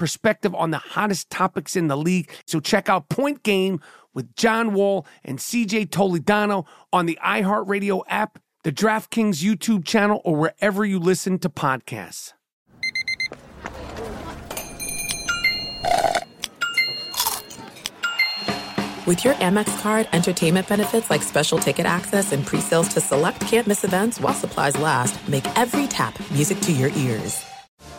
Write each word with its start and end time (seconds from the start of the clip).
perspective 0.00 0.54
on 0.54 0.70
the 0.70 0.78
hottest 0.78 1.28
topics 1.28 1.76
in 1.76 1.88
the 1.88 1.96
league. 1.96 2.32
So 2.46 2.58
check 2.58 2.88
out 2.88 3.10
Point 3.10 3.42
Game 3.42 3.80
with 4.14 4.34
John 4.34 4.72
Wall 4.72 5.06
and 5.22 5.38
CJ 5.38 5.90
Toledano 5.90 6.66
on 6.90 7.04
the 7.04 7.18
iHeartRadio 7.22 8.02
app, 8.08 8.38
the 8.64 8.72
DraftKings 8.72 9.44
YouTube 9.44 9.84
channel, 9.84 10.22
or 10.24 10.36
wherever 10.36 10.86
you 10.86 10.98
listen 10.98 11.38
to 11.40 11.50
podcasts. 11.50 12.32
With 19.06 19.22
your 19.22 19.34
Amex 19.34 19.82
card, 19.82 20.08
entertainment 20.14 20.66
benefits 20.66 21.10
like 21.10 21.22
special 21.22 21.58
ticket 21.58 21.84
access 21.84 22.32
and 22.32 22.46
pre-sales 22.46 22.88
to 22.94 23.02
select 23.02 23.40
campus 23.42 23.84
events 23.84 24.18
while 24.18 24.32
supplies 24.32 24.78
last, 24.78 25.28
make 25.28 25.44
every 25.58 25.86
tap 25.86 26.18
music 26.30 26.58
to 26.60 26.72
your 26.72 26.90
ears. 26.96 27.44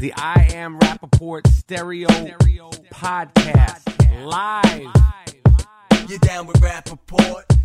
The 0.00 0.14
I 0.14 0.48
Am 0.54 0.78
Rapaport 0.78 1.46
Stereo, 1.48 2.08
Podcast 2.90 4.24
live. 4.24 4.88
You're 6.08 6.18
down 6.20 6.46
with 6.46 6.56
Rapaport? 6.62 7.59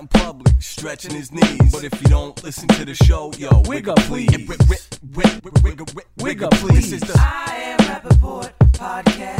in 0.00 0.08
public, 0.08 0.54
stretching 0.60 1.14
his 1.14 1.32
knees. 1.32 1.72
But 1.72 1.84
if 1.84 2.00
you 2.00 2.08
don't 2.08 2.42
listen 2.44 2.68
to 2.68 2.84
the 2.84 2.94
show, 2.94 3.32
yo, 3.36 3.62
wig 3.66 3.88
up, 3.88 3.98
please. 4.00 4.30
Wig, 4.30 4.48
wig, 4.48 4.60
wig, 4.68 5.40
wig, 5.42 5.62
wig, 5.62 5.80
wig, 5.94 6.06
wig 6.18 6.42
up, 6.42 6.52
please. 6.52 6.90
This 6.90 7.02
is 7.02 7.08
the 7.08 7.14
I 7.18 7.76
Am 7.78 7.78
Rapaport 7.78 8.52
Podcast. 8.72 9.30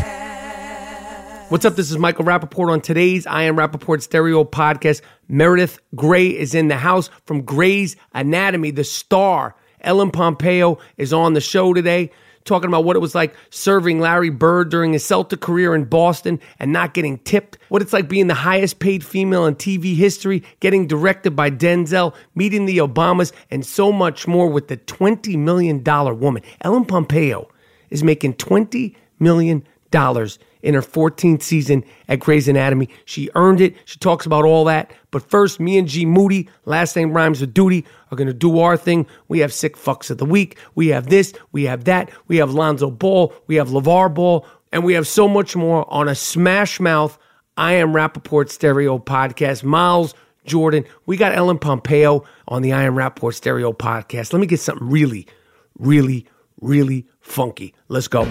What's 1.51 1.65
up? 1.65 1.77
This 1.77 1.91
is 1.91 1.99
Michael 1.99 2.25
Rapaport 2.25 2.71
on 2.71 2.81
today's 2.81 3.27
I 3.27 3.45
Am 3.45 3.57
Rapaport 3.57 4.03
Stereo 4.03 4.45
Podcast. 4.45 5.01
Meredith 5.29 5.79
Grey 5.95 6.29
is 6.29 6.55
in 6.55 6.69
the 6.69 6.77
house 6.77 7.09
from 7.25 7.43
Grey's 7.43 7.97
Anatomy, 8.13 8.71
the 8.71 8.85
star. 8.85 9.55
Ellen 9.81 10.11
Pompeo 10.11 10.79
is 10.97 11.13
on 11.13 11.35
the 11.35 11.41
show 11.41 11.73
today 11.73 12.11
talking 12.45 12.69
about 12.69 12.85
what 12.85 12.97
it 12.97 13.01
was 13.01 13.15
like 13.15 13.35
serving 13.51 14.01
Larry 14.01 14.31
Bird 14.31 14.71
during 14.71 14.93
his 14.93 15.05
Celtic 15.05 15.41
career 15.41 15.75
in 15.75 15.85
Boston 15.85 16.41
and 16.59 16.73
not 16.73 16.95
getting 16.95 17.19
tipped, 17.19 17.59
what 17.69 17.83
it's 17.83 17.93
like 17.93 18.09
being 18.09 18.27
the 18.27 18.35
highest 18.35 18.79
paid 18.79 19.05
female 19.05 19.47
in 19.47 19.55
TV 19.55 19.95
history, 19.95 20.43
getting 20.61 20.87
directed 20.87 21.37
by 21.37 21.51
Denzel, 21.51 22.15
meeting 22.35 22.67
the 22.67 22.79
Obamas, 22.79 23.33
and 23.51 23.65
so 23.65 23.93
much 23.93 24.27
more 24.27 24.49
with 24.49 24.69
the 24.69 24.77
$20 24.77 25.37
million 25.39 25.83
woman. 25.85 26.43
Ellen 26.63 26.85
Pompeo 26.85 27.49
is 27.91 28.03
making 28.03 28.35
$20 28.35 28.95
million 29.19 29.67
in 30.63 30.75
her 30.75 30.83
14th 30.83 31.43
season 31.43 31.85
at 32.09 32.21
Grey's 32.21 32.49
Anatomy. 32.49 32.89
She 33.05 33.31
earned 33.35 33.61
it. 33.61 33.77
She 33.85 33.99
talks 33.99 34.27
about 34.27 34.45
all 34.45 34.65
that. 34.65 34.93
But 35.11 35.29
first, 35.29 35.61
me 35.61 35.79
and 35.79 35.89
G 35.89 36.05
Moody, 36.05 36.49
last 36.65 36.97
name 36.97 37.13
rhymes 37.13 37.41
with 37.41 37.55
duty, 37.55 37.85
are 38.11 38.17
going 38.17 38.27
to 38.27 38.35
do 38.35 38.59
our 38.59 38.77
thing. 38.77 39.07
We 39.29 39.39
have 39.41 39.53
sick 39.53 39.77
fucks 39.77 40.11
of 40.11 40.19
the 40.19 40.25
week. 40.25 40.59
We 40.75 40.89
have 40.89 41.09
this. 41.09 41.33
We 41.53 41.65
have 41.65 41.85
that. 41.85 42.11
We 42.27 42.39
have 42.39 42.53
Lonzo 42.53 42.91
Ball. 42.91 43.33
We 43.47 43.57
have 43.57 43.69
LeVar 43.69 44.13
Ball. 44.15 44.47
And 44.73 44.85
we 44.85 44.95
have 44.95 45.07
so 45.07 45.29
much 45.29 45.57
more 45.57 45.91
on 45.93 46.09
a 46.09 46.15
smash 46.15 46.81
mouth 46.81 47.19
I 47.57 47.75
Am 47.75 47.93
Rapaport 47.93 48.51
Stereo 48.51 48.99
podcast. 48.99 49.65
Miles 49.65 50.15
Jordan. 50.45 50.85
We 51.07 51.17
got 51.17 51.35
Ellen 51.35 51.59
Pompeo 51.59 52.25
on 52.47 52.63
the 52.63 52.73
I 52.73 52.85
Am 52.85 52.95
Rapaport 52.95 53.35
Stereo 53.35 53.73
podcast. 53.73 54.33
Let 54.33 54.41
me 54.41 54.47
get 54.47 54.61
something 54.61 54.89
really, 54.89 55.27
really, 55.79 56.27
really 56.61 57.07
funky. 57.21 57.75
Let's 57.89 58.09
go. 58.09 58.25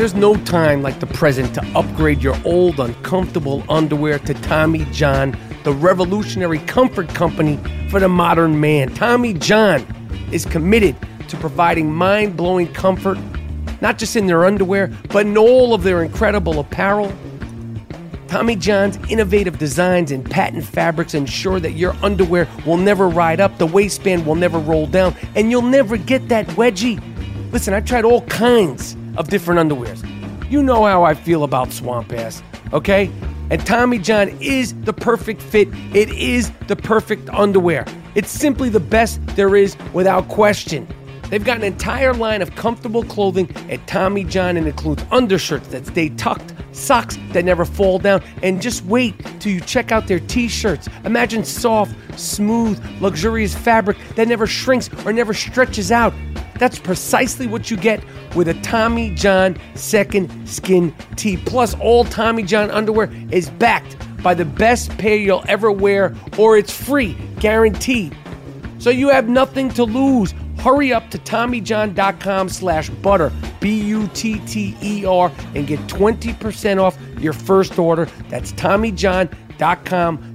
There's 0.00 0.14
no 0.14 0.34
time 0.34 0.80
like 0.80 0.98
the 0.98 1.06
present 1.06 1.54
to 1.56 1.78
upgrade 1.78 2.22
your 2.22 2.34
old 2.46 2.80
uncomfortable 2.80 3.62
underwear 3.68 4.18
to 4.20 4.32
Tommy 4.32 4.86
John, 4.92 5.36
the 5.62 5.74
revolutionary 5.74 6.58
comfort 6.60 7.10
company 7.10 7.58
for 7.90 8.00
the 8.00 8.08
modern 8.08 8.62
man. 8.62 8.94
Tommy 8.94 9.34
John 9.34 9.84
is 10.32 10.46
committed 10.46 10.96
to 11.28 11.36
providing 11.36 11.92
mind 11.92 12.34
blowing 12.34 12.72
comfort, 12.72 13.18
not 13.82 13.98
just 13.98 14.16
in 14.16 14.26
their 14.26 14.46
underwear, 14.46 14.86
but 15.10 15.26
in 15.26 15.36
all 15.36 15.74
of 15.74 15.82
their 15.82 16.02
incredible 16.02 16.60
apparel. 16.60 17.12
Tommy 18.26 18.56
John's 18.56 18.96
innovative 19.10 19.58
designs 19.58 20.10
and 20.10 20.24
patent 20.24 20.64
fabrics 20.64 21.12
ensure 21.12 21.60
that 21.60 21.72
your 21.72 21.94
underwear 22.02 22.48
will 22.64 22.78
never 22.78 23.06
ride 23.06 23.38
up, 23.38 23.58
the 23.58 23.66
waistband 23.66 24.24
will 24.24 24.34
never 24.34 24.58
roll 24.58 24.86
down, 24.86 25.14
and 25.34 25.50
you'll 25.50 25.60
never 25.60 25.98
get 25.98 26.30
that 26.30 26.46
wedgie. 26.56 27.02
Listen, 27.52 27.74
I 27.74 27.80
tried 27.80 28.06
all 28.06 28.22
kinds 28.22 28.96
of 29.16 29.28
different 29.28 29.60
underwears. 29.60 30.04
You 30.50 30.62
know 30.62 30.84
how 30.84 31.04
I 31.04 31.14
feel 31.14 31.44
about 31.44 31.72
swamp 31.72 32.12
ass, 32.12 32.42
okay? 32.72 33.10
And 33.50 33.64
Tommy 33.66 33.98
John 33.98 34.28
is 34.40 34.74
the 34.82 34.92
perfect 34.92 35.42
fit. 35.42 35.68
It 35.94 36.08
is 36.10 36.50
the 36.68 36.76
perfect 36.76 37.28
underwear. 37.30 37.84
It's 38.14 38.30
simply 38.30 38.68
the 38.68 38.80
best 38.80 39.20
there 39.36 39.56
is 39.56 39.76
without 39.92 40.28
question. 40.28 40.86
They've 41.30 41.44
got 41.44 41.58
an 41.58 41.64
entire 41.64 42.12
line 42.12 42.42
of 42.42 42.54
comfortable 42.56 43.04
clothing 43.04 43.48
at 43.70 43.86
Tommy 43.86 44.24
John 44.24 44.56
and 44.56 44.66
includes 44.66 45.04
undershirts 45.12 45.68
that 45.68 45.86
stay 45.86 46.08
tucked, 46.10 46.52
socks 46.72 47.18
that 47.32 47.44
never 47.44 47.64
fall 47.64 48.00
down, 48.00 48.20
and 48.42 48.60
just 48.60 48.84
wait 48.86 49.14
till 49.38 49.52
you 49.52 49.60
check 49.60 49.92
out 49.92 50.08
their 50.08 50.18
t-shirts. 50.18 50.88
Imagine 51.04 51.44
soft, 51.44 51.94
smooth, 52.18 52.84
luxurious 53.00 53.54
fabric 53.54 53.96
that 54.16 54.26
never 54.26 54.46
shrinks 54.48 54.90
or 55.06 55.12
never 55.12 55.32
stretches 55.32 55.92
out. 55.92 56.12
That's 56.60 56.78
precisely 56.78 57.46
what 57.46 57.70
you 57.70 57.76
get 57.78 58.04
with 58.36 58.46
a 58.46 58.54
Tommy 58.54 59.10
John 59.14 59.56
second 59.74 60.46
skin 60.46 60.94
tee. 61.16 61.38
Plus, 61.38 61.74
all 61.80 62.04
Tommy 62.04 62.42
John 62.42 62.70
underwear 62.70 63.10
is 63.32 63.48
backed 63.50 63.96
by 64.22 64.34
the 64.34 64.44
best 64.44 64.96
pair 64.98 65.16
you'll 65.16 65.42
ever 65.48 65.72
wear, 65.72 66.14
or 66.38 66.58
it's 66.58 66.70
free, 66.70 67.16
guaranteed. 67.38 68.16
So 68.78 68.90
you 68.90 69.08
have 69.08 69.28
nothing 69.28 69.70
to 69.70 69.84
lose. 69.84 70.34
Hurry 70.58 70.92
up 70.92 71.10
to 71.10 71.18
TommyJohn.com 71.18 72.50
slash 72.50 72.90
butter, 72.90 73.32
B-U-T-T-E-R, 73.60 75.32
and 75.54 75.66
get 75.66 75.80
20% 75.80 76.78
off 76.78 76.98
your 77.18 77.32
first 77.32 77.78
order. 77.78 78.06
That's 78.28 78.52
TommyJohn.com 78.52 79.49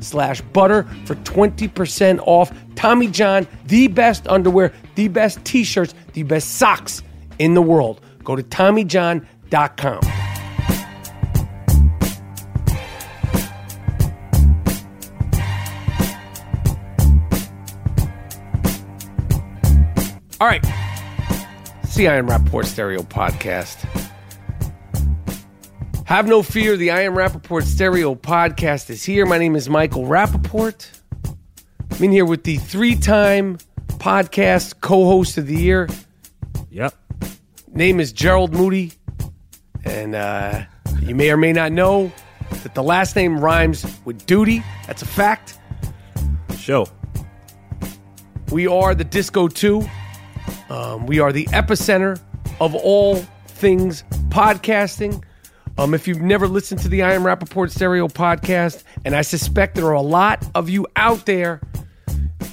slash 0.02 0.42
butter 0.42 0.84
for 1.06 1.16
20% 1.16 2.20
off. 2.26 2.52
Tommy 2.76 3.08
John, 3.08 3.48
the 3.66 3.88
best 3.88 4.28
underwear, 4.28 4.74
the 4.96 5.08
best 5.08 5.44
t-shirts, 5.46 5.94
the 6.14 6.24
best 6.24 6.56
socks 6.56 7.02
in 7.40 7.54
the 7.54 7.62
world. 7.62 8.02
Go 8.24 8.36
to 8.36 8.44
TommyJohn.com. 8.44 10.26
All 20.42 20.48
right. 20.48 20.66
Am 21.98 22.28
Rapaport 22.28 22.66
Stereo 22.66 23.02
Podcast. 23.02 24.05
Have 26.06 26.28
no 26.28 26.44
fear, 26.44 26.78
the 26.78 26.92
I 26.92 27.02
Am 27.02 27.16
Rapaport 27.16 27.64
Stereo 27.64 28.14
Podcast 28.14 28.92
is 28.92 29.04
here. 29.04 29.26
My 29.26 29.40
name 29.40 29.56
is 29.56 29.70
Michael 29.70 30.04
Rapaport. 30.04 30.88
I'm 31.26 32.04
in 32.04 32.12
here 32.12 32.26
with 32.26 32.44
the 32.44 32.58
three 32.58 32.96
time 32.96 33.58
podcast 33.88 34.82
co 34.82 35.06
host 35.06 35.40
of 35.40 35.48
the 35.48 35.56
year. 35.56 35.90
Yep. 36.70 36.94
Name 37.74 38.00
is 38.00 38.14
Gerald 38.14 38.54
Moody. 38.54 38.94
And 39.84 40.14
uh, 40.14 40.66
you 41.02 41.16
may 41.16 41.32
or 41.32 41.38
may 41.38 41.52
not 41.52 41.72
know 41.72 42.12
that 42.62 42.76
the 42.76 42.84
last 42.84 43.16
name 43.16 43.40
rhymes 43.40 43.84
with 44.06 44.28
duty. 44.28 44.64
That's 44.86 45.02
a 45.02 45.08
fact. 45.08 45.58
Show. 46.56 46.86
We 48.52 48.68
are 48.68 48.94
the 48.94 49.06
Disco 49.06 49.48
2. 49.48 49.84
Um, 50.70 51.08
we 51.08 51.18
are 51.18 51.34
the 51.34 51.46
epicenter 51.46 52.22
of 52.62 52.76
all 52.76 53.16
things 53.48 54.04
podcasting. 54.30 55.24
Um, 55.78 55.94
if 55.94 56.08
you've 56.08 56.22
never 56.22 56.48
listened 56.48 56.80
to 56.82 56.88
the 56.88 57.04
I 57.04 57.14
Am 57.14 57.24
Rapaport 57.24 57.70
Stereo 57.70 58.08
podcast, 58.08 58.84
and 59.04 59.16
I 59.16 59.22
suspect 59.22 59.76
there 59.76 59.88
are 59.88 59.94
a 59.94 60.02
lot 60.02 60.46
of 60.56 60.70
you 60.70 60.88
out 60.96 61.26
there, 61.26 61.60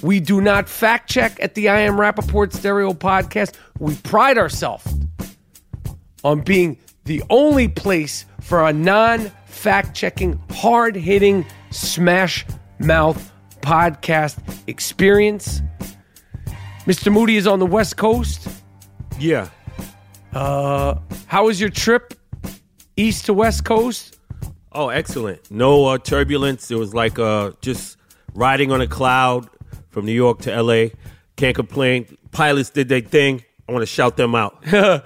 we 0.01 0.19
do 0.19 0.41
not 0.41 0.67
fact 0.67 1.09
check 1.09 1.37
at 1.41 1.55
the 1.55 1.69
I 1.69 1.79
Am 1.81 1.93
Rapaport 1.93 2.53
Stereo 2.53 2.91
podcast. 2.91 3.55
We 3.79 3.95
pride 3.95 4.37
ourselves 4.37 4.85
on 6.25 6.41
being 6.41 6.77
the 7.05 7.23
only 7.29 7.69
place 7.69 8.25
for 8.41 8.67
a 8.67 8.73
non 8.73 9.31
fact 9.45 9.95
checking, 9.95 10.41
hard 10.51 10.95
hitting, 10.95 11.45
smash 11.71 12.45
mouth 12.79 13.31
podcast 13.61 14.37
experience. 14.67 15.61
Mr. 16.85 17.09
Moody 17.11 17.37
is 17.37 17.47
on 17.47 17.59
the 17.59 17.65
West 17.65 17.95
Coast. 17.95 18.49
Yeah. 19.17 19.47
Uh, 20.33 20.95
How 21.27 21.45
was 21.45 21.61
your 21.61 21.69
trip 21.69 22.13
east 22.97 23.25
to 23.25 23.33
West 23.33 23.63
Coast? 23.65 24.17
Oh, 24.71 24.89
excellent. 24.89 25.51
No 25.51 25.85
uh, 25.85 25.97
turbulence. 25.97 26.71
It 26.71 26.75
was 26.75 26.93
like 26.93 27.19
uh, 27.19 27.51
just 27.61 27.97
riding 28.33 28.71
on 28.71 28.81
a 28.81 28.87
cloud 28.87 29.47
from 29.89 30.05
New 30.05 30.13
York 30.13 30.39
to 30.41 30.61
LA. 30.61 30.87
Can't 31.35 31.55
complain. 31.55 32.17
Pilots 32.31 32.69
did 32.71 32.89
their 32.89 33.01
thing. 33.01 33.43
I 33.69 33.71
want 33.71 33.83
to 33.83 33.87
shout 33.87 34.17
them 34.17 34.35
out. 34.35 34.63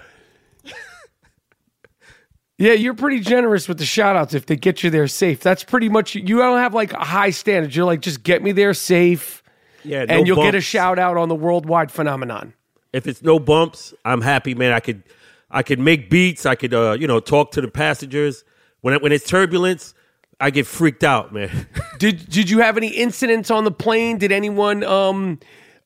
Yeah, 2.59 2.71
you're 2.73 2.95
pretty 2.95 3.19
generous 3.19 3.67
with 3.67 3.77
the 3.77 3.85
shout 3.85 4.15
outs 4.15 4.33
if 4.33 4.47
they 4.47 4.55
get 4.55 4.81
you 4.81 4.89
there 4.89 5.07
safe. 5.07 5.41
That's 5.41 5.63
pretty 5.63 5.89
much, 5.89 6.15
you 6.15 6.37
don't 6.37 6.57
have 6.57 6.73
like 6.73 6.91
a 6.91 7.03
high 7.05 7.29
standard. 7.29 7.75
You're 7.75 7.85
like, 7.85 8.01
just 8.01 8.23
get 8.23 8.41
me 8.41 8.51
there 8.51 8.73
safe, 8.73 9.43
Yeah, 9.83 10.05
no 10.05 10.15
and 10.15 10.27
you'll 10.27 10.37
get 10.37 10.49
a 10.49 10.51
bumps. 10.53 10.65
shout 10.65 10.97
out 10.97 11.17
on 11.17 11.29
the 11.29 11.35
worldwide 11.35 11.91
phenomenon. 11.91 12.53
If 12.93 13.05
it's 13.05 13.21
no 13.21 13.37
bumps, 13.37 13.93
I'm 14.03 14.21
happy, 14.21 14.55
man. 14.55 14.71
I 14.73 14.79
could, 14.79 15.03
I 15.49 15.63
could 15.63 15.79
make 15.79 16.09
beats. 16.09 16.45
I 16.45 16.55
could, 16.55 16.73
uh, 16.73 16.97
you 16.99 17.07
know, 17.07 17.19
talk 17.19 17.51
to 17.51 17.61
the 17.61 17.67
passengers. 17.67 18.43
When 18.81 18.93
it, 18.93 19.01
when 19.01 19.11
it's 19.11 19.25
turbulence, 19.27 19.93
I 20.39 20.49
get 20.51 20.67
freaked 20.67 21.03
out, 21.03 21.33
man. 21.33 21.67
Did 21.99 22.29
Did 22.29 22.49
you 22.49 22.59
have 22.59 22.77
any 22.77 22.89
incidents 22.89 23.49
on 23.49 23.63
the 23.63 23.71
plane? 23.71 24.17
Did 24.17 24.31
anyone 24.31 24.83
um 24.83 25.39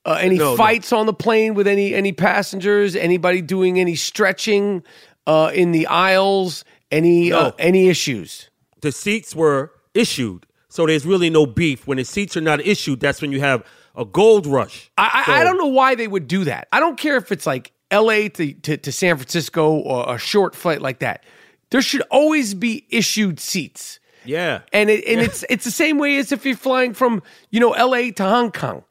uh, 0.06 0.13
any 0.19 0.38
No, 0.38 0.52
no. 0.52 0.58
fights 0.58 0.92
on 0.92 1.06
the 1.06 1.13
plane 1.13 1.54
with 1.54 1.68
any 1.68 1.94
any 1.94 2.12
passengers? 2.12 2.96
Anybody 2.96 3.42
doing 3.42 3.80
any 3.80 3.96
stretching 3.96 4.84
uh, 5.28 5.52
in 5.54 5.72
the 5.72 5.88
aisles? 5.88 6.66
Any 6.92 7.31
uh, 7.31 7.52
any 7.60 7.88
issues? 7.88 8.50
the 8.81 8.92
seats 8.92 9.36
were 9.36 9.72
issued, 9.94 10.48
so 10.68 10.88
there's 10.88 11.06
really 11.06 11.30
no 11.30 11.46
beef. 11.46 11.86
When 11.86 11.98
the 11.98 12.04
seats 12.04 12.36
are 12.36 12.42
not 12.42 12.60
issued, 12.66 13.00
that's 13.00 13.22
when 13.22 13.31
you 13.31 13.40
have 13.40 13.63
a 13.96 14.04
gold 14.06 14.48
rush. 14.48 14.90
I, 14.98 15.24
I, 15.28 15.42
I 15.42 15.44
don't 15.44 15.60
know 15.60 15.68
why 15.68 15.94
they 15.96 16.08
would 16.08 16.28
do 16.28 16.44
that. 16.46 16.68
I 16.72 16.80
don't 16.80 16.98
care 16.98 17.16
if 17.18 17.31
it's 17.31 17.46
like 17.46 17.72
L.A. 17.92 18.30
to, 18.30 18.54
to, 18.54 18.78
to 18.78 18.92
San 18.92 19.18
Francisco 19.18 19.72
or 19.72 20.16
a 20.16 20.18
short 20.18 20.56
flight 20.56 20.82
like 20.82 21.00
that. 21.00 21.24
There 21.70 21.82
should 21.82 22.02
always 22.10 22.54
be 22.54 22.86
issued 22.90 23.40
seats. 23.40 24.00
Yeah. 24.26 24.62
And 24.74 24.90
it, 24.90 25.06
and 25.06 25.20
it's 25.22 25.44
it's 25.50 25.66
the 25.66 25.72
same 25.72 25.98
way 25.98 26.18
as 26.18 26.32
if 26.32 26.46
you're 26.46 26.56
flying 26.56 26.94
from 26.94 27.24
you 27.50 27.60
know 27.60 27.74
L.A. 27.74 28.12
to 28.12 28.24
Hong 28.24 28.52
Kong. 28.52 28.84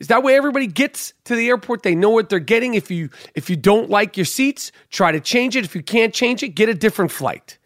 Is 0.00 0.08
that 0.08 0.22
way 0.22 0.36
everybody 0.36 0.66
gets 0.66 1.14
to 1.24 1.36
the 1.36 1.48
airport? 1.48 1.82
They 1.82 1.94
know 1.94 2.10
what 2.10 2.28
they're 2.28 2.40
getting. 2.40 2.74
If 2.74 2.90
you 2.90 3.10
if 3.34 3.48
you 3.48 3.56
don't 3.56 3.88
like 3.88 4.16
your 4.16 4.26
seats, 4.26 4.72
try 4.90 5.12
to 5.12 5.20
change 5.20 5.56
it. 5.56 5.64
If 5.64 5.74
you 5.74 5.82
can't 5.82 6.12
change 6.12 6.42
it, 6.42 6.48
get 6.50 6.68
a 6.68 6.74
different 6.74 7.10
flight. 7.10 7.58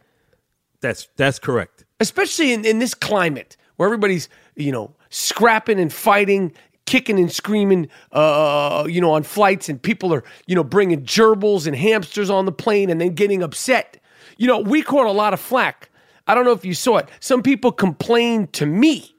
That's 0.80 1.08
that's 1.16 1.38
correct. 1.38 1.84
Especially 2.00 2.52
in, 2.52 2.64
in 2.64 2.78
this 2.78 2.94
climate 2.94 3.56
where 3.76 3.86
everybody's 3.86 4.28
you 4.54 4.70
know 4.70 4.94
scrapping 5.10 5.80
and 5.80 5.92
fighting, 5.92 6.52
kicking 6.88 7.18
and 7.18 7.30
screaming, 7.30 7.88
uh, 8.12 8.84
you 8.88 9.00
know, 9.00 9.12
on 9.12 9.22
flights, 9.22 9.68
and 9.68 9.80
people 9.80 10.12
are 10.12 10.24
you 10.46 10.56
know 10.56 10.64
bringing 10.64 11.02
gerbils 11.02 11.66
and 11.66 11.76
hamsters 11.76 12.30
on 12.30 12.46
the 12.46 12.52
plane 12.52 12.90
and 12.90 13.00
then 13.00 13.14
getting 13.14 13.42
upset. 13.42 13.98
You 14.38 14.46
know, 14.46 14.58
we 14.58 14.82
caught 14.82 15.06
a 15.06 15.12
lot 15.12 15.32
of 15.32 15.40
flack. 15.40 15.90
I 16.26 16.34
don't 16.34 16.44
know 16.44 16.52
if 16.52 16.64
you 16.64 16.74
saw 16.74 16.98
it. 16.98 17.08
Some 17.20 17.42
people 17.42 17.72
complained 17.72 18.52
to 18.54 18.66
me 18.66 19.14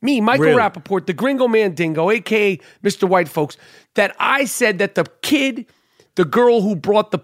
me, 0.00 0.20
Michael 0.20 0.46
Really? 0.46 0.58
Rapaport, 0.58 1.06
the 1.06 1.12
Gringo 1.12 1.48
man 1.48 1.74
dingo, 1.74 2.10
aka 2.10 2.58
Mr. 2.84 3.08
White 3.08 3.28
Folks, 3.28 3.56
that 3.94 4.14
I 4.18 4.44
said 4.44 4.78
that 4.78 4.94
the 4.94 5.04
kid, 5.22 5.66
the 6.14 6.24
girl 6.24 6.60
who 6.60 6.76
brought 6.76 7.10
the 7.10 7.18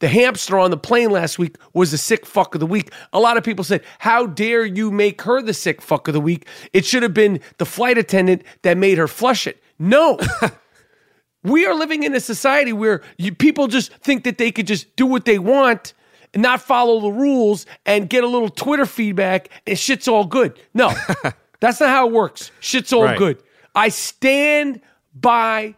the 0.00 0.08
hamster 0.08 0.58
on 0.58 0.70
the 0.70 0.76
plane 0.76 1.10
last 1.10 1.38
week 1.38 1.56
was 1.72 1.90
the 1.92 1.98
sick 1.98 2.26
fuck 2.26 2.54
of 2.54 2.60
the 2.60 2.66
week. 2.66 2.92
A 3.12 3.20
lot 3.20 3.36
of 3.36 3.44
people 3.44 3.64
said, 3.64 3.82
How 4.00 4.26
dare 4.26 4.64
you 4.64 4.90
make 4.90 5.22
her 5.22 5.40
the 5.40 5.54
sick 5.54 5.80
fuck 5.80 6.08
of 6.08 6.14
the 6.14 6.20
week? 6.20 6.46
It 6.72 6.84
should 6.84 7.02
have 7.02 7.14
been 7.14 7.40
the 7.58 7.66
flight 7.66 7.98
attendant 7.98 8.42
that 8.62 8.76
made 8.76 8.98
her 8.98 9.06
flush 9.08 9.46
it. 9.46 9.62
No. 9.78 10.18
we 11.44 11.64
are 11.66 11.74
living 11.74 12.02
in 12.02 12.14
a 12.14 12.20
society 12.20 12.72
where 12.72 13.02
you, 13.18 13.34
people 13.34 13.66
just 13.66 13.92
think 13.94 14.24
that 14.24 14.38
they 14.38 14.50
could 14.50 14.66
just 14.66 14.94
do 14.96 15.06
what 15.06 15.24
they 15.24 15.38
want 15.38 15.94
and 16.32 16.42
not 16.42 16.60
follow 16.62 17.00
the 17.00 17.10
rules 17.12 17.66
and 17.86 18.08
get 18.08 18.24
a 18.24 18.26
little 18.26 18.48
Twitter 18.50 18.86
feedback 18.86 19.48
and 19.66 19.78
shit's 19.78 20.06
all 20.08 20.24
good. 20.24 20.58
No, 20.74 20.92
that's 21.60 21.80
not 21.80 21.88
how 21.90 22.06
it 22.08 22.12
works. 22.12 22.50
Shit's 22.60 22.92
all 22.92 23.04
Right. 23.04 23.18
good. 23.18 23.42
I 23.74 23.88
stand 23.88 24.80
by 25.14 25.76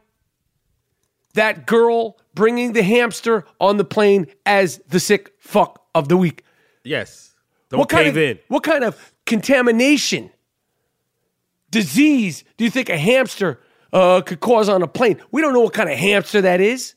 that 1.35 1.67
girl 1.67 2.19
bringing 2.35 2.73
the 2.73 2.83
hamster 2.83 3.45
on 3.61 3.77
the 3.77 3.85
plane 3.85 4.27
as 4.47 4.79
the 4.89 5.01
sick 5.01 5.33
fuck 5.39 5.85
of 5.95 6.09
the 6.09 6.17
week. 6.17 6.45
Yes. 6.85 7.35
Don't 7.71 7.79
what 7.79 7.89
kind 7.89 8.09
of 8.09 8.17
in. 8.17 8.39
what 8.49 8.63
kind 8.63 8.85
of 8.85 9.15
contamination, 9.25 10.31
disease 11.71 12.45
do 12.57 12.65
you 12.65 12.71
think 12.71 12.89
a 12.89 12.99
hamster 12.99 13.61
uh, 13.93 14.21
could 14.21 14.41
cause 14.41 14.69
on 14.69 14.83
a 14.83 14.89
plane? 14.89 15.21
We 15.31 15.41
don't 15.41 15.53
know 15.53 15.61
what 15.61 15.73
kind 15.73 15.91
of 15.91 15.99
hamster 15.99 16.43
that 16.43 16.61
is. 16.61 16.95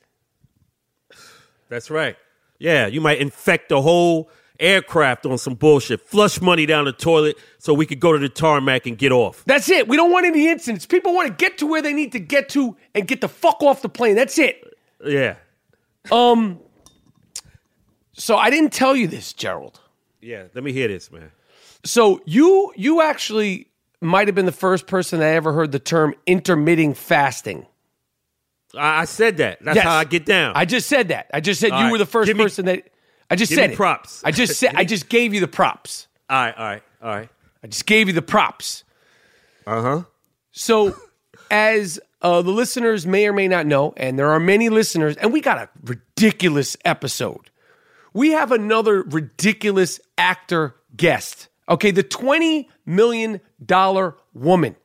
That's 1.70 1.90
right. 1.90 2.18
Yeah, 2.60 2.88
you 2.88 3.02
might 3.02 3.20
infect 3.20 3.70
the 3.70 3.82
whole 3.82 4.30
aircraft 4.60 5.26
on 5.26 5.38
some 5.38 5.56
bullshit. 5.56 6.02
Flush 6.02 6.42
money 6.42 6.66
down 6.66 6.86
the 6.86 6.94
toilet 6.94 7.38
so 7.58 7.74
we 7.74 7.86
could 7.86 8.00
go 8.00 8.14
to 8.14 8.20
the 8.20 8.30
tarmac 8.30 8.86
and 8.86 8.98
get 8.98 9.12
off. 9.12 9.44
That's 9.46 9.70
it. 9.70 9.88
We 9.88 9.98
don't 9.98 10.12
want 10.12 10.26
any 10.26 10.48
incidents. 10.48 10.86
People 10.86 11.14
want 11.14 11.28
to 11.28 11.34
get 11.34 11.58
to 11.60 11.68
where 11.68 11.82
they 11.82 11.94
need 11.94 12.12
to 12.14 12.20
get 12.20 12.50
to 12.50 12.76
and 12.94 13.08
get 13.08 13.22
the 13.22 13.30
fuck 13.30 13.62
off 13.62 13.82
the 13.82 13.90
plane. 13.90 14.16
That's 14.16 14.38
it. 14.38 14.75
Yeah. 15.04 15.36
Um. 16.12 16.60
So 18.14 18.38
I 18.38 18.50
didn't 18.50 18.72
tell 18.74 18.96
you 18.96 19.08
this, 19.08 19.34
Gerald. 19.34 19.80
Yeah. 20.22 20.46
Let 20.54 20.64
me 20.64 20.72
hear 20.72 20.88
this, 20.88 21.12
man. 21.12 21.32
So 21.84 22.22
you 22.26 22.72
you 22.76 23.02
actually 23.02 23.68
might 24.02 24.28
have 24.28 24.36
been 24.36 24.46
the 24.46 24.52
first 24.52 24.88
person 24.88 25.20
that 25.20 25.34
ever 25.36 25.54
heard 25.54 25.72
the 25.72 25.80
term 25.80 26.14
intermittent 26.26 26.98
fasting. 26.98 27.66
I, 28.78 29.02
I 29.02 29.06
said 29.06 29.38
that. 29.38 29.60
That's 29.64 29.76
Yes. 29.76 29.86
how 29.86 29.96
I 29.96 30.04
get 30.04 30.26
down. 30.26 30.54
I 30.56 30.66
just 30.66 30.88
said 30.88 31.10
that. 31.10 31.28
I 31.34 31.40
just 31.40 31.60
said 31.62 31.72
All 31.72 31.80
you 31.80 31.86
right. 31.86 31.92
were 31.94 31.98
the 31.98 32.06
first 32.06 32.28
Give 32.28 32.38
me- 32.38 32.44
person 32.44 32.66
that 32.66 32.84
I 33.30 33.36
just 33.36 33.50
give 33.50 33.58
said 33.58 33.70
me 33.72 33.74
it. 33.74 33.78
props. 33.78 34.22
I 34.24 34.32
just 34.32 34.56
said 34.60 34.74
I 34.76 34.84
just 34.86 35.10
gave 35.10 35.34
you 35.34 35.40
the 35.40 35.48
props. 35.48 36.08
all 36.30 36.38
right, 36.38 36.56
all 36.58 36.66
right, 36.66 36.84
all 37.02 37.10
right. 37.16 37.30
I 37.64 37.68
just 37.68 37.86
gave 37.86 38.08
you 38.08 38.14
the 38.14 38.22
props. 38.22 38.84
Uh 39.66 39.82
huh. 39.82 40.04
So, 40.52 40.96
as 41.52 42.00
uh, 42.22 42.42
the 42.42 42.52
listeners 42.52 43.06
may 43.06 43.28
or 43.28 43.34
may 43.34 43.48
not 43.48 43.66
know, 43.66 43.94
and 43.98 44.18
there 44.18 44.30
are 44.32 44.40
many 44.40 44.70
listeners, 44.70 45.16
and 45.18 45.32
we 45.34 45.42
got 45.42 45.58
a 45.58 45.70
ridiculous 45.84 46.76
episode. 46.86 47.50
We 48.14 48.32
have 48.32 48.52
another 48.52 49.04
ridiculous 49.04 50.00
actor 50.18 50.76
guest. 50.96 51.50
Okay, 51.68 51.92
the 51.92 52.04
$20 52.04 52.68
million 52.86 53.42
woman 54.34 54.76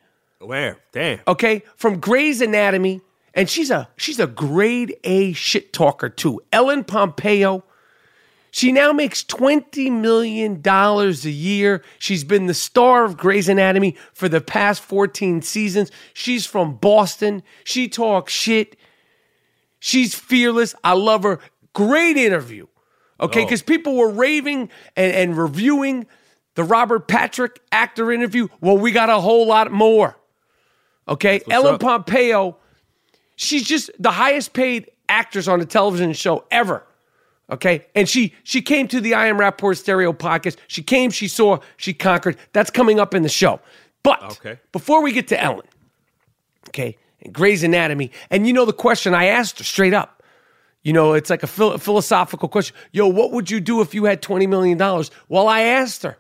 Where? 0.41 0.79
Damn. 0.93 1.21
okay, 1.29 1.63
from 1.77 2.01
Grey's 2.01 2.41
Anatomy, 2.41 3.01
and 3.35 3.49
she's 3.49 3.71
a 3.71 3.89
she's 3.97 4.19
a 4.19 4.27
grade 4.27 4.97
A 5.05 5.33
shit 5.35 5.73
talker 5.73 6.09
too. 6.09 6.41
Ellen 6.53 6.83
Pompeo. 6.85 7.63
She 8.52 8.73
now 8.73 8.92
makes 8.92 9.23
twenty 9.23 9.90
million 9.90 10.61
dollars 10.61 11.25
a 11.25 11.30
year. 11.30 11.83
She's 11.99 12.25
been 12.25 12.47
the 12.47 12.54
star 12.54 13.04
of 13.04 13.16
Grey's 13.16 13.49
Anatomy 13.49 13.97
for 14.12 14.28
the 14.28 14.40
past 14.40 14.83
fourteen 14.83 15.40
seasons. 15.42 15.90
She's 16.14 16.47
from 16.47 16.76
Boston. 16.76 17.42
She 17.64 17.88
talks 17.88 18.33
shit. 18.33 18.76
She's 19.78 20.14
fearless. 20.14 20.75
I 20.85 20.92
love 20.95 21.23
her. 21.23 21.38
Great 21.73 22.16
interview. 22.16 22.66
Okay, 23.21 23.42
Oh. 23.42 23.45
because 23.45 23.62
people 23.62 23.97
were 23.97 24.11
raving 24.11 24.71
and, 24.97 25.12
and 25.14 25.37
reviewing 25.38 26.07
the 26.54 26.64
Robert 26.64 27.07
Patrick 27.07 27.61
actor 27.71 28.11
interview. 28.11 28.49
Well, 28.61 28.76
we 28.78 28.90
got 28.92 29.09
a 29.11 29.21
whole 29.21 29.47
lot 29.47 29.71
more. 29.71 30.16
Okay, 31.09 31.40
Ellen 31.50 31.75
up. 31.75 31.80
Pompeo, 31.80 32.57
she's 33.37 33.64
just 33.64 33.90
the 33.99 34.11
highest 34.11 34.52
paid 34.52 34.90
actress 35.09 35.49
on 35.49 35.61
a 35.61 35.64
television 35.64 36.12
show 36.12 36.45
ever. 36.50 36.85
Okay, 37.50 37.87
and 37.95 38.09
she 38.09 38.35
she 38.45 38.62
came 38.62 38.87
to 38.88 39.00
the 39.00 39.14
I 39.14 39.26
Am 39.26 39.37
Rapaport 39.38 39.76
Stereo 39.78 40.12
podcast. 40.12 40.57
She 40.69 40.83
came, 40.83 41.11
she 41.11 41.26
saw, 41.28 41.59
she 41.76 41.92
conquered. 41.92 42.37
That's 42.52 42.71
coming 42.71 43.00
up 43.00 43.14
in 43.14 43.23
the 43.23 43.28
show. 43.28 43.61
But 44.02 44.23
Okay. 44.38 44.59
before 44.73 45.02
we 45.02 45.12
get 45.12 45.28
to 45.28 45.42
Ellen, 45.42 45.66
okay, 46.69 46.97
and 47.23 47.33
Grey's 47.33 47.62
Anatomy, 47.64 48.11
and 48.30 48.47
you 48.47 48.52
know 48.52 48.64
the 48.64 48.73
question 48.73 49.14
I 49.14 49.26
asked 49.26 49.59
her 49.59 49.64
straight 49.64 49.95
up. 49.95 50.23
You 50.83 50.92
know, 50.95 51.12
it's 51.12 51.28
like 51.28 51.42
a 51.42 51.47
phil- 51.47 51.76
philosophical 51.76 52.49
question. 52.49 52.75
Yo, 52.92 53.07
what 53.07 53.33
would 53.33 53.50
you 53.50 53.61
do 53.61 53.83
if 53.83 53.95
you 53.95 54.04
had 54.04 54.23
$20 54.23 54.49
million? 54.49 54.78
Well, 55.28 55.47
I 55.47 55.61
asked 55.61 56.02
her. 56.04 56.16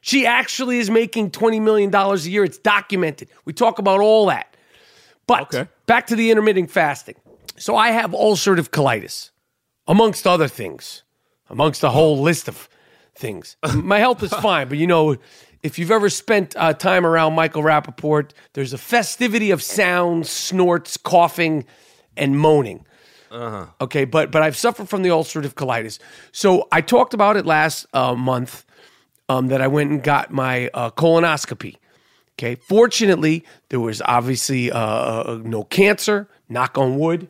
She 0.00 0.26
actually 0.26 0.78
is 0.80 0.90
making 0.90 1.30
$20 1.30 1.60
million 1.62 1.94
a 1.94 2.16
year. 2.16 2.42
It's 2.42 2.58
documented. 2.58 3.28
We 3.44 3.52
talk 3.52 3.78
about 3.78 4.00
all 4.00 4.26
that. 4.26 4.56
But 5.28 5.42
Okay. 5.54 5.68
back 5.86 6.08
to 6.08 6.16
the 6.16 6.32
intermittent 6.32 6.72
fasting. 6.72 7.14
So 7.56 7.76
I 7.76 7.90
have 7.92 8.10
ulcerative 8.10 8.70
colitis, 8.70 9.30
amongst 9.86 10.26
other 10.26 10.48
things, 10.48 11.02
amongst 11.48 11.82
a 11.82 11.90
whole 11.90 12.20
list 12.20 12.48
of 12.48 12.68
things. 13.14 13.56
My 13.74 13.98
health 13.98 14.22
is 14.22 14.32
fine, 14.42 14.68
but 14.68 14.78
you 14.78 14.86
know, 14.86 15.16
if 15.62 15.78
you've 15.78 15.90
ever 15.90 16.08
spent 16.08 16.56
uh, 16.56 16.72
time 16.72 17.04
around 17.04 17.34
Michael 17.34 17.62
Rapaport, 17.62 18.30
there's 18.54 18.72
a 18.72 18.78
festivity 18.78 19.50
of 19.50 19.62
sounds, 19.62 20.30
snorts, 20.30 20.96
coughing, 20.96 21.66
and 22.16 22.38
moaning. 22.38 22.86
Okay, 23.80 24.04
but 24.04 24.30
but 24.30 24.42
I've 24.42 24.56
suffered 24.56 24.88
from 24.88 25.02
the 25.02 25.10
ulcerative 25.10 25.54
colitis. 25.54 25.98
So 26.32 26.66
I 26.72 26.80
talked 26.80 27.14
about 27.14 27.36
it 27.36 27.46
last 27.46 27.86
uh, 27.92 28.14
month 28.14 28.64
um, 29.28 29.48
that 29.48 29.60
I 29.60 29.68
went 29.68 29.90
and 29.90 30.02
got 30.02 30.32
my 30.32 30.68
uh, 30.74 30.90
colonoscopy. 30.90 31.76
Okay, 32.38 32.54
fortunately 32.56 33.44
there 33.68 33.80
was 33.80 34.02
obviously 34.02 34.72
uh, 34.72 34.78
uh, 34.78 35.40
no 35.44 35.62
cancer. 35.64 36.28
Knock 36.48 36.76
on 36.78 36.98
wood. 36.98 37.28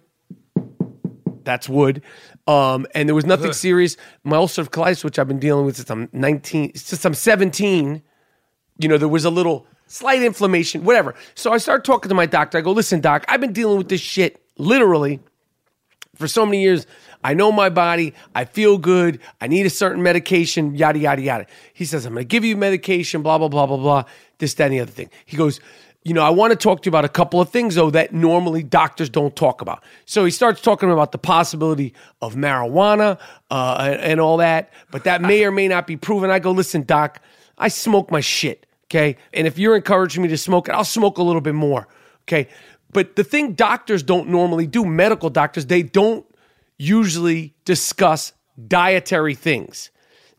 That's 1.45 1.69
wood. 1.69 2.03
Um, 2.47 2.87
and 2.95 3.09
there 3.09 3.15
was 3.15 3.27
nothing 3.27 3.53
serious. 3.53 3.97
My 4.25 4.37
ulcerative 4.37 4.71
colitis, 4.71 5.05
which 5.05 5.19
I've 5.19 5.29
been 5.29 5.39
dealing 5.39 5.67
with 5.67 5.77
since 5.77 5.91
I'm 5.91 6.09
19, 6.13 6.75
since 6.75 7.05
I'm 7.05 7.15
17, 7.15 8.03
you 8.79 8.89
know, 8.89 8.99
there 8.99 9.09
was 9.09 9.25
a 9.25 9.31
little 9.31 9.67
slight 9.87 10.23
inflammation, 10.23 10.85
whatever. 10.85 11.15
So 11.35 11.53
I 11.53 11.59
started 11.59 11.85
talking 11.85 12.09
to 12.09 12.15
my 12.15 12.27
doctor. 12.27 12.59
I 12.59 12.61
go, 12.61 12.73
listen, 12.73 13.01
doc, 13.01 13.25
I've 13.29 13.41
been 13.41 13.53
dealing 13.53 13.79
with 13.79 13.89
this 13.89 14.01
shit 14.01 14.43
literally 14.57 15.21
for 16.15 16.29
so 16.29 16.47
many 16.47 16.63
years. 16.63 16.87
I 17.23 17.35
know 17.35 17.53
my 17.53 17.69
body. 17.69 18.15
I 18.35 18.45
feel 18.45 18.79
good. 18.79 19.21
I 19.41 19.47
need 19.47 19.67
a 19.67 19.71
certain 19.71 20.03
medication, 20.03 20.75
yada, 20.75 20.99
yada, 20.99 21.21
yada. 21.21 21.47
He 21.75 21.85
says, 21.85 22.07
I'm 22.07 22.15
going 22.15 22.25
to 22.25 22.29
give 22.29 22.45
you 22.45 22.57
medication, 22.57 23.23
blah, 23.23 23.39
blah, 23.39 23.49
blah, 23.49 23.67
blah, 23.67 23.77
blah, 23.77 24.05
this, 24.39 24.55
that, 24.55 24.67
and 24.67 24.75
the 24.75 24.81
other 24.81 24.91
thing. 24.91 25.11
He 25.27 25.37
goes, 25.37 25.61
you 26.03 26.15
know, 26.15 26.23
I 26.23 26.31
want 26.31 26.51
to 26.53 26.57
talk 26.57 26.83
to 26.83 26.87
you 26.87 26.91
about 26.91 27.05
a 27.05 27.11
couple 27.11 27.41
of 27.41 27.51
things, 27.51 27.75
though, 27.75 27.91
that 27.91 28.15
normally 28.15 28.63
doctors 28.63 29.11
don't 29.11 29.37
talk 29.37 29.61
about. 29.61 29.85
So 30.07 30.25
he 30.25 30.31
starts 30.31 30.63
talking 30.63 30.91
about 30.91 31.13
the 31.13 31.19
possibility 31.19 31.93
of 32.23 32.37
marijuana 32.37 33.19
uh, 33.51 33.97
and, 34.01 34.19
all 34.19 34.39
that, 34.39 34.73
but 34.91 35.05
that 35.05 35.21
may 35.21 35.45
or 35.45 35.51
may 35.51 35.69
not 35.69 35.87
be 35.87 35.99
proven. 35.99 36.31
I 36.31 36.39
go, 36.39 36.53
listen, 36.53 36.85
doc, 36.85 37.21
I 37.59 37.69
smoke 37.69 38.11
my 38.11 38.21
shit, 38.21 38.65
okay? 38.87 39.19
And 39.35 39.47
if 39.47 39.59
you're 39.59 39.77
encouraging 39.77 40.23
me 40.23 40.29
to 40.31 40.39
smoke 40.39 40.69
it, 40.69 40.73
I'll 40.73 40.85
smoke 40.85 41.19
a 41.19 41.23
little 41.23 41.43
bit 41.43 41.55
more, 41.55 41.87
okay? 42.23 42.49
But 42.93 43.17
the 43.17 43.25
thing 43.25 43.53
doctors 43.53 44.03
don't 44.03 44.29
normally 44.29 44.67
do, 44.67 44.87
medical 44.87 45.29
doctors, 45.29 45.67
they 45.67 45.83
don't 45.83 46.25
usually 46.79 47.55
discuss 47.67 48.33
dietary 48.69 49.35
things. 49.35 49.91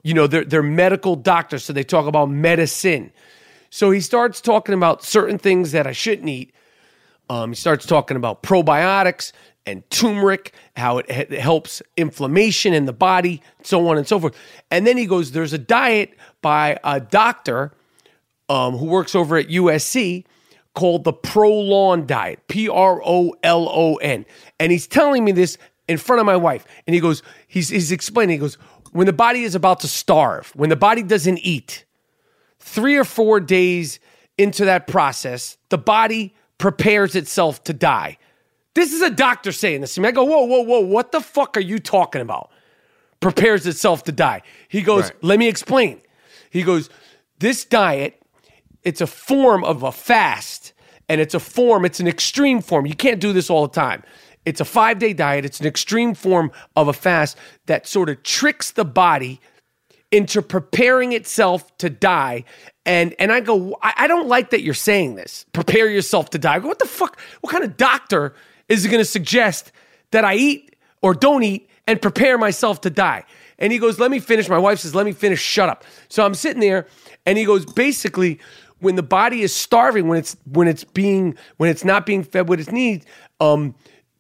You 0.02 0.16
know, 0.16 0.26
they're, 0.26 0.44
they're 0.44 0.64
medical 0.64 1.16
doctors, 1.16 1.64
so 1.64 1.72
they 1.72 1.84
talk 1.84 2.08
about 2.08 2.32
medicine. 2.32 3.14
So 3.72 3.90
he 3.90 4.02
starts 4.02 4.42
talking 4.42 4.76
about 4.76 5.02
certain 5.02 5.40
things 5.40 5.72
that 5.72 5.88
I 5.88 5.94
shouldn't 5.94 6.28
eat. 6.28 6.54
Um, 7.30 7.52
he 7.52 7.56
starts 7.56 7.86
talking 7.86 8.18
about 8.18 8.44
probiotics 8.44 9.32
and 9.66 9.90
turmeric, 9.90 10.54
how 10.76 10.98
it, 10.98 11.06
it 11.10 11.32
helps 11.32 11.82
inflammation 11.96 12.74
in 12.74 12.86
the 12.86 12.94
body, 12.94 13.42
so 13.64 13.88
on 13.88 13.98
and 13.98 14.06
so 14.06 14.20
forth. 14.20 14.36
And 14.70 14.86
then 14.86 14.98
he 14.98 15.06
goes, 15.06 15.32
There's 15.32 15.54
a 15.54 15.58
diet 15.58 16.14
by 16.42 16.78
a 16.84 17.00
doctor 17.00 17.72
um, 18.50 18.78
who 18.78 18.86
works 18.86 19.16
over 19.16 19.38
at 19.38 19.48
USC 19.48 20.26
called 20.74 21.06
the 21.06 21.14
Prolon 21.14 22.06
diet, 22.06 22.46
P 22.50 22.68
R 22.68 23.02
O 23.06 23.34
L 23.42 23.70
O 23.70 23.96
N. 23.96 24.26
And 24.60 24.72
he's 24.72 24.86
telling 24.88 25.24
me 25.24 25.32
this 25.32 25.58
in 25.88 25.98
front 25.98 26.20
of 26.20 26.26
my 26.26 26.36
wife. 26.36 26.66
And 26.86 26.94
he 26.94 27.00
goes, 27.00 27.24
he's, 27.48 27.70
he's 27.70 27.94
explaining, 27.94 28.34
he 28.34 28.40
goes, 28.40 28.56
when 28.92 29.08
the 29.08 29.14
body 29.14 29.44
is 29.44 29.56
about 29.56 29.80
to 29.82 29.88
starve, 29.88 30.52
when 30.56 30.70
the 30.70 30.76
body 30.76 31.04
doesn't 31.04 31.38
eat, 31.38 31.86
three 32.62 32.96
or 32.96 33.04
four 33.04 33.40
days 33.40 34.00
into 34.38 34.66
that 34.66 34.88
process, 34.88 35.58
the 35.70 35.78
body 35.78 36.34
prepares 36.58 37.16
itself 37.16 37.64
to 37.66 37.74
die. 37.74 38.18
This 38.74 38.94
is 38.94 39.02
a 39.02 39.10
doctor 39.10 39.52
saying 39.52 39.82
this 39.82 39.96
to 39.96 40.02
me. 40.02 40.08
I 40.08 40.12
go, 40.12 40.24
whoa, 40.24 40.46
whoa, 40.46 40.62
whoa, 40.62 40.80
what 40.80 41.12
the 41.12 41.20
fuck 41.20 41.58
are 41.58 41.62
you 41.62 41.80
talking 41.80 42.22
about? 42.22 42.50
Prepares 43.20 43.68
itself 43.68 44.04
to 44.06 44.12
die. 44.12 44.42
He 44.70 44.82
goes, 44.82 45.06
Right. 45.06 45.24
let 45.24 45.40
me 45.40 45.48
explain. 45.48 46.02
He 46.50 46.64
goes, 46.64 46.90
this 47.40 47.66
diet, 47.66 48.22
it's 48.84 49.02
a 49.02 49.08
form 49.08 49.64
of 49.64 49.84
a 49.84 49.92
fast, 49.92 50.74
and 51.10 51.20
it's 51.20 51.34
a 51.34 51.40
form, 51.40 51.84
it's 51.84 52.00
an 52.00 52.08
extreme 52.08 52.62
form. 52.62 52.86
You 52.86 52.96
can't 52.96 53.20
do 53.20 53.34
this 53.34 53.50
all 53.50 53.68
the 53.68 53.74
time. 53.74 54.04
It's 54.46 54.62
a 54.62 54.66
five 54.66 55.00
day 55.00 55.14
diet, 55.14 55.46
it's 55.46 55.60
an 55.60 55.68
extreme 55.68 56.14
form 56.14 56.52
of 56.76 56.88
a 56.88 56.94
fast 56.94 57.38
that 57.66 57.86
sort 57.88 58.10
of 58.10 58.24
tricks 58.24 58.72
the 58.72 58.86
body 58.86 59.42
into 60.12 60.42
preparing 60.42 61.14
itself 61.14 61.76
to 61.78 61.90
die. 61.90 62.44
And 62.86 63.16
and 63.20 63.32
I 63.32 63.40
go, 63.40 63.78
I, 63.82 63.94
I 63.98 64.08
don't 64.08 64.28
like 64.28 64.50
that 64.52 64.62
you're 64.62 64.74
saying 64.74 65.16
this. 65.16 65.46
Prepare 65.54 65.90
yourself 65.90 66.30
to 66.32 66.38
die. 66.38 66.56
I 66.56 66.60
go, 66.60 66.68
what 66.68 66.80
the 66.80 66.88
fuck? 66.88 67.20
What 67.42 67.52
kind 67.52 67.64
of 67.64 67.78
doctor 67.78 68.36
is 68.68 68.86
going 68.86 69.00
to 69.00 69.06
suggest 69.06 69.72
that 70.12 70.26
I 70.26 70.36
eat 70.36 70.76
or 71.02 71.14
don't 71.14 71.44
eat 71.44 71.70
and 71.88 72.02
prepare 72.02 72.38
myself 72.38 72.82
to 72.82 72.90
die? 72.90 73.24
And 73.58 73.72
he 73.72 73.80
goes, 73.80 74.00
let 74.00 74.10
me 74.10 74.20
finish. 74.20 74.50
My 74.50 74.58
wife 74.58 74.80
says, 74.80 74.96
let 74.96 75.06
me 75.06 75.12
finish. 75.12 75.40
Shut 75.40 75.70
up. 75.70 75.84
So 76.10 76.26
I'm 76.26 76.34
sitting 76.34 76.62
there, 76.62 76.88
and 77.28 77.38
he 77.38 77.46
goes, 77.46 77.64
basically, 77.64 78.40
when 78.80 78.96
the 78.96 79.04
body 79.04 79.44
is 79.44 79.54
starving, 79.54 80.08
when 80.08 80.18
it's 80.18 80.36
when 80.52 80.68
it's 80.68 80.84
being 80.84 81.38
when 81.58 81.70
it's 81.70 81.86
not 81.86 82.06
being 82.06 82.24
fed 82.24 82.50
what 82.50 82.60
it 82.60 82.72
needs, 82.72 83.06
um, 83.40 83.76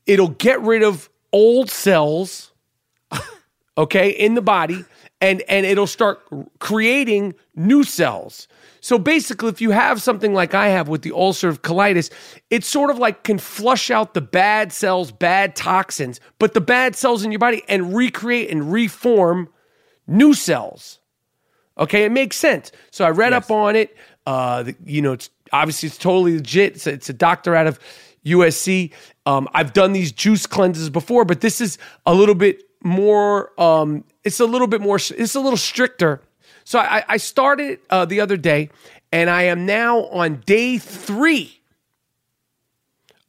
it'll 0.05 0.29
get 0.29 0.61
rid 0.61 0.83
of 0.83 1.09
old 1.33 1.69
cells 1.69 2.51
okay, 3.77 4.09
in 4.09 4.35
the 4.35 4.41
body, 4.41 4.85
and 5.21 5.41
and 5.43 5.65
it'll 5.65 5.87
start 5.87 6.21
creating 6.59 7.35
new 7.55 7.83
cells. 7.83 8.47
So 8.81 8.97
basically, 8.97 9.49
if 9.49 9.61
you 9.61 9.71
have 9.71 10.01
something 10.01 10.33
like 10.33 10.55
I 10.55 10.69
have 10.69 10.89
with 10.89 11.03
the 11.03 11.11
ulcerative 11.11 11.59
colitis, 11.59 12.11
it 12.49 12.63
sort 12.63 12.89
of 12.89 12.97
like 12.97 13.23
can 13.23 13.37
flush 13.37 13.91
out 13.91 14.15
the 14.15 14.21
bad 14.21 14.73
cells, 14.73 15.11
bad 15.11 15.55
toxins, 15.55 16.19
but 16.39 16.55
the 16.55 16.61
bad 16.61 16.95
cells 16.95 17.23
in 17.23 17.31
your 17.31 17.39
body 17.39 17.61
and 17.69 17.95
recreate 17.95 18.49
and 18.49 18.73
reform 18.73 19.49
new 20.07 20.33
cells. 20.33 20.99
Okay, 21.77 22.03
it 22.05 22.11
makes 22.11 22.35
sense. 22.37 22.71
So 22.89 23.05
I 23.05 23.09
read 23.09 23.33
up 23.33 23.51
on 23.51 23.75
it. 23.75 23.95
Uh, 24.25 24.63
the, 24.63 24.75
you 24.83 25.01
know, 25.01 25.13
it's 25.13 25.29
obviously 25.53 25.87
it's 25.87 25.97
totally 25.97 26.35
legit. 26.35 26.75
It's 26.75 26.87
a, 26.87 26.91
it's 26.91 27.09
a 27.09 27.13
doctor 27.13 27.55
out 27.55 27.67
of 27.67 27.79
USC. 28.25 28.91
Um, 29.25 29.47
I've 29.53 29.73
done 29.73 29.93
these 29.93 30.11
juice 30.11 30.47
cleanses 30.47 30.89
before, 30.89 31.23
but 31.23 31.41
this 31.41 31.61
is 31.61 31.77
a 32.05 32.13
little 32.13 32.35
bit 32.35 32.63
more. 32.83 33.59
Um, 33.61 34.03
it's 34.23 34.39
a 34.39 34.45
little 34.45 34.67
bit 34.67 34.81
more. 34.81 34.97
It's 34.97 35.35
a 35.35 35.39
little 35.39 35.57
stricter. 35.57 36.21
So 36.63 36.79
I, 36.79 37.03
I 37.07 37.17
started 37.17 37.79
uh, 37.89 38.05
the 38.05 38.19
other 38.21 38.37
day, 38.37 38.69
and 39.11 39.29
I 39.29 39.43
am 39.43 39.65
now 39.65 40.05
on 40.05 40.41
day 40.45 40.77
three 40.77 41.59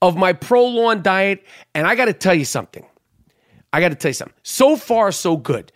of 0.01 0.17
my 0.17 0.33
Prolon 0.33 1.03
diet. 1.03 1.45
And 1.75 1.87
I 1.87 1.95
got 1.95 2.07
to 2.07 2.13
tell 2.13 2.35
you 2.35 2.45
something. 2.45 2.85
I 3.73 3.81
got 3.81 3.89
to 3.89 3.95
tell 3.95 4.11
you 4.11 4.15
something. 4.15 4.37
So 4.43 4.77
far, 4.77 5.13
so 5.13 5.37
good. 5.37 5.73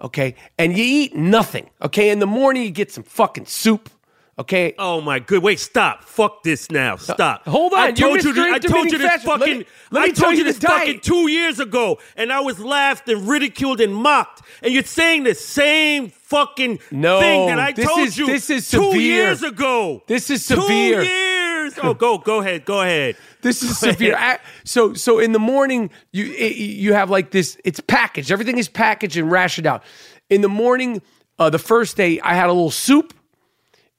Okay. 0.00 0.34
And 0.58 0.76
you 0.76 0.84
eat 0.84 1.16
nothing. 1.16 1.70
Okay. 1.82 2.10
In 2.10 2.18
the 2.18 2.26
morning, 2.26 2.62
you 2.62 2.70
get 2.70 2.92
some 2.92 3.04
fucking 3.04 3.46
soup. 3.46 3.88
Okay. 4.38 4.74
Oh 4.78 5.00
my 5.00 5.18
good. 5.18 5.42
Wait, 5.42 5.58
stop. 5.58 6.04
Fuck 6.04 6.44
this 6.44 6.70
now. 6.70 6.94
Stop. 6.96 7.42
Uh, 7.44 7.50
hold 7.50 7.72
on. 7.72 7.80
I 7.80 7.90
told 7.90 8.22
you. 8.22 8.30
I 8.54 8.58
told 8.60 8.92
you 8.92 8.98
this 8.98 9.08
Fashion. 9.08 9.28
Let 9.28 9.38
fucking. 9.40 9.58
me- 9.58 9.64
let 9.90 10.02
me 10.04 10.08
I 10.10 10.12
told 10.12 10.38
you 10.38 10.44
this 10.44 10.58
fucking 10.58 11.00
two 11.00 11.28
years 11.28 11.58
ago, 11.58 11.98
and 12.16 12.32
I 12.32 12.38
was 12.40 12.60
laughed 12.60 13.08
and 13.08 13.26
ridiculed 13.28 13.80
and 13.80 13.92
mocked. 13.94 14.42
And 14.62 14.72
you're 14.72 14.84
saying 14.84 15.24
the 15.24 15.34
same 15.34 16.10
fucking 16.10 16.78
No, 16.92 17.18
thing 17.20 17.46
that 17.48 17.58
I 17.58 17.72
told 17.72 18.00
is- 18.00 18.16
you 18.16 18.26
this 18.26 18.48
is 18.48 18.70
two 18.70 18.78
severe. 18.92 19.00
years 19.00 19.42
ago. 19.42 20.02
This 20.06 20.30
is 20.30 20.44
severe. 20.44 21.00
Two 21.02 21.06
years. 21.08 21.34
Oh, 21.82 21.92
go, 21.92 22.16
go 22.16 22.40
ahead, 22.40 22.64
go 22.64 22.80
ahead. 22.80 23.16
This 23.42 23.62
is 23.62 23.78
severe. 23.78 24.16
A- 24.18 24.40
So 24.64 24.94
so 24.94 25.18
in 25.18 25.32
the 25.32 25.38
morning 25.38 25.90
you 26.12 26.24
it- 26.32 26.56
you 26.56 26.94
have 26.94 27.10
like 27.10 27.30
this. 27.30 27.58
It's 27.64 27.80
packaged. 27.80 28.30
Everything 28.30 28.56
is 28.56 28.68
packaged 28.68 29.16
and 29.18 29.30
rationed 29.30 29.66
out. 29.66 29.82
In 30.30 30.40
the 30.40 30.48
morning, 30.48 31.02
uh, 31.38 31.50
the 31.50 31.58
first 31.58 31.96
day, 31.96 32.20
I 32.20 32.34
had 32.34 32.46
a 32.46 32.52
little 32.52 32.70
soup 32.70 33.12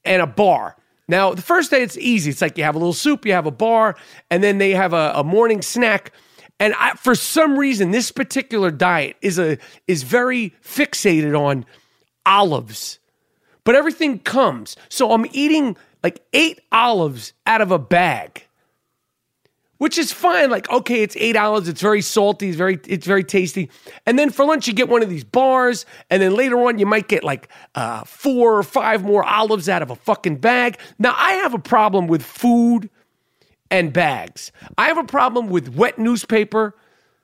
and 0.04 0.22
a 0.22 0.26
bar. 0.26 0.76
Now 1.08 1.34
the 1.34 1.42
first 1.42 1.70
day 1.70 1.82
it's 1.82 1.98
easy. 1.98 2.30
It's 2.30 2.40
like 2.40 2.56
you 2.58 2.64
have 2.64 2.74
a 2.74 2.78
little 2.78 2.92
soup, 2.92 3.26
you 3.26 3.32
have 3.32 3.46
a 3.46 3.50
bar, 3.50 3.96
and 4.30 4.42
then 4.42 4.58
they 4.58 4.70
have 4.70 4.92
a, 4.92 5.12
a 5.16 5.24
morning 5.24 5.62
snack. 5.62 6.12
And 6.58 6.74
I, 6.74 6.92
for 6.92 7.14
some 7.14 7.58
reason, 7.58 7.90
this 7.90 8.12
particular 8.12 8.70
diet 8.70 9.16
is 9.22 9.38
a 9.38 9.58
is 9.86 10.02
very 10.02 10.54
fixated 10.62 11.38
on 11.38 11.64
olives 12.26 13.00
but 13.64 13.74
everything 13.74 14.18
comes. 14.18 14.76
So 14.88 15.12
I'm 15.12 15.26
eating 15.32 15.76
like 16.02 16.22
eight 16.32 16.60
olives 16.72 17.32
out 17.46 17.60
of 17.60 17.70
a 17.70 17.78
bag, 17.78 18.46
which 19.80 19.96
is 19.96 20.12
fine. 20.12 20.50
Like, 20.50 20.68
okay, 20.68 21.02
it's 21.02 21.16
eight 21.18 21.36
olives. 21.36 21.66
It's 21.66 21.80
very 21.80 22.02
salty. 22.02 22.48
It's 22.48 22.56
very, 22.58 22.78
it's 22.86 23.06
very 23.06 23.24
tasty. 23.24 23.70
And 24.04 24.18
then 24.18 24.28
for 24.28 24.44
lunch, 24.44 24.68
you 24.68 24.74
get 24.74 24.90
one 24.90 25.02
of 25.02 25.08
these 25.08 25.24
bars. 25.24 25.86
And 26.10 26.20
then 26.20 26.34
later 26.34 26.58
on, 26.66 26.78
you 26.78 26.84
might 26.84 27.08
get 27.08 27.24
like 27.24 27.48
uh, 27.74 28.04
four 28.04 28.58
or 28.58 28.62
five 28.62 29.02
more 29.02 29.24
olives 29.24 29.70
out 29.70 29.80
of 29.80 29.88
a 29.88 29.96
fucking 29.96 30.36
bag. 30.36 30.78
Now, 30.98 31.14
I 31.16 31.32
have 31.32 31.54
a 31.54 31.58
problem 31.58 32.08
with 32.08 32.22
food 32.22 32.90
and 33.70 33.90
bags. 33.90 34.52
I 34.76 34.88
have 34.88 34.98
a 34.98 35.04
problem 35.04 35.48
with 35.48 35.74
wet 35.74 35.98
newspaper, 35.98 36.76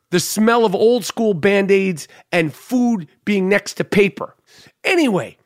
the 0.09 0.19
smell 0.19 0.65
of 0.65 0.75
old 0.75 1.05
school 1.05 1.35
band 1.35 1.71
aids, 1.71 2.09
and 2.33 2.55
food 2.55 3.07
being 3.27 3.51
next 3.51 3.75
to 3.75 3.85
paper. 3.85 4.35
Anyway, 4.83 5.37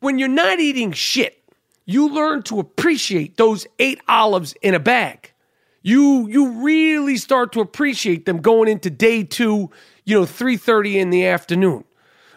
when 0.00 0.18
you're 0.18 0.28
not 0.28 0.60
eating 0.60 0.92
shit, 0.92 1.44
you 1.84 2.08
learn 2.08 2.42
to 2.44 2.58
appreciate 2.58 3.36
those 3.36 3.66
eight 3.78 4.00
olives 4.08 4.54
in 4.62 4.72
a 4.72 4.80
bag. 4.80 5.21
You 5.82 6.28
you 6.28 6.62
really 6.62 7.16
start 7.16 7.52
to 7.52 7.60
appreciate 7.60 8.24
them 8.24 8.38
going 8.40 8.68
into 8.68 8.90
day 8.90 9.24
two, 9.24 9.70
you 10.04 10.18
know, 10.18 10.24
3:30 10.24 10.96
in 10.96 11.10
the 11.10 11.26
afternoon. 11.26 11.84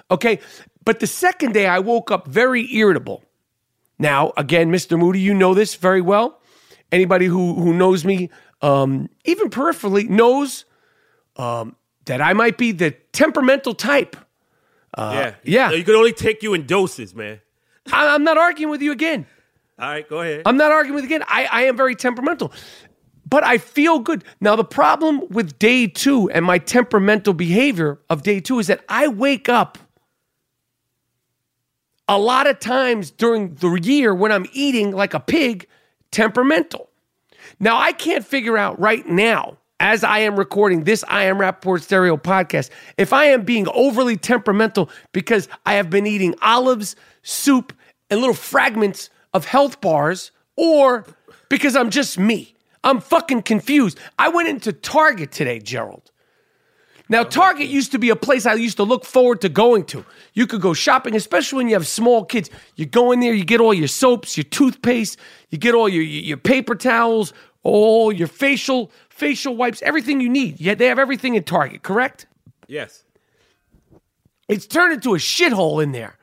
Okay? 0.10 0.40
But 0.84 1.00
the 1.00 1.08
second 1.08 1.54
day 1.54 1.68
I 1.68 1.80
woke 1.80 2.12
up 2.12 2.28
very 2.28 2.74
irritable. 2.76 3.24
Now, 3.98 4.34
again, 4.38 4.72
Mr. 4.72 5.00
Moody, 5.00 5.20
you 5.20 5.34
know 5.34 5.54
this 5.54 5.76
very 5.76 6.02
well. 6.02 6.42
Anybody 6.92 7.26
who 7.26 7.56
who 7.56 7.74
knows 7.74 8.04
me, 8.06 8.30
um, 8.62 9.10
even 9.26 9.50
peripherally, 9.50 10.10
knows 10.10 10.66
um, 11.38 11.76
that 12.06 12.22
I 12.22 12.34
might 12.34 12.58
be 12.58 12.72
the 12.72 12.92
temperamental 13.12 13.74
type. 13.74 14.16
yeah, 14.98 15.36
yeah. 15.44 15.72
You 15.72 15.84
can 15.84 15.96
only 15.96 16.14
take 16.14 16.44
you 16.44 16.54
in 16.54 16.66
doses, 16.66 17.14
man. 17.14 17.42
I, 17.92 18.14
I'm 18.14 18.24
not 18.24 18.38
arguing 18.38 18.72
with 18.72 18.82
you 18.82 18.92
again. 18.92 19.26
All 19.78 19.90
right, 19.90 20.08
go 20.08 20.22
ahead. 20.22 20.44
I'm 20.46 20.58
not 20.58 20.72
arguing 20.72 20.96
with 20.96 21.04
you 21.04 21.16
again. 21.16 21.26
I, 21.28 21.46
I 21.52 21.62
am 21.64 21.76
very 21.76 21.96
temperamental, 21.96 22.54
but 23.26 23.44
I 23.44 23.58
feel 23.58 24.00
good. 24.00 24.24
Now, 24.40 24.56
the 24.56 24.64
problem 24.64 25.28
with 25.30 25.58
day 25.60 25.88
two 25.88 26.30
and 26.30 26.46
my 26.46 26.58
temperamental 26.58 27.34
behavior 27.34 28.00
of 28.10 28.24
day 28.24 28.40
two 28.40 28.60
is 28.60 28.68
that 28.68 28.84
I 28.88 29.08
wake 29.08 29.50
up 29.50 29.78
a 32.08 32.20
lot 32.20 32.48
of 32.48 32.60
times 32.60 33.10
during 33.12 33.56
the 33.56 33.74
year 33.74 34.14
when 34.14 34.32
I'm 34.32 34.46
eating 34.54 34.92
like 34.92 35.14
a 35.14 35.20
pig, 35.20 35.68
temperamental. 36.12 36.90
Now, 37.60 37.78
I 37.78 37.94
can't 37.94 38.26
figure 38.26 38.58
out 38.58 38.80
right 38.80 39.08
now, 39.08 39.58
as 39.80 40.04
I 40.04 40.20
am 40.20 40.38
recording 40.38 40.84
this 40.84 41.04
I 41.08 41.24
Am 41.26 41.38
Rapaport 41.38 41.82
Stereo 41.82 42.18
podcast, 42.18 42.70
if 42.98 43.12
I 43.12 43.26
am 43.26 43.44
being 43.44 43.68
overly 43.70 44.18
temperamental 44.18 44.90
because 45.12 45.48
I 45.66 45.74
have 45.74 45.90
been 45.90 46.06
eating 46.08 46.36
olives, 46.42 46.96
soup, 47.24 47.74
and 48.10 48.20
little 48.20 48.36
fragments 48.36 49.10
of 49.34 49.46
health 49.46 49.82
bars, 49.82 50.32
or 50.56 51.06
because 51.50 51.76
I'm 51.76 51.90
just 51.90 52.18
me. 52.20 52.55
I'm 52.86 53.02
fucking 53.02 53.42
confused. 53.42 54.00
I 54.18 54.30
went 54.30 54.48
into 54.48 54.72
Target 54.72 55.32
today, 55.32 55.60
Gerald. 55.60 56.12
Now, 57.10 57.24
Target 57.24 57.68
used 57.68 57.92
to 57.92 58.00
be 58.00 58.10
a 58.10 58.16
place 58.16 58.46
I 58.46 58.54
used 58.54 58.78
to 58.78 58.84
look 58.84 59.06
forward 59.06 59.42
to 59.42 59.50
going 59.50 59.86
to. 59.86 60.06
You 60.34 60.48
could 60.48 60.62
go 60.62 60.74
shopping, 60.74 61.16
especially 61.16 61.58
when 61.58 61.68
you 61.68 61.76
have 61.76 61.88
small 61.88 62.26
kids. 62.26 62.50
You 62.76 62.86
go 62.86 63.12
in 63.12 63.20
there, 63.20 63.34
you 63.34 63.44
get 63.44 63.60
all 63.60 63.74
your 63.74 63.88
soaps, 63.88 64.38
your 64.38 64.46
toothpaste, 64.46 65.20
you 65.50 65.58
get 65.58 65.76
all 65.76 65.90
your, 65.90 66.04
your, 66.04 66.24
your 66.24 66.38
paper 66.38 66.74
towels, 66.76 67.34
all 67.64 68.12
your 68.12 68.28
facial 68.28 68.92
facial 69.10 69.56
wipes, 69.56 69.82
everything 69.82 70.20
you 70.20 70.30
need. 70.30 70.60
Yeah, 70.60 70.76
they 70.76 70.88
have 70.88 71.00
everything 71.00 71.36
in 71.36 71.44
Target, 71.44 71.84
correct? 71.84 72.28
yes. 72.68 73.04
It's 74.48 74.68
turned 74.68 74.94
into 74.94 75.16
a 75.16 75.18
shithole 75.18 75.82
in 75.82 75.92
there. 75.92 76.18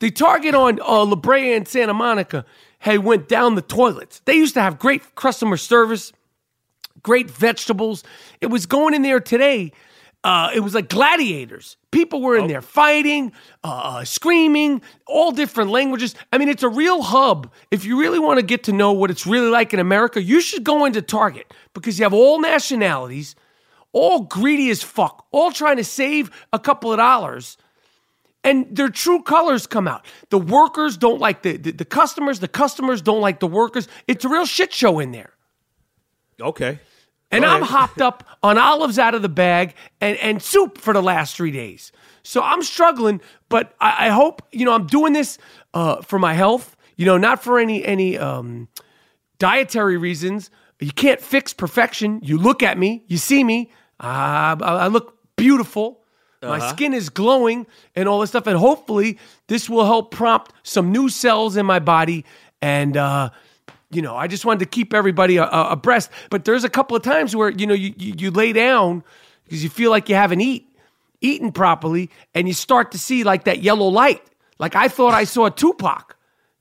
The 0.00 0.10
Target 0.10 0.52
on 0.54 0.80
uh, 0.80 1.04
La 1.04 1.14
Brea 1.14 1.54
and 1.54 1.68
Santa 1.68 1.94
Monica 1.94 2.44
had 2.80 3.04
went 3.04 3.28
down 3.28 3.54
the 3.54 3.62
toilets. 3.62 4.20
They 4.24 4.34
used 4.34 4.54
to 4.54 4.62
have 4.62 4.78
great 4.78 5.14
customer 5.14 5.56
service, 5.56 6.12
great 7.02 7.30
vegetables. 7.30 8.02
It 8.40 8.46
was 8.46 8.66
going 8.66 8.94
in 8.94 9.02
there 9.02 9.20
today. 9.20 9.72
Uh, 10.22 10.50
it 10.54 10.60
was 10.60 10.74
like 10.74 10.88
gladiators. 10.88 11.76
People 11.90 12.20
were 12.20 12.36
in 12.36 12.46
there 12.46 12.60
fighting, 12.60 13.32
uh, 13.64 14.04
screaming, 14.04 14.82
all 15.06 15.30
different 15.32 15.70
languages. 15.70 16.14
I 16.32 16.38
mean, 16.38 16.48
it's 16.48 16.62
a 16.62 16.68
real 16.68 17.00
hub. 17.00 17.50
If 17.70 17.86
you 17.86 17.98
really 17.98 18.18
want 18.18 18.38
to 18.38 18.44
get 18.44 18.64
to 18.64 18.72
know 18.72 18.92
what 18.92 19.10
it's 19.10 19.26
really 19.26 19.48
like 19.48 19.72
in 19.72 19.80
America, 19.80 20.22
you 20.22 20.42
should 20.42 20.62
go 20.62 20.84
into 20.84 21.00
Target 21.00 21.52
because 21.72 21.98
you 21.98 22.04
have 22.04 22.12
all 22.12 22.38
nationalities, 22.38 23.34
all 23.92 24.20
greedy 24.20 24.68
as 24.68 24.82
fuck, 24.82 25.26
all 25.32 25.52
trying 25.52 25.78
to 25.78 25.84
save 25.84 26.30
a 26.52 26.58
couple 26.58 26.92
of 26.92 26.98
dollars 26.98 27.56
and 28.42 28.74
their 28.74 28.88
true 28.88 29.22
colors 29.22 29.66
come 29.66 29.86
out. 29.86 30.04
The 30.30 30.38
workers 30.38 30.96
don't 30.96 31.20
like 31.20 31.42
the, 31.42 31.56
the, 31.56 31.72
the 31.72 31.84
customers, 31.84 32.40
the 32.40 32.48
customers 32.48 33.02
don't 33.02 33.20
like 33.20 33.40
the 33.40 33.46
workers. 33.46 33.88
It's 34.06 34.24
a 34.24 34.28
real 34.28 34.46
shit 34.46 34.72
show 34.72 34.98
in 34.98 35.12
there. 35.12 35.32
Okay. 36.40 36.80
And 37.32 37.44
I'm 37.44 37.62
hopped 37.62 38.00
up 38.00 38.24
on 38.42 38.58
olives 38.58 38.98
out 38.98 39.14
of 39.14 39.22
the 39.22 39.28
bag 39.28 39.74
and, 40.00 40.16
and 40.18 40.42
soup 40.42 40.78
for 40.78 40.92
the 40.92 41.02
last 41.02 41.36
three 41.36 41.52
days. 41.52 41.92
So 42.22 42.42
I'm 42.42 42.62
struggling, 42.62 43.20
but 43.48 43.74
I, 43.80 44.06
I 44.06 44.08
hope, 44.08 44.42
you 44.50 44.64
know, 44.64 44.72
I'm 44.72 44.86
doing 44.86 45.12
this 45.12 45.38
uh, 45.72 46.02
for 46.02 46.18
my 46.18 46.32
health, 46.32 46.76
you 46.96 47.06
know, 47.06 47.16
not 47.18 47.42
for 47.42 47.58
any 47.58 47.84
any 47.84 48.18
um, 48.18 48.68
dietary 49.38 49.96
reasons. 49.96 50.50
You 50.80 50.92
can't 50.92 51.20
fix 51.20 51.52
perfection. 51.52 52.20
You 52.22 52.36
look 52.36 52.62
at 52.62 52.78
me, 52.78 53.04
you 53.06 53.16
see 53.16 53.44
me, 53.44 53.70
uh, 54.00 54.56
I 54.56 54.56
I 54.60 54.86
look 54.88 55.16
beautiful. 55.36 55.99
My 56.42 56.58
skin 56.70 56.94
is 56.94 57.10
glowing 57.10 57.66
and 57.94 58.08
all 58.08 58.20
this 58.20 58.30
stuff. 58.30 58.46
And 58.46 58.56
hopefully, 58.56 59.18
this 59.48 59.68
will 59.68 59.84
help 59.84 60.10
prompt 60.10 60.52
some 60.62 60.90
new 60.90 61.08
cells 61.10 61.56
in 61.56 61.66
my 61.66 61.78
body. 61.80 62.24
And, 62.62 62.96
uh, 62.96 63.30
you 63.90 64.00
know, 64.00 64.16
I 64.16 64.26
just 64.26 64.44
wanted 64.46 64.60
to 64.60 64.66
keep 64.66 64.94
everybody 64.94 65.36
a- 65.36 65.44
a- 65.44 65.70
abreast. 65.72 66.10
But 66.30 66.44
there's 66.46 66.64
a 66.64 66.70
couple 66.70 66.96
of 66.96 67.02
times 67.02 67.36
where, 67.36 67.50
you 67.50 67.66
know, 67.66 67.74
you, 67.74 67.92
you, 67.98 68.14
you 68.16 68.30
lay 68.30 68.52
down 68.54 69.04
because 69.44 69.62
you 69.62 69.68
feel 69.68 69.90
like 69.90 70.08
you 70.08 70.14
haven't 70.14 70.40
eat, 70.40 70.66
eaten 71.20 71.52
properly 71.52 72.08
and 72.34 72.48
you 72.48 72.54
start 72.54 72.92
to 72.92 72.98
see 72.98 73.22
like 73.24 73.44
that 73.44 73.62
yellow 73.62 73.88
light. 73.88 74.22
Like 74.58 74.74
I 74.76 74.88
thought 74.88 75.12
I 75.12 75.24
saw 75.24 75.48
Tupac. 75.50 76.16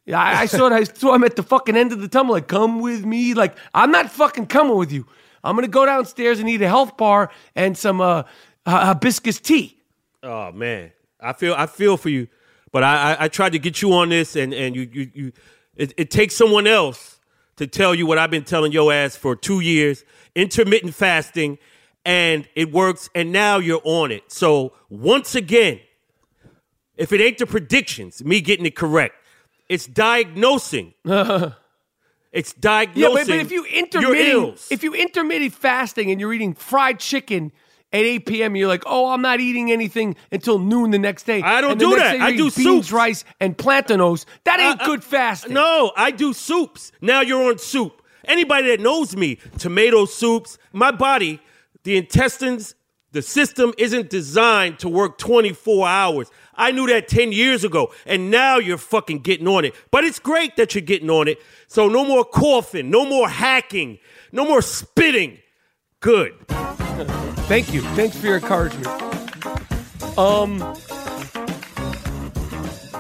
Yeah, 0.05 0.19
I, 0.19 0.41
I 0.41 0.45
saw 0.47 0.69
I 0.69 0.83
saw 0.83 1.13
him 1.13 1.23
at 1.23 1.35
the 1.35 1.43
fucking 1.43 1.77
end 1.77 1.91
of 1.91 2.01
the 2.01 2.07
tunnel. 2.07 2.31
Like, 2.33 2.47
come 2.47 2.79
with 2.79 3.05
me. 3.05 3.33
Like, 3.35 3.55
I'm 3.75 3.91
not 3.91 4.09
fucking 4.11 4.47
coming 4.47 4.75
with 4.75 4.91
you. 4.91 5.05
I'm 5.43 5.55
gonna 5.55 5.67
go 5.67 5.85
downstairs 5.85 6.39
and 6.39 6.49
eat 6.49 6.61
a 6.63 6.67
health 6.67 6.97
bar 6.97 7.29
and 7.55 7.77
some 7.77 8.01
uh, 8.01 8.23
uh, 8.69 8.85
hibiscus 8.85 9.39
tea. 9.39 9.77
Oh 10.23 10.51
man, 10.51 10.91
I 11.19 11.33
feel 11.33 11.53
I 11.55 11.65
feel 11.65 11.97
for 11.97 12.09
you, 12.09 12.27
but 12.71 12.83
I 12.83 13.13
I, 13.13 13.25
I 13.25 13.27
tried 13.27 13.53
to 13.53 13.59
get 13.59 13.81
you 13.81 13.93
on 13.93 14.09
this, 14.09 14.35
and 14.35 14.53
and 14.53 14.75
you 14.75 14.89
you 14.91 15.11
you. 15.13 15.31
It, 15.75 15.93
it 15.97 16.11
takes 16.11 16.35
someone 16.35 16.67
else 16.67 17.19
to 17.55 17.65
tell 17.65 17.95
you 17.95 18.05
what 18.05 18.17
I've 18.17 18.31
been 18.31 18.43
telling 18.43 18.71
your 18.71 18.91
ass 18.91 19.15
for 19.15 19.35
two 19.35 19.59
years: 19.61 20.03
intermittent 20.35 20.93
fasting, 20.93 21.57
and 22.05 22.47
it 22.55 22.71
works. 22.71 23.09
And 23.15 23.31
now 23.31 23.57
you're 23.57 23.81
on 23.83 24.11
it. 24.11 24.31
So 24.31 24.73
once 24.89 25.35
again, 25.35 25.79
if 26.97 27.13
it 27.13 27.21
ain't 27.21 27.37
the 27.37 27.47
predictions, 27.47 28.23
me 28.23 28.41
getting 28.41 28.65
it 28.65 28.75
correct, 28.75 29.15
it's 29.69 29.87
diagnosing. 29.87 30.93
it's 31.05 32.53
diagnosing. 32.53 33.01
Yeah, 33.01 33.09
but, 33.09 33.27
but 33.27 33.37
if 33.37 33.51
you 33.51 33.65
intermittent, 33.65 34.67
if 34.69 34.83
you 34.83 34.93
intermittent 34.93 35.53
fasting 35.53 36.11
and 36.11 36.19
you're 36.19 36.33
eating 36.33 36.53
fried 36.53 36.99
chicken 36.99 37.51
at 37.91 38.01
8 38.01 38.25
p.m., 38.25 38.55
you're 38.55 38.67
like, 38.67 38.83
oh, 38.85 39.09
I'm 39.11 39.21
not 39.21 39.39
eating 39.39 39.71
anything 39.71 40.15
until 40.31 40.59
noon 40.59 40.91
the 40.91 40.99
next 40.99 41.23
day. 41.23 41.41
I 41.41 41.59
don't 41.61 41.79
do 41.79 41.95
that. 41.95 42.21
I 42.21 42.31
do 42.31 42.43
beans, 42.51 42.53
soups. 42.53 42.91
rice, 42.91 43.23
and 43.39 43.57
plantanos. 43.57 44.25
That 44.43 44.59
ain't 44.59 44.79
I- 44.81 44.83
I- 44.83 44.87
good 44.87 45.03
fasting. 45.03 45.53
No, 45.53 45.91
I 45.97 46.11
do 46.11 46.33
soups. 46.33 46.91
Now 47.01 47.21
you're 47.21 47.49
on 47.49 47.57
soup. 47.57 48.01
Anybody 48.25 48.67
that 48.67 48.79
knows 48.79 49.15
me, 49.15 49.39
tomato 49.57 50.05
soups, 50.05 50.57
my 50.71 50.91
body, 50.91 51.41
the 51.83 51.97
intestines, 51.97 52.75
the 53.11 53.23
system 53.23 53.73
isn't 53.79 54.11
designed 54.11 54.77
to 54.79 54.89
work 54.89 55.17
24 55.17 55.87
hours. 55.87 56.29
I 56.53 56.69
knew 56.71 56.85
that 56.87 57.07
10 57.07 57.31
years 57.31 57.63
ago, 57.63 57.91
and 58.05 58.29
now 58.29 58.57
you're 58.57 58.77
fucking 58.77 59.19
getting 59.19 59.47
on 59.47 59.65
it. 59.65 59.73
But 59.89 60.03
it's 60.03 60.19
great 60.19 60.57
that 60.57 60.75
you're 60.75 60.81
getting 60.83 61.09
on 61.09 61.27
it. 61.27 61.39
So 61.67 61.87
no 61.87 62.05
more 62.05 62.23
coughing, 62.23 62.91
no 62.91 63.05
more 63.05 63.27
hacking, 63.29 63.97
no 64.31 64.45
more 64.45 64.61
spitting. 64.61 65.39
Good. 66.01 66.35
Thank 67.47 67.73
you. 67.73 67.81
Thanks 67.95 68.17
for 68.17 68.27
your 68.27 68.37
encouragement. 68.37 68.87
Um, 70.17 70.59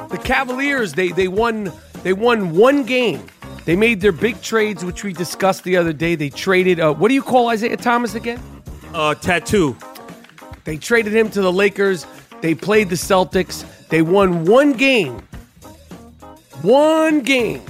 the 0.09 0.19
Cavaliers 0.23 0.93
they 0.93 1.09
they 1.09 1.27
won 1.27 1.71
they 2.03 2.13
won 2.13 2.55
one 2.55 2.83
game. 2.83 3.25
They 3.65 3.75
made 3.75 4.01
their 4.01 4.11
big 4.13 4.41
trades, 4.41 4.83
which 4.83 5.03
we 5.03 5.13
discussed 5.13 5.63
the 5.63 5.77
other 5.77 5.93
day. 5.93 6.15
They 6.15 6.29
traded, 6.29 6.79
uh, 6.79 6.93
what 6.93 7.09
do 7.09 7.13
you 7.13 7.21
call 7.21 7.49
Isaiah 7.49 7.77
Thomas 7.77 8.15
again? 8.15 8.41
Uh, 8.95 9.13
tattoo. 9.13 9.75
They 10.63 10.77
traded 10.77 11.13
him 11.13 11.29
to 11.31 11.41
the 11.41 11.51
Lakers. 11.51 12.07
They 12.41 12.55
played 12.55 12.89
the 12.89 12.95
Celtics. 12.95 13.65
They 13.89 14.01
won 14.01 14.45
one 14.45 14.73
game. 14.73 15.21
One 16.63 17.19
game. 17.21 17.61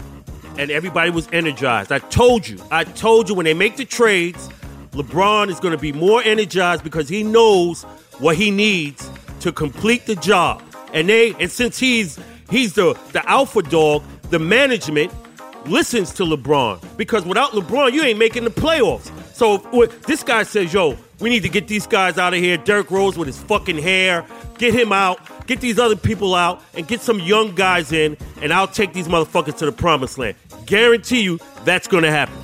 and 0.60 0.70
everybody 0.72 1.10
was 1.10 1.28
energized. 1.32 1.90
I 1.92 2.00
told 2.00 2.46
you, 2.48 2.60
I 2.70 2.84
told 2.84 3.30
you 3.30 3.36
when 3.36 3.46
they 3.46 3.54
make 3.54 3.78
the 3.78 3.86
trades, 3.86 4.50
LeBron 4.92 5.50
is 5.50 5.60
going 5.60 5.72
to 5.72 5.78
be 5.78 5.92
more 5.92 6.22
energized 6.24 6.84
because 6.84 7.08
he 7.08 7.24
knows 7.24 7.84
what 8.20 8.36
he 8.36 8.52
needs 8.52 9.10
to 9.42 9.52
complete 9.52 10.06
the 10.06 10.16
job. 10.16 10.64
And 10.94 11.08
they 11.08 11.34
and 11.40 11.52
since 11.52 11.78
he's 11.78 12.20
he's 12.50 12.74
the 12.74 12.98
the 13.12 13.28
alpha 13.30 13.62
dog, 13.62 14.04
the 14.30 14.40
management 14.40 15.14
listens 15.66 16.14
to 16.14 16.24
LeBron 16.24 16.98
because 16.98 17.26
without 17.26 17.52
LeBron, 17.52 17.94
you 17.94 18.04
ain't 18.04 18.20
making 18.20 18.44
the 18.44 18.50
playoffs. 18.50 19.12
So 19.34 19.58
this 20.08 20.24
guy 20.24 20.44
says, 20.44 20.74
"Yo, 20.74 20.98
we 21.20 21.30
need 21.30 21.44
to 21.44 21.50
get 21.50 21.68
these 21.68 21.86
guys 21.88 22.18
out 22.18 22.34
of 22.34 22.40
here." 22.40 22.58
Derrick 22.58 22.90
Rose 22.92 23.18
with 23.18 23.28
his 23.28 23.40
fucking 23.40 23.78
hair, 23.78 24.26
get 24.58 24.74
him 24.74 24.92
out. 24.92 25.20
Get 25.48 25.62
these 25.62 25.80
other 25.80 25.96
people 25.96 26.36
out 26.36 26.62
and 26.76 26.88
get 26.88 27.02
some 27.02 27.20
young 27.20 27.56
guys 27.56 27.92
in, 27.92 28.18
and 28.42 28.54
I'll 28.54 28.68
take 28.68 28.94
these 28.94 29.08
motherfuckers 29.08 29.58
to 29.58 29.66
the 29.66 29.72
promised 29.72 30.18
land. 30.18 30.36
Guarantee 30.66 31.22
you 31.22 31.40
that's 31.66 31.88
gonna 31.88 32.12
happen. 32.12 32.36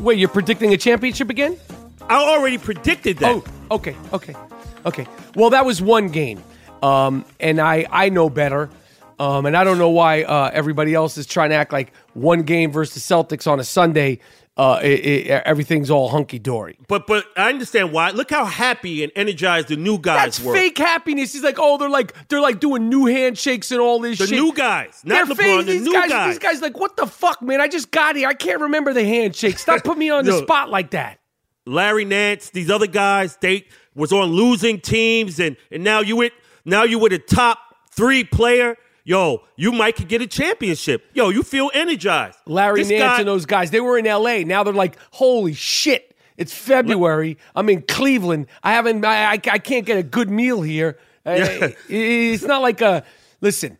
Wait, 0.00 0.18
you're 0.18 0.28
predicting 0.28 0.72
a 0.72 0.76
championship 0.76 1.30
again? 1.30 1.58
I 2.02 2.16
already 2.16 2.58
predicted 2.58 3.18
that. 3.18 3.30
Oh, 3.30 3.44
okay, 3.70 3.96
okay, 4.12 4.34
okay. 4.84 5.06
Well, 5.34 5.50
that 5.50 5.64
was 5.64 5.80
one 5.80 6.08
game, 6.08 6.42
um, 6.82 7.24
and 7.40 7.60
I 7.60 7.86
I 7.90 8.08
know 8.10 8.28
better, 8.28 8.68
um, 9.18 9.46
and 9.46 9.56
I 9.56 9.64
don't 9.64 9.78
know 9.78 9.88
why 9.88 10.22
uh, 10.24 10.50
everybody 10.52 10.94
else 10.94 11.16
is 11.16 11.26
trying 11.26 11.50
to 11.50 11.56
act 11.56 11.72
like 11.72 11.92
one 12.12 12.42
game 12.42 12.70
versus 12.72 13.06
the 13.06 13.14
Celtics 13.14 13.50
on 13.50 13.60
a 13.60 13.64
Sunday. 13.64 14.20
Uh, 14.56 14.78
it, 14.84 14.86
it, 15.04 15.26
everything's 15.44 15.90
all 15.90 16.08
hunky 16.10 16.38
dory. 16.38 16.78
But 16.86 17.08
but 17.08 17.24
I 17.36 17.48
understand 17.48 17.90
why. 17.90 18.10
Look 18.10 18.30
how 18.30 18.44
happy 18.44 19.02
and 19.02 19.10
energized 19.16 19.66
the 19.66 19.76
new 19.76 19.98
guys 19.98 20.16
That's 20.38 20.40
were. 20.40 20.54
fake 20.54 20.78
happiness. 20.78 21.32
He's 21.32 21.42
like, 21.42 21.56
oh, 21.58 21.76
they're 21.76 21.88
like 21.90 22.28
they're 22.28 22.40
like 22.40 22.60
doing 22.60 22.88
new 22.88 23.06
handshakes 23.06 23.72
and 23.72 23.80
all 23.80 23.98
this 23.98 24.18
The 24.18 24.28
shit. 24.28 24.38
new 24.38 24.52
guys, 24.54 25.02
not 25.04 25.26
They're 25.26 25.34
LeBron. 25.34 25.38
fake. 25.38 25.66
The 25.66 25.72
these 25.72 25.82
new 25.82 25.92
guys, 25.92 26.08
guys. 26.10 26.28
These 26.34 26.38
guys 26.38 26.62
like, 26.62 26.78
what 26.78 26.96
the 26.96 27.06
fuck, 27.08 27.42
man? 27.42 27.60
I 27.60 27.66
just 27.66 27.90
got 27.90 28.14
here. 28.14 28.28
I 28.28 28.34
can't 28.34 28.60
remember 28.60 28.92
the 28.92 29.04
handshake. 29.04 29.58
Stop 29.58 29.82
putting 29.82 29.98
me 29.98 30.10
on 30.10 30.24
the 30.24 30.38
spot 30.42 30.70
like 30.70 30.92
that. 30.92 31.18
Larry 31.66 32.04
Nance, 32.04 32.50
these 32.50 32.70
other 32.70 32.86
guys, 32.86 33.36
they 33.40 33.66
was 33.96 34.12
on 34.12 34.28
losing 34.28 34.80
teams, 34.80 35.40
and 35.40 35.56
and 35.72 35.82
now 35.82 35.98
you 35.98 36.14
with 36.14 36.32
now 36.64 36.84
you 36.84 37.00
with 37.00 37.12
a 37.12 37.18
top 37.18 37.58
three 37.90 38.22
player. 38.22 38.76
Yo, 39.06 39.42
you 39.56 39.70
might 39.70 39.96
could 39.96 40.08
get 40.08 40.22
a 40.22 40.26
championship. 40.26 41.04
Yo, 41.12 41.28
you 41.28 41.42
feel 41.42 41.70
energized. 41.74 42.38
Larry 42.46 42.80
This 42.80 42.90
Nance 42.90 43.02
guy- 43.02 43.18
and 43.20 43.28
those 43.28 43.44
guys, 43.46 43.70
they 43.70 43.80
were 43.80 43.98
in 43.98 44.06
LA. 44.06 44.38
Now 44.44 44.62
they're 44.64 44.72
like, 44.72 44.96
holy 45.10 45.52
shit. 45.52 46.16
It's 46.36 46.52
February. 46.54 47.36
I'm 47.54 47.68
in 47.68 47.82
Cleveland. 47.82 48.46
I 48.62 48.72
haven't, 48.72 49.04
I, 49.04 49.32
I, 49.32 49.32
I 49.34 49.58
can't 49.58 49.84
get 49.86 49.98
a 49.98 50.02
good 50.02 50.30
meal 50.30 50.62
here. 50.62 50.98
It- 51.26 51.76
it's 51.88 52.42
not 52.44 52.60
like 52.62 52.80
a, 52.80 53.04
listen, 53.40 53.78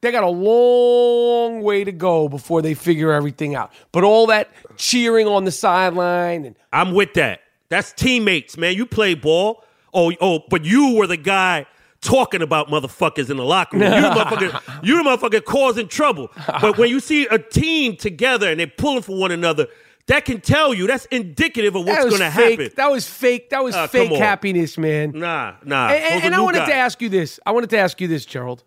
they 0.00 0.10
got 0.12 0.24
a 0.24 0.28
long 0.30 1.62
way 1.62 1.84
to 1.84 1.92
go 1.92 2.28
before 2.28 2.60
they 2.62 2.74
figure 2.74 3.12
everything 3.12 3.54
out. 3.54 3.72
But 3.92 4.02
all 4.04 4.26
that 4.28 4.50
cheering 4.76 5.28
on 5.28 5.44
the 5.44 5.52
sideline 5.52 6.44
and 6.44 6.56
I'm 6.72 6.92
with 6.94 7.14
that. 7.14 7.40
That's 7.68 7.92
teammates, 7.92 8.56
man. 8.58 8.74
You 8.74 8.84
play 8.86 9.14
ball. 9.14 9.64
Oh, 9.94 10.12
oh, 10.20 10.40
but 10.50 10.64
you 10.64 10.94
were 10.96 11.06
the 11.06 11.16
guy 11.16 11.66
talking 12.02 12.42
about 12.42 12.68
motherfuckers 12.68 13.30
in 13.30 13.36
the 13.38 13.44
locker 13.44 13.78
room. 13.78 13.90
You 13.92 14.00
the 14.02 14.08
motherfucker, 14.10 14.84
you 14.84 15.02
the 15.02 15.08
motherfucker 15.08 15.42
causing 15.44 15.88
trouble. 15.88 16.30
But 16.60 16.76
when 16.76 16.90
you 16.90 17.00
see 17.00 17.26
a 17.26 17.38
team 17.38 17.96
together 17.96 18.50
and 18.50 18.60
they're 18.60 18.66
pulling 18.66 19.02
for 19.02 19.16
one 19.16 19.30
another, 19.32 19.68
that 20.08 20.24
can 20.24 20.40
tell 20.40 20.74
you 20.74 20.86
that's 20.88 21.04
indicative 21.06 21.74
of 21.76 21.86
what's 21.86 22.04
going 22.04 22.18
to 22.18 22.28
happen. 22.28 22.70
That 22.76 22.90
was 22.90 23.08
fake. 23.08 23.50
That 23.50 23.62
was 23.64 23.74
Uh, 23.74 23.86
fake 23.86 24.12
happiness, 24.12 24.76
man. 24.76 25.12
nah, 25.14 25.54
nah. 25.64 25.88
And, 25.88 26.04
and- 26.14 26.24
and 26.24 26.34
I 26.34 26.40
wanted 26.40 26.58
guys. 26.58 26.68
to 26.68 26.74
ask 26.74 27.00
you 27.02 27.08
this. 27.08 27.38
I 27.46 27.52
wanted 27.52 27.70
to 27.70 27.78
ask 27.78 28.00
you 28.00 28.08
this, 28.08 28.26
Gerald. 28.26 28.64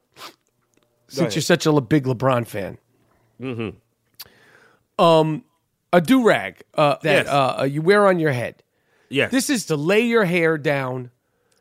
Since 1.07 1.35
you're 1.35 1.41
such 1.43 1.65
a 1.67 1.81
big 1.81 2.05
LeBron 2.05 2.47
fan. 2.47 2.77
Mm-hmm. 3.39 5.03
Um, 5.03 5.43
a 5.93 6.01
do 6.01 6.25
rag 6.25 6.61
uh, 6.73 6.95
that 7.03 7.25
Yes. 7.25 7.27
uh, 7.27 7.67
you 7.69 7.81
wear 7.81 8.07
on 8.07 8.17
your 8.19 8.31
head. 8.31 8.63
Yes. 9.09 9.31
This 9.31 9.49
is 9.49 9.65
to 9.67 9.75
lay 9.75 10.01
your 10.01 10.25
hair 10.25 10.57
down 10.57 11.11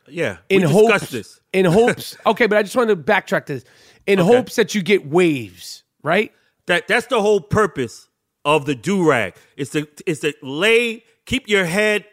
yeah. 0.09 0.39
in 0.49 0.63
hopes. 0.63 1.41
In 1.53 1.65
hopes. 1.67 2.17
okay, 2.27 2.47
but 2.47 2.59
I 2.59 2.63
just 2.63 2.77
wanted 2.77 2.95
to 2.97 3.13
backtrack 3.13 3.47
this. 3.47 3.65
In 4.07 4.21
Okay. 4.21 4.27
hopes 4.37 4.57
that 4.57 4.75
you 4.75 4.83
get 4.83 5.07
waves, 5.07 5.83
right? 6.03 6.33
That 6.67 6.89
that's 6.89 7.07
the 7.07 7.21
whole 7.21 7.41
purpose 7.41 8.09
of 8.45 8.67
the 8.67 8.75
do 8.75 9.09
rag. 9.09 9.35
Is 9.57 9.71
to 9.71 9.87
is 10.07 10.21
to 10.21 10.35
lay 10.43 11.05
keep 11.27 11.49
your 11.49 11.65
head 11.65 12.05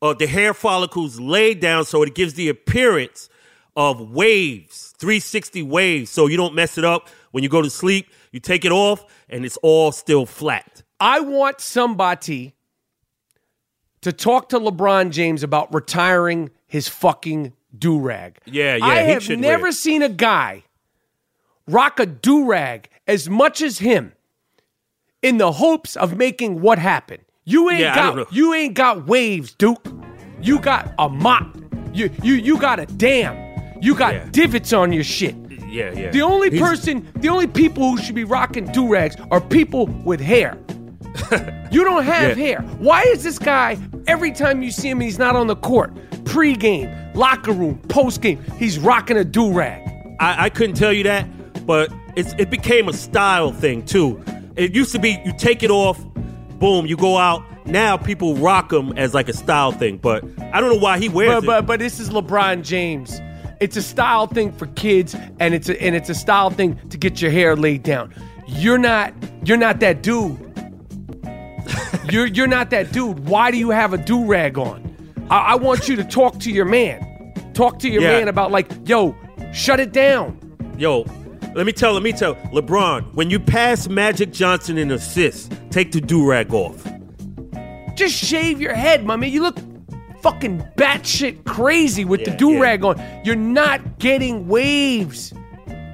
uh, 0.00 0.14
the 0.14 0.26
hair 0.26 0.54
follicles 0.54 1.18
laid 1.18 1.60
down 1.60 1.84
so 1.84 2.02
it 2.02 2.14
gives 2.14 2.34
the 2.34 2.48
appearance 2.48 3.28
of 3.76 4.10
waves, 4.12 4.94
360 4.98 5.62
waves, 5.62 6.10
so 6.10 6.26
you 6.26 6.36
don't 6.36 6.54
mess 6.54 6.78
it 6.78 6.84
up 6.84 7.08
when 7.30 7.42
you 7.42 7.48
go 7.48 7.62
to 7.62 7.70
sleep. 7.70 8.08
You 8.32 8.40
take 8.40 8.64
it 8.64 8.72
off 8.72 9.04
and 9.28 9.44
it's 9.44 9.56
all 9.58 9.92
still 9.92 10.26
flat. 10.26 10.82
I 11.00 11.20
want 11.20 11.60
somebody 11.60 12.54
to 14.02 14.12
talk 14.12 14.48
to 14.50 14.58
LeBron 14.58 15.10
James 15.10 15.42
about 15.42 15.72
retiring 15.72 16.50
his 16.68 16.86
fucking 16.88 17.52
do 17.76 17.98
rag. 17.98 18.38
Yeah, 18.44 18.76
yeah, 18.76 18.84
I 18.84 19.02
he 19.02 19.10
have 19.10 19.22
should 19.24 19.40
never 19.40 19.64
wear 19.64 19.72
seen 19.72 20.02
a 20.02 20.08
guy 20.08 20.62
rock 21.66 21.98
a 22.00 22.06
do 22.06 22.44
rag 22.46 22.88
as 23.06 23.28
much 23.28 23.60
as 23.60 23.78
him 23.78 24.12
in 25.22 25.38
the 25.38 25.52
hopes 25.52 25.96
of 25.96 26.16
making 26.16 26.60
what 26.60 26.78
happen. 26.78 27.18
You 27.44 27.70
ain't 27.70 27.80
Yeah, 27.80 27.92
I 27.92 27.96
don't 28.06 28.16
know. 28.16 28.24
got 28.24 28.32
you 28.32 28.54
ain't 28.54 28.74
got 28.74 29.06
waves, 29.06 29.52
Duke. 29.54 29.86
You 30.40 30.58
got 30.60 30.92
a 30.98 31.08
mop. 31.08 31.56
You 31.92 32.10
you 32.22 32.34
you 32.34 32.58
got 32.58 32.78
a 32.78 32.86
dam. 32.86 33.36
You 33.82 33.94
got 33.94 34.14
Yeah. 34.14 34.28
divots 34.30 34.72
on 34.72 34.92
your 34.92 35.04
shit. 35.04 35.34
Yeah, 35.68 35.92
yeah. 35.92 36.10
The 36.10 36.22
only 36.22 36.50
He's- 36.50 36.62
person, 36.62 37.06
the 37.16 37.28
only 37.28 37.46
people 37.46 37.90
who 37.90 37.98
should 37.98 38.14
be 38.14 38.24
rocking 38.24 38.64
do 38.72 38.88
rags 38.88 39.16
are 39.30 39.40
people 39.40 39.86
with 40.04 40.20
hair. 40.20 40.56
you 41.70 41.84
don't 41.84 42.04
have 42.04 42.38
Yeah. 42.38 42.44
hair. 42.46 42.60
Why 42.78 43.02
is 43.02 43.22
this 43.22 43.38
guy 43.38 43.76
every 44.06 44.32
time 44.32 44.62
you 44.62 44.70
see 44.70 44.88
him, 44.88 45.00
he's 45.00 45.18
not 45.18 45.36
on 45.36 45.46
the 45.46 45.56
court, 45.56 45.92
pre-game, 46.28 46.94
locker 47.14 47.52
room, 47.52 47.78
post-game, 47.88 48.42
he's 48.58 48.78
rocking 48.78 49.16
a 49.16 49.24
do 49.24 49.52
rag. 49.52 49.82
I, 50.20 50.44
I 50.46 50.50
couldn't 50.50 50.76
tell 50.76 50.92
you 50.92 51.04
that, 51.04 51.26
but 51.66 51.90
it's 52.16 52.34
it 52.38 52.50
became 52.50 52.88
a 52.88 52.92
style 52.92 53.52
thing 53.52 53.84
too. 53.84 54.22
It 54.56 54.74
used 54.74 54.92
to 54.92 54.98
be 54.98 55.20
you 55.24 55.32
take 55.36 55.62
it 55.62 55.70
off, 55.70 55.98
boom, 56.58 56.86
you 56.86 56.96
go 56.96 57.16
out. 57.16 57.42
Now 57.66 57.96
people 57.96 58.34
rock 58.36 58.70
them 58.70 58.92
as 58.96 59.14
like 59.14 59.28
a 59.28 59.32
style 59.32 59.72
thing, 59.72 59.98
but 59.98 60.24
I 60.52 60.60
don't 60.60 60.70
know 60.72 60.78
why 60.80 60.98
he 60.98 61.08
wears 61.08 61.28
But 61.28 61.44
it. 61.44 61.46
but 61.46 61.66
but 61.66 61.78
this 61.80 62.00
is 62.00 62.10
LeBron 62.10 62.62
James. 62.62 63.20
It's 63.60 63.76
a 63.76 63.82
style 63.82 64.26
thing 64.26 64.52
for 64.52 64.66
kids, 64.68 65.14
and 65.40 65.52
it's 65.54 65.68
a, 65.68 65.80
and 65.82 65.94
it's 65.96 66.08
a 66.08 66.14
style 66.14 66.50
thing 66.50 66.76
to 66.90 66.96
get 66.96 67.20
your 67.20 67.30
hair 67.30 67.56
laid 67.56 67.82
down. 67.82 68.14
You're 68.46 68.78
not 68.78 69.12
you're 69.44 69.56
not 69.56 69.80
that 69.80 70.02
dude. 70.02 70.36
you're 72.10 72.26
you're 72.26 72.46
not 72.46 72.70
that 72.70 72.92
dude. 72.92 73.28
Why 73.28 73.50
do 73.50 73.58
you 73.58 73.70
have 73.70 73.92
a 73.92 73.98
do 73.98 74.24
rag 74.24 74.58
on? 74.58 74.84
I, 75.30 75.38
I 75.52 75.54
want 75.56 75.88
you 75.88 75.96
to 75.96 76.04
talk 76.04 76.38
to 76.40 76.50
your 76.50 76.64
man. 76.64 77.32
Talk 77.54 77.78
to 77.80 77.88
your 77.88 78.02
Yeah. 78.02 78.12
man 78.18 78.28
about 78.28 78.50
like, 78.50 78.70
yo, 78.88 79.14
shut 79.52 79.80
it 79.80 79.92
down. 79.92 80.38
Yo, 80.78 81.04
let 81.54 81.66
me 81.66 81.72
tell, 81.72 81.92
let 81.92 82.02
me 82.02 82.12
tell, 82.12 82.34
LeBron, 82.52 83.14
when 83.14 83.30
you 83.30 83.40
pass 83.40 83.88
Magic 83.88 84.32
Johnson 84.32 84.78
in 84.78 84.90
assists, 84.90 85.48
take 85.70 85.92
the 85.92 86.00
do 86.00 86.26
rag 86.28 86.52
off. 86.54 86.86
Just 87.94 88.14
shave 88.14 88.60
your 88.60 88.74
head, 88.74 89.04
my 89.04 89.16
man. 89.16 89.30
You 89.32 89.42
look 89.42 89.58
fucking 90.22 90.60
batshit 90.76 91.44
crazy 91.44 92.04
with 92.04 92.24
the 92.24 92.30
Yeah, 92.30 92.36
do 92.36 92.50
yeah. 92.52 92.60
rag 92.60 92.84
on. 92.84 93.02
You're 93.24 93.34
not 93.36 93.98
getting 93.98 94.46
waves. 94.46 95.32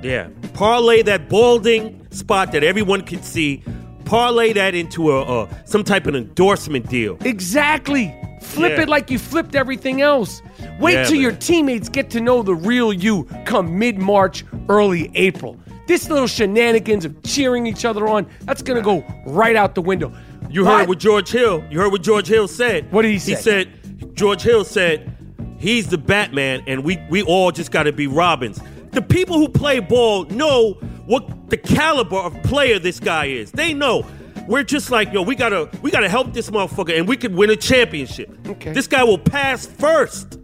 Yeah, 0.03 0.29
parlay 0.53 1.01
that 1.03 1.31
balding 1.31 2.07
spot 2.11 2.53
that 2.53 2.63
everyone 2.63 3.03
can 3.03 3.23
see. 3.23 3.63
Parlay 4.05 4.53
that 4.53 4.75
into 4.75 5.11
a, 5.13 5.43
a 5.45 5.49
some 5.65 5.85
type 5.85 6.07
of 6.07 6.15
endorsement 6.15 6.89
deal. 6.89 7.17
Exactly. 7.25 8.15
Flip 8.43 8.73
Yeah. 8.77 8.83
it 8.83 8.89
like 8.89 9.11
you 9.11 9.19
flipped 9.19 9.55
everything 9.55 10.03
else. 10.03 10.43
Wait 10.79 10.95
Yeah, 10.95 11.05
till 11.05 11.13
man. 11.15 11.21
your 11.23 11.33
teammates 11.33 11.89
get 11.89 12.11
to 12.11 12.21
know 12.21 12.43
the 12.43 12.55
real 12.55 12.93
you 12.93 13.25
come 13.47 13.79
mid 13.79 13.99
March, 13.99 14.45
early 14.69 15.11
April. 15.15 15.59
This 15.87 16.09
little 16.09 16.27
shenanigans 16.27 17.05
of 17.05 17.23
cheering 17.23 17.67
each 17.67 17.85
other 17.85 18.09
on, 18.09 18.27
that's 18.43 18.63
going 18.63 18.77
to 18.77 18.83
go 18.83 19.05
right 19.27 19.57
out 19.57 19.75
the 19.75 19.83
window. 19.83 20.13
You 20.51 20.65
Why- 20.65 20.81
heard 20.81 20.89
what 20.89 20.99
George 20.99 21.31
Hill. 21.31 21.65
You 21.71 21.79
heard 21.81 21.93
what 21.93 22.03
George 22.03 22.27
Hill 22.27 22.49
said. 22.49 22.91
What 22.93 23.03
did 23.03 23.11
he 23.13 23.19
say? 23.19 23.33
He 23.33 23.37
said 23.37 24.15
George 24.15 24.43
Hill 24.43 24.65
said 24.65 25.11
he's 25.59 25.89
the 25.89 25.99
Batman, 25.99 26.63
and 26.67 26.85
we 26.85 26.99
we 27.11 27.23
all 27.23 27.51
just 27.51 27.71
got 27.71 27.85
to 27.85 27.93
be 27.93 28.07
Robins. 28.07 28.61
The 28.93 29.03
people 29.03 29.39
who 29.39 29.49
play 29.49 29.81
ball 29.81 30.25
know 30.27 30.79
what 31.07 31.51
the 31.51 31.57
caliber 31.57 32.17
of 32.17 32.41
player 32.43 32.79
this 32.79 33.01
guy 33.01 33.27
is. 33.27 33.53
They 33.53 33.75
know. 33.75 34.07
We're 34.47 34.63
just 34.65 34.91
like 34.91 35.13
yo. 35.13 35.23
We 35.23 35.37
gotta 35.37 35.71
we 35.81 35.91
gotta 35.91 36.09
help 36.09 36.33
this 36.35 36.51
motherfucker, 36.51 36.97
and 36.99 37.09
we 37.09 37.17
could 37.17 37.35
win 37.35 37.51
a 37.51 37.57
championship. 37.57 38.31
Okay. 38.47 38.73
This 38.73 38.87
guy 38.87 39.03
will 39.05 39.19
pass 39.19 39.65
first. 39.67 40.39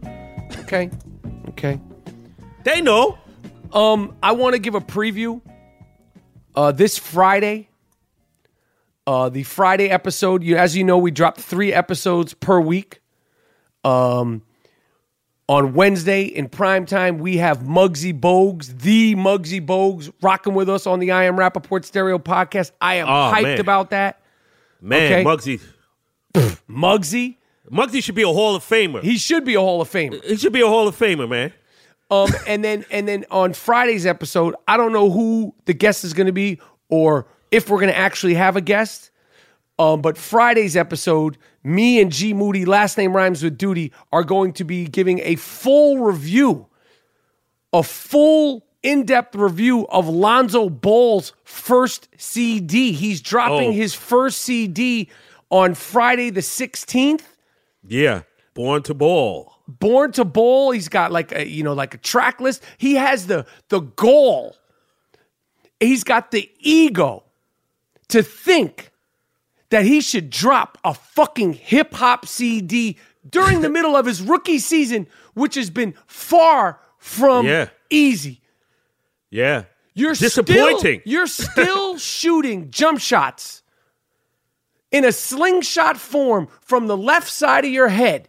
Okay. 0.61 0.91
Okay. 1.51 1.79
They 2.65 2.81
know. 2.81 3.19
Um, 3.73 4.17
I 4.23 4.33
want 4.33 4.55
to 4.55 4.59
give 4.59 4.75
a 4.75 4.81
preview. 4.81 5.41
Uh, 6.55 6.73
this 6.73 6.99
Friday, 6.99 7.69
Uh, 9.07 9.29
the 9.29 9.43
Friday 9.43 9.89
episode, 9.89 10.43
you, 10.43 10.57
as 10.57 10.77
you 10.77 10.85
know, 10.85 10.99
we 10.99 11.11
drop 11.11 11.37
three 11.39 11.73
episodes 11.73 12.35
per 12.35 12.61
week. 12.61 13.01
Um, 13.85 14.43
on 15.51 15.75
Wednesday 15.75 16.23
in 16.23 16.49
prime 16.49 16.87
time, 16.87 17.19
we 17.19 17.39
have 17.39 17.59
Muggsy 17.59 18.17
Bogues, 18.19 18.67
the 18.83 19.17
Muggsy 19.17 19.61
Bogues, 19.65 20.13
rocking 20.23 20.55
with 20.55 20.69
us 20.69 20.87
on 20.87 21.01
the 21.01 21.11
I 21.11 21.25
Am 21.25 21.35
Rapaport 21.37 21.85
Stereo 21.85 22.21
podcast. 22.21 22.71
I 22.81 22.95
am 22.95 23.09
Oh, 23.09 23.33
hyped 23.35 23.43
man. 23.43 23.61
about 23.61 23.91
that. 23.91 24.21
Man, 24.81 25.13
Okay. 25.13 25.25
Muggsy. 25.25 25.61
Muggsy, 26.71 27.37
Muggsy 27.69 28.01
should 28.03 28.15
be 28.15 28.23
a 28.23 28.29
Hall 28.29 28.55
of 28.55 28.63
Famer. 28.63 29.03
he 29.03 29.17
should 29.19 29.45
be 29.45 29.55
a 29.55 29.61
Hall 29.61 29.81
of 29.81 29.91
Famer. 29.91 30.25
He 30.25 30.37
should 30.37 30.53
be 30.53 30.61
a 30.61 30.69
Hall 30.69 30.87
of 30.87 30.97
Famer, 30.97 31.29
man. 31.29 31.53
Um, 32.13 32.29
and 32.47 32.63
then 32.65 32.85
and 32.93 33.09
then 33.09 33.25
on 33.33 33.53
Friday's 33.53 34.07
episode, 34.07 34.55
I 34.69 34.77
don't 34.77 34.93
know 34.93 35.11
who 35.11 35.53
the 35.65 35.75
guest 35.75 36.05
is 36.05 36.13
going 36.13 36.27
to 36.29 36.33
be 36.33 36.61
or 36.89 37.27
if 37.51 37.69
we're 37.69 37.79
going 37.81 37.93
to 37.93 37.99
actually 37.99 38.35
have 38.35 38.55
a 38.57 38.61
guest. 38.61 39.11
Um, 39.81 40.01
but 40.03 40.17
Friday's 40.17 40.77
episode, 40.77 41.39
me 41.63 42.01
and 42.01 42.11
G 42.11 42.33
Moody, 42.33 42.65
last 42.65 42.97
name 42.99 43.15
rhymes 43.15 43.43
with 43.43 43.59
duty, 43.59 43.93
are 44.13 44.25
going 44.25 44.53
to 44.55 44.65
be 44.65 44.87
giving 44.87 45.19
a 45.21 45.37
full 45.37 45.99
review, 45.99 46.67
a 47.73 47.83
full 47.83 48.67
in-depth 48.83 49.35
review 49.35 49.87
of 49.89 50.09
Lonzo 50.09 50.71
Ball's 50.71 51.35
first 51.45 52.09
CD. 52.17 52.93
He's 52.93 53.21
dropping 53.21 53.71
Oh. 53.71 53.73
his 53.73 53.95
first 53.95 54.41
CD 54.41 55.09
on 55.51 55.75
Friday 55.75 56.31
the 56.31 56.41
16th. 56.41 57.23
Yeah. 57.87 58.23
Born 58.55 58.83
to 58.85 58.95
ball. 58.95 59.53
Born 59.69 60.11
to 60.13 60.25
Ball. 60.25 60.73
He's 60.73 60.89
got 60.89 61.13
like 61.13 61.31
a 61.31 61.47
you 61.47 61.63
know 61.63 61.75
like 61.75 61.95
a 61.95 61.99
track 61.99 62.41
list. 62.41 62.63
He 62.77 62.97
has 62.97 63.29
the 63.29 63.47
the 63.69 63.81
goal. 63.81 64.57
He's 65.79 66.03
got 66.03 66.31
the 66.33 66.51
ego 66.59 67.23
to 68.09 68.23
think 68.25 68.90
that 69.71 69.85
he 69.85 70.01
should 70.01 70.31
drop 70.31 70.79
a 70.85 70.95
fucking 70.95 71.55
hip 71.55 71.95
hop 71.95 72.27
CD 72.27 72.99
during 73.29 73.61
the 73.61 73.69
middle 73.71 73.97
of 73.97 74.07
his 74.07 74.21
rookie 74.23 74.59
season, 74.59 75.07
which 75.35 75.55
has 75.55 75.71
been 75.71 75.95
far 76.07 76.81
from 76.99 77.47
Yeah. 77.47 77.69
easy. 77.89 78.41
Yeah. 79.31 79.65
You're 79.95 80.15
Disappointing. 80.15 81.01
Still, 81.01 81.13
you're 81.13 81.27
still 81.27 81.99
shooting 81.99 82.71
jump 82.71 83.01
shots 83.01 83.63
in 84.91 85.05
a 85.05 85.13
slingshot 85.13 85.97
form 85.97 86.49
from 86.63 86.87
the 86.87 86.97
left 86.97 87.29
side 87.29 87.65
of 87.65 87.71
your 87.71 87.89
head. 87.89 88.29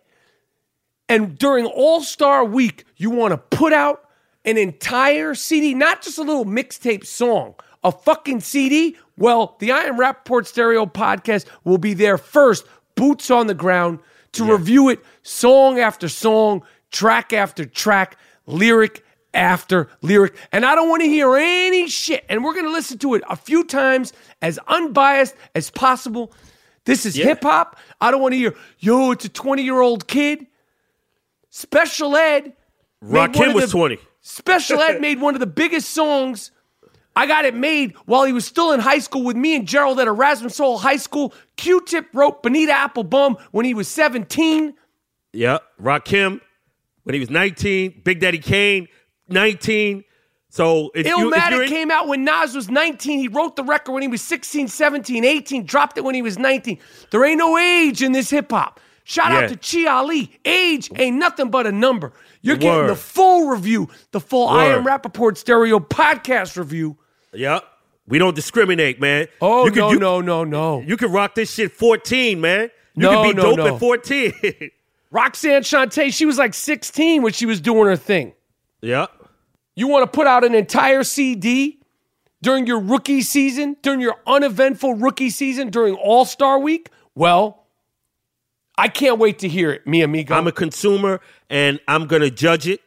And 1.10 1.38
during 1.38 1.66
All 1.66 2.02
Star 2.02 2.46
Week, 2.46 2.86
you 2.98 3.10
want 3.10 3.32
to 3.32 3.38
put 3.38 3.74
out 3.74 4.04
an 4.46 4.58
entire 4.58 5.36
CD, 5.36 5.74
not 5.74 6.02
just 6.02 6.18
a 6.18 6.24
little 6.24 6.46
mixtape 6.46 7.06
song, 7.06 7.56
a 7.84 7.92
fucking 7.92 8.42
CD. 8.42 8.96
Well, 9.22 9.56
the 9.60 9.72
I 9.72 9.82
Am 9.82 10.00
Rapaport 10.00 10.48
Stereo 10.48 10.88
podcast 10.88 11.46
will 11.64 11.78
be 11.78 11.94
there 11.94 12.18
first, 12.18 12.66
boots 12.96 13.30
on 13.30 13.46
the 13.46 13.54
ground, 13.54 14.00
to 14.32 14.52
review 14.52 14.90
it 14.90 15.00
song 15.22 15.80
after 15.80 16.10
song, 16.10 16.64
track 16.92 17.32
after 17.32 17.64
track, 17.64 18.18
lyric 18.48 19.06
after 19.32 19.90
lyric. 20.02 20.36
And 20.52 20.66
I 20.66 20.74
don't 20.74 20.90
want 20.90 21.04
to 21.04 21.08
hear 21.08 21.36
any 21.38 21.88
shit. 21.88 22.26
And 22.30 22.44
we're 22.44 22.54
going 22.56 22.66
to 22.66 22.72
listen 22.72 22.98
to 22.98 23.14
it 23.14 23.22
a 23.30 23.36
few 23.36 23.64
times 23.64 24.12
as 24.42 24.58
unbiased 24.68 25.36
as 25.54 25.70
possible. 25.70 26.34
This 26.86 27.06
is 27.06 27.16
Yeah. 27.16 27.26
hip 27.26 27.44
hop. 27.44 27.78
I 28.02 28.10
don't 28.10 28.22
want 28.24 28.34
to 28.34 28.40
hear, 28.40 28.56
yo, 28.80 29.12
it's 29.12 29.26
a 29.26 29.30
20 29.30 29.62
year 29.62 29.82
old 29.82 30.08
kid. 30.08 30.48
Special 31.52 32.16
Ed. 32.16 32.54
Rakim 33.04 33.54
was 33.54 33.66
the- 33.66 33.72
20. 33.78 34.00
Special 34.22 34.80
Ed 34.80 35.00
made 35.02 35.22
one 35.22 35.36
of 35.36 35.40
the 35.42 35.46
biggest 35.46 35.92
songs. 35.92 36.50
I 37.16 37.28
got 37.28 37.46
it 37.46 37.54
made 37.54 37.94
while 38.06 38.24
he 38.24 38.34
was 38.34 38.46
still 38.46 38.72
in 38.72 38.80
high 38.80 39.00
school 39.00 39.24
with 39.24 39.36
me 39.36 39.56
and 39.56 39.68
Gerald 39.68 40.00
at 40.00 40.08
Erasmus 40.08 40.58
Hall 40.58 40.78
High 40.78 40.98
School. 40.98 41.34
Q-Tip 41.58 42.08
wrote 42.14 42.42
Bonita 42.42 42.72
Applebum 42.72 43.40
when 43.52 43.66
he 43.66 43.74
was 43.74 43.88
17. 43.88 44.74
Yeah. 45.34 45.60
Rakim 45.82 46.40
when 47.04 47.14
he 47.14 47.20
was 47.20 47.30
19. 47.30 48.02
Big 48.04 48.20
Daddy 48.20 48.40
Kane, 48.40 48.88
19. 49.28 50.04
So 50.50 50.92
if, 50.94 51.06
Illmatic 51.06 51.52
you're 51.52 51.64
in- 51.64 51.70
came 51.70 51.92
out 51.92 52.08
when 52.08 52.24
Nas 52.26 52.56
was 52.56 52.70
19. 52.70 53.20
He 53.20 53.28
wrote 53.28 53.56
the 53.56 53.64
record 53.64 53.94
when 53.94 54.02
he 54.02 54.08
was 54.10 54.22
16, 54.22 54.68
17, 54.68 55.24
18, 55.24 55.66
dropped 55.66 55.98
it 55.98 56.04
when 56.04 56.14
he 56.16 56.22
was 56.22 56.38
19. 56.38 56.78
There 57.10 57.24
ain't 57.26 57.38
no 57.38 57.58
age 57.58 58.02
in 58.02 58.12
this 58.12 58.30
hip 58.30 58.52
hop. 58.52 58.80
Shout 59.04 59.32
out 59.32 59.50
to 59.50 59.58
Chi 59.58 59.90
Ali. 59.90 60.32
Age 60.46 60.90
ain't 60.96 61.18
nothing 61.18 61.50
but 61.50 61.66
a 61.68 61.72
number. 61.72 62.14
You're 62.42 62.56
getting 62.56 62.82
Word. 62.82 62.90
the 62.90 62.96
full 62.96 63.48
review, 63.50 63.90
the 64.12 64.20
full 64.20 64.48
I 64.48 64.66
Am 64.66 64.84
Word. 64.84 65.02
Rapaport 65.02 65.38
Stereo 65.38 65.80
podcast 65.80 66.58
review. 66.58 66.98
Yeah. 67.34 67.60
We 68.08 68.18
don't 68.18 68.36
discriminate, 68.36 69.00
man. 69.00 69.28
Oh, 69.42 69.66
you 69.66 69.72
can, 69.72 69.80
no, 69.82 69.92
you, 69.92 70.00
no, 70.00 70.22
no, 70.22 70.44
no. 70.44 70.82
You 70.82 70.98
can 70.98 71.12
rock 71.12 71.36
this 71.36 71.54
shit 71.54 71.72
14, 71.72 72.42
man. 72.42 72.70
You 72.96 73.04
No, 73.04 73.24
can 73.24 73.36
be 73.36 73.42
no, 73.42 73.56
dope 73.56 73.58
no. 73.58 73.74
at 73.76 73.80
14. 73.80 74.34
Roxanne 75.12 75.62
Shante, 75.62 76.12
she 76.14 76.26
was 76.26 76.38
like 76.38 76.54
16 76.54 77.22
when 77.22 77.34
she 77.34 77.46
was 77.46 77.62
doing 77.62 77.86
her 77.88 77.96
thing. 77.96 78.34
yeah. 78.82 79.08
You 79.74 79.88
want 79.88 80.04
to 80.04 80.08
put 80.16 80.28
out 80.28 80.44
an 80.44 80.54
entire 80.54 81.04
CD 81.04 81.80
during 82.42 82.68
your 82.68 82.80
rookie 82.80 83.22
season, 83.22 83.78
during 83.82 84.02
your 84.02 84.16
uneventful 84.28 84.96
rookie 84.96 85.30
season, 85.30 85.70
during 85.70 85.96
All 85.96 86.26
Star 86.26 86.60
Week? 86.60 86.90
Well, 87.16 87.64
I 88.78 88.90
can't 88.90 89.18
wait 89.18 89.40
to 89.40 89.48
hear 89.48 89.72
it, 89.72 89.88
mi 89.88 90.02
amigo. 90.02 90.36
I'm 90.36 90.46
a 90.48 90.52
consumer 90.52 91.22
and 91.50 91.80
I'm 91.88 92.06
going 92.08 92.22
to 92.22 92.30
judge 92.30 92.68
it 92.68 92.82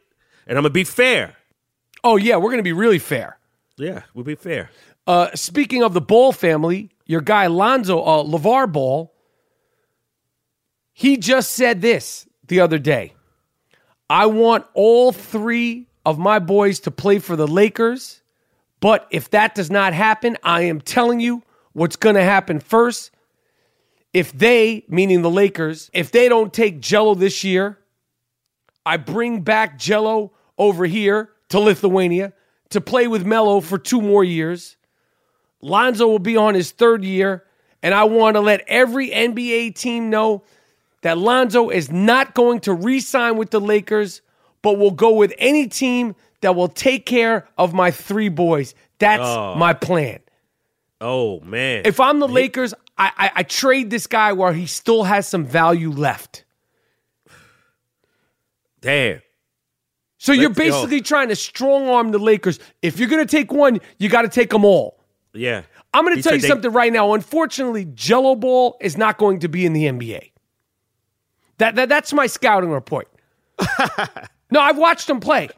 and 0.46 0.58
I'm 0.58 0.62
going 0.62 0.70
to 0.70 0.74
be 0.74 0.84
fair. 0.84 1.36
oh, 2.04 2.16
yeah, 2.16 2.36
we're 2.36 2.50
going 2.50 2.58
to 2.58 2.62
be 2.62 2.72
really 2.74 2.98
fair. 2.98 3.38
Yeah, 3.76 4.02
we'll 4.14 4.24
be 4.24 4.34
fair. 4.34 4.70
Uh, 5.06 5.30
speaking 5.34 5.82
of 5.82 5.94
the 5.94 6.00
Ball 6.00 6.32
family, 6.32 6.90
your 7.06 7.20
guy 7.20 7.46
Lonzo, 7.48 8.02
uh, 8.02 8.22
LeVar 8.22 8.70
Ball, 8.72 9.12
he 10.92 11.16
just 11.16 11.52
said 11.52 11.80
this 11.80 12.26
the 12.46 12.60
other 12.60 12.78
day. 12.78 13.14
I 14.08 14.26
want 14.26 14.66
all 14.74 15.12
three 15.12 15.88
of 16.06 16.18
my 16.18 16.38
boys 16.38 16.80
to 16.80 16.90
play 16.90 17.18
for 17.18 17.36
the 17.36 17.48
Lakers, 17.48 18.22
but 18.80 19.06
if 19.10 19.30
that 19.30 19.54
does 19.54 19.70
not 19.70 19.92
happen, 19.92 20.36
I 20.42 20.62
am 20.62 20.80
telling 20.80 21.20
you 21.20 21.42
what's 21.72 21.96
going 21.96 22.14
to 22.14 22.22
happen 22.22 22.60
first. 22.60 23.10
If 24.12 24.32
they, 24.32 24.84
meaning 24.88 25.22
the 25.22 25.30
Lakers, 25.30 25.90
if 25.92 26.12
they 26.12 26.28
don't 26.28 26.52
take 26.52 26.80
Gelo 26.80 27.18
this 27.18 27.42
year, 27.42 27.78
I 28.86 28.98
bring 28.98 29.40
back 29.40 29.78
Gelo 29.78 30.30
over 30.56 30.84
here 30.84 31.30
to 31.48 31.58
Lithuania 31.58 32.32
to 32.70 32.80
play 32.80 33.06
with 33.06 33.24
Melo 33.24 33.60
for 33.60 33.78
two 33.78 34.00
more 34.00 34.24
years. 34.24 34.76
Lonzo 35.60 36.06
will 36.06 36.18
be 36.18 36.36
on 36.36 36.54
his 36.54 36.70
third 36.70 37.04
year, 37.04 37.44
and 37.82 37.94
I 37.94 38.04
want 38.04 38.36
to 38.36 38.40
let 38.40 38.62
every 38.66 39.10
NBA 39.10 39.74
team 39.74 40.10
know 40.10 40.42
that 41.02 41.18
Lonzo 41.18 41.70
is 41.70 41.90
not 41.90 42.34
going 42.34 42.60
to 42.60 42.74
re 42.74 43.00
sign 43.00 43.36
with 43.36 43.50
the 43.50 43.60
Lakers, 43.60 44.22
but 44.62 44.78
will 44.78 44.90
go 44.90 45.14
with 45.14 45.32
any 45.38 45.66
team 45.68 46.14
that 46.40 46.54
will 46.54 46.68
take 46.68 47.06
care 47.06 47.48
of 47.56 47.72
my 47.72 47.90
three 47.90 48.28
boys. 48.28 48.74
That's 48.98 49.22
oh. 49.22 49.54
my 49.54 49.72
plan. 49.72 50.20
Oh, 51.00 51.40
man. 51.40 51.82
If 51.84 52.00
I'm 52.00 52.20
the 52.20 52.28
Lakers, 52.28 52.72
I, 52.96 53.12
I, 53.16 53.30
I 53.36 53.42
trade 53.42 53.90
this 53.90 54.06
guy 54.06 54.32
while 54.32 54.52
he 54.52 54.66
still 54.66 55.04
has 55.04 55.26
some 55.26 55.44
value 55.44 55.90
left. 55.90 56.44
Damn. 58.80 59.20
So 60.24 60.32
you're 60.32 60.48
Let's 60.48 60.58
go. 60.58 60.64
basically 60.64 61.00
trying 61.02 61.28
to 61.28 61.36
strong 61.36 61.86
arm 61.86 62.10
the 62.10 62.18
Lakers. 62.18 62.58
If 62.80 62.98
you're 62.98 63.10
going 63.10 63.26
to 63.26 63.30
take 63.30 63.52
one, 63.52 63.78
you 63.98 64.08
got 64.08 64.22
to 64.22 64.28
take 64.28 64.48
them 64.48 64.64
all. 64.64 64.98
Yeah. 65.34 65.64
I'm 65.92 66.02
going 66.02 66.16
to 66.16 66.22
tell 66.22 66.34
you 66.34 66.40
they- 66.40 66.48
something 66.48 66.72
right 66.72 66.90
now. 66.90 67.12
Unfortunately, 67.12 67.84
Gelo 67.84 68.40
Ball 68.40 68.74
is 68.80 68.96
not 68.96 69.18
going 69.18 69.40
to 69.40 69.48
be 69.48 69.66
in 69.66 69.74
the 69.74 69.84
NBA. 69.84 70.30
That, 71.58 71.74
that 71.74 71.90
that's 71.90 72.14
my 72.14 72.26
scouting 72.26 72.70
report. 72.70 73.12
no, 74.50 74.60
I've 74.60 74.78
watched 74.78 75.10
him 75.10 75.20
play. 75.20 75.50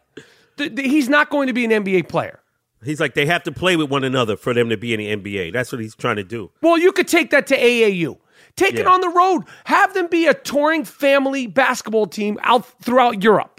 Th- 0.57 0.75
th- 0.75 0.91
he's 0.91 1.09
not 1.09 1.31
going 1.31 1.47
to 1.47 1.53
be 1.53 1.65
an 1.65 1.71
NBA 1.71 2.09
player. 2.09 2.41
He's 2.83 2.99
like, 2.99 3.15
they 3.15 3.27
have 3.27 3.45
to 3.45 3.53
play 3.53 3.77
with 3.77 3.89
one 3.89 4.03
another 4.03 4.37
for 4.37 4.53
them 4.53 4.69
to 4.71 4.77
be 4.77 4.93
in 4.93 4.99
the 4.99 5.15
NBA. 5.15 5.53
That's 5.53 5.71
what 5.71 5.81
he's 5.81 5.95
trying 5.95 6.17
to 6.17 6.25
do. 6.25 6.51
Well, 6.61 6.77
you 6.77 6.91
could 6.91 7.07
take 7.07 7.31
that 7.31 7.47
to 7.47 7.57
AAU. 7.57 8.19
Take 8.57 8.75
it 8.75 8.87
on 8.89 9.01
the 9.01 9.11
road. 9.11 9.45
Have 9.67 9.95
them 9.95 10.09
be 10.09 10.27
a 10.27 10.35
touring 10.35 10.85
family 10.85 11.47
basketball 11.47 12.09
team 12.09 12.37
out 12.43 12.67
throughout 12.83 13.23
Europe. 13.23 13.56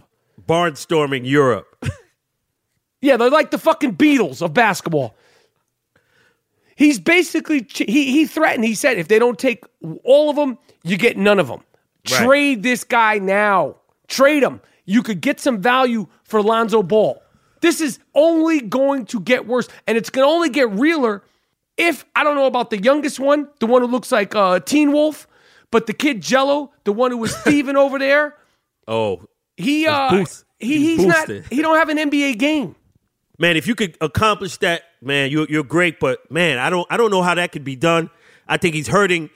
Barnstorming 0.47 1.25
Europe. 1.25 1.85
Yeah, 2.99 3.17
they're 3.17 3.29
like 3.29 3.51
the 3.51 3.57
fucking 3.57 3.95
Beatles 3.95 4.41
of 4.41 4.53
basketball. 4.53 5.15
He's 6.75 6.99
basically 6.99 7.65
he 7.69 8.11
he 8.11 8.25
threatened. 8.25 8.65
He 8.65 8.75
said 8.75 8.97
if 8.97 9.07
they 9.07 9.19
don't 9.19 9.37
take 9.37 9.63
all 10.03 10.29
of 10.29 10.35
them, 10.35 10.57
you 10.83 10.97
get 10.97 11.17
none 11.17 11.39
of 11.39 11.47
them. 11.47 11.61
Right. 12.09 12.23
Trade 12.23 12.63
this 12.63 12.83
guy 12.83 13.19
now. 13.19 13.75
Trade 14.07 14.43
him. 14.43 14.61
You 14.85 15.03
could 15.03 15.21
get 15.21 15.39
some 15.39 15.61
value 15.61 16.07
for 16.23 16.41
Lonzo 16.41 16.83
Ball. 16.83 17.21
This 17.61 17.81
is 17.81 17.99
only 18.13 18.61
going 18.61 19.05
to 19.07 19.19
get 19.19 19.47
worse, 19.47 19.67
and 19.85 19.97
it's 19.97 20.09
going 20.09 20.27
to 20.27 20.31
only 20.31 20.49
get 20.49 20.69
realer 20.71 21.23
if 21.77 22.05
I 22.15 22.23
don't 22.23 22.35
know 22.35 22.45
about 22.45 22.69
the 22.69 22.81
youngest 22.81 23.19
one, 23.19 23.47
the 23.59 23.67
one 23.67 23.81
who 23.81 23.87
looks 23.87 24.11
like 24.11 24.35
uh, 24.35 24.59
Teen 24.59 24.91
Wolf, 24.91 25.27
but 25.71 25.85
the 25.85 25.93
kid 25.93 26.21
Gelo, 26.21 26.69
the 26.83 26.93
one 26.93 27.11
who 27.11 27.17
was 27.17 27.35
thieving 27.43 27.75
over 27.75 27.99
there. 27.99 28.35
Oh, 28.87 29.21
He 29.57 29.85
uh, 29.87 30.09
boost- 30.11 30.45
he 30.59 30.77
he's 30.77 30.97
he's 30.99 31.05
not 31.07 31.29
he 31.51 31.61
don't 31.61 31.75
have 31.77 31.89
an 31.89 31.97
NBA 31.97 32.37
game. 32.39 32.75
man, 33.39 33.57
if 33.57 33.67
you 33.67 33.75
could 33.75 33.97
accomplish 34.01 34.57
that, 34.57 34.83
man, 35.01 35.29
you're, 35.31 35.45
you're 35.49 35.63
great. 35.63 35.99
But 35.99 36.31
man, 36.31 36.57
I 36.59 36.69
don't, 36.69 36.87
I 36.89 36.97
don't 36.97 37.11
know 37.11 37.21
how 37.21 37.35
that 37.35 37.51
could 37.51 37.63
be 37.63 37.75
done. 37.75 38.09
I 38.47 38.57
think 38.57 38.73
he's 38.75 38.87
hurting. 38.87 39.29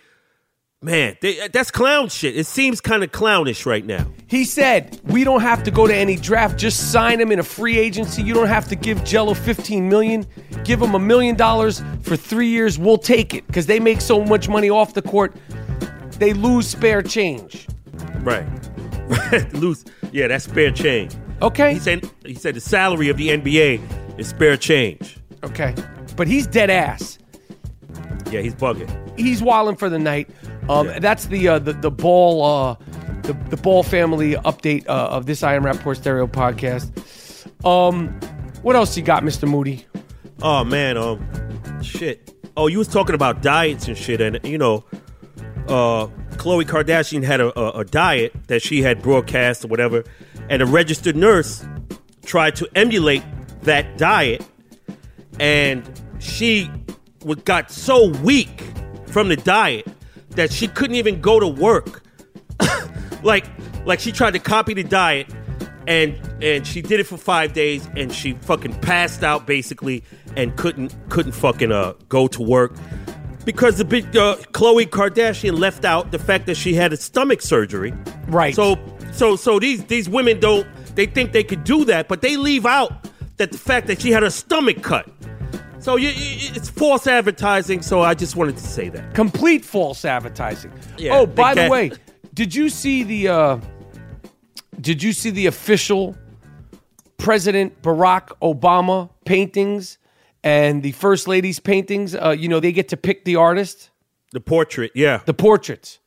Man, 0.83 1.15
they, 1.21 1.47
that's 1.49 1.69
clown 1.69 2.09
shit. 2.09 2.35
It 2.35 2.47
seems 2.47 2.81
kind 2.81 3.03
of 3.03 3.11
clownish 3.11 3.67
right 3.67 3.85
now. 3.85 4.07
He 4.25 4.45
said, 4.45 4.99
"We 5.03 5.23
don't 5.23 5.41
have 5.41 5.61
to 5.65 5.71
go 5.71 5.85
to 5.85 5.93
any 5.95 6.15
draft. 6.15 6.57
Just 6.57 6.91
sign 6.91 7.21
him 7.21 7.31
in 7.31 7.37
a 7.37 7.43
free 7.43 7.77
agency. 7.77 8.23
You 8.23 8.33
don't 8.33 8.47
have 8.47 8.67
to 8.69 8.75
give 8.75 8.97
Gelo 9.01 9.37
15 9.37 9.87
million. 9.87 10.25
Give 10.63 10.81
him 10.81 10.95
a 10.95 10.99
million 10.99 11.35
dollars 11.35 11.83
for 12.01 12.15
3 12.15 12.47
years. 12.47 12.79
We'll 12.79 12.97
take 12.97 13.35
it 13.35 13.47
cuz 13.53 13.67
they 13.67 13.79
make 13.79 14.01
so 14.01 14.23
much 14.23 14.49
money 14.49 14.71
off 14.71 14.95
the 14.95 15.03
court. 15.03 15.35
They 16.17 16.33
lose 16.33 16.67
spare 16.67 17.03
change." 17.03 17.67
Right. 18.21 18.47
Loose. 19.53 19.85
Yeah, 20.11 20.27
that's 20.27 20.45
spare 20.45 20.71
change. 20.71 21.15
Okay? 21.41 21.73
He 21.73 21.79
said 21.79 22.09
he 22.25 22.35
said 22.35 22.55
the 22.55 22.61
salary 22.61 23.09
of 23.09 23.17
the 23.17 23.29
NBA 23.29 24.19
is 24.19 24.27
spare 24.29 24.57
change. 24.57 25.17
Okay. 25.43 25.73
But 26.15 26.27
he's 26.27 26.47
dead 26.47 26.69
ass. 26.69 27.17
Yeah, 28.29 28.41
he's 28.41 28.55
bugging. 28.55 28.89
He's 29.19 29.41
wilding 29.41 29.75
for 29.75 29.89
the 29.89 29.99
night. 29.99 30.29
Um, 30.69 30.87
Yeah. 30.87 30.99
That's 30.99 31.25
the, 31.25 31.47
uh, 31.47 31.59
the 31.59 31.73
the 31.73 31.91
ball 31.91 32.43
uh, 32.45 32.75
the 33.23 33.33
the 33.49 33.57
ball 33.57 33.83
family 33.83 34.33
update 34.35 34.87
uh, 34.87 35.07
of 35.09 35.25
this 35.25 35.43
I 35.43 35.55
Am 35.55 35.63
Rapaport 35.63 35.97
Stereo 35.97 36.27
podcast. 36.27 36.91
Um, 37.65 38.09
what 38.61 38.75
else 38.75 38.95
you 38.95 39.03
got, 39.03 39.23
Mr. 39.23 39.47
Moody? 39.49 39.85
Oh 40.41 40.63
man, 40.63 40.97
um, 40.97 41.81
shit. 41.81 42.33
Oh, 42.57 42.67
you 42.67 42.77
was 42.77 42.87
talking 42.87 43.15
about 43.15 43.41
diets 43.41 43.87
and 43.87 43.97
shit, 43.97 44.21
and 44.21 44.39
you 44.43 44.57
know, 44.57 44.83
uh, 45.67 46.07
Khloe 46.41 46.65
Kardashian 46.65 47.23
had 47.23 47.39
a, 47.39 47.59
a, 47.59 47.81
a 47.81 47.85
diet 47.85 48.33
that 48.47 48.63
she 48.63 48.81
had 48.81 49.03
broadcast 49.03 49.63
or 49.63 49.67
whatever, 49.67 50.03
and 50.49 50.63
a 50.63 50.65
registered 50.65 51.15
nurse 51.15 51.63
tried 52.25 52.55
to 52.55 52.67
emulate 52.73 53.21
that 53.61 53.99
diet, 53.99 54.43
and 55.39 55.87
she 56.17 56.67
got 57.45 57.69
so 57.69 58.09
weak 58.23 58.63
from 59.05 59.29
the 59.29 59.35
diet 59.35 59.87
that 60.31 60.51
she 60.51 60.67
couldn't 60.67 60.95
even 60.95 61.21
go 61.21 61.39
to 61.39 61.47
work. 61.47 62.01
like, 63.23 63.45
like 63.85 63.99
she 63.99 64.11
tried 64.11 64.31
to 64.31 64.39
copy 64.39 64.73
the 64.73 64.83
diet, 64.83 65.27
and 65.85 66.19
and 66.41 66.65
she 66.65 66.81
did 66.81 66.99
it 66.99 67.05
for 67.05 67.17
five 67.17 67.53
days, 67.53 67.87
and 67.95 68.11
she 68.11 68.33
fucking 68.33 68.73
passed 68.81 69.23
out 69.23 69.45
basically, 69.45 70.03
and 70.35 70.57
couldn't 70.57 70.95
couldn't 71.09 71.33
fucking 71.33 71.71
uh 71.71 71.93
go 72.09 72.27
to 72.27 72.41
work 72.41 72.73
because 73.45 73.77
the 73.77 73.85
big 73.85 74.15
uh, 74.15 74.35
Khloe 74.51 74.85
Kardashian 74.85 75.57
left 75.57 75.85
out 75.85 76.11
the 76.11 76.19
fact 76.19 76.45
that 76.45 76.55
she 76.55 76.73
had 76.73 76.93
a 76.93 76.97
stomach 76.97 77.41
surgery. 77.41 77.93
Right. 78.27 78.55
So 78.55 78.77
so 79.11 79.35
so 79.35 79.59
these 79.59 79.83
these 79.85 80.07
women 80.07 80.39
don't 80.39 80.67
they 80.95 81.05
think 81.05 81.31
they 81.31 81.43
could 81.43 81.63
do 81.63 81.85
that, 81.85 82.07
but 82.07 82.21
they 82.21 82.37
leave 82.37 82.65
out 82.65 83.07
that 83.37 83.51
the 83.51 83.57
fact 83.57 83.87
that 83.87 84.01
she 84.01 84.11
had 84.11 84.23
a 84.23 84.31
stomach 84.31 84.83
cut. 84.83 85.09
So 85.79 85.95
you, 85.95 86.09
you, 86.09 86.51
it's 86.53 86.69
false 86.69 87.07
advertising. 87.07 87.81
So 87.81 88.01
I 88.01 88.13
just 88.13 88.35
wanted 88.35 88.57
to 88.57 88.63
say 88.63 88.89
that. 88.89 89.15
Complete 89.15 89.65
false 89.65 90.05
advertising. 90.05 90.71
Yeah, 90.97 91.17
oh, 91.17 91.25
by 91.25 91.55
the 91.55 91.69
way, 91.69 91.91
did 92.33 92.53
you 92.53 92.69
see 92.69 93.03
the 93.03 93.27
uh, 93.29 93.59
did 94.79 95.01
you 95.01 95.13
see 95.13 95.31
the 95.31 95.47
official 95.47 96.15
President 97.17 97.81
Barack 97.81 98.29
Obama 98.41 99.09
paintings 99.25 99.97
and 100.43 100.83
the 100.83 100.91
First 100.93 101.27
Lady's 101.27 101.59
paintings? 101.59 102.15
Uh, 102.15 102.29
you 102.37 102.47
know, 102.47 102.59
they 102.59 102.71
get 102.71 102.89
to 102.89 102.97
pick 102.97 103.25
the 103.25 103.35
artist, 103.35 103.89
The 104.31 104.39
portrait, 104.41 104.91
yeah, 104.95 105.21
the 105.25 105.33
portraits. 105.33 105.99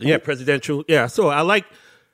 yeah, 0.00 0.18
presidential, 0.18 0.84
yeah. 0.88 1.06
So 1.06 1.28
I 1.28 1.40
like 1.42 1.64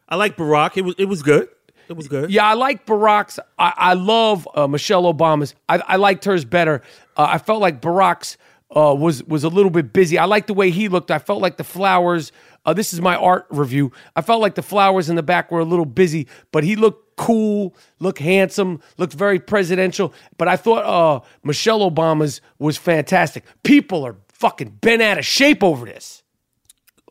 I 0.08 0.16
like 0.16 0.36
Barack. 0.36 0.76
It 0.76 0.82
was 0.82 0.94
it 0.98 1.06
was 1.06 1.22
good. 1.22 1.48
It 1.88 1.96
was 1.96 2.06
good. 2.08 2.30
Yeah, 2.30 2.44
I 2.46 2.52
like 2.54 2.84
Barack's. 2.84 3.38
I, 3.58 3.72
I 3.76 3.94
love 3.94 4.46
uh, 4.54 4.66
Michelle 4.66 5.04
Obama's. 5.04 5.54
I, 5.70 5.78
I 5.78 5.96
liked 5.96 6.24
hers 6.26 6.44
better. 6.44 6.82
Uh, 7.16 7.26
I 7.30 7.38
felt 7.38 7.62
like 7.62 7.80
Barack's 7.80 8.36
uh, 8.76 8.94
was 8.94 9.24
was 9.24 9.42
a 9.44 9.48
little 9.48 9.70
bit 9.70 9.92
busy. 9.94 10.18
I 10.18 10.26
liked 10.26 10.48
the 10.48 10.54
way 10.54 10.70
he 10.70 10.88
looked. 10.88 11.10
I 11.10 11.18
felt 11.18 11.40
like 11.40 11.56
the 11.56 11.64
flowers. 11.64 12.30
Uh, 12.68 12.74
this 12.74 12.92
is 12.92 13.00
my 13.00 13.16
art 13.16 13.46
review. 13.48 13.90
I 14.14 14.20
felt 14.20 14.42
like 14.42 14.54
the 14.54 14.62
flowers 14.62 15.08
in 15.08 15.16
the 15.16 15.22
back 15.22 15.50
were 15.50 15.60
a 15.60 15.64
little 15.64 15.86
busy, 15.86 16.28
but 16.52 16.64
he 16.64 16.76
looked 16.76 17.16
cool, 17.16 17.74
looked 17.98 18.18
handsome, 18.18 18.82
looked 18.98 19.14
very 19.14 19.38
presidential. 19.40 20.12
But 20.36 20.48
I 20.48 20.56
thought 20.56 20.84
uh, 20.84 21.24
Michelle 21.42 21.90
Obama's 21.90 22.42
was 22.58 22.76
fantastic. 22.76 23.44
People 23.62 24.04
are 24.06 24.16
fucking 24.28 24.68
bent 24.82 25.00
out 25.00 25.16
of 25.16 25.24
shape 25.24 25.64
over 25.64 25.86
this. 25.86 26.22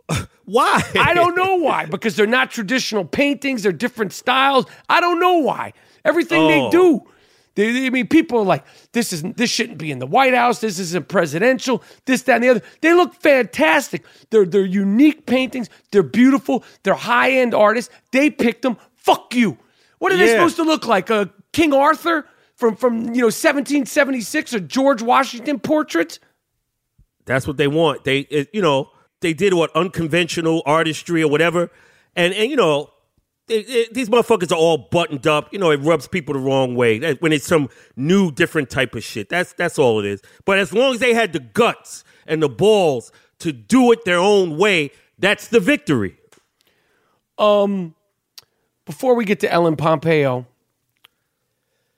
Why? 0.45 0.83
I 0.93 1.15
don't 1.15 1.35
know 1.35 1.55
why. 1.55 1.85
Because 1.87 2.15
they're 2.15 2.27
not 2.27 2.51
traditional 2.51 3.03
paintings. 3.03 3.63
They're 3.63 3.71
different 3.71 4.13
styles. 4.13 4.65
I 4.87 5.01
don't 5.01 5.19
know 5.19 5.39
why. 5.39 5.73
Everything 6.05 6.47
they 6.47 6.61
Oh. 6.61 6.71
do. 6.71 7.07
They, 7.57 7.87
I 7.87 7.89
mean, 7.89 8.05
people 8.05 8.37
are 8.37 8.45
like, 8.45 8.63
this 8.91 9.11
isn't. 9.11 9.35
This 9.35 9.49
shouldn't 9.49 9.79
be 9.79 9.89
in 9.89 9.97
the 9.97 10.05
White 10.05 10.35
House. 10.35 10.61
This 10.61 10.77
isn't 10.77 11.07
presidential. 11.07 11.83
This, 12.05 12.21
that, 12.23 12.35
and 12.35 12.43
the 12.43 12.49
other. 12.49 12.61
They 12.81 12.93
look 12.93 13.15
fantastic. 13.15 14.05
They're 14.29 14.45
they're 14.45 14.63
unique 14.63 15.25
paintings. 15.25 15.67
They're 15.91 16.03
beautiful. 16.03 16.63
They're 16.83 16.93
high 16.93 17.31
end 17.31 17.55
artists. 17.55 17.91
They 18.11 18.29
picked 18.29 18.61
them. 18.61 18.77
Fuck 18.93 19.33
you. 19.33 19.57
What 19.97 20.11
are 20.11 20.17
they 20.17 20.27
supposed 20.27 20.57
to 20.57 20.63
look 20.63 20.85
like? 20.85 21.09
Uh, 21.09 21.25
King 21.51 21.73
Arthur 21.73 22.27
from 22.53 22.75
from 22.75 22.97
you 23.15 23.21
know 23.21 23.31
1776 23.33 24.53
or 24.53 24.59
George 24.59 25.01
Washington 25.01 25.59
portraits? 25.59 26.19
That's 27.25 27.47
what 27.47 27.57
they 27.57 27.67
want. 27.67 28.03
They, 28.03 28.19
it, 28.19 28.49
you 28.53 28.61
know, 28.61 28.91
they 29.21 29.33
did 29.33 29.55
what 29.55 29.75
unconventional 29.75 30.61
artistry 30.67 31.23
or 31.23 31.31
whatever, 31.31 31.71
and 32.15 32.35
and 32.35 32.51
you 32.51 32.55
know, 32.55 32.91
they- 33.47 33.87
these 33.91 34.09
motherfuckers 34.09 34.51
are 34.51 34.55
all 34.55 34.77
buttoned 34.77 35.25
up. 35.27 35.51
You 35.53 35.59
know, 35.59 35.71
it 35.71 35.77
rubs 35.81 36.07
people 36.07 36.33
the 36.33 36.39
wrong 36.39 36.75
way 36.75 36.99
That- 36.99 37.21
when 37.21 37.31
it's 37.33 37.47
some 37.47 37.69
new, 37.95 38.31
different 38.31 38.69
type 38.69 38.93
of 38.95 39.03
shit. 39.03 39.29
That's 39.29 39.53
that's 39.53 39.79
all 39.79 39.99
it 39.99 40.05
is. 40.05 40.21
But 40.45 40.57
as 40.59 40.73
long 40.73 40.93
as 40.93 40.99
they 40.99 41.13
had 41.13 41.33
the 41.33 41.39
guts 41.39 42.03
and 42.25 42.41
the 42.43 42.49
balls 42.49 43.11
to 43.39 43.51
do 43.53 43.91
it 43.91 44.03
their 44.05 44.19
own 44.19 44.57
way, 44.57 44.91
that's 45.17 45.47
the 45.47 45.59
victory. 45.59 46.17
Um, 47.37 47.93
before 48.85 49.13
we 49.15 49.25
get 49.25 49.39
to 49.41 49.51
Ellen 49.51 49.75
Pompeo, 49.75 50.45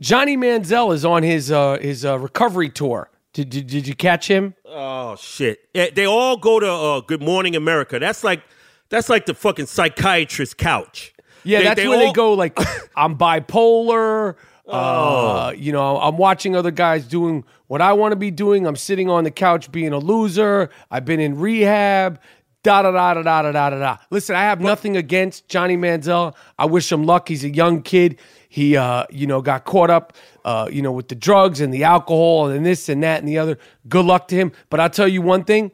Johnny 0.01 0.37
Manziel 0.37 0.93
is 0.93 1.03
on 1.05 1.23
his 1.23 1.51
uh, 1.51 1.77
his 1.81 2.05
uh, 2.05 2.17
recovery 2.19 2.69
tour. 2.69 3.09
Did, 3.33 3.49
did 3.49 3.67
did 3.67 3.87
you 3.87 3.95
catch 3.95 4.27
him? 4.27 4.55
Oh 4.65 5.15
shit! 5.15 5.59
Eh, 5.75 5.89
They 5.93 6.05
all 6.05 6.35
go 6.37 6.59
to 6.59 6.69
uh, 6.71 6.99
Good 7.01 7.21
Morning 7.21 7.55
America. 7.55 7.99
That's 7.99 8.23
like 8.23 8.41
that's 8.89 9.07
like 9.09 9.25
the 9.25 9.33
fucking 9.33 9.67
psychiatrist 9.67 10.57
couch. 10.57 11.13
Yeah, 11.49 11.59
They- 11.59 11.63
that's 11.65 11.81
they 11.81 11.87
where 11.87 11.97
they 11.97 12.11
go. 12.13 12.33
Like, 12.33 12.57
I'm 12.95 13.17
bipolar. 13.17 14.35
Uh, 14.67 15.51
you 15.57 15.71
know, 15.71 15.99
I'm 15.99 16.17
watching 16.17 16.55
other 16.55 16.69
guys 16.69 17.05
doing 17.05 17.43
what 17.67 17.81
I 17.81 17.93
want 17.93 18.11
to 18.11 18.15
be 18.15 18.29
doing. 18.29 18.67
I'm 18.67 18.75
sitting 18.75 19.09
on 19.09 19.23
the 19.23 19.31
couch 19.31 19.71
being 19.71 19.93
a 19.93 19.97
loser. 19.97 20.69
I've 20.91 21.05
been 21.05 21.19
in 21.19 21.39
rehab. 21.39 22.19
Da 22.61 22.81
da 22.83 22.91
da 22.91 23.13
da 23.15 23.23
da 23.23 23.41
da 23.41 23.51
da 23.51 23.69
da. 23.71 23.79
da. 23.79 23.97
Listen, 24.11 24.35
I 24.35 24.41
have 24.43 24.59
nothing 24.61 24.95
against 24.97 25.47
Johnny 25.47 25.75
Manziel. 25.77 26.35
I 26.59 26.65
wish 26.65 26.91
him 26.91 27.03
luck. 27.05 27.29
He's 27.29 27.43
a 27.43 27.49
young 27.49 27.81
kid. 27.81 28.19
He, 28.49 28.75
uh, 28.77 29.05
you 29.09 29.25
know, 29.27 29.41
got 29.41 29.63
caught 29.65 29.89
up, 29.89 30.13
uh, 30.45 30.67
you 30.71 30.81
know, 30.81 30.91
with 30.91 31.07
the 31.07 31.15
drugs 31.15 31.61
and 31.61 31.73
the 31.73 31.83
alcohol 31.85 32.49
and 32.49 32.65
this 32.65 32.89
and 32.89 33.01
that 33.01 33.19
and 33.21 33.27
the 33.29 33.37
other. 33.39 33.57
Good 33.87 34.05
luck 34.05 34.27
to 34.27 34.35
him. 34.35 34.51
But 34.69 34.81
I'll 34.81 34.89
tell 34.89 35.07
you 35.07 35.21
one 35.23 35.45
thing: 35.45 35.71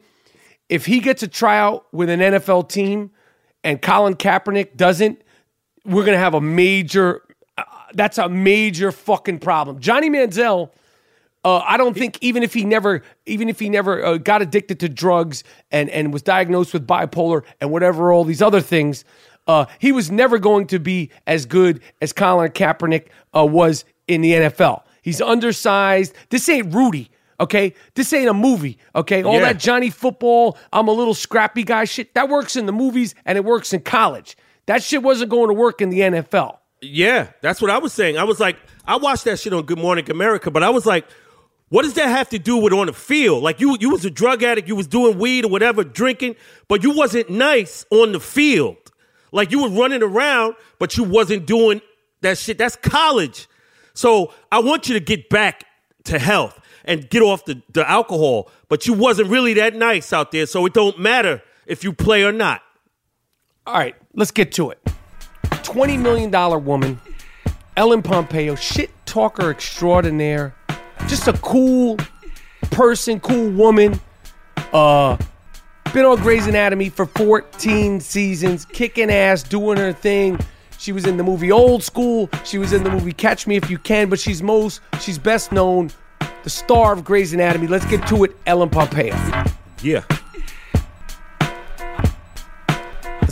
if 0.68 0.86
he 0.86 1.00
gets 1.00 1.22
a 1.22 1.28
tryout 1.28 1.86
with 1.92 2.08
an 2.08 2.20
NFL 2.20 2.68
team 2.70 3.10
and 3.64 3.82
Colin 3.82 4.14
Kaepernick 4.14 4.76
doesn't, 4.76 5.20
we're 5.86 6.04
gonna 6.04 6.18
have 6.18 6.34
a 6.34 6.40
major. 6.40 7.22
Uh, 7.58 7.62
that's 7.94 8.18
a 8.18 8.28
major 8.28 8.92
fucking 8.92 9.38
problem. 9.38 9.80
Johnny 9.80 10.10
Manziel. 10.10 10.70
Uh, 11.44 11.62
I 11.64 11.76
don't 11.76 11.96
think 11.96 12.18
even 12.22 12.42
if 12.42 12.52
he 12.54 12.64
never, 12.64 13.02
even 13.24 13.48
if 13.48 13.60
he 13.60 13.68
never 13.68 14.04
uh, 14.04 14.16
got 14.18 14.42
addicted 14.42 14.80
to 14.80 14.88
drugs 14.88 15.44
and 15.70 15.88
and 15.90 16.12
was 16.12 16.22
diagnosed 16.22 16.72
with 16.72 16.86
bipolar 16.86 17.42
and 17.60 17.70
whatever 17.70 18.12
all 18.12 18.24
these 18.24 18.42
other 18.42 18.60
things, 18.60 19.04
uh, 19.46 19.66
he 19.78 19.92
was 19.92 20.10
never 20.10 20.38
going 20.40 20.66
to 20.66 20.80
be 20.80 21.08
as 21.26 21.46
good 21.46 21.80
as 22.02 22.12
Colin 22.12 22.50
Kaepernick 22.50 23.06
uh, 23.36 23.46
was 23.46 23.84
in 24.08 24.22
the 24.22 24.32
NFL. 24.32 24.82
He's 25.02 25.20
undersized. 25.20 26.14
This 26.30 26.48
ain't 26.48 26.74
Rudy. 26.74 27.10
Okay, 27.38 27.74
this 27.94 28.12
ain't 28.12 28.28
a 28.28 28.34
movie. 28.34 28.76
Okay, 28.96 29.22
all 29.22 29.34
Yeah. 29.34 29.40
that 29.52 29.58
Johnny 29.60 29.90
football, 29.90 30.58
I'm 30.72 30.88
a 30.88 30.92
little 30.92 31.14
scrappy 31.14 31.62
guy 31.62 31.84
shit. 31.84 32.12
That 32.14 32.28
works 32.28 32.56
in 32.56 32.66
the 32.66 32.72
movies 32.72 33.14
and 33.24 33.38
it 33.38 33.44
works 33.44 33.72
in 33.72 33.82
college. 33.82 34.36
That 34.66 34.82
shit 34.82 35.02
wasn't 35.02 35.30
going 35.30 35.48
to 35.48 35.54
work 35.54 35.80
in 35.80 35.90
the 35.90 36.00
NFL. 36.00 36.58
Yeah, 36.82 37.28
that's 37.40 37.62
what 37.62 37.70
I 37.70 37.78
was 37.78 37.92
saying. 37.92 38.18
I 38.18 38.24
was 38.24 38.38
like, 38.38 38.56
I 38.86 38.96
watched 38.96 39.24
that 39.24 39.38
shit 39.38 39.52
on 39.52 39.64
Good 39.64 39.78
Morning 39.78 40.08
America, 40.10 40.50
but 40.50 40.62
I 40.62 40.70
was 40.70 40.84
like, 40.86 41.06
what 41.68 41.82
does 41.82 41.94
that 41.94 42.08
have 42.08 42.28
to 42.30 42.38
do 42.38 42.56
with 42.56 42.72
on 42.72 42.86
the 42.86 42.92
field? 42.92 43.42
Like 43.42 43.60
you, 43.60 43.76
you 43.80 43.90
was 43.90 44.04
a 44.04 44.10
drug 44.10 44.42
addict, 44.42 44.68
you 44.68 44.76
was 44.76 44.86
doing 44.86 45.18
weed 45.18 45.44
or 45.44 45.50
whatever, 45.50 45.82
drinking, 45.82 46.36
but 46.68 46.82
you 46.82 46.94
wasn't 46.94 47.30
nice 47.30 47.84
on 47.90 48.12
the 48.12 48.20
field. 48.20 48.76
Like 49.32 49.50
you 49.50 49.62
were 49.62 49.70
running 49.70 50.02
around, 50.02 50.54
but 50.78 50.96
you 50.96 51.04
wasn't 51.04 51.46
doing 51.46 51.80
that 52.20 52.38
shit. 52.38 52.58
That's 52.58 52.76
college. 52.76 53.48
So 53.94 54.32
I 54.52 54.60
want 54.60 54.88
you 54.88 54.94
to 54.94 55.00
get 55.00 55.28
back 55.28 55.64
to 56.04 56.18
health 56.18 56.60
and 56.84 57.08
get 57.10 57.22
off 57.22 57.44
the, 57.46 57.60
the 57.72 57.88
alcohol, 57.88 58.50
but 58.68 58.86
you 58.86 58.92
wasn't 58.92 59.28
really 59.28 59.54
that 59.54 59.74
nice 59.74 60.12
out 60.12 60.30
there, 60.30 60.46
so 60.46 60.64
it 60.66 60.72
don't 60.72 60.98
matter 61.00 61.42
if 61.66 61.82
you 61.82 61.92
play 61.92 62.22
or 62.22 62.32
not. 62.32 62.62
All 63.66 63.74
right, 63.74 63.96
let's 64.16 64.32
get 64.32 64.50
to 64.52 64.70
it. 64.70 64.82
$20 65.44 66.00
million 66.00 66.64
woman, 66.64 67.00
Ellen 67.76 68.02
Pompeo, 68.02 68.56
shit 68.56 68.90
talker 69.04 69.50
extraordinaire, 69.50 70.54
just 71.06 71.28
a 71.28 71.34
cool 71.34 71.96
person, 72.70 73.20
cool 73.20 73.50
woman. 73.50 74.00
Uh, 74.72 75.16
been 75.92 76.04
on 76.04 76.16
Grey's 76.18 76.46
Anatomy 76.46 76.88
for 76.88 77.06
14 77.06 78.00
seasons, 78.00 78.64
kicking 78.64 79.10
ass, 79.10 79.42
doing 79.42 79.78
her 79.78 79.92
thing. 79.92 80.38
She 80.78 80.92
was 80.92 81.06
in 81.06 81.16
the 81.16 81.22
movie 81.22 81.52
Old 81.52 81.82
School. 81.82 82.28
She 82.44 82.58
was 82.58 82.72
in 82.72 82.82
the 82.82 82.90
movie 82.90 83.12
Catch 83.12 83.46
Me 83.46 83.56
If 83.56 83.70
You 83.70 83.78
Can, 83.78 84.08
but 84.08 84.18
she's 84.18 84.42
most, 84.42 84.80
she's 85.00 85.18
best 85.18 85.52
known, 85.52 85.90
the 86.42 86.50
star 86.50 86.92
of 86.92 87.04
Grey's 87.04 87.32
Anatomy. 87.32 87.66
Let's 87.66 87.86
get 87.86 88.06
to 88.08 88.24
it, 88.24 88.36
Ellen 88.46 88.68
Pompeo. 88.68 89.14
Yeah. 89.82 90.04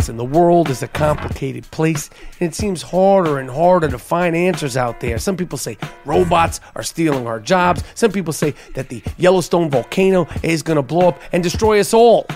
Listen, 0.04 0.18
the 0.18 0.38
world 0.38 0.68
is 0.68 0.82
a 0.82 0.88
complicated 0.88 1.64
place, 1.70 2.10
and 2.38 2.50
it 2.50 2.54
seems 2.54 2.82
harder 2.82 3.38
and 3.38 3.48
harder 3.48 3.88
to 3.88 3.98
find 3.98 4.36
answers 4.36 4.76
out 4.76 5.00
there. 5.00 5.16
Some 5.16 5.34
people 5.34 5.56
say 5.56 5.78
robots 6.04 6.60
are 6.76 6.82
stealing 6.82 7.26
our 7.26 7.40
jobs. 7.40 7.82
Some 7.94 8.12
people 8.12 8.34
say 8.34 8.52
that 8.74 8.90
the 8.90 9.02
Yellowstone 9.16 9.70
volcano 9.70 10.28
is 10.42 10.62
going 10.62 10.76
to 10.76 10.82
blow 10.82 11.08
up 11.08 11.22
and 11.32 11.42
destroy 11.42 11.80
us 11.80 11.94
all. 11.94 12.26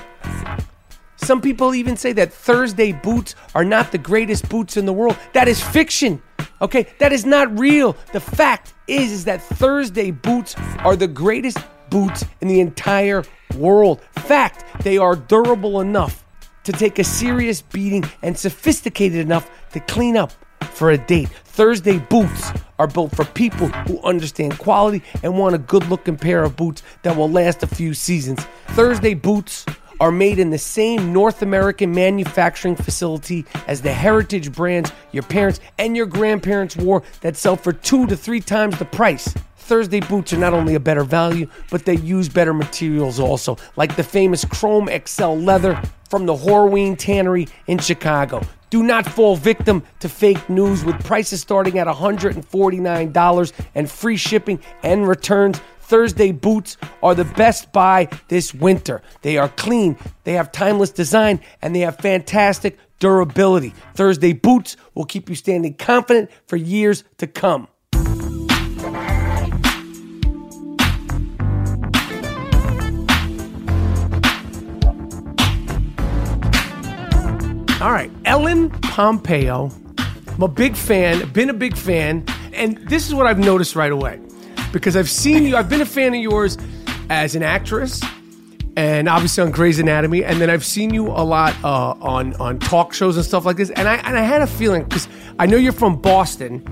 Some 1.16 1.43
people 1.43 1.75
even 1.75 1.99
say 1.99 2.14
that 2.14 2.33
Thursday 2.33 2.93
boots 2.93 3.35
are 3.55 3.66
not 3.66 3.93
the 3.93 3.99
greatest 3.99 4.49
boots 4.49 4.79
in 4.79 4.87
the 4.87 4.95
world. 4.95 5.19
That 5.35 5.47
is 5.47 5.62
fiction. 5.62 6.23
Okay, 6.62 6.87
that 7.01 7.12
is 7.12 7.27
not 7.27 7.59
real. 7.59 7.99
The 8.14 8.21
fact 8.21 8.73
is 8.87 9.12
is 9.12 9.25
that 9.27 9.43
Thursday 9.43 10.11
boots 10.11 10.55
are 10.79 10.97
the 10.97 11.07
greatest 11.07 11.59
boots 11.91 12.25
in 12.41 12.49
the 12.49 12.61
entire 12.61 13.25
world. 13.59 14.01
Fact, 14.12 14.64
they 14.85 14.97
are 14.97 15.14
durable 15.14 15.83
enough 15.83 16.25
to 16.69 16.73
take 16.73 16.99
a 16.99 17.05
serious 17.05 17.62
beating 17.62 18.05
and 18.21 18.37
sophisticated 18.37 19.19
enough 19.19 19.51
to 19.73 19.81
clean 19.81 20.19
up 20.19 20.31
for 20.61 20.91
a 20.91 20.99
date. 20.99 21.31
Thursday 21.45 21.99
boots 21.99 22.51
are 22.79 22.87
built 22.87 23.16
for 23.16 23.25
people 23.25 23.69
who 23.69 23.99
understand 24.03 24.59
quality 24.59 25.03
and 25.23 25.39
want 25.39 25.55
a 25.55 25.59
good 25.59 25.89
looking 25.89 26.19
pair 26.19 26.45
of 26.45 26.57
boots 26.57 26.83
that 27.05 27.16
will 27.16 27.31
last 27.31 27.62
a 27.62 27.66
few 27.66 27.95
seasons. 27.95 28.45
Thursday 28.69 29.14
boots 29.14 29.64
are 29.99 30.12
made 30.12 30.39
in 30.39 30.51
the 30.51 30.59
same 30.59 31.11
North 31.11 31.41
American 31.41 31.91
manufacturing 31.91 32.77
facility 32.77 33.47
as 33.66 33.81
the 33.81 33.93
heritage 33.93 34.53
brands 34.53 34.93
your 35.11 35.23
parents 35.23 35.61
and 35.79 35.97
your 35.97 36.05
grandparents 36.05 36.77
wore 36.77 37.03
that 37.23 37.35
sell 37.35 37.57
for 37.57 37.73
two 37.73 38.07
to 38.09 38.14
three 38.14 38.41
times 38.41 38.79
the 38.79 38.85
price. 38.85 39.35
Thursday 39.57 40.01
boots 40.01 40.35
are 40.35 40.39
not 40.39 40.53
only 40.53 40.75
a 40.75 40.81
better 40.81 41.05
value, 41.05 41.49
but 41.71 41.87
they 41.87 41.97
use 41.97 42.29
better 42.29 42.53
materials 42.53 43.19
also, 43.19 43.57
like 43.77 43.97
the 43.97 44.03
famous 44.03 44.45
Chrome 44.45 44.89
XL 45.07 45.33
leather 45.33 45.81
from 46.09 46.27
the 46.27 46.35
Horween 46.35 46.97
Tannery 46.99 47.49
in 47.67 47.79
Chicago. 47.79 48.43
Do 48.71 48.83
not 48.83 49.07
fall 49.07 49.37
victim 49.37 49.83
to 50.01 50.09
fake 50.09 50.49
news 50.51 50.85
with 50.85 51.03
prices 51.05 51.41
starting 51.41 51.79
at 51.79 51.87
$149 51.87 53.53
and 53.75 53.91
free 53.91 54.17
shipping 54.17 54.61
and 54.83 55.09
returns. 55.09 55.61
Thursday 55.81 56.33
boots 56.33 56.77
are 57.03 57.15
the 57.15 57.25
best 57.25 57.73
buy 57.73 58.09
this 58.29 58.53
winter. 58.53 59.01
They 59.23 59.39
are 59.39 59.49
clean, 59.49 59.97
they 60.25 60.35
have 60.35 60.53
timeless 60.53 60.91
design, 60.91 61.41
and 61.63 61.75
they 61.75 61.81
have 61.81 61.97
fantastic 61.97 62.79
durability. 62.99 63.73
Thursday 63.95 64.35
boots 64.35 64.77
will 64.95 65.07
keep 65.07 65.31
you 65.31 65.35
standing 65.35 65.73
confident 65.75 66.31
for 66.47 66.57
years 66.57 67.05
to 67.19 67.27
come. 67.27 67.69
All 77.81 77.93
right, 77.93 78.11
Ellen 78.24 78.70
Pompeo. 78.70 79.70
I'm 79.99 80.43
a 80.43 80.49
big 80.49 80.74
fan, 80.74 81.29
been 81.29 81.49
a 81.49 81.55
big 81.55 81.76
fan, 81.76 82.24
and 82.53 82.76
this 82.89 83.07
is 83.07 83.14
what 83.14 83.29
I've 83.29 83.39
noticed 83.39 83.76
right 83.76 83.93
away. 83.93 84.18
Because 84.72 84.97
I've 84.97 85.09
seen 85.09 85.45
you, 85.45 85.57
I've 85.57 85.68
been 85.68 85.81
a 85.81 85.87
fan 85.87 86.12
of 86.12 86.20
yours 86.20 86.59
as 87.09 87.37
an 87.37 87.45
actress, 87.45 88.03
and 88.76 89.09
obviously 89.09 89.45
on 89.45 89.53
Grey's 89.53 89.79
Anatomy, 89.79 90.24
and 90.24 90.41
then 90.41 90.51
I've 90.51 90.66
seen 90.66 90.93
you 90.93 91.07
a 91.07 91.22
lot 91.22 91.55
uh, 91.62 91.95
on 92.01 92.35
on 92.41 92.59
talk 92.59 92.93
shows 92.93 93.16
and 93.16 93.24
stuff 93.24 93.45
like 93.45 93.57
this. 93.57 93.70
And 93.70 93.89
I 93.89 93.95
and 93.99 94.18
I 94.18 94.22
had 94.22 94.43
a 94.43 94.49
feeling 94.49 94.83
because 94.83 95.07
I 95.39 95.47
know 95.47 95.57
you're 95.57 95.70
from 95.70 96.01
Boston, 96.01 96.66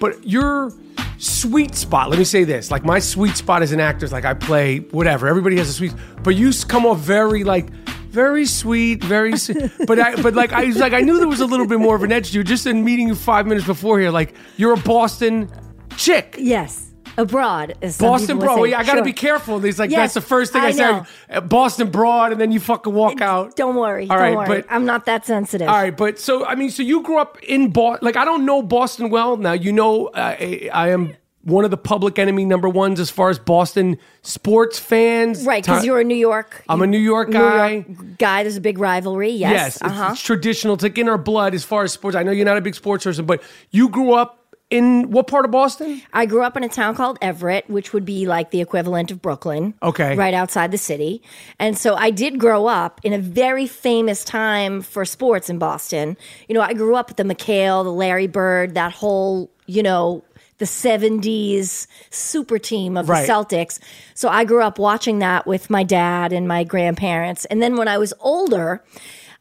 but 0.00 0.26
your 0.26 0.72
sweet 1.18 1.74
spot. 1.74 2.08
Let 2.08 2.18
me 2.18 2.24
say 2.24 2.44
this: 2.44 2.70
like 2.70 2.82
my 2.82 2.98
sweet 2.98 3.36
spot 3.36 3.60
as 3.60 3.72
an 3.72 3.80
actor 3.80 4.06
is 4.06 4.12
like 4.12 4.24
I 4.24 4.32
play 4.32 4.78
whatever. 4.78 5.28
Everybody 5.28 5.58
has 5.58 5.68
a 5.68 5.74
sweet, 5.74 5.92
but 6.22 6.34
you 6.34 6.50
come 6.66 6.86
off 6.86 7.00
very 7.00 7.44
like 7.44 7.66
very 8.10 8.46
sweet, 8.46 9.02
very. 9.04 9.32
s- 9.34 9.50
but 9.86 9.98
I 9.98 10.20
but 10.20 10.34
like 10.34 10.52
I 10.52 10.64
was 10.66 10.76
like 10.78 10.92
I 10.92 11.00
knew 11.00 11.18
there 11.18 11.28
was 11.28 11.40
a 11.40 11.46
little 11.46 11.66
bit 11.66 11.78
more 11.80 11.96
of 11.96 12.02
an 12.02 12.12
edge 12.12 12.30
to 12.32 12.38
you 12.38 12.44
just 12.44 12.66
in 12.66 12.84
meeting 12.84 13.08
you 13.08 13.14
five 13.14 13.46
minutes 13.46 13.66
before 13.66 13.98
here. 14.00 14.10
Like 14.10 14.34
you're 14.56 14.72
a 14.74 14.76
Boston 14.76 15.48
chick. 15.96 16.36
Yes. 16.38 16.86
Abroad 17.18 17.74
Boston 17.98 18.38
Broad. 18.38 18.68
I 18.68 18.70
got 18.70 18.82
to 18.82 18.98
Sure. 18.98 19.04
be 19.04 19.12
careful. 19.12 19.58
He's 19.58 19.78
like, 19.78 19.90
Yes, 19.90 19.98
that's 19.98 20.14
the 20.14 20.20
first 20.22 20.52
thing 20.54 20.62
I, 20.62 20.66
I 20.68 20.70
said. 20.70 20.90
know. 20.90 21.06
Uh, 21.28 21.40
Boston 21.42 21.90
Broad, 21.90 22.32
and 22.32 22.40
then 22.40 22.50
you 22.52 22.60
fucking 22.60 22.94
walk 22.94 23.20
out. 23.20 23.56
Don't 23.56 23.74
worry. 23.74 24.04
All 24.08 24.16
don't 24.16 24.18
right, 24.36 24.36
worry. 24.48 24.62
but 24.62 24.66
I'm 24.72 24.86
not 24.86 25.04
that 25.06 25.26
sensitive. 25.26 25.68
all 25.68 25.74
right, 25.74 25.94
but 25.94 26.18
so 26.18 26.46
I 26.46 26.54
mean, 26.54 26.70
so 26.70 26.82
you 26.82 27.02
grew 27.02 27.18
up 27.18 27.36
in 27.42 27.70
Boston. 27.72 28.06
Like 28.06 28.16
I 28.16 28.24
don't 28.24 28.46
know 28.46 28.62
Boston 28.62 29.10
well. 29.10 29.36
Now 29.36 29.52
you 29.52 29.72
know 29.72 30.06
uh, 30.06 30.36
I, 30.40 30.70
I 30.72 30.88
am 30.90 31.14
one 31.42 31.64
of 31.64 31.70
the 31.70 31.76
public 31.76 32.18
enemy 32.18 32.44
number 32.44 32.68
ones 32.68 33.00
as 33.00 33.10
far 33.10 33.30
as 33.30 33.38
Boston 33.38 33.96
sports 34.22 34.78
fans. 34.78 35.44
Right, 35.44 35.62
because 35.64 35.84
you're 35.84 36.00
a 36.00 36.04
New 36.04 36.14
York. 36.14 36.64
I'm 36.68 36.82
a 36.82 36.86
New 36.86 36.98
York 36.98 37.28
New 37.28 37.34
guy. 37.34 37.70
York 37.70 38.18
guy. 38.18 38.42
There's 38.42 38.56
a 38.56 38.60
big 38.60 38.78
rivalry. 38.78 39.30
Yes. 39.30 39.52
Yes, 39.52 39.76
it's, 39.76 39.84
uh-huh. 39.84 40.10
it's 40.12 40.22
traditional. 40.22 40.74
It's 40.74 40.82
like 40.82 40.98
in 40.98 41.08
our 41.08 41.18
blood 41.18 41.54
as 41.54 41.64
far 41.64 41.84
as 41.84 41.92
sports. 41.92 42.16
I 42.16 42.22
know 42.22 42.32
you're 42.32 42.44
not 42.44 42.58
a 42.58 42.60
big 42.60 42.74
sports 42.74 43.04
person, 43.04 43.24
but 43.24 43.42
you 43.70 43.88
grew 43.88 44.12
up 44.12 44.36
in 44.70 45.10
what 45.10 45.26
part 45.26 45.44
of 45.44 45.50
Boston? 45.50 46.00
I 46.12 46.26
grew 46.26 46.42
up 46.42 46.56
in 46.56 46.62
a 46.62 46.68
town 46.68 46.94
called 46.94 47.18
Everett, 47.20 47.68
which 47.68 47.92
would 47.92 48.04
be 48.04 48.26
like 48.26 48.52
the 48.52 48.60
equivalent 48.60 49.10
of 49.10 49.20
Brooklyn. 49.20 49.74
Okay. 49.82 50.14
Right 50.14 50.32
outside 50.32 50.70
the 50.70 50.78
city. 50.78 51.22
And 51.58 51.76
so 51.76 51.96
I 51.96 52.10
did 52.10 52.38
grow 52.38 52.66
up 52.66 53.00
in 53.02 53.12
a 53.12 53.18
very 53.18 53.66
famous 53.66 54.24
time 54.24 54.80
for 54.80 55.04
sports 55.04 55.50
in 55.50 55.58
Boston. 55.58 56.16
You 56.48 56.54
know, 56.54 56.60
I 56.60 56.74
grew 56.74 56.94
up 56.94 57.08
with 57.08 57.16
the 57.16 57.24
McHale, 57.24 57.82
the 57.82 57.92
Larry 57.92 58.28
Bird, 58.28 58.74
that 58.74 58.92
whole, 58.92 59.50
you 59.66 59.82
know, 59.82 60.22
the 60.60 60.66
70s 60.66 61.86
super 62.10 62.58
team 62.58 62.96
of 62.96 63.08
Right. 63.08 63.26
the 63.26 63.32
Celtics. 63.32 63.80
So 64.14 64.28
I 64.28 64.44
grew 64.44 64.62
up 64.62 64.78
watching 64.78 65.18
that 65.18 65.46
with 65.46 65.68
my 65.70 65.82
dad 65.82 66.32
and 66.32 66.46
my 66.46 66.62
grandparents. 66.64 67.44
And 67.46 67.60
then 67.60 67.76
when 67.76 67.88
I 67.88 67.98
was 67.98 68.14
older, 68.20 68.84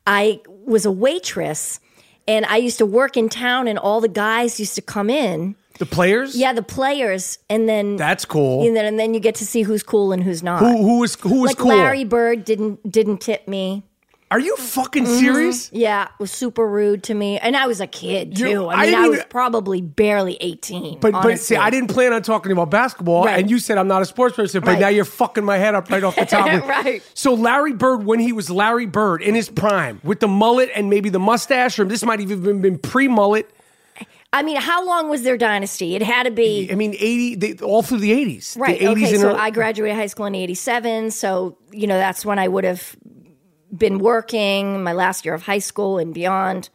I 0.07 0.39
was 0.65 0.85
a 0.85 0.91
waitress 0.91 1.79
and 2.27 2.45
I 2.47 2.57
used 2.57 2.77
to 2.79 2.85
work 2.85 3.17
in 3.17 3.29
town 3.29 3.67
and 3.67 3.77
all 3.77 4.01
the 4.01 4.07
guys 4.07 4.59
used 4.59 4.75
to 4.75 4.81
come 4.81 5.09
in. 5.09 5.55
The 5.77 5.85
players? 5.85 6.35
Yeah, 6.35 6.51
the 6.51 6.61
players, 6.61 7.37
and 7.49 7.69
then 7.69 7.95
That's 7.95 8.25
cool. 8.25 8.67
and 8.67 8.75
then, 8.75 8.83
and 8.85 8.99
then 8.99 9.13
you 9.13 9.21
get 9.21 9.35
to 9.35 9.45
see 9.45 9.61
who's 9.61 9.81
cool 9.81 10.11
and 10.11 10.21
who's 10.21 10.43
not. 10.43 10.59
Who 10.59 10.75
who 10.83 10.99
was 10.99 11.15
who 11.15 11.39
was 11.41 11.51
like 11.51 11.57
cool? 11.57 11.69
Larry 11.69 12.03
Bird 12.03 12.43
didn't 12.43 12.91
didn't 12.91 13.19
tip 13.21 13.47
me. 13.47 13.83
Are 14.31 14.39
you 14.39 14.55
fucking 14.57 15.05
mm-hmm. 15.05 15.19
serious? 15.19 15.71
Yeah, 15.73 16.03
it 16.03 16.11
was 16.19 16.31
super 16.31 16.67
rude 16.67 17.03
to 17.03 17.15
me, 17.15 17.39
and 17.39 17.57
I 17.57 17.65
was 17.65 17.81
a 17.81 17.87
kid 17.87 18.35
too. 18.35 18.49
You- 18.49 18.69
I 18.69 18.85
mean, 18.85 18.95
I, 18.95 19.07
was 19.07 19.17
even- 19.17 19.29
probably 19.29 19.81
barely 19.81 20.37
eighteen. 20.39 20.99
But 20.99 21.13
but 21.13 21.39
see. 21.39 21.55
I 21.55 21.71
didn't 21.71 21.89
plan 21.89 22.13
on 22.13 22.21
talking 22.21 22.51
about 22.51 22.69
basketball, 22.69 23.25
Right. 23.25 23.39
and 23.39 23.49
you 23.49 23.57
said 23.57 23.79
I'm 23.79 23.87
not 23.87 24.03
a 24.03 24.05
sports 24.05 24.35
person. 24.35 24.61
But 24.61 24.71
Right. 24.71 24.79
now 24.79 24.87
you're 24.89 25.05
fucking 25.05 25.43
my 25.43 25.57
head 25.57 25.73
up 25.73 25.89
right 25.89 26.03
off 26.03 26.15
the 26.15 26.25
top. 26.25 26.49
Right. 26.69 27.01
So 27.13 27.33
Larry 27.33 27.73
Bird, 27.73 28.05
when 28.05 28.19
he 28.19 28.31
was 28.31 28.49
Larry 28.49 28.85
Bird 28.85 29.21
in 29.21 29.33
his 29.33 29.49
prime, 29.49 29.99
with 30.03 30.19
the 30.19 30.27
mullet 30.27 30.69
and 30.75 30.89
maybe 30.89 31.09
the 31.09 31.19
mustache, 31.19 31.79
or 31.79 31.85
this 31.85 32.03
might 32.03 32.19
even 32.19 32.37
have 32.37 32.47
even 32.47 32.61
been 32.61 32.77
pre-mullet. 32.77 33.49
I 34.31 34.43
mean, 34.43 34.57
how 34.57 34.85
long 34.85 35.09
was 35.09 35.23
their 35.23 35.37
dynasty? 35.37 35.95
It 35.95 36.03
had 36.03 36.23
to 36.23 36.31
be 36.31 36.69
I 36.71 36.75
mean, 36.75 36.93
eighty 36.99 37.35
they, 37.35 37.53
all 37.63 37.81
through 37.81 37.97
the 37.97 38.11
eighties. 38.11 38.55
right. 38.59 38.79
The 38.79 38.85
80s 38.85 38.91
Okay, 38.91 39.17
so 39.17 39.35
I 39.35 39.49
graduated 39.49 39.97
high 39.97 40.05
school 40.05 40.27
in 40.27 40.35
'87, 40.35 41.09
so 41.11 41.57
you 41.71 41.87
know 41.87 41.97
that's 41.97 42.23
when 42.23 42.37
I 42.37 42.47
would 42.47 42.63
have 42.63 42.95
been 43.75 43.99
working 43.99 44.83
my 44.83 44.93
last 44.93 45.25
year 45.25 45.33
of 45.33 45.43
high 45.43 45.59
school 45.59 45.97
and 45.97 46.13
beyond. 46.13 46.69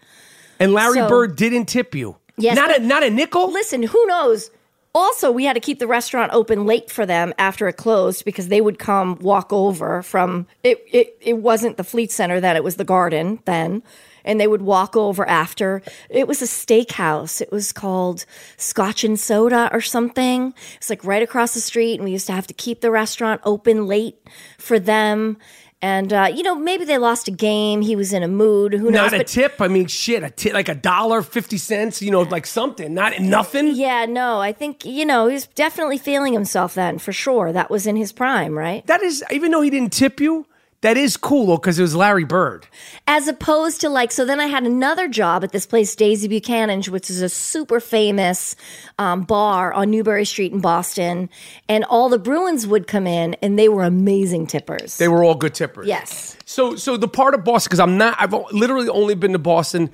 and 0.58 0.72
Larry 0.72 0.98
so- 0.98 1.08
Bird 1.08 1.36
didn't 1.36 1.66
tip 1.66 1.94
you. 1.94 2.16
Yes, 2.36 2.56
not 2.56 2.76
a 2.76 2.82
not 2.82 3.02
a 3.04 3.10
nickel. 3.10 3.52
Listen, 3.52 3.82
who 3.82 4.06
knows? 4.06 4.50
Also, 4.96 5.32
we 5.32 5.44
had 5.44 5.54
to 5.54 5.60
keep 5.60 5.80
the 5.80 5.88
restaurant 5.88 6.32
open 6.32 6.66
late 6.66 6.88
for 6.88 7.04
them 7.04 7.34
after 7.36 7.66
it 7.66 7.72
closed 7.72 8.24
because 8.24 8.46
they 8.46 8.60
would 8.60 8.78
come 8.78 9.18
walk 9.20 9.52
over 9.52 10.02
from 10.02 10.46
it. 10.62 10.84
It, 10.92 11.16
it 11.20 11.38
wasn't 11.38 11.76
the 11.76 11.84
Fleet 11.84 12.12
Center 12.12 12.40
then; 12.40 12.56
it 12.56 12.62
was 12.62 12.76
the 12.76 12.84
Garden 12.84 13.40
then, 13.44 13.82
and 14.24 14.40
they 14.40 14.46
would 14.46 14.62
walk 14.62 14.96
over 14.96 15.28
after. 15.28 15.82
It 16.08 16.28
was 16.28 16.42
a 16.42 16.46
steakhouse. 16.46 17.40
It 17.40 17.50
was 17.50 17.72
called 17.72 18.24
Scotch 18.56 19.02
and 19.02 19.18
Soda 19.18 19.68
or 19.72 19.80
something. 19.80 20.54
It's 20.76 20.90
like 20.90 21.04
right 21.04 21.22
across 21.22 21.54
the 21.54 21.60
street, 21.60 21.94
and 21.96 22.04
we 22.04 22.12
used 22.12 22.26
to 22.28 22.32
have 22.32 22.46
to 22.46 22.54
keep 22.54 22.80
the 22.80 22.90
restaurant 22.92 23.40
open 23.44 23.86
late 23.86 24.16
for 24.58 24.78
them. 24.78 25.38
And 25.84 26.12
uh, 26.14 26.30
you 26.34 26.42
know, 26.42 26.54
maybe 26.54 26.86
they 26.86 26.96
lost 26.96 27.28
a 27.28 27.30
game. 27.30 27.82
He 27.82 27.94
was 27.94 28.14
in 28.14 28.22
a 28.22 28.28
mood. 28.28 28.72
Who 28.72 28.90
knows? 28.90 29.10
Not 29.10 29.14
a 29.14 29.18
But- 29.18 29.26
tip. 29.26 29.60
I 29.60 29.68
mean, 29.68 29.86
shit, 29.86 30.22
a 30.22 30.30
tip 30.30 30.54
like 30.54 30.70
a 30.70 30.74
dollar 30.74 31.20
fifty 31.20 31.58
cents. 31.58 32.00
You 32.00 32.10
know, 32.10 32.22
like 32.22 32.46
something. 32.46 32.94
Not 32.94 33.20
nothing. 33.20 33.66
Yeah, 33.74 34.06
no, 34.06 34.40
I 34.40 34.52
think, 34.52 34.84
you 34.86 35.04
know, 35.04 35.26
he's 35.26 35.46
definitely 35.48 35.98
feeling 35.98 36.32
himself 36.32 36.74
then, 36.74 36.98
for 36.98 37.12
sure. 37.12 37.52
That 37.52 37.68
was 37.70 37.86
in 37.86 37.96
his 37.96 38.12
prime, 38.12 38.56
right? 38.56 38.86
That 38.86 39.02
is, 39.02 39.22
even 39.30 39.50
though 39.50 39.60
he 39.60 39.68
didn't 39.68 39.92
tip 39.92 40.20
you, 40.20 40.46
That 40.84 40.96
is 40.98 41.16
cool 41.16 41.46
though, 41.46 41.56
because 41.56 41.78
it 41.78 41.82
was 41.82 41.96
Larry 41.96 42.24
Bird. 42.24 42.66
as 43.06 43.26
opposed 43.26 43.80
to 43.80 43.88
like 43.88 44.12
so 44.12 44.24
then 44.24 44.38
i 44.40 44.46
had 44.46 44.64
another 44.64 45.08
job 45.08 45.42
at 45.44 45.50
this 45.52 45.66
place 45.66 45.96
daisy 45.96 46.28
buchanan 46.28 46.82
which 46.94 47.08
is 47.10 47.20
a 47.22 47.28
super 47.28 47.80
famous 47.80 48.54
um, 48.98 49.22
bar 49.22 49.72
on 49.72 49.90
newbury 49.90 50.24
street 50.24 50.52
in 50.52 50.60
boston 50.60 51.28
and 51.68 51.84
all 51.84 52.08
the 52.08 52.18
bruins 52.18 52.66
would 52.66 52.86
come 52.86 53.06
in 53.06 53.34
and 53.42 53.58
they 53.58 53.68
were 53.68 53.84
amazing 53.84 54.46
tippers 54.46 54.96
They 54.98 55.08
were 55.08 55.22
all 55.24 55.34
good 55.34 55.54
tippers. 55.54 55.86
yes 55.86 56.36
So, 56.44 56.76
so 56.76 56.96
the 56.98 57.08
part 57.08 57.34
of 57.34 57.42
Boston, 57.44 57.68
because 57.70 57.80
I'm 57.80 57.96
not, 57.98 58.16
I've 58.20 58.34
literally 58.52 58.88
only 58.90 59.14
been 59.14 59.32
to 59.32 59.38
Boston 59.38 59.90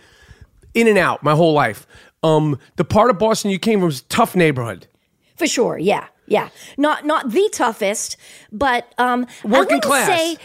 in 0.75 0.87
and 0.89 0.99
out 0.99 1.23
my 1.23 1.35
whole 1.35 1.53
life. 1.55 1.87
Um, 2.23 2.59
the 2.77 2.85
part 2.85 3.09
of 3.11 3.19
Boston 3.19 3.51
you 3.53 3.59
came 3.59 3.79
from 3.81 3.87
was 3.87 4.01
a 4.01 4.05
tough 4.19 4.35
neighborhood. 4.37 4.87
for 5.37 5.47
sure 5.47 5.79
yeah 5.79 6.07
yeah 6.27 6.49
not 6.77 7.05
not 7.07 7.31
the 7.31 7.49
toughest 7.53 8.17
but 8.53 8.93
um 8.99 9.27
I 9.45 9.49
Working 9.49 9.77
wouldn't 9.77 9.83
class. 9.83 10.07
say 10.07 10.37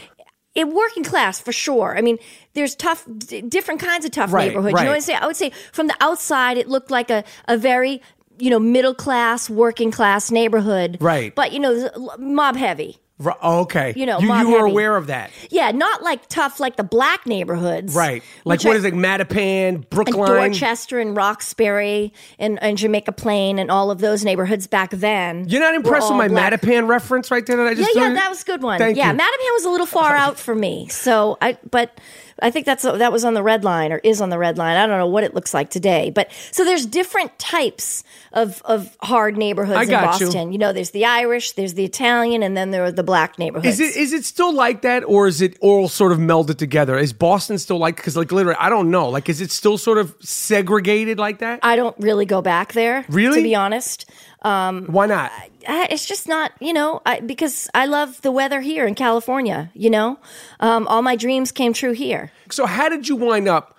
it 0.56 0.66
working 0.68 1.04
class 1.04 1.38
for 1.38 1.52
sure. 1.52 1.96
I 1.96 2.00
mean 2.00 2.18
there's 2.54 2.74
tough 2.74 3.06
d- 3.18 3.42
different 3.42 3.80
kinds 3.80 4.04
of 4.04 4.10
tough 4.10 4.32
Right, 4.32 4.48
neighborhoods. 4.48 4.72
You 4.80 4.84
know 4.84 4.90
what 4.90 4.96
i'm 4.96 5.00
saying? 5.02 5.20
I 5.22 5.26
would 5.26 5.36
say 5.36 5.50
from 5.72 5.86
the 5.86 5.96
outside 6.00 6.56
it 6.58 6.68
looked 6.68 6.90
like 6.90 7.10
a, 7.10 7.22
a 7.46 7.56
very 7.56 8.02
you 8.38 8.50
know 8.50 8.58
middle 8.58 8.94
class 8.94 9.48
working 9.48 9.90
class 9.90 10.30
neighborhood. 10.30 10.98
Right. 11.00 11.34
but 11.34 11.52
you 11.52 11.60
know 11.60 11.90
mob 12.18 12.56
heavy 12.56 12.98
Oh, 13.40 13.60
okay. 13.60 13.94
You 13.96 14.04
know, 14.04 14.18
you, 14.18 14.26
you 14.26 14.50
were 14.50 14.58
heavy. 14.58 14.70
aware 14.72 14.94
of 14.96 15.06
that, 15.06 15.30
Yeah, 15.50 15.70
not 15.70 16.02
like 16.02 16.28
tough 16.28 16.60
like 16.60 16.76
the 16.76 16.84
black 16.84 17.26
neighborhoods. 17.26 17.94
right? 17.94 18.22
Like 18.44 18.62
what 18.62 18.74
I- 18.74 18.78
is 18.78 18.84
it, 18.84 18.92
Mattapan, 18.92 19.68
and 19.68 19.90
Brookline? 19.90 20.50
Dorchester 20.50 20.98
and 21.00 21.16
Roxbury 21.16 22.12
and, 22.38 22.62
and 22.62 22.76
Jamaica 22.76 23.12
Plain 23.12 23.58
and 23.58 23.70
all 23.70 23.90
of 23.90 24.00
those 24.00 24.22
neighborhoods 24.22 24.66
back 24.66 24.90
then. 24.90 25.48
You're 25.48 25.62
not 25.62 25.74
impressed 25.74 26.08
with 26.10 26.18
my 26.18 26.28
black. 26.28 26.52
Mattapan 26.60 26.88
reference 26.88 27.30
right 27.30 27.44
there 27.46 27.56
that 27.56 27.66
I 27.66 27.70
Yeah, 27.70 27.74
just 27.76 27.96
yeah, 27.96 28.08
you? 28.08 28.14
that 28.16 28.28
was 28.28 28.42
a 28.42 28.44
good 28.44 28.62
one. 28.62 28.78
Thank 28.78 28.98
yeah, 28.98 29.12
you. 29.12 29.18
Mattapan 29.18 29.52
was 29.54 29.64
a 29.64 29.70
little 29.70 29.86
far 29.86 30.14
out 30.14 30.38
for 30.38 30.54
me. 30.54 30.88
So 30.88 31.38
I, 31.40 31.56
but 31.70 31.98
I 32.40 32.50
think 32.50 32.66
that's 32.66 32.82
that 32.82 33.12
was 33.12 33.24
on 33.24 33.34
the 33.34 33.42
red 33.42 33.64
line 33.64 33.92
or 33.92 33.98
is 33.98 34.20
on 34.20 34.28
the 34.30 34.38
red 34.38 34.58
line. 34.58 34.76
I 34.76 34.86
don't 34.86 34.98
know 34.98 35.06
what 35.06 35.24
it 35.24 35.34
looks 35.34 35.54
like 35.54 35.70
today, 35.70 36.10
but 36.10 36.30
so 36.50 36.64
there's 36.64 36.84
different 36.84 37.38
types 37.38 38.04
of 38.32 38.60
of 38.64 38.94
hard 39.00 39.38
neighborhoods 39.38 39.82
in 39.82 39.88
got 39.88 40.20
you. 40.20 40.26
Boston. 40.26 40.52
You. 40.52 40.58
know, 40.58 40.72
there's 40.72 40.90
the 40.90 41.06
Irish, 41.06 41.52
there's 41.52 41.74
the 41.74 41.84
Italian, 41.84 42.42
and 42.42 42.56
then 42.56 42.72
there 42.72 42.84
are 42.84 42.92
the 42.92 43.02
black 43.02 43.38
neighborhoods. 43.38 43.80
Is 43.80 43.96
it 43.96 43.96
is 43.96 44.12
it 44.12 44.24
still 44.24 44.54
like 44.54 44.82
that, 44.82 45.02
or 45.04 45.26
is 45.26 45.40
it 45.40 45.56
all 45.60 45.88
sort 45.88 46.12
of 46.12 46.18
melded 46.18 46.58
together? 46.58 46.98
Is 46.98 47.12
Boston 47.12 47.58
still 47.58 47.78
like? 47.78 47.96
Because 47.96 48.16
like 48.16 48.30
literally, 48.30 48.58
I 48.60 48.68
don't 48.68 48.90
know. 48.90 49.08
Like, 49.08 49.28
is 49.28 49.40
it 49.40 49.50
still 49.50 49.78
sort 49.78 49.98
of 49.98 50.14
segregated 50.20 51.18
like 51.18 51.38
that? 51.38 51.60
I 51.62 51.76
don't 51.76 51.96
really 51.98 52.26
go 52.26 52.42
back 52.42 52.74
there. 52.74 53.04
Really? 53.08 53.38
To 53.38 53.42
be 53.42 53.54
honest. 53.54 54.10
Why 54.42 55.06
not? 55.06 55.32
I- 55.68 55.88
it's 55.90 56.06
just 56.06 56.28
not, 56.28 56.52
you 56.60 56.72
know, 56.72 57.00
I, 57.04 57.20
because 57.20 57.68
I 57.74 57.86
love 57.86 58.20
the 58.22 58.30
weather 58.30 58.60
here 58.60 58.86
in 58.86 58.94
California, 58.94 59.70
you 59.74 59.90
know? 59.90 60.18
Um, 60.60 60.86
all 60.88 61.02
my 61.02 61.16
dreams 61.16 61.50
came 61.52 61.72
true 61.72 61.92
here. 61.92 62.30
So 62.50 62.66
how 62.66 62.88
did 62.88 63.08
you 63.08 63.16
wind 63.16 63.48
up 63.48 63.76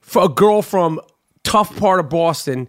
for 0.00 0.24
a 0.24 0.28
girl 0.28 0.62
from 0.62 1.00
tough 1.44 1.76
part 1.76 2.00
of 2.00 2.08
Boston 2.08 2.68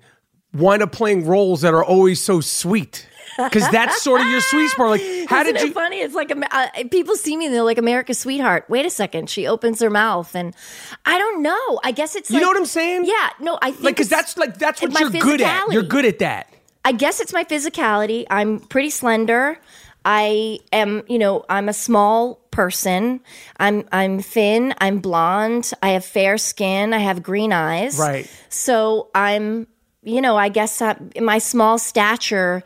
wind 0.53 0.83
up 0.83 0.91
playing 0.91 1.25
roles 1.25 1.61
that 1.61 1.73
are 1.73 1.83
always 1.83 2.21
so 2.21 2.41
sweet? 2.41 3.07
Because 3.37 3.69
that's 3.71 4.01
sort 4.01 4.21
of 4.21 4.27
your 4.27 4.41
sweet 4.41 4.69
spot. 4.69 4.89
Like, 4.91 5.01
how 5.29 5.41
Isn't 5.41 5.53
did 5.55 5.63
you? 5.67 5.71
funny? 5.73 5.97
It's 5.99 6.13
like 6.15 6.31
uh, 6.51 6.67
people 6.89 7.15
see 7.15 7.37
me 7.37 7.45
and 7.45 7.53
they're 7.55 7.63
like 7.63 7.77
America's 7.77 8.19
sweetheart. 8.19 8.65
Wait 8.67 8.85
a 8.85 8.89
second, 8.89 9.29
she 9.29 9.47
opens 9.47 9.79
her 9.81 9.89
mouth 9.89 10.33
and 10.35 10.55
I 11.05 11.17
don't 11.17 11.41
know. 11.41 11.79
I 11.83 11.91
guess 11.91 12.15
it's 12.15 12.29
You 12.29 12.35
like, 12.35 12.41
know 12.43 12.47
what 12.49 12.57
I'm 12.57 12.65
saying? 12.65 13.05
Yeah, 13.05 13.29
no, 13.39 13.57
I 13.61 13.71
think 13.71 13.83
Like, 13.83 13.95
because 13.95 14.09
that's 14.09 14.37
like 14.37 14.57
that's 14.57 14.81
what 14.81 14.91
my 14.93 14.99
you're 15.01 15.09
good 15.09 15.41
at. 15.41 15.71
You're 15.71 15.83
good 15.83 16.05
at 16.05 16.19
that. 16.19 16.53
I 16.83 16.91
guess 16.93 17.19
it's 17.19 17.31
my 17.33 17.43
physicality. 17.43 18.25
I'm 18.29 18.59
pretty 18.59 18.89
slender. 18.89 19.59
I 20.03 20.59
am, 20.73 21.03
you 21.07 21.19
know, 21.19 21.45
I'm 21.47 21.69
a 21.69 21.73
small 21.73 22.35
person. 22.49 23.19
I'm 23.59 23.87
I'm 23.91 24.19
thin, 24.21 24.73
I'm 24.79 24.97
blonde, 24.97 25.71
I 25.83 25.89
have 25.89 26.03
fair 26.03 26.37
skin, 26.39 26.93
I 26.93 26.97
have 26.97 27.21
green 27.21 27.53
eyes. 27.53 27.99
Right. 27.99 28.27
So 28.49 29.09
I'm, 29.13 29.67
you 30.01 30.19
know, 30.19 30.35
I 30.35 30.49
guess 30.49 30.81
I, 30.81 30.97
my 31.21 31.37
small 31.37 31.77
stature 31.77 32.63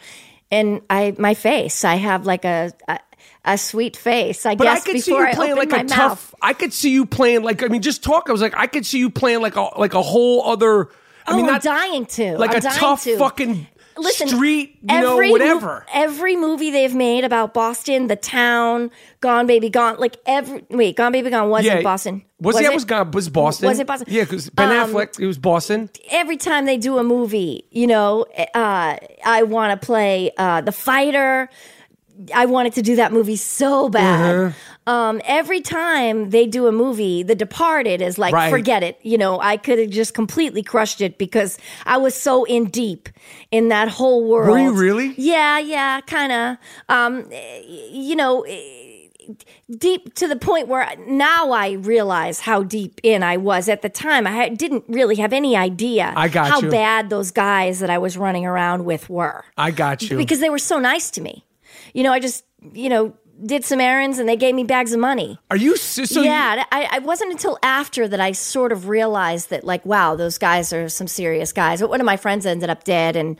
and 0.51 0.81
I 0.89 1.15
my 1.17 1.33
face, 1.33 1.83
I 1.83 1.95
have 1.95 2.25
like 2.25 2.45
a 2.45 2.71
a, 2.87 2.99
a 3.45 3.57
sweet 3.57 3.95
face. 3.97 4.45
I 4.45 4.55
But 4.55 4.65
guess 4.65 4.81
I 4.81 4.91
could 4.91 5.01
see 5.01 5.11
before 5.11 5.27
you 5.27 5.35
playing 5.35 5.55
like 5.55 5.71
a 5.71 5.77
mouth. 5.77 5.87
tough. 5.89 6.35
I 6.41 6.53
could 6.53 6.73
see 6.73 6.91
you 6.91 7.05
playing 7.05 7.43
like 7.43 7.63
I 7.63 7.67
mean, 7.67 7.81
just 7.81 8.03
talk. 8.03 8.29
I 8.29 8.31
was 8.31 8.41
like, 8.41 8.55
I 8.55 8.67
could 8.67 8.85
see 8.85 8.99
you 8.99 9.09
playing 9.09 9.41
like 9.41 9.55
a 9.55 9.69
like 9.79 9.93
a 9.93 10.01
whole 10.01 10.43
other. 10.45 10.89
I 11.27 11.33
oh, 11.33 11.37
mean, 11.37 11.45
I'm 11.45 11.53
not 11.53 11.63
dying 11.63 12.05
to. 12.05 12.37
like 12.37 12.51
I'm 12.51 12.57
a 12.57 12.61
tough 12.61 13.03
to. 13.05 13.17
fucking 13.17 13.67
Listen, 13.97 14.27
street, 14.27 14.77
you 14.81 14.87
every 14.89 15.27
mo- 15.27 15.31
whatever. 15.31 15.85
every 15.93 16.35
movie 16.35 16.69
they've 16.71 16.93
made 16.93 17.23
about 17.23 17.53
Boston, 17.53 18.07
the 18.07 18.15
town, 18.15 18.91
Gone 19.21 19.47
Baby 19.47 19.69
Gone, 19.69 19.97
like 19.97 20.17
every 20.25 20.65
wait, 20.69 20.97
Gone 20.97 21.11
Baby 21.11 21.29
Gone 21.29 21.49
wasn't 21.49 21.83
Boston. 21.83 22.23
Was, 22.41 22.55
yeah, 22.59 22.67
it? 22.67 22.71
it 22.71 22.73
was 22.73 22.85
gone. 22.85 23.11
Was 23.11 23.29
Boston? 23.29 23.67
Was 23.69 23.79
it 23.79 23.87
Boston? 23.87 24.07
Yeah, 24.09 24.23
because 24.23 24.49
Ben 24.49 24.69
Um, 24.69 24.89
Affleck, 24.91 25.19
it 25.19 25.25
was 25.27 25.37
Boston. 25.37 25.89
Every 26.11 26.35
time 26.37 26.65
they 26.65 26.77
do 26.77 26.97
a 26.97 27.03
movie, 27.03 27.65
you 27.71 27.87
know, 27.87 28.25
uh, 28.53 28.97
I 29.25 29.43
want 29.43 29.79
to 29.79 29.85
play 29.85 30.31
uh, 30.37 30.59
the 30.61 30.73
fighter. 30.73 31.49
I 32.33 32.45
wanted 32.45 32.73
to 32.73 32.81
do 32.81 32.95
that 32.97 33.11
movie 33.13 33.35
so 33.37 33.89
bad. 33.89 34.35
Uh-huh. 34.35 34.57
Um, 34.87 35.19
every 35.25 35.61
time 35.61 36.29
they 36.29 36.45
do 36.45 36.67
a 36.67 36.71
movie, 36.71 37.23
The 37.23 37.33
Departed 37.35 38.01
is 38.01 38.17
like, 38.19 38.33
Right. 38.33 38.51
forget 38.51 38.83
it. 38.83 38.99
You 39.01 39.17
know, 39.17 39.39
I 39.39 39.57
could 39.57 39.79
have 39.79 39.89
just 39.89 40.13
completely 40.13 40.61
crushed 40.61 41.01
it 41.01 41.17
because 41.17 41.57
I 41.85 41.97
was 41.97 42.13
so 42.13 42.43
in 42.43 42.65
deep 42.65 43.09
in 43.49 43.69
that 43.69 43.87
whole 43.89 44.23
world. 44.29 44.49
Were 44.51 44.59
you 44.59 44.71
really? 44.73 45.15
Yeah, 45.17 45.57
yeah, 45.59 46.01
kind 46.01 46.31
of. 46.31 46.57
Um, 46.87 47.27
you 47.67 48.15
know, 48.15 48.45
deep 49.77 50.13
to 50.15 50.27
the 50.27 50.35
point 50.35 50.67
where 50.67 50.87
now 51.07 51.51
I 51.51 51.71
realize 51.71 52.41
how 52.41 52.61
deep 52.63 52.99
in 53.01 53.23
I 53.23 53.37
was. 53.37 53.67
At 53.67 53.81
the 53.81 53.89
time, 53.89 54.27
I 54.27 54.49
didn't 54.49 54.83
really 54.87 55.15
have 55.15 55.33
any 55.33 55.55
idea 55.55 56.13
I 56.15 56.27
got 56.27 56.47
how 56.47 56.61
you. 56.61 56.69
bad 56.69 57.09
those 57.09 57.31
guys 57.31 57.79
that 57.79 57.89
I 57.89 57.97
was 57.97 58.17
running 58.17 58.45
around 58.45 58.85
with 58.85 59.09
were 59.09 59.45
I 59.57 59.71
got 59.71 60.03
you. 60.03 60.17
because 60.17 60.41
they 60.41 60.49
were 60.51 60.59
so 60.59 60.79
nice 60.79 61.09
to 61.11 61.21
me. 61.21 61.43
You 61.93 62.03
know, 62.03 62.11
I 62.13 62.19
just, 62.19 62.43
you 62.73 62.89
know, 62.89 63.15
did 63.43 63.65
some 63.65 63.81
errands 63.81 64.19
and 64.19 64.29
they 64.29 64.35
gave 64.35 64.55
me 64.55 64.63
bags 64.63 64.93
of 64.93 64.99
money. 64.99 65.39
Are 65.49 65.57
you 65.57 65.75
so? 65.77 66.03
you- 66.21 66.25
yeah, 66.27 66.63
I, 66.71 66.87
I 66.91 66.99
wasn't 66.99 67.31
until 67.31 67.57
after 67.63 68.07
that 68.07 68.19
I 68.19 68.31
sort 68.33 68.71
of 68.71 68.87
realized 68.87 69.49
that, 69.49 69.63
like, 69.63 69.85
wow, 69.85 70.15
those 70.15 70.37
guys 70.37 70.71
are 70.71 70.87
some 70.89 71.07
serious 71.07 71.51
guys. 71.51 71.81
But 71.81 71.89
one 71.89 71.99
of 71.99 72.05
my 72.05 72.17
friends 72.17 72.45
ended 72.45 72.69
up 72.69 72.83
dead, 72.83 73.15
and 73.15 73.37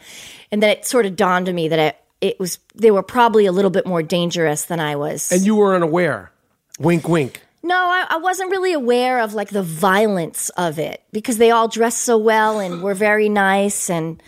and 0.52 0.62
then 0.62 0.70
it 0.70 0.86
sort 0.86 1.06
of 1.06 1.16
dawned 1.16 1.48
on 1.50 1.56
me 1.56 1.68
that 1.70 1.80
it, 1.80 1.98
it 2.22 2.40
was 2.40 2.60
they 2.76 2.92
were 2.92 3.04
probably 3.04 3.46
a 3.46 3.52
little 3.52 3.72
bit 3.72 3.86
more 3.86 4.02
dangerous 4.04 4.66
than 4.66 4.80
I 4.80 4.96
was. 4.96 5.32
and 5.32 5.42
you 5.46 5.56
were 5.56 5.76
unaware. 5.76 6.32
Wink, 6.80 7.08
wink. 7.08 7.42
No, 7.64 7.76
I, 7.76 8.06
I 8.12 8.18
wasn't 8.18 8.52
really 8.52 8.74
aware 8.74 9.20
of 9.22 9.34
like 9.34 9.50
the 9.50 9.64
violence 9.64 10.50
of 10.52 10.78
it 10.78 11.02
because 11.12 11.38
they 11.38 11.50
all 11.52 11.68
dressed 11.68 12.02
so 12.02 12.16
well 12.18 12.60
and 12.60 12.84
were 12.84 12.94
very 12.94 13.28
nice 13.28 13.90
and 13.90 14.22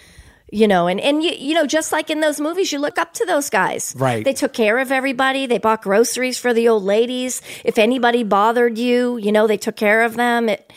you 0.52 0.68
know 0.68 0.88
and 0.88 1.00
and 1.02 1.24
you, 1.24 1.32
you 1.32 1.54
know 1.54 1.66
just 1.66 1.92
like 1.92 2.10
in 2.10 2.20
those 2.22 2.40
movies 2.40 2.72
you 2.72 2.80
look 2.80 2.98
up 2.98 3.14
to 3.14 3.26
those 3.26 3.50
guys 3.50 3.94
Right. 3.98 4.24
they 4.24 4.34
took 4.34 4.54
care 4.54 4.78
of 4.80 4.92
everybody 4.92 5.46
they 5.46 5.58
bought 5.58 5.82
groceries 5.82 6.38
for 6.38 6.54
the 6.54 6.68
old 6.70 6.84
ladies 6.84 7.42
if 7.66 7.78
anybody 7.78 8.24
bothered 8.24 8.78
you 8.78 9.18
you 9.18 9.32
know 9.32 9.46
they 9.48 9.58
took 9.58 9.76
care 9.76 10.04
of 10.04 10.16
them 10.16 10.48
it 10.50 10.72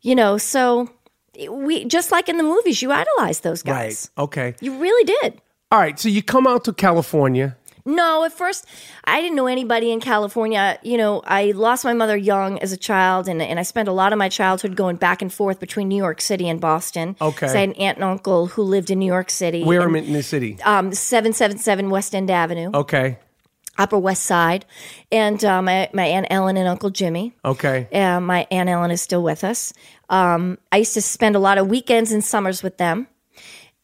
you 0.00 0.14
know 0.14 0.36
so 0.38 0.88
we 1.50 1.84
just 1.84 2.10
like 2.12 2.28
in 2.28 2.36
the 2.38 2.42
movies 2.44 2.82
you 2.82 2.90
idolize 2.92 3.40
those 3.40 3.62
guys 3.62 4.10
Right. 4.16 4.24
Okay. 4.24 4.54
you 4.60 4.78
really 4.78 5.04
did 5.04 5.40
All 5.72 5.80
right. 5.80 5.98
So 5.98 6.08
you 6.08 6.22
come 6.22 6.46
out 6.46 6.62
to 6.64 6.72
California. 6.72 7.56
No, 7.86 8.24
at 8.24 8.32
first 8.32 8.66
I 9.04 9.20
didn't 9.20 9.36
know 9.36 9.46
anybody 9.46 9.92
in 9.92 10.00
California. 10.00 10.78
You 10.82 10.96
know, 10.96 11.22
I 11.26 11.50
lost 11.50 11.84
my 11.84 11.92
mother 11.92 12.16
young 12.16 12.58
as 12.60 12.72
a 12.72 12.76
child, 12.78 13.28
and, 13.28 13.42
and 13.42 13.58
I 13.58 13.62
spent 13.62 13.88
a 13.88 13.92
lot 13.92 14.12
of 14.12 14.18
my 14.18 14.28
childhood 14.30 14.74
going 14.74 14.96
back 14.96 15.20
and 15.20 15.32
forth 15.32 15.60
between 15.60 15.88
New 15.88 15.96
York 15.96 16.20
City 16.22 16.48
and 16.48 16.60
Boston. 16.60 17.14
Okay. 17.20 17.46
So 17.46 17.54
I 17.54 17.60
had 17.60 17.68
an 17.70 17.74
aunt 17.76 17.98
and 17.98 18.04
uncle 18.04 18.46
who 18.46 18.62
lived 18.62 18.90
in 18.90 18.98
New 18.98 19.06
York 19.06 19.28
City. 19.28 19.64
Where 19.64 19.86
and, 19.86 19.96
in 19.96 20.12
the 20.14 20.22
city? 20.22 20.58
um, 20.64 20.92
777 20.94 21.90
West 21.90 22.14
End 22.14 22.30
Avenue, 22.30 22.70
Okay. 22.72 23.18
Upper 23.76 23.98
West 23.98 24.22
Side. 24.22 24.64
And 25.10 25.44
uh, 25.44 25.60
my, 25.60 25.90
my 25.92 26.04
Aunt 26.04 26.28
Ellen 26.30 26.56
and 26.56 26.68
Uncle 26.68 26.90
Jimmy. 26.90 27.34
Okay. 27.44 27.88
Uh, 27.92 28.20
my 28.20 28.46
Aunt 28.50 28.68
Ellen 28.68 28.92
is 28.92 29.02
still 29.02 29.22
with 29.22 29.42
us. 29.44 29.72
Um, 30.08 30.58
I 30.70 30.76
used 30.78 30.94
to 30.94 31.02
spend 31.02 31.34
a 31.34 31.40
lot 31.40 31.58
of 31.58 31.66
weekends 31.66 32.12
and 32.12 32.24
summers 32.24 32.62
with 32.62 32.78
them. 32.78 33.08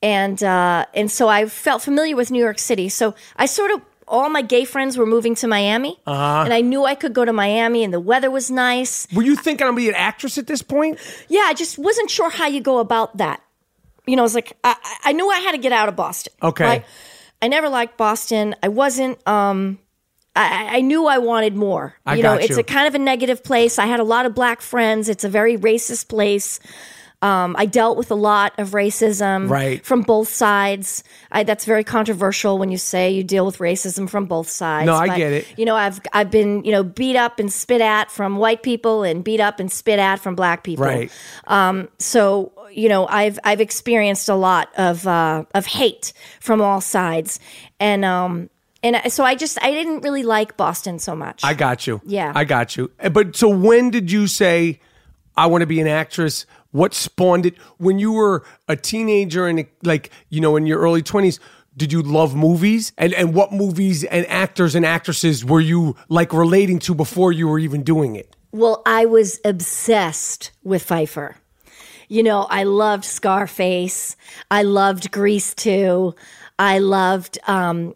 And 0.02 0.42
uh, 0.42 0.86
and 0.94 1.10
so 1.10 1.28
I 1.28 1.44
felt 1.46 1.82
familiar 1.82 2.16
with 2.16 2.30
New 2.30 2.38
York 2.42 2.58
City. 2.58 2.88
So 2.88 3.14
I 3.36 3.44
sort 3.46 3.70
of 3.72 3.82
all 4.10 4.28
my 4.28 4.42
gay 4.42 4.64
friends 4.64 4.98
were 4.98 5.06
moving 5.06 5.34
to 5.36 5.46
Miami, 5.46 5.98
Uh-huh. 6.06 6.42
and 6.44 6.52
I 6.52 6.60
knew 6.60 6.84
I 6.84 6.94
could 6.94 7.14
go 7.14 7.24
to 7.24 7.32
Miami, 7.32 7.84
and 7.84 7.94
the 7.94 8.00
weather 8.00 8.30
was 8.30 8.50
nice. 8.50 9.06
Were 9.14 9.22
you 9.22 9.36
thinking 9.36 9.66
I'm 9.66 9.70
gonna 9.74 9.76
be 9.84 9.88
an 9.88 9.94
actress 9.94 10.36
at 10.36 10.46
this 10.46 10.60
point? 10.62 10.98
Yeah, 11.28 11.44
I 11.46 11.54
just 11.54 11.78
wasn't 11.78 12.10
sure 12.10 12.28
how 12.28 12.46
you 12.48 12.60
go 12.60 12.78
about 12.78 13.16
that. 13.18 13.40
You 14.06 14.16
know, 14.16 14.22
I 14.22 14.24
was 14.24 14.34
like, 14.34 14.52
I, 14.64 14.74
I 15.04 15.12
knew 15.12 15.30
I 15.30 15.38
had 15.38 15.52
to 15.52 15.58
get 15.58 15.72
out 15.72 15.88
of 15.88 15.94
Boston. 15.96 16.32
Okay. 16.42 16.64
right? 16.64 16.84
I 17.40 17.48
never 17.48 17.68
liked 17.68 17.96
Boston. 17.96 18.54
I 18.62 18.68
wasn't. 18.68 19.26
Um, 19.26 19.78
I, 20.36 20.78
I 20.78 20.80
knew 20.80 21.06
I 21.06 21.18
wanted 21.18 21.54
more. 21.56 21.94
I 22.04 22.16
you 22.16 22.22
know, 22.22 22.34
got 22.36 22.44
it's 22.44 22.56
a 22.56 22.62
kind 22.62 22.86
of 22.86 22.94
a 22.94 22.98
negative 22.98 23.42
place. 23.44 23.78
I 23.78 23.86
had 23.86 24.00
a 24.00 24.04
lot 24.04 24.26
of 24.26 24.34
black 24.34 24.60
friends. 24.60 25.08
It's 25.08 25.24
a 25.24 25.28
very 25.28 25.56
racist 25.56 26.08
place. 26.08 26.60
Um, 27.22 27.54
I 27.58 27.66
dealt 27.66 27.98
with 27.98 28.10
a 28.10 28.14
lot 28.14 28.54
of 28.58 28.70
racism 28.70 29.50
Right. 29.50 29.84
from 29.84 30.00
both 30.02 30.28
sides. 30.28 31.04
I, 31.30 31.42
that's 31.44 31.66
very 31.66 31.84
controversial 31.84 32.56
when 32.56 32.70
you 32.70 32.78
say 32.78 33.10
you 33.10 33.22
deal 33.22 33.44
with 33.44 33.58
racism 33.58 34.08
from 34.08 34.24
both 34.24 34.48
sides. 34.48 34.86
No, 34.86 34.94
I 34.94 35.08
but, 35.08 35.16
get 35.18 35.32
it. 35.34 35.46
You 35.58 35.66
know, 35.66 35.76
I've 35.76 36.00
I've 36.14 36.30
been 36.30 36.64
you 36.64 36.72
know 36.72 36.82
beat 36.82 37.16
up 37.16 37.38
and 37.38 37.52
spit 37.52 37.82
at 37.82 38.10
from 38.10 38.36
white 38.38 38.62
people 38.62 39.02
and 39.02 39.22
beat 39.22 39.40
up 39.40 39.60
and 39.60 39.70
spit 39.70 39.98
at 39.98 40.16
from 40.20 40.34
black 40.34 40.64
people. 40.64 40.84
Right. 40.86 41.10
Um, 41.46 41.88
So 41.98 42.52
you 42.72 42.88
know, 42.88 43.06
I've 43.06 43.38
I've 43.44 43.60
experienced 43.60 44.28
a 44.28 44.34
lot 44.36 44.70
of 44.78 45.06
uh, 45.06 45.44
of 45.54 45.66
hate 45.66 46.12
from 46.40 46.62
all 46.62 46.80
sides, 46.80 47.38
and 47.78 48.04
um 48.04 48.48
and 48.82 49.12
so 49.12 49.24
I 49.24 49.34
just 49.34 49.62
I 49.62 49.72
didn't 49.72 50.00
really 50.00 50.22
like 50.22 50.56
Boston 50.56 50.98
so 50.98 51.14
much. 51.14 51.44
I 51.44 51.52
got 51.52 51.86
you. 51.86 52.00
Yeah. 52.06 52.32
I 52.34 52.44
got 52.44 52.76
you. 52.78 52.90
Uh, 52.98 53.10
But 53.10 53.36
so 53.36 53.48
when 53.50 53.90
did 53.90 54.10
you 54.10 54.26
say 54.26 54.80
I 55.36 55.46
want 55.46 55.60
to 55.62 55.66
be 55.66 55.80
an 55.80 55.86
actress? 55.86 56.46
What 56.72 56.94
spawned 56.94 57.46
it? 57.46 57.58
When 57.78 57.98
you 57.98 58.12
were 58.12 58.44
a 58.68 58.76
teenager 58.76 59.46
and 59.46 59.66
like, 59.82 60.10
you 60.28 60.40
know, 60.40 60.56
in 60.56 60.66
your 60.66 60.78
early 60.78 61.02
20s, 61.02 61.38
did 61.76 61.92
you 61.92 62.02
love 62.02 62.34
movies? 62.34 62.92
And 62.98 63.14
and 63.14 63.34
what 63.34 63.52
movies 63.52 64.04
and 64.04 64.26
actors 64.26 64.74
and 64.74 64.84
actresses 64.84 65.44
were 65.44 65.60
you 65.60 65.96
like 66.08 66.32
relating 66.32 66.78
to 66.80 66.94
before 66.94 67.32
you 67.32 67.48
were 67.48 67.58
even 67.58 67.82
doing 67.82 68.16
it? 68.16 68.36
Well, 68.52 68.82
I 68.84 69.06
was 69.06 69.40
obsessed 69.44 70.50
with 70.64 70.82
Pfeiffer. 70.82 71.36
You 72.08 72.24
know, 72.24 72.42
I 72.50 72.64
loved 72.64 73.04
Scarface. 73.04 74.16
I 74.50 74.62
loved 74.62 75.12
Grease 75.12 75.54
too. 75.54 76.14
I 76.58 76.80
loved 76.80 77.38
um, 77.46 77.94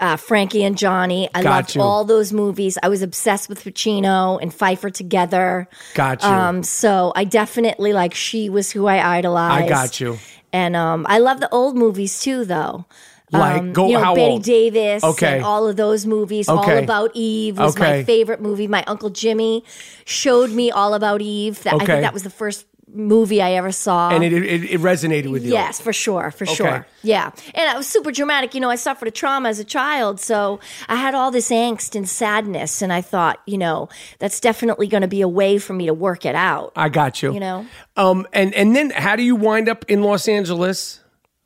uh, 0.00 0.16
Frankie 0.16 0.64
and 0.64 0.76
Johnny. 0.76 1.28
I 1.34 1.42
Got 1.42 1.50
loved 1.50 1.74
you. 1.76 1.82
all 1.82 2.04
those 2.04 2.32
movies. 2.32 2.78
I 2.82 2.88
was 2.88 3.02
obsessed 3.02 3.48
with 3.48 3.64
Pacino 3.64 4.38
and 4.42 4.52
Pfeiffer 4.52 4.90
together. 4.90 5.68
Got 5.94 6.22
you. 6.22 6.28
Um, 6.28 6.62
so 6.62 7.12
I 7.16 7.24
definitely 7.24 7.92
like 7.92 8.14
she 8.14 8.48
was 8.50 8.70
who 8.70 8.86
I 8.86 9.16
idolized. 9.18 9.64
I 9.64 9.68
got 9.68 10.00
you. 10.00 10.18
And 10.52 10.76
um, 10.76 11.06
I 11.08 11.18
love 11.18 11.40
the 11.40 11.48
old 11.50 11.76
movies 11.76 12.20
too, 12.20 12.44
though. 12.44 12.86
Like, 13.30 13.60
Um, 13.60 13.72
go 13.74 13.86
you 13.88 13.92
know, 13.94 14.02
how 14.04 14.14
Bette 14.14 14.30
old? 14.32 14.42
Davis, 14.42 15.04
Okay. 15.04 15.36
and 15.36 15.44
all 15.44 15.66
of 15.68 15.76
those 15.76 16.06
movies. 16.06 16.48
All 16.48 16.66
About 16.66 17.10
Eve 17.12 17.58
was 17.58 17.78
my 17.78 18.02
favorite 18.02 18.40
movie. 18.40 18.66
My 18.66 18.82
uncle 18.86 19.10
Jimmy 19.10 19.64
showed 20.06 20.50
me 20.50 20.70
All 20.70 20.94
About 20.94 21.20
Eve. 21.20 21.62
That, 21.64 21.74
I 21.74 21.78
think 21.78 21.88
that 21.88 22.14
was 22.14 22.22
the 22.22 22.30
first 22.30 22.64
movie 22.92 23.42
I 23.42 23.52
ever 23.52 23.72
saw. 23.72 24.10
And 24.10 24.24
it, 24.24 24.32
it, 24.32 24.64
it 24.64 24.80
resonated 24.80 25.30
with 25.30 25.44
you. 25.44 25.52
Yes, 25.52 25.80
for 25.80 25.92
sure, 25.92 26.30
for 26.30 26.46
sure. 26.46 26.86
Yeah. 27.02 27.30
And 27.54 27.70
it 27.72 27.76
was 27.76 27.86
super 27.86 28.10
dramatic. 28.10 28.54
You 28.54 28.60
know, 28.60 28.70
I 28.70 28.76
suffered 28.76 29.08
a 29.08 29.10
trauma 29.10 29.48
as 29.48 29.58
a 29.58 29.64
child, 29.64 30.20
so 30.20 30.60
I 30.88 30.96
had 30.96 31.14
all 31.14 31.30
this 31.30 31.50
angst 31.50 31.94
and 31.94 32.08
sadness, 32.08 32.82
and 32.82 32.92
I 32.92 33.00
thought, 33.00 33.40
you 33.46 33.58
know, 33.58 33.88
that's 34.18 34.40
definitely 34.40 34.86
going 34.86 35.02
to 35.02 35.08
be 35.08 35.20
a 35.20 35.28
way 35.28 35.58
for 35.58 35.74
me 35.74 35.86
to 35.86 35.94
work 35.94 36.24
it 36.24 36.34
out. 36.34 36.72
I 36.76 36.88
got 36.88 37.22
you. 37.22 37.32
You 37.34 37.40
know? 37.40 37.66
Um, 37.96 38.26
and 38.32 38.54
and 38.54 38.74
then 38.74 38.90
how 38.90 39.16
do 39.16 39.22
you 39.22 39.36
wind 39.36 39.68
up 39.68 39.84
in 39.88 40.02
Los 40.02 40.28
Angeles 40.28 41.00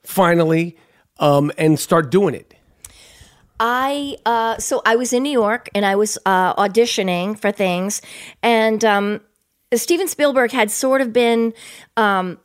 finally, 0.04 0.76
um, 1.18 1.52
and 1.58 1.78
start 1.78 2.10
doing 2.10 2.34
it? 2.34 2.54
I 3.60 4.16
uh, 4.26 4.58
so 4.58 4.82
I 4.84 4.96
was 4.96 5.12
in 5.12 5.22
New 5.22 5.30
York 5.30 5.68
and 5.74 5.86
I 5.86 5.94
was 5.94 6.18
uh, 6.26 6.54
auditioning 6.54 7.38
for 7.38 7.52
things, 7.52 8.02
and 8.42 8.84
um, 8.84 9.20
Steven 9.80 10.08
Spielberg 10.08 10.50
had 10.50 10.70
sort 10.70 11.00
of 11.00 11.12
been, 11.12 11.54
um, 11.96 12.38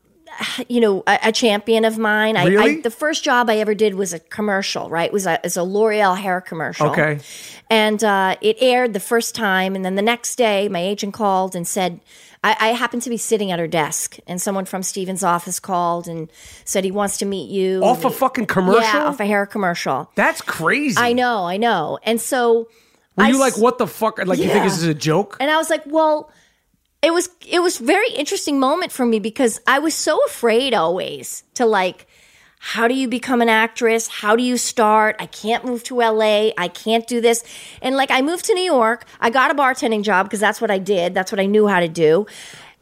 you 0.68 0.80
know, 0.80 1.04
a, 1.08 1.20
a 1.24 1.32
champion 1.32 1.86
of 1.86 1.98
mine. 1.98 2.36
Really? 2.36 2.78
I, 2.78 2.82
the 2.82 2.92
first 2.92 3.24
job 3.24 3.50
I 3.50 3.58
ever 3.58 3.74
did 3.74 3.96
was 3.96 4.14
a 4.14 4.20
commercial. 4.20 4.90
Right, 4.90 5.08
it 5.08 5.14
was 5.14 5.26
a, 5.26 5.40
a 5.44 5.64
L'Oreal 5.64 6.18
hair 6.18 6.42
commercial. 6.42 6.88
Okay. 6.88 7.20
and 7.70 8.04
uh, 8.04 8.36
it 8.42 8.58
aired 8.60 8.94
the 8.94 9.00
first 9.00 9.36
time, 9.36 9.76
and 9.76 9.84
then 9.84 9.96
the 9.96 10.02
next 10.02 10.36
day, 10.36 10.70
my 10.70 10.80
agent 10.80 11.14
called 11.14 11.56
and 11.56 11.68
said. 11.68 12.00
I, 12.44 12.56
I 12.60 12.68
happened 12.74 13.02
to 13.02 13.10
be 13.10 13.18
sitting 13.18 13.52
at 13.52 13.58
her 13.58 13.68
desk, 13.68 14.18
and 14.28 14.40
someone 14.40 14.66
from 14.66 14.84
Steven's 14.84 15.24
office 15.24 15.60
called 15.60 16.08
and 16.08 16.30
said 16.66 16.84
he 16.84 16.92
wants 16.92 17.18
to 17.18 17.26
meet 17.26 17.50
you. 17.50 17.84
Off 17.84 18.06
a 18.06 18.12
fucking 18.12 18.46
commercial? 18.46 18.84
Yeah, 18.84 19.08
off 19.08 19.20
a 19.20 19.26
hair 19.26 19.48
commercial. 19.48 20.12
That's 20.14 20.42
crazy. 20.42 20.98
I 21.00 21.14
know, 21.14 21.46
I 21.46 21.58
know. 21.58 21.98
And 22.04 22.22
so 22.22 22.70
Were 23.16 23.24
I 23.24 23.30
you 23.30 23.40
like, 23.40 23.58
what 23.58 23.80
the 23.80 23.88
fuck? 23.88 24.24
Like, 24.24 24.38
you 24.38 24.50
think 24.50 24.64
this 24.64 24.78
is 24.78 24.84
a 24.84 24.94
joke? 24.94 25.38
And 25.40 25.50
I 25.50 25.58
was 25.58 25.72
like, 25.72 25.82
well, 25.88 26.32
it 27.02 27.12
was 27.14 27.30
it 27.48 27.62
was 27.62 27.78
very 27.78 28.10
interesting 28.12 28.60
moment 28.60 28.92
for 28.92 29.06
me 29.06 29.20
because 29.20 29.60
I 29.68 29.80
was 29.80 29.94
so 29.94 30.20
afraid 30.26 30.74
always 30.74 31.44
to 31.56 31.66
like 31.66 32.08
how 32.60 32.88
do 32.88 32.96
you 32.96 33.08
become 33.08 33.42
an 33.42 33.50
actress? 33.50 34.08
How 34.08 34.36
do 34.36 34.42
you 34.42 34.58
start? 34.58 35.16
I 35.20 35.28
can't 35.28 35.64
move 35.64 35.84
to 35.86 36.00
LA. 36.00 36.50
I 36.58 36.68
can't 36.68 37.06
do 37.06 37.22
this. 37.22 37.44
And 37.84 37.96
like 37.96 38.10
I 38.10 38.22
moved 38.22 38.46
to 38.46 38.54
New 38.56 38.64
York. 38.64 39.06
I 39.20 39.30
got 39.30 39.52
a 39.52 39.56
bartending 39.56 40.02
job 40.04 40.26
because 40.26 40.40
that's 40.40 40.60
what 40.60 40.72
I 40.72 40.80
did. 40.80 41.14
That's 41.14 41.32
what 41.32 41.40
I 41.40 41.46
knew 41.46 41.68
how 41.68 41.80
to 41.80 41.88
do. 41.88 42.26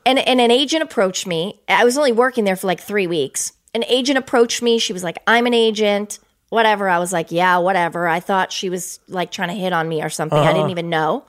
And 0.06 0.18
and 0.20 0.40
an 0.40 0.52
agent 0.52 0.84
approached 0.84 1.28
me. 1.28 1.60
I 1.68 1.84
was 1.84 1.98
only 1.98 2.14
working 2.14 2.46
there 2.46 2.56
for 2.56 2.68
like 2.68 2.80
3 2.80 3.08
weeks. 3.08 3.52
An 3.74 3.84
agent 3.86 4.18
approached 4.18 4.62
me. 4.62 4.80
She 4.80 4.94
was 4.94 5.04
like, 5.04 5.18
"I'm 5.28 5.46
an 5.46 5.54
agent." 5.54 6.20
Whatever. 6.50 6.88
I 6.88 7.00
was 7.00 7.12
like, 7.12 7.32
"Yeah, 7.32 7.58
whatever." 7.58 8.08
I 8.08 8.22
thought 8.22 8.54
she 8.54 8.70
was 8.70 9.00
like 9.10 9.32
trying 9.32 9.50
to 9.50 9.56
hit 9.56 9.74
on 9.74 9.90
me 9.90 10.02
or 10.02 10.10
something. 10.10 10.40
I 10.40 10.44
uh-huh. 10.44 10.54
didn't 10.54 10.70
even 10.70 10.90
know. 10.90 11.26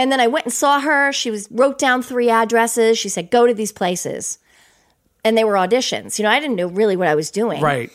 And 0.00 0.10
then 0.10 0.18
I 0.18 0.28
went 0.28 0.46
and 0.46 0.52
saw 0.52 0.80
her. 0.80 1.12
She 1.12 1.30
was 1.30 1.46
wrote 1.50 1.78
down 1.78 2.00
three 2.00 2.30
addresses. 2.30 2.98
She 2.98 3.10
said, 3.10 3.30
"Go 3.30 3.46
to 3.46 3.52
these 3.52 3.70
places." 3.70 4.38
And 5.22 5.36
they 5.36 5.44
were 5.44 5.56
auditions. 5.56 6.18
You 6.18 6.22
know, 6.22 6.30
I 6.30 6.40
didn't 6.40 6.56
know 6.56 6.68
really 6.68 6.96
what 6.96 7.06
I 7.06 7.14
was 7.14 7.30
doing. 7.30 7.60
Right. 7.60 7.90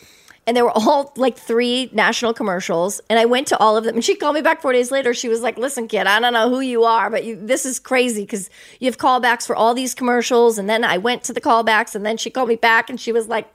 And 0.46 0.56
they 0.56 0.62
were 0.62 0.70
all 0.70 1.12
like 1.16 1.36
three 1.36 1.90
national 1.92 2.32
commercials. 2.32 3.00
And 3.10 3.18
I 3.18 3.24
went 3.24 3.48
to 3.48 3.58
all 3.58 3.76
of 3.76 3.82
them. 3.82 3.96
And 3.96 4.04
she 4.04 4.14
called 4.14 4.36
me 4.36 4.40
back 4.40 4.62
four 4.62 4.72
days 4.72 4.92
later. 4.92 5.14
She 5.14 5.28
was 5.28 5.40
like, 5.40 5.58
"Listen, 5.58 5.88
kid, 5.88 6.06
I 6.06 6.20
don't 6.20 6.32
know 6.32 6.48
who 6.48 6.60
you 6.60 6.84
are, 6.84 7.10
but 7.10 7.24
you, 7.24 7.34
this 7.34 7.66
is 7.66 7.80
crazy 7.80 8.22
because 8.22 8.50
you 8.78 8.86
have 8.86 8.98
callbacks 8.98 9.44
for 9.44 9.56
all 9.56 9.74
these 9.74 9.92
commercials." 9.92 10.58
And 10.58 10.70
then 10.70 10.84
I 10.84 10.98
went 10.98 11.24
to 11.24 11.32
the 11.32 11.40
callbacks, 11.40 11.96
and 11.96 12.06
then 12.06 12.18
she 12.18 12.30
called 12.30 12.48
me 12.48 12.54
back, 12.54 12.88
and 12.88 13.00
she 13.00 13.10
was 13.10 13.26
like, 13.26 13.52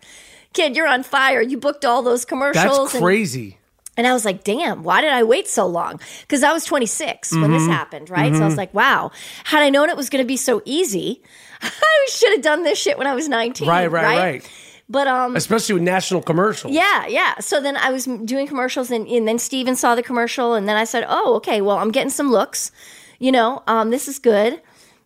"Kid, 0.52 0.76
you're 0.76 0.88
on 0.88 1.04
fire. 1.04 1.42
You 1.42 1.58
booked 1.58 1.86
all 1.86 2.02
those 2.02 2.26
commercials." 2.26 2.92
That's 2.92 3.02
crazy. 3.02 3.44
and 3.52 3.61
I 4.08 4.14
was 4.14 4.24
like, 4.26 4.44
damn, 4.44 4.84
why 4.84 5.02
did 5.02 5.12
I 5.12 5.24
wait 5.24 5.48
so 5.48 5.66
long? 5.68 6.00
Because 6.22 6.44
I 6.44 6.54
was 6.54 6.64
26 6.66 7.32
when 7.34 7.42
Mm-hmm. 7.42 7.54
this 7.54 7.68
happened, 7.68 8.10
right? 8.10 8.34
So 8.36 8.42
I 8.42 8.46
was 8.46 8.56
like, 8.58 8.74
wow, 8.74 9.12
had 9.44 9.62
I 9.62 9.70
known 9.70 9.90
it 9.90 9.98
was 9.98 10.10
going 10.10 10.24
to 10.24 10.28
be 10.28 10.38
so 10.38 10.62
easy, 10.66 11.22
I 11.62 12.08
should 12.10 12.32
have 12.32 12.42
done 12.42 12.64
this 12.64 12.80
shit 12.80 12.98
when 12.98 13.06
I 13.08 13.14
was 13.14 13.28
19. 13.28 13.68
Right, 13.68 13.88
right, 13.92 14.04
right. 14.18 14.52
But, 14.90 15.08
um, 15.08 15.36
Especially 15.38 15.74
with 15.74 15.84
national 15.84 16.22
commercials. 16.22 16.74
yeah, 16.74 17.06
yeah. 17.08 17.36
So 17.40 17.62
then 17.62 17.78
I 17.78 17.92
was 17.92 18.06
doing 18.06 18.48
commercials, 18.48 18.92
and, 18.92 19.08
and 19.08 19.28
then 19.28 19.40
Steven 19.40 19.76
saw 19.76 19.96
the 19.96 20.04
commercial, 20.04 20.54
and 20.54 20.68
then 20.68 20.76
I 20.76 20.84
said, 20.84 21.06
"Oh, 21.08 21.36
okay. 21.36 21.62
Well, 21.62 21.78
I'm 21.78 21.92
getting 21.92 22.10
some 22.10 22.30
looks. 22.30 22.72
You 23.20 23.32
know, 23.32 23.64
um, 23.68 23.90
this 23.90 24.10
is 24.10 24.20
good." 24.20 24.62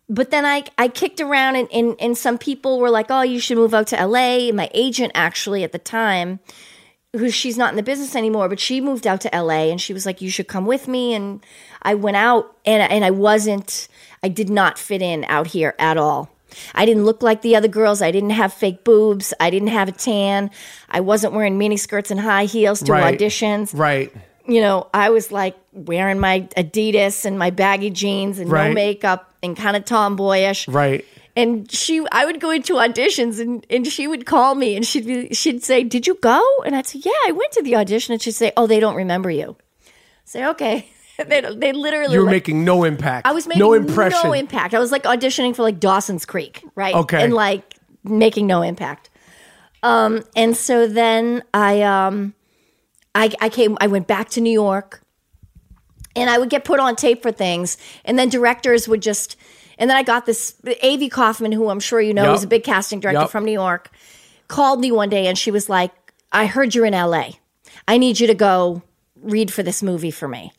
But 0.08 0.30
then 0.32 0.44
I 0.44 0.64
I 0.76 0.88
kicked 0.88 1.20
around, 1.20 1.54
and, 1.54 1.68
and 1.72 1.94
and 2.00 2.18
some 2.18 2.36
people 2.36 2.80
were 2.80 2.90
like, 2.90 3.06
"Oh, 3.10 3.22
you 3.22 3.38
should 3.38 3.58
move 3.58 3.74
out 3.74 3.86
to 3.88 3.98
L.A." 4.00 4.48
And 4.48 4.56
my 4.56 4.68
agent 4.74 5.12
actually 5.14 5.62
at 5.62 5.70
the 5.70 5.78
time, 5.78 6.40
who 7.18 7.30
she's 7.30 7.56
not 7.56 7.70
in 7.70 7.76
the 7.76 7.82
business 7.82 8.14
anymore, 8.16 8.48
but 8.48 8.60
she 8.60 8.80
moved 8.80 9.06
out 9.06 9.20
to 9.22 9.34
L.A. 9.34 9.70
and 9.70 9.80
she 9.80 9.92
was 9.92 10.06
like, 10.06 10.20
"You 10.20 10.30
should 10.30 10.48
come 10.48 10.66
with 10.66 10.88
me." 10.88 11.14
And 11.14 11.44
I 11.82 11.94
went 11.94 12.16
out, 12.16 12.56
and 12.64 12.82
and 12.90 13.04
I 13.04 13.10
wasn't, 13.10 13.88
I 14.22 14.28
did 14.28 14.48
not 14.50 14.78
fit 14.78 15.02
in 15.02 15.24
out 15.28 15.48
here 15.48 15.74
at 15.78 15.96
all. 15.96 16.30
I 16.74 16.86
didn't 16.86 17.04
look 17.04 17.22
like 17.22 17.42
the 17.42 17.54
other 17.56 17.68
girls. 17.68 18.00
I 18.00 18.10
didn't 18.10 18.30
have 18.30 18.52
fake 18.52 18.82
boobs. 18.84 19.34
I 19.40 19.50
didn't 19.50 19.68
have 19.68 19.88
a 19.88 19.92
tan. 19.92 20.50
I 20.88 21.00
wasn't 21.00 21.34
wearing 21.34 21.58
mini 21.58 21.76
skirts 21.76 22.10
and 22.10 22.20
high 22.20 22.44
heels 22.46 22.82
to 22.84 22.92
Right. 22.92 23.18
auditions. 23.18 23.76
Right. 23.78 24.12
You 24.46 24.60
know, 24.60 24.86
I 24.94 25.10
was 25.10 25.30
like 25.32 25.56
wearing 25.72 26.18
my 26.20 26.42
Adidas 26.56 27.24
and 27.24 27.38
my 27.38 27.50
baggy 27.50 27.90
jeans 27.90 28.38
and 28.38 28.50
Right. 28.50 28.68
no 28.68 28.74
makeup 28.74 29.32
and 29.42 29.56
kind 29.56 29.76
of 29.76 29.84
tomboyish. 29.84 30.68
Right. 30.68 31.04
And 31.36 31.70
she, 31.70 32.04
I 32.10 32.24
would 32.24 32.40
go 32.40 32.50
into 32.50 32.74
auditions 32.74 33.38
and, 33.38 33.64
and 33.68 33.86
she 33.86 34.08
would 34.08 34.24
call 34.24 34.54
me 34.54 34.74
and 34.74 34.86
she'd 34.86 35.06
be, 35.06 35.34
she'd 35.34 35.62
say, 35.62 35.84
"Did 35.84 36.06
you 36.06 36.14
go?" 36.14 36.42
And 36.64 36.74
I'd 36.74 36.86
say, 36.86 37.00
"Yeah, 37.04 37.12
I 37.26 37.32
went 37.32 37.52
to 37.52 37.62
the 37.62 37.76
audition." 37.76 38.14
And 38.14 38.22
she'd 38.22 38.32
say, 38.32 38.52
"Oh, 38.56 38.66
they 38.66 38.80
don't 38.80 38.96
remember 38.96 39.30
you." 39.30 39.54
I 39.86 39.90
say, 40.24 40.46
"Okay." 40.46 40.90
they 41.26 41.40
they 41.40 41.72
literally 41.72 42.14
You 42.14 42.20
were 42.20 42.26
like, 42.26 42.32
making 42.32 42.64
no 42.64 42.84
impact. 42.84 43.26
I 43.26 43.32
was 43.32 43.46
making 43.46 43.60
no 43.60 43.72
impression. 43.74 44.20
no 44.24 44.32
impact. 44.32 44.74
I 44.74 44.78
was 44.78 44.92
like 44.92 45.04
auditioning 45.04 45.54
for 45.54 45.62
like 45.62 45.80
Dawson's 45.80 46.26
Creek, 46.26 46.62
right? 46.74 46.94
Okay. 46.94 47.22
And 47.22 47.32
like 47.32 47.76
making 48.04 48.46
no 48.46 48.62
impact. 48.62 49.10
Um, 49.82 50.24
and 50.34 50.56
so 50.56 50.86
then 50.86 51.42
I 51.54 51.82
um 51.82 52.34
I 53.14 53.30
I 53.40 53.48
came 53.48 53.76
I 53.80 53.86
went 53.86 54.06
back 54.06 54.30
to 54.30 54.40
New 54.40 54.52
York 54.52 55.02
and 56.14 56.28
I 56.28 56.38
would 56.38 56.50
get 56.50 56.64
put 56.64 56.80
on 56.80 56.96
tape 56.96 57.22
for 57.22 57.32
things 57.32 57.76
and 58.04 58.18
then 58.18 58.28
directors 58.28 58.88
would 58.88 59.02
just 59.02 59.36
and 59.78 59.90
then 59.90 59.96
I 59.96 60.02
got 60.02 60.26
this 60.26 60.54
Avy 60.82 61.08
Kaufman, 61.08 61.52
who 61.52 61.68
I'm 61.68 61.80
sure 61.80 62.00
you 62.00 62.14
know 62.14 62.32
is 62.32 62.44
a 62.44 62.48
big 62.48 62.64
casting 62.64 63.00
director 63.00 63.22
Yup. 63.22 63.30
from 63.30 63.44
New 63.44 63.52
York, 63.52 63.90
called 64.48 64.80
me 64.80 64.90
one 64.92 65.08
day 65.08 65.26
and 65.26 65.36
she 65.36 65.50
was 65.50 65.68
like, 65.68 65.92
I 66.32 66.46
heard 66.46 66.74
you're 66.74 66.86
in 66.86 66.92
LA. 66.92 67.30
I 67.86 67.98
need 67.98 68.18
you 68.18 68.26
to 68.26 68.34
go 68.34 68.82
read 69.22 69.52
for 69.52 69.62
this 69.62 69.82
movie 69.82 70.10
for 70.10 70.28
me. 70.28 70.52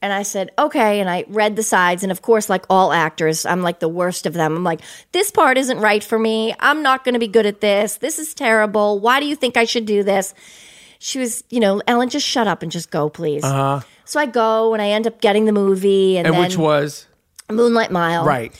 And 0.00 0.12
I 0.12 0.24
said, 0.24 0.50
okay. 0.58 1.00
And 1.00 1.08
I 1.08 1.24
read 1.28 1.54
the 1.54 1.62
sides. 1.62 2.02
And 2.02 2.10
of 2.10 2.22
course, 2.22 2.50
like 2.50 2.64
all 2.68 2.92
actors, 2.92 3.46
I'm 3.46 3.62
like 3.62 3.78
the 3.78 3.88
worst 3.88 4.26
of 4.26 4.34
them. 4.34 4.56
I'm 4.56 4.64
like, 4.64 4.80
this 5.12 5.30
part 5.30 5.56
isn't 5.56 5.78
right 5.78 6.02
for 6.02 6.18
me. 6.18 6.52
I'm 6.58 6.82
not 6.82 7.04
going 7.04 7.12
to 7.12 7.20
be 7.20 7.28
good 7.28 7.46
at 7.46 7.60
this. 7.60 7.96
This 7.96 8.18
is 8.18 8.34
terrible. 8.34 8.98
Why 8.98 9.20
do 9.20 9.26
you 9.26 9.36
think 9.36 9.56
I 9.56 9.64
should 9.64 9.86
do 9.86 10.02
this? 10.02 10.34
She 10.98 11.20
was, 11.20 11.44
you 11.50 11.60
know, 11.60 11.80
Ellen, 11.86 12.08
just 12.08 12.26
shut 12.26 12.48
up 12.48 12.62
and 12.62 12.72
just 12.72 12.90
go, 12.90 13.08
please. 13.08 13.44
Uh-huh. 13.44 13.80
So 14.04 14.18
I 14.18 14.26
go 14.26 14.72
and 14.72 14.82
I 14.82 14.88
end 14.88 15.06
up 15.06 15.20
getting 15.20 15.44
the 15.44 15.52
movie. 15.52 16.18
And, 16.18 16.26
and 16.26 16.34
then 16.34 16.42
which 16.42 16.56
was 16.56 17.06
Moonlight 17.54 17.90
Mile. 17.90 18.24
right. 18.24 18.52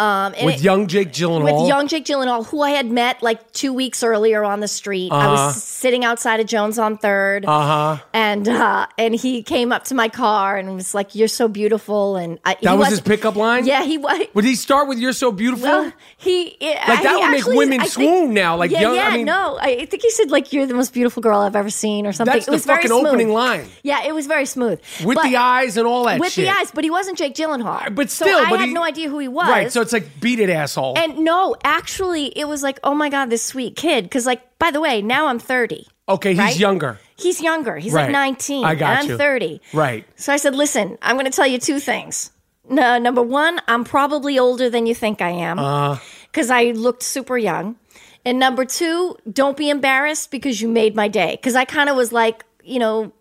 Um, 0.00 0.32
and 0.36 0.46
with 0.46 0.54
it- 0.56 0.62
young 0.62 0.86
Jake 0.86 1.12
Gyllenhaal. 1.12 1.60
with 1.60 1.68
young 1.68 1.86
Jake 1.86 2.06
Gyllenhaal, 2.06 2.46
who 2.46 2.62
I 2.62 2.70
had 2.70 2.90
met 2.90 3.22
like 3.22 3.52
two 3.52 3.72
weeks 3.74 4.02
earlier 4.02 4.42
on 4.42 4.60
the 4.60 4.68
street. 4.68 5.12
I 5.12 5.26
was 5.28 5.62
sitting 5.62 6.04
outside 6.06 6.40
of 6.40 6.46
Jones 6.46 6.78
on 6.78 6.96
Third, 6.96 7.44
Uh 7.46 7.96
huh. 7.96 8.02
and 8.14 8.48
uh, 8.48 8.86
and 8.96 9.14
he 9.14 9.42
came 9.42 9.72
up 9.72 9.84
to 9.84 9.94
my 9.94 10.08
car 10.08 10.56
and 10.56 10.74
was 10.74 10.94
like, 10.94 11.14
"You're 11.14 11.28
so 11.28 11.48
beautiful." 11.48 12.16
And 12.16 12.38
I, 12.46 12.56
he 12.58 12.66
That 12.66 12.78
was 12.78 12.86
his 12.88 12.92
wasn't- 13.00 13.08
pickup 13.08 13.36
line. 13.36 13.66
Yeah, 13.66 13.84
he 13.84 13.98
was. 13.98 14.26
Would 14.32 14.44
he 14.44 14.54
start 14.54 14.88
with 14.88 14.98
"You're 14.98 15.12
so 15.12 15.32
beautiful"? 15.32 15.68
Well, 15.68 15.92
he 16.16 16.56
Like, 16.60 17.02
that 17.02 17.18
would 17.20 17.30
make 17.30 17.46
women 17.46 17.84
swoon 17.86 18.32
now, 18.32 18.56
like, 18.56 18.70
yeah, 18.70 18.80
young- 18.80 18.94
yeah, 18.96 19.08
I 19.08 19.16
mean- 19.18 19.26
no, 19.26 19.58
I 19.60 19.84
think 19.84 20.02
he 20.02 20.10
said 20.10 20.30
like 20.30 20.52
you're 20.52 20.66
the 20.66 20.74
most 20.74 20.94
beautiful 20.94 21.22
girl 21.22 21.40
I've 21.40 21.56
ever 21.56 21.68
seen 21.70 22.06
or 22.06 22.12
something. 22.12 22.32
That's 22.32 22.46
it 22.46 22.50
the 22.50 22.52
was 22.56 22.64
very 22.64 22.82
fucking 22.84 22.92
opening 22.92 23.26
smooth. 23.26 23.34
line. 23.36 23.68
Yeah, 23.82 24.04
it 24.06 24.14
was 24.14 24.26
very 24.26 24.46
smooth 24.46 24.80
with 25.04 25.16
But- 25.16 25.24
the 25.24 25.36
eyes 25.36 25.76
and 25.76 25.86
all 25.86 26.04
that 26.04 26.20
with 26.20 26.32
shit. 26.32 26.46
the 26.46 26.50
eyes, 26.50 26.70
but 26.72 26.84
he 26.84 26.90
wasn't 26.90 27.18
Jake 27.18 27.34
Gyllenhaal. 27.34 27.94
But 27.94 28.10
So 28.10 28.24
still, 28.24 28.38
I 28.38 28.48
but 28.50 28.60
had 28.60 28.68
he- 28.68 28.74
no 28.74 28.82
idea 28.82 29.08
who 29.10 29.18
he 29.18 29.28
was. 29.28 29.48
Right. 29.48 29.70
So 29.70 29.82
it's 29.92 30.04
like 30.04 30.20
beat 30.20 30.40
it, 30.40 30.50
asshole. 30.50 30.96
and 30.98 31.18
no, 31.18 31.56
actually, 31.64 32.26
it 32.38 32.46
was 32.46 32.62
like, 32.62 32.78
oh 32.84 32.94
my 32.94 33.08
god, 33.08 33.30
this 33.30 33.42
sweet 33.42 33.76
kid. 33.76 34.04
Because 34.04 34.26
like, 34.26 34.58
by 34.58 34.70
the 34.70 34.80
way, 34.80 35.02
now 35.02 35.26
I'm 35.26 35.38
30. 35.38 35.86
okay, 36.08 36.30
he's 36.30 36.38
right? 36.38 36.58
younger. 36.58 36.98
He's 37.16 37.40
younger. 37.40 37.76
He's 37.76 37.92
Right. 37.92 38.04
like 38.04 38.12
19. 38.12 38.64
I 38.64 38.74
got 38.74 38.98
and 39.00 39.08
you. 39.08 39.14
I'm 39.14 39.18
30. 39.18 39.60
Right. 39.74 40.04
So 40.16 40.32
I 40.32 40.36
said, 40.38 40.54
listen, 40.54 40.96
I'm 41.02 41.16
going 41.16 41.30
to 41.30 41.36
tell 41.36 41.46
you 41.46 41.58
two 41.58 41.78
things. 41.78 42.30
No, 42.68 42.98
number 42.98 43.22
one, 43.22 43.60
I'm 43.68 43.84
probably 43.84 44.38
older 44.38 44.70
than 44.70 44.86
you 44.86 44.94
think 44.94 45.20
I 45.20 45.30
am 45.30 45.58
uh-huh. 45.58 46.00
because 46.30 46.50
I 46.50 46.70
looked 46.70 47.02
super 47.02 47.36
young. 47.36 47.76
And 48.24 48.38
number 48.38 48.64
two, 48.64 49.16
don't 49.30 49.56
be 49.56 49.70
embarrassed 49.70 50.30
because 50.30 50.60
you 50.60 50.68
made 50.68 50.94
my 50.94 51.08
day. 51.08 51.32
Because 51.36 51.56
I 51.56 51.64
kind 51.64 51.88
of 51.88 51.96
was 51.96 52.12
like, 52.12 52.44
you 52.62 52.78
know, 52.78 53.12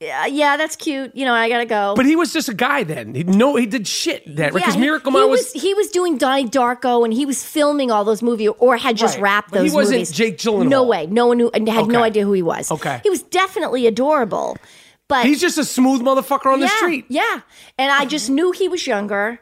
yeah, 0.00 0.26
yeah, 0.26 0.56
that's 0.56 0.76
cute. 0.76 1.14
You 1.16 1.24
know, 1.24 1.34
I 1.34 1.48
gotta 1.48 1.66
go. 1.66 1.94
But 1.96 2.06
he 2.06 2.14
was 2.16 2.32
just 2.32 2.48
a 2.48 2.54
guy 2.54 2.84
then. 2.84 3.14
He, 3.14 3.24
no, 3.24 3.56
he 3.56 3.66
did 3.66 3.86
shit 3.88 4.22
then. 4.26 4.52
Because 4.54 4.74
he- 4.74 4.80
Miracle 4.80 5.10
he 5.12 5.18
Man 5.18 5.28
was, 5.28 5.52
was. 5.52 5.62
he 5.62 5.74
was 5.74 5.88
doing 5.90 6.18
Donnie 6.18 6.46
Darko 6.48 7.04
and 7.04 7.12
he 7.12 7.26
was 7.26 7.42
filming 7.44 7.90
all 7.90 8.04
those 8.04 8.22
movies 8.22 8.50
or 8.58 8.76
had 8.76 8.96
just 8.96 9.16
Right. 9.16 9.22
wrapped 9.22 9.50
But 9.50 9.64
he 9.64 9.70
wasn't 9.70 9.96
movies. 9.96 10.12
Jake 10.12 10.38
Gyllenhaal. 10.38 10.68
No 10.68 10.84
way. 10.84 11.06
No 11.06 11.26
one 11.26 11.38
knew 11.38 11.50
and 11.52 11.68
had 11.68 11.88
no 11.88 12.02
idea 12.02 12.24
who 12.24 12.32
he 12.32 12.42
was. 12.42 12.70
Okay. 12.70 13.00
He 13.02 13.10
was 13.10 13.22
definitely 13.22 13.86
adorable. 13.86 14.56
But 15.08 15.24
He's 15.24 15.40
just 15.40 15.56
a 15.58 15.64
smooth 15.64 16.02
motherfucker 16.02 16.52
on 16.52 16.60
the 16.60 16.68
street. 16.68 17.06
Yeah. 17.08 17.40
And 17.78 17.90
I 17.90 18.04
just 18.04 18.28
knew 18.30 18.52
he 18.52 18.68
was 18.68 18.86
younger. 18.86 19.40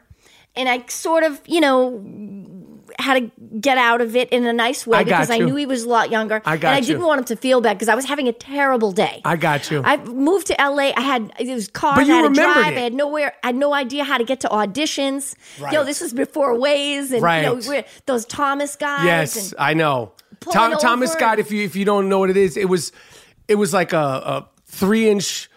And 0.55 0.67
I 0.69 0.83
sort 0.87 1.23
of, 1.23 1.39
you 1.45 1.59
know, 1.59 2.01
had 3.07 3.31
to 3.39 3.45
get 3.59 3.77
out 3.79 4.01
of 4.01 4.15
it 4.15 4.29
in 4.29 4.45
a 4.45 4.53
nice 4.53 4.85
way 4.85 4.99
I 4.99 5.03
because 5.03 5.29
I 5.31 5.39
knew 5.39 5.55
he 5.55 5.65
was 5.65 5.83
a 5.83 5.89
lot 5.89 6.11
younger. 6.11 6.41
I 6.45 6.57
got 6.57 6.67
and 6.69 6.75
I 6.75 6.79
you. 6.79 6.85
didn't 6.85 7.03
want 7.05 7.19
him 7.19 7.25
to 7.25 7.35
feel 7.35 7.59
bad 7.61 7.73
because 7.77 7.89
I 7.89 7.95
was 7.95 8.05
having 8.05 8.27
a 8.27 8.33
terrible 8.33 8.91
day. 8.91 9.21
I 9.25 9.35
got 9.35 9.71
you. 9.71 9.81
I 9.83 9.97
moved 9.97 10.47
to 10.47 10.55
LA. 10.59 10.91
I 10.95 11.01
had 11.01 11.33
it 11.39 11.51
was 11.53 11.67
cars. 11.69 12.07
You 12.07 12.13
I 12.13 12.17
had 12.17 12.27
to 12.29 12.33
drive. 12.33 12.73
it. 12.73 12.77
I 12.77 12.81
had 12.81 12.93
nowhere. 12.93 13.33
I 13.43 13.47
had 13.47 13.55
no 13.55 13.73
idea 13.73 14.03
how 14.03 14.17
to 14.19 14.23
get 14.23 14.41
to 14.41 14.47
auditions. 14.49 15.33
Right. 15.59 15.73
Yo, 15.73 15.83
this 15.83 16.01
was 16.01 16.13
before 16.13 16.53
Waze 16.53 17.11
and 17.11 17.21
Right. 17.23 17.43
you 17.43 17.71
know 17.71 17.83
those 18.05 18.25
Thomas 18.25 18.75
Guides. 18.75 19.05
Yes, 19.05 19.53
I 19.57 19.73
know. 19.73 20.11
Tom, 20.39 20.77
Thomas. 20.77 21.11
Scott. 21.11 21.39
If 21.39 21.51
you 21.51 21.63
if 21.63 21.75
you 21.75 21.85
don't 21.85 22.09
know 22.09 22.19
what 22.19 22.29
it 22.29 22.37
is, 22.37 22.57
it 22.57 22.69
was 22.69 22.91
it 23.47 23.55
was 23.55 23.73
like 23.73 23.93
a, 23.93 23.97
a 23.97 24.49
three 24.65 25.09
inch 25.09 25.49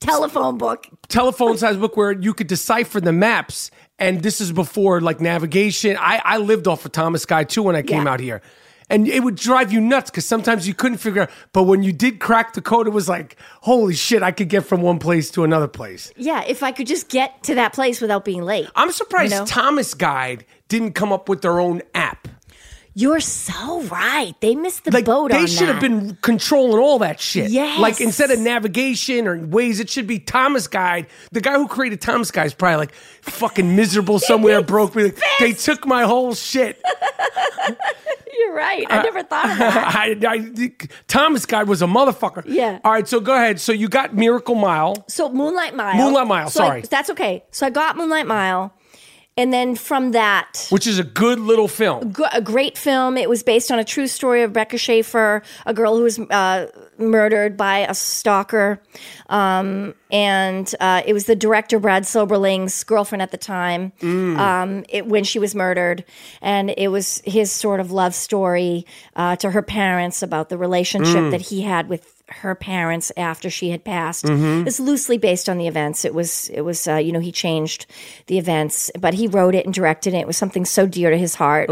telephone 0.00 0.58
book. 0.58 0.86
telephone 1.08 1.56
size 1.58 1.76
book 1.76 1.96
where 1.96 2.12
you 2.12 2.34
could 2.34 2.46
decipher 2.46 3.00
the 3.00 3.12
maps. 3.12 3.70
And 3.98 4.22
this 4.22 4.40
is 4.40 4.52
before 4.52 5.00
like 5.00 5.20
navigation. 5.20 5.96
I, 5.98 6.20
I 6.24 6.36
lived 6.38 6.66
off 6.68 6.84
of 6.84 6.92
Thomas 6.92 7.24
Guide 7.24 7.48
too 7.48 7.62
when 7.62 7.76
I 7.76 7.82
came 7.82 8.04
Yeah. 8.04 8.12
out 8.12 8.20
here. 8.20 8.42
And 8.88 9.08
it 9.08 9.24
would 9.24 9.34
drive 9.34 9.72
you 9.72 9.80
nuts 9.80 10.10
because 10.10 10.24
sometimes 10.26 10.68
you 10.68 10.72
couldn't 10.74 10.98
figure 10.98 11.22
out. 11.22 11.30
But 11.52 11.64
when 11.64 11.82
you 11.82 11.92
did 11.92 12.20
crack 12.20 12.52
the 12.52 12.62
code, 12.62 12.86
it 12.86 12.90
was 12.90 13.08
like, 13.08 13.36
holy 13.62 13.94
shit, 13.94 14.22
I 14.22 14.30
could 14.30 14.48
get 14.48 14.64
from 14.64 14.80
one 14.80 15.00
place 15.00 15.28
to 15.32 15.42
another 15.42 15.66
place. 15.66 16.12
Yeah, 16.16 16.44
if 16.46 16.62
I 16.62 16.70
could 16.70 16.86
just 16.86 17.08
get 17.08 17.42
to 17.44 17.56
that 17.56 17.72
place 17.72 18.00
without 18.00 18.24
being 18.24 18.42
late. 18.42 18.68
I'm 18.76 18.92
surprised 18.92 19.32
You 19.32 19.40
know? 19.40 19.44
Thomas 19.46 19.92
Guide 19.92 20.44
didn't 20.68 20.92
come 20.92 21.12
up 21.12 21.28
with 21.28 21.42
their 21.42 21.58
own 21.58 21.82
app. 21.96 22.28
You're 22.98 23.20
so 23.20 23.82
right. 23.82 24.32
They 24.40 24.54
missed 24.54 24.84
the 24.84 24.90
Like 24.90 25.04
boat 25.04 25.30
they 25.30 25.46
should 25.46 25.68
have 25.68 25.82
been 25.82 26.16
controlling 26.22 26.78
all 26.82 26.98
that 27.00 27.20
shit. 27.20 27.50
Yes. 27.50 27.78
Like 27.78 28.00
instead 28.00 28.30
of 28.30 28.38
navigation 28.38 29.26
or 29.28 29.38
Waze, 29.38 29.80
it 29.80 29.90
should 29.90 30.06
be 30.06 30.18
Thomas 30.18 30.66
Guide. 30.66 31.06
The 31.30 31.42
guy 31.42 31.58
who 31.58 31.68
created 31.68 32.00
Thomas 32.00 32.30
Guide 32.30 32.46
is 32.46 32.54
probably 32.54 32.78
like 32.78 32.94
fucking 32.94 33.76
miserable 33.76 34.18
somewhere, 34.30 34.62
broke. 34.62 34.94
Be 34.94 35.04
like, 35.04 35.18
they 35.40 35.52
took 35.52 35.84
my 35.86 36.04
whole 36.04 36.32
shit. 36.34 36.82
You're 38.38 38.54
right. 38.54 38.86
I 38.90 38.98
uh, 38.98 39.02
never 39.02 39.22
thought 39.22 39.50
of 39.50 39.58
that. 39.58 39.94
I, 39.94 40.16
I, 40.26 40.70
Thomas 41.08 41.46
Guide 41.46 41.68
was 41.68 41.82
a 41.82 41.86
motherfucker. 41.86 42.44
Yeah. 42.46 42.78
All 42.84 42.92
right, 42.92 43.06
so 43.08 43.18
go 43.20 43.34
ahead. 43.34 43.60
So 43.60 43.72
you 43.72 43.88
got 43.88 44.14
Miracle 44.14 44.54
Mile. 44.54 45.04
So 45.08 45.28
Moonlight 45.30 45.74
Mile. 45.74 45.96
Moonlight 45.96 46.26
Mile, 46.26 46.50
So 46.50 46.62
I- 46.62 46.66
sorry. 46.66 46.80
that's 46.82 47.10
okay. 47.10 47.44
So 47.50 47.66
I 47.66 47.70
got 47.70 47.96
Moonlight 47.96 48.26
Mile, 48.26 48.72
and 49.36 49.52
then 49.52 49.74
from 49.74 50.12
that, 50.12 50.66
Which 50.70 50.86
is 50.86 50.98
a 50.98 51.04
good 51.04 51.38
little 51.38 51.68
film. 51.68 52.10
gr- 52.12 52.24
a 52.32 52.40
great 52.40 52.78
film. 52.78 53.16
It 53.16 53.28
was 53.28 53.42
based 53.42 53.70
on 53.70 53.78
a 53.78 53.84
true 53.84 54.06
story 54.06 54.42
of 54.42 54.50
Rebecca 54.50 54.78
Schaeffer, 54.78 55.42
a 55.66 55.74
girl 55.74 55.96
who 55.96 56.04
was 56.04 56.18
uh, 56.18 56.66
murdered 56.98 57.56
by 57.56 57.78
a 57.80 57.94
stalker. 57.94 58.80
Um, 59.28 59.94
and 60.10 60.72
uh, 60.80 61.02
it 61.04 61.12
was 61.12 61.26
the 61.26 61.36
director, 61.36 61.78
Brad 61.78 62.04
Silberling's 62.04 62.82
girlfriend 62.84 63.22
at 63.22 63.30
the 63.30 63.36
time, 63.36 63.92
um, 64.02 64.84
it, 64.88 65.06
when 65.06 65.24
she 65.24 65.38
was 65.38 65.54
murdered. 65.54 66.04
And 66.40 66.72
it 66.76 66.88
was 66.88 67.20
his 67.24 67.50
sort 67.52 67.80
of 67.80 67.92
love 67.92 68.14
story 68.14 68.86
uh, 69.16 69.36
to 69.36 69.50
her 69.50 69.62
parents 69.62 70.22
about 70.22 70.48
the 70.48 70.56
relationship 70.56 71.30
that 71.32 71.40
he 71.42 71.62
had 71.62 71.88
with 71.88 72.15
her 72.28 72.56
parents 72.56 73.12
after 73.16 73.48
she 73.48 73.70
had 73.70 73.84
passed. 73.84 74.24
It's 74.28 74.80
loosely 74.80 75.16
based 75.16 75.48
on 75.48 75.58
the 75.58 75.68
events. 75.68 76.04
It 76.04 76.12
was, 76.12 76.48
it 76.48 76.62
was, 76.62 76.88
uh, 76.88 76.96
you 76.96 77.12
know, 77.12 77.20
he 77.20 77.30
changed 77.30 77.86
the 78.26 78.36
events, 78.36 78.90
but 78.98 79.14
he 79.14 79.28
wrote 79.28 79.54
it 79.54 79.64
and 79.64 79.72
directed 79.72 80.12
it. 80.12 80.18
It 80.18 80.26
was 80.26 80.36
something 80.36 80.64
so 80.64 80.86
dear 80.88 81.10
to 81.10 81.16
his 81.16 81.36
heart. 81.36 81.70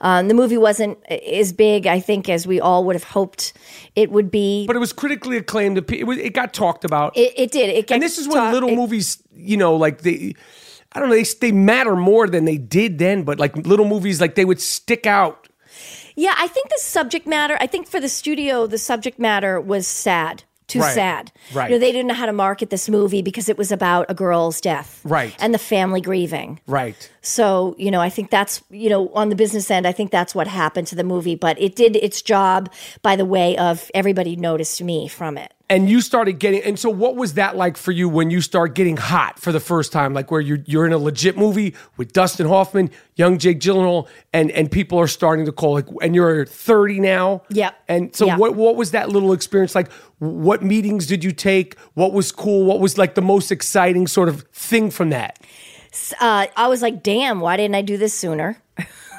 Um, 0.00 0.28
the 0.28 0.34
movie 0.34 0.58
wasn't 0.58 0.98
as 1.10 1.52
big, 1.52 1.88
I 1.88 1.98
think, 1.98 2.28
as 2.28 2.46
we 2.46 2.60
all 2.60 2.84
would 2.84 2.94
have 2.94 3.02
hoped 3.04 3.52
it 3.96 4.12
would 4.12 4.30
be. 4.30 4.66
But 4.66 4.76
it 4.76 4.78
was 4.80 4.92
critically 4.92 5.36
acclaimed. 5.38 5.78
It, 5.90 6.06
was, 6.06 6.18
it 6.18 6.32
got 6.34 6.54
talked 6.54 6.84
about. 6.84 7.16
It, 7.16 7.32
it 7.36 7.50
did. 7.50 7.70
It 7.70 7.90
and 7.90 8.00
this 8.02 8.16
is 8.16 8.28
when 8.28 8.36
talk- 8.36 8.52
little 8.52 8.68
it- 8.70 8.76
movies, 8.76 9.20
you 9.34 9.56
know, 9.56 9.74
like 9.74 10.02
they, 10.02 10.34
I 10.92 11.00
don't 11.00 11.08
know, 11.08 11.16
they, 11.16 11.24
they 11.40 11.50
matter 11.52 11.96
more 11.96 12.28
than 12.28 12.44
they 12.44 12.58
did 12.58 12.98
then, 12.98 13.24
but 13.24 13.40
like 13.40 13.56
little 13.56 13.86
movies, 13.86 14.20
like 14.20 14.36
they 14.36 14.44
would 14.44 14.60
stick 14.60 15.04
out. 15.06 15.45
Yeah, 16.16 16.34
I 16.38 16.48
think 16.48 16.70
the 16.70 16.78
subject 16.80 17.26
matter. 17.26 17.58
I 17.60 17.66
think 17.66 17.86
for 17.86 18.00
the 18.00 18.08
studio, 18.08 18.66
the 18.66 18.78
subject 18.78 19.18
matter 19.18 19.60
was 19.60 19.86
sad. 19.86 20.44
Too 20.68 20.80
Right. 20.80 20.94
sad. 20.94 21.32
Right. 21.54 21.70
You 21.70 21.76
know, 21.76 21.78
they 21.80 21.92
didn't 21.92 22.08
know 22.08 22.14
how 22.14 22.26
to 22.26 22.32
market 22.32 22.70
this 22.70 22.88
movie 22.88 23.22
because 23.22 23.48
it 23.48 23.56
was 23.56 23.70
about 23.70 24.06
a 24.08 24.14
girl's 24.14 24.60
death. 24.60 25.00
Right. 25.04 25.32
And 25.38 25.54
the 25.54 25.58
family 25.58 26.00
grieving. 26.00 26.58
Right. 26.66 27.08
So, 27.22 27.76
you 27.78 27.90
know, 27.90 28.00
I 28.00 28.08
think 28.10 28.30
that's, 28.30 28.62
you 28.70 28.88
know, 28.90 29.08
on 29.10 29.28
the 29.28 29.36
business 29.36 29.70
end, 29.70 29.86
I 29.86 29.92
think 29.92 30.10
that's 30.10 30.34
what 30.34 30.48
happened 30.48 30.88
to 30.88 30.96
the 30.96 31.04
movie. 31.04 31.36
But 31.36 31.60
it 31.60 31.76
did 31.76 31.94
its 31.96 32.20
job 32.20 32.72
by 33.02 33.14
the 33.14 33.24
way 33.24 33.56
of 33.56 33.90
everybody 33.94 34.34
noticed 34.34 34.82
me 34.82 35.06
from 35.06 35.38
it. 35.38 35.52
And 35.68 35.90
you 35.90 36.00
started 36.00 36.34
getting, 36.38 36.62
and 36.62 36.78
so 36.78 36.88
what 36.88 37.16
was 37.16 37.34
that 37.34 37.56
like 37.56 37.76
for 37.76 37.90
you 37.90 38.08
when 38.08 38.30
you 38.30 38.40
start 38.40 38.76
getting 38.76 38.96
hot 38.96 39.40
for 39.40 39.50
the 39.50 39.58
first 39.58 39.90
time? 39.90 40.14
Like 40.14 40.30
where 40.30 40.40
you're 40.40 40.60
you're 40.64 40.86
in 40.86 40.92
a 40.92 40.98
legit 40.98 41.36
movie 41.36 41.74
with 41.96 42.12
Dustin 42.12 42.46
Hoffman, 42.46 42.88
young 43.16 43.36
Jake 43.38 43.58
Gyllenhaal, 43.58 44.06
and 44.32 44.52
and 44.52 44.70
people 44.70 45.00
are 45.00 45.08
starting 45.08 45.44
to 45.44 45.50
call 45.50 45.72
like, 45.72 45.88
and 46.02 46.14
you're 46.14 46.46
30 46.46 47.00
now. 47.00 47.42
Yep. 47.48 47.74
And 47.88 48.14
so 48.14 48.26
Yeah. 48.26 48.36
what 48.36 48.54
what 48.54 48.76
was 48.76 48.92
that 48.92 49.08
little 49.08 49.32
experience 49.32 49.74
like? 49.74 49.90
What 50.18 50.62
meetings 50.62 51.06
did 51.06 51.22
you 51.22 51.32
take? 51.32 51.78
What 51.94 52.12
was 52.12 52.32
cool? 52.32 52.64
What 52.64 52.80
was 52.80 52.96
like 52.96 53.14
the 53.14 53.22
most 53.22 53.52
exciting 53.52 54.06
sort 54.06 54.28
of 54.28 54.42
thing 54.52 54.90
from 54.90 55.10
that? 55.10 55.38
uh, 56.20 56.46
I 56.56 56.68
was 56.68 56.82
like, 56.82 57.02
damn, 57.02 57.40
why 57.40 57.56
didn't 57.56 57.74
I 57.74 57.82
do 57.82 57.96
this 57.96 58.14
sooner? 58.14 58.58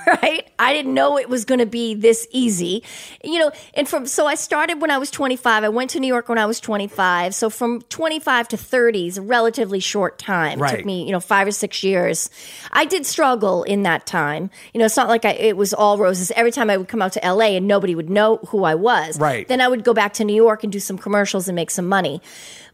right? 0.22 0.50
I 0.58 0.74
didn't 0.74 0.94
know 0.94 1.18
it 1.18 1.28
was 1.28 1.44
going 1.44 1.60
to 1.60 1.66
be 1.66 1.94
this 1.94 2.28
easy. 2.32 2.84
You 3.24 3.40
know, 3.40 3.52
and 3.74 3.88
from, 3.88 4.06
so 4.06 4.26
I 4.26 4.36
started 4.36 4.82
when 4.82 4.90
I 4.90 4.98
was 4.98 5.12
25. 5.12 5.64
I 5.64 5.70
went 5.70 5.90
to 5.92 6.00
New 6.00 6.08
York 6.08 6.30
when 6.30 6.38
I 6.38 6.46
was 6.46 6.62
25. 6.62 7.36
So 7.36 7.50
from 7.50 7.82
25 7.84 8.48
to 8.50 8.58
30 8.58 9.08
is 9.08 9.18
a 9.18 9.22
relatively 9.22 9.80
short 9.80 10.18
time. 10.18 10.64
It 10.64 10.70
took 10.70 10.86
me, 10.86 11.06
you 11.06 11.12
know, 11.12 11.20
five 11.20 11.48
or 11.48 11.52
six 11.52 11.84
years. 11.84 12.30
I 12.72 12.86
did 12.86 13.06
struggle 13.06 13.64
in 13.64 13.84
that 13.84 14.06
time. 14.06 14.50
You 14.74 14.80
know, 14.80 14.86
it's 14.86 14.98
not 14.98 15.10
like 15.10 15.26
I, 15.26 15.32
it 15.32 15.58
was 15.58 15.74
all 15.74 15.98
roses. 15.98 16.32
Every 16.32 16.52
time 16.52 16.70
I 16.70 16.78
would 16.78 16.88
come 16.88 17.02
out 17.02 17.14
to 17.14 17.20
LA 17.20 17.58
and 17.58 17.68
nobody 17.68 17.94
would 17.94 18.10
know 18.10 18.38
who 18.48 18.64
I 18.64 18.76
was. 18.76 19.20
Right. 19.20 19.48
Then 19.48 19.60
I 19.60 19.68
would 19.68 19.84
go 19.84 19.94
back 19.94 20.14
to 20.14 20.24
New 20.24 20.36
York 20.36 20.64
and 20.64 20.72
do 20.72 20.80
some 20.80 20.98
commercials 20.98 21.50
and 21.50 21.56
make 21.56 21.70
some 21.70 21.88
money. 21.88 22.22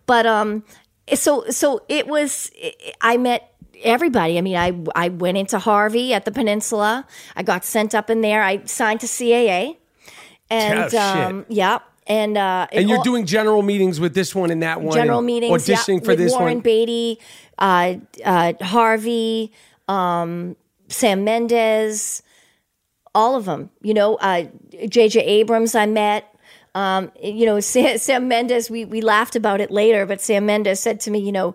But, 0.06 0.26
um, 0.28 0.64
so, 1.16 1.46
so 1.50 1.82
it 1.90 2.08
was, 2.08 2.52
I 3.02 3.18
met 3.18 3.53
everybody. 3.84 4.38
I 4.38 4.42
mean, 4.42 4.56
I 4.56 4.74
I 4.96 5.10
went 5.10 5.38
into 5.38 5.60
Harvey 5.60 6.14
at 6.14 6.26
the 6.26 6.32
Peninsula. 6.32 7.06
I 7.36 7.44
got 7.44 7.66
sent 7.66 7.94
up 7.94 8.10
in 8.10 8.22
there. 8.22 8.42
I 8.44 8.64
signed 8.66 9.00
to 9.02 9.08
CAA, 9.08 9.78
and 10.50 10.94
Oh, 10.94 11.00
um, 11.00 11.46
yeah, 11.50 11.80
and 12.08 12.38
uh, 12.38 12.68
And 12.72 12.88
you're 12.90 12.98
all- 13.00 13.04
doing 13.04 13.26
general 13.26 13.62
meetings 13.62 14.00
with 14.00 14.14
this 14.14 14.34
one 14.36 14.50
and 14.52 14.62
that 14.64 14.82
one. 14.82 14.96
general 14.96 15.22
meetings, 15.22 15.68
yeah, 15.70 15.76
auditioning 15.76 16.04
for 16.04 16.12
with 16.12 16.20
this 16.20 16.32
Warren 16.34 16.56
one. 16.56 16.60
Beatty, 16.62 17.20
uh, 17.60 17.96
uh, 18.26 18.54
Harvey, 18.62 19.52
um, 19.88 20.56
Sam 20.90 21.24
Mendes, 21.24 22.24
all 23.16 23.36
of 23.36 23.46
them. 23.46 23.70
You 23.82 23.94
know, 23.94 24.16
uh, 24.16 24.46
J.J. 24.88 25.20
Abrams. 25.22 25.76
I 25.76 25.86
met. 25.86 26.30
Um, 26.76 27.12
you 27.22 27.46
know, 27.46 27.60
Sam, 27.74 27.98
Sam 28.00 28.28
Mendes. 28.28 28.70
We 28.70 28.86
we 28.86 29.02
laughed 29.02 29.36
about 29.36 29.62
it 29.62 29.70
later, 29.72 30.06
but 30.06 30.20
Sam 30.22 30.46
Mendes 30.46 30.80
said 30.80 31.00
to 31.02 31.12
me, 31.12 31.20
you 31.20 31.32
know, 31.32 31.54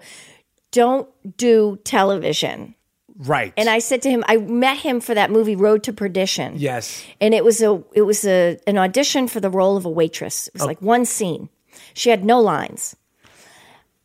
don't 0.70 1.08
do 1.36 1.78
television 1.84 2.74
Right. 3.18 3.52
And 3.56 3.68
I 3.68 3.80
said 3.80 4.00
to 4.02 4.10
him, 4.10 4.24
I 4.28 4.36
met 4.36 4.78
him 4.78 5.00
for 5.00 5.12
that 5.12 5.30
movie 5.30 5.56
Road 5.56 5.82
to 5.84 5.92
Perdition. 5.92 6.54
Yes. 6.56 7.04
And 7.20 7.34
it 7.34 7.44
was 7.44 7.60
a 7.60 7.82
it 7.92 8.02
was 8.02 8.24
a 8.24 8.58
an 8.66 8.78
audition 8.78 9.26
for 9.26 9.40
the 9.40 9.50
role 9.50 9.76
of 9.76 9.84
a 9.84 9.90
waitress. 9.90 10.46
It 10.46 10.54
was 10.54 10.62
oh. 10.62 10.66
like 10.66 10.80
one 10.80 11.04
scene. 11.04 11.48
She 11.94 12.10
had 12.10 12.24
no 12.24 12.40
lines. 12.40 12.94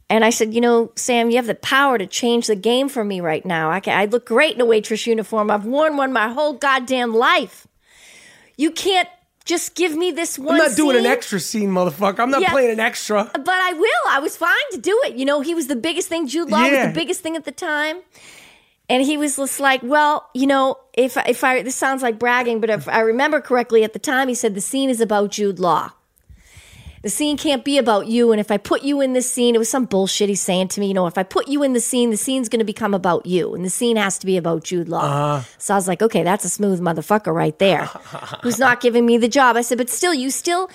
And 0.09 0.25
I 0.25 0.31
said, 0.31 0.53
you 0.53 0.61
know, 0.61 0.91
Sam, 0.95 1.29
you 1.29 1.37
have 1.37 1.47
the 1.47 1.55
power 1.55 1.97
to 1.97 2.05
change 2.05 2.47
the 2.47 2.55
game 2.55 2.89
for 2.89 3.03
me 3.03 3.21
right 3.21 3.43
now. 3.45 3.71
I, 3.71 3.79
can, 3.79 3.97
I 3.97 4.05
look 4.05 4.27
great 4.27 4.53
in 4.53 4.61
a 4.61 4.65
waitress 4.65 5.07
uniform. 5.07 5.49
I've 5.49 5.65
worn 5.65 5.97
one 5.97 6.13
my 6.13 6.27
whole 6.27 6.53
goddamn 6.53 7.15
life. 7.15 7.67
You 8.57 8.69
can't 8.69 9.09
just 9.45 9.75
give 9.75 9.95
me 9.95 10.11
this 10.11 10.39
one. 10.39 10.55
I'm 10.55 10.67
not 10.67 10.75
doing 10.77 10.97
an 10.97 11.05
extra 11.05 11.39
scene, 11.39 11.69
motherfucker. 11.69 12.19
I'm 12.19 12.31
not 12.31 12.41
Yeah. 12.41 12.51
playing 12.51 12.71
an 12.71 12.79
extra. 12.79 13.29
But 13.33 13.47
I 13.49 13.73
will. 13.73 14.03
I 14.09 14.19
was 14.19 14.37
fine 14.37 14.67
to 14.71 14.77
do 14.77 14.99
it. 15.05 15.15
You 15.15 15.25
know, 15.25 15.41
he 15.41 15.53
was 15.53 15.67
the 15.67 15.75
biggest 15.75 16.07
thing. 16.07 16.27
Jude 16.27 16.49
Law 16.49 16.63
Yeah. 16.63 16.85
was 16.85 16.93
the 16.93 16.99
biggest 16.99 17.21
thing 17.21 17.35
at 17.35 17.43
the 17.45 17.51
time. 17.51 17.97
And 18.89 19.01
he 19.03 19.17
was 19.17 19.37
just 19.37 19.59
like, 19.59 19.81
well, 19.83 20.29
you 20.33 20.45
know, 20.45 20.77
if 20.93 21.17
if 21.27 21.43
I 21.43 21.61
this 21.63 21.75
sounds 21.75 22.01
like 22.03 22.19
bragging, 22.19 22.59
but 22.59 22.69
if 22.69 22.87
I 22.87 22.99
remember 22.99 23.39
correctly 23.41 23.83
at 23.83 23.93
the 23.93 23.99
time, 23.99 24.27
he 24.27 24.35
said 24.35 24.55
the 24.55 24.61
scene 24.61 24.89
is 24.89 24.99
about 25.01 25.31
Jude 25.31 25.57
Law. 25.59 25.91
The 27.03 27.09
scene 27.09 27.35
can't 27.35 27.65
be 27.65 27.77
about 27.77 28.07
you. 28.07 28.31
And 28.31 28.39
if 28.39 28.49
I 28.49 28.57
put 28.57 28.83
you 28.83 29.01
in 29.01 29.11
this 29.11 29.29
scene, 29.29 29.55
it 29.55 29.57
was 29.57 29.69
some 29.69 29.83
bullshit 29.83 30.29
he's 30.29 30.39
saying 30.39 30.69
to 30.69 30.79
me. 30.79 30.87
You 30.87 30.93
know, 30.93 31.05
if 31.05 31.17
I 31.17 31.23
put 31.23 31.49
you 31.49 31.61
in 31.61 31.73
the 31.73 31.81
scene, 31.81 32.11
the 32.11 32.17
scene's 32.17 32.47
going 32.47 32.59
to 32.59 32.65
become 32.65 32.93
about 32.93 33.25
you, 33.25 33.53
and 33.53 33.63
the 33.63 33.69
scene 33.69 33.97
has 33.97 34.17
to 34.19 34.25
be 34.25 34.37
about 34.37 34.63
Jude 34.63 34.87
Law. 34.87 35.03
Uh-huh. 35.03 35.43
So 35.57 35.73
I 35.73 35.77
was 35.77 35.87
like, 35.87 36.01
okay, 36.01 36.23
that's 36.23 36.45
a 36.45 36.49
smooth 36.49 36.79
motherfucker 36.79 37.33
right 37.33 37.59
there, 37.59 37.85
who's 38.41 38.57
not 38.57 38.79
giving 38.79 39.05
me 39.05 39.17
the 39.17 39.27
job. 39.27 39.57
I 39.57 39.61
said, 39.61 39.77
but 39.77 39.89
still, 39.89 40.13
you 40.13 40.31
still. 40.31 40.69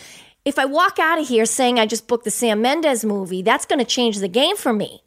If 0.45 0.59
I 0.59 0.66
walk 0.66 0.99
out 0.99 1.18
of 1.18 1.26
here 1.29 1.47
saying 1.47 1.79
I 1.79 1.87
just 1.87 2.07
booked 2.07 2.24
the 2.24 2.31
Sam 2.31 2.61
Mendes 2.61 3.05
movie, 3.05 3.43
that's 3.43 3.64
going 3.64 3.79
to 3.79 3.85
change 3.85 4.18
the 4.18 4.29
game 4.29 4.57
for 4.57 4.72
me. 4.72 5.03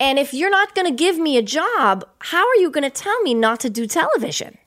And 0.00 0.18
if 0.18 0.34
you're 0.34 0.50
not 0.50 0.74
going 0.74 0.86
to 0.86 0.94
give 0.94 1.18
me 1.18 1.36
a 1.36 1.42
job, 1.42 2.06
how 2.20 2.46
are 2.46 2.56
you 2.56 2.70
going 2.70 2.84
to 2.84 2.90
tell 2.90 3.18
me 3.22 3.34
not 3.34 3.60
to 3.60 3.70
do 3.70 3.86
television? 3.86 4.58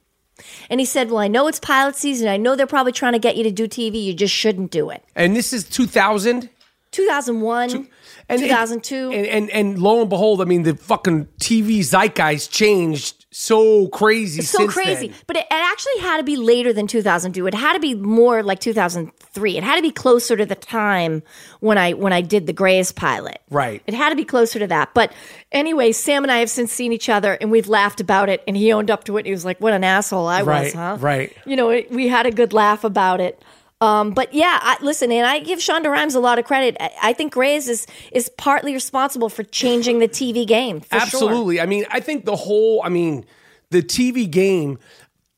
And 0.69 0.79
he 0.79 0.85
said, 0.85 1.09
Well, 1.09 1.19
I 1.19 1.27
know 1.27 1.47
it's 1.47 1.59
pilot 1.59 1.95
season. 1.95 2.27
I 2.27 2.37
know 2.37 2.55
they're 2.55 2.67
probably 2.67 2.91
trying 2.91 3.13
to 3.13 3.19
get 3.19 3.35
you 3.35 3.43
to 3.43 3.51
do 3.51 3.67
TV. 3.67 4.03
You 4.03 4.13
just 4.13 4.33
shouldn't 4.33 4.71
do 4.71 4.89
it. 4.89 5.03
And 5.15 5.35
this 5.35 5.53
is 5.53 5.67
2000. 5.67 6.49
2001, 6.91 7.87
And 8.29 8.41
2002. 8.41 9.11
And, 9.11 9.25
and 9.27 9.49
and 9.51 9.79
lo 9.79 10.01
and 10.01 10.09
behold, 10.09 10.41
I 10.41 10.45
mean, 10.45 10.63
the 10.63 10.75
fucking 10.75 11.27
TV 11.39 11.79
zeitgeist 11.79 12.51
changed 12.51 13.18
so 13.32 13.88
crazy. 13.89 14.41
so 14.41 14.59
since 14.59 14.73
crazy. 14.73 15.07
then. 15.09 15.17
But 15.27 15.38
it, 15.38 15.45
it 15.45 15.53
actually 15.53 15.99
had 15.99 16.17
to 16.17 16.23
be 16.23 16.36
later 16.36 16.73
than 16.73 16.88
2002. 16.88 17.45
It 17.45 17.53
had 17.53 17.73
to 17.73 17.80
be 17.80 17.93
more 17.93 18.41
like 18.41 18.59
2003. 18.59 19.57
It 19.57 19.63
had 19.63 19.75
to 19.75 19.82
be 19.82 19.91
closer 19.91 20.36
to 20.36 20.45
the 20.45 20.55
time 20.55 21.21
when 21.59 21.77
I 21.77 21.93
when 21.93 22.11
I 22.11 22.21
did 22.21 22.47
the 22.47 22.53
Grey's 22.53 22.91
pilot. 22.91 23.39
Right. 23.49 23.82
It 23.86 23.93
had 23.93 24.09
to 24.09 24.15
be 24.15 24.25
closer 24.25 24.59
to 24.59 24.67
that. 24.67 24.93
But 24.93 25.13
anyway, 25.51 25.91
Sam 25.91 26.23
and 26.23 26.32
I 26.32 26.39
have 26.39 26.49
since 26.49 26.71
seen 26.71 26.91
each 26.91 27.09
other 27.09 27.34
and 27.34 27.51
we've 27.51 27.67
laughed 27.67 28.01
about 28.01 28.30
it. 28.30 28.43
And 28.47 28.57
he 28.57 28.73
owned 28.73 28.89
up 28.89 29.03
to 29.05 29.17
it. 29.17 29.25
He 29.25 29.32
was 29.32 29.45
like, 29.45 29.59
"What 29.61 29.73
an 29.73 29.84
asshole 29.84 30.27
I 30.27 30.41
was, 30.41 30.47
Right, 30.47 30.73
huh?" 30.73 30.97
right. 30.99 31.38
You 31.45 31.55
know, 31.55 31.69
it, 31.69 31.91
we 31.91 32.07
had 32.07 32.25
a 32.25 32.32
good 32.32 32.53
laugh 32.53 32.84
about 32.84 33.21
it. 33.21 33.41
Um, 33.82 34.11
but 34.11 34.34
yeah, 34.34 34.59
I, 34.61 34.77
listen, 34.82 35.11
and 35.11 35.25
I 35.25 35.39
give 35.39 35.59
Shonda 35.59 35.89
Rhimes 35.89 36.13
a 36.15 36.19
lot 36.19 36.38
of 36.38 36.43
credit. 36.45 36.75
I, 36.80 36.91
I 37.01 37.13
think 37.13 37.32
Grey's 37.34 37.69
is 37.69 37.88
is 38.11 38.27
partly 38.38 38.73
responsible 38.73 39.30
for 39.30 39.43
changing 39.43 39.99
the 39.99 40.07
TV 40.09 40.45
game. 40.45 40.82
For 40.82 40.89
Sure. 40.89 41.01
Absolutely. 41.01 41.61
I 41.61 41.65
mean, 41.65 41.86
I 41.89 41.99
think 42.01 42.25
the 42.25 42.36
whole, 42.36 42.82
I 42.84 42.89
mean, 42.89 43.25
the 43.69 43.82
TV 43.82 44.30
game, 44.30 44.80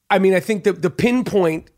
I 0.09 0.17
mean, 0.17 0.33
I 0.33 0.39
think 0.39 0.63
the, 0.63 0.73
the 0.73 0.89
pinpoint 0.89 1.69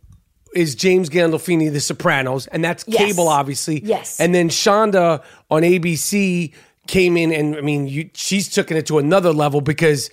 is 0.56 0.74
James 0.76 1.10
Gandolfini, 1.10 1.72
The 1.72 1.82
Sopranos, 1.82 2.48
and 2.48 2.64
that's 2.64 2.86
Yes. 2.88 3.02
cable, 3.12 3.28
obviously. 3.28 3.82
Yes. 3.84 4.20
And 4.20 4.34
then 4.34 4.48
Shonda 4.50 5.22
on 5.52 5.64
ABC 5.64 6.54
came 6.88 7.18
in, 7.18 7.32
and 7.34 7.56
I 7.58 7.62
mean, 7.62 7.88
you, 7.88 8.10
she's 8.14 8.48
taken 8.54 8.78
it 8.78 8.86
to 8.88 9.00
another 9.00 9.34
level 9.34 9.62
because, 9.62 10.10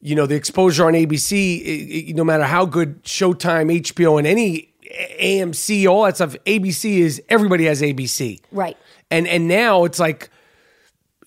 you 0.00 0.14
know, 0.14 0.26
the 0.26 0.34
exposure 0.34 0.86
on 0.86 0.92
ABC, 0.94 1.62
i- 1.64 2.10
i- 2.10 2.12
no 2.12 2.24
matter 2.24 2.44
how 2.44 2.66
good 2.66 3.02
Showtime, 3.04 3.70
HBO, 3.80 4.18
and 4.18 4.26
any 4.26 4.74
AMC, 5.20 5.86
all 5.88 6.04
that 6.04 6.16
stuff, 6.16 6.36
ABC 6.46 6.98
is 6.98 7.22
everybody 7.28 7.64
has 7.66 7.82
ABC. 7.82 8.40
Right. 8.52 8.76
And 9.10 9.26
and 9.28 9.48
now 9.48 9.84
it's 9.84 9.98
like, 9.98 10.30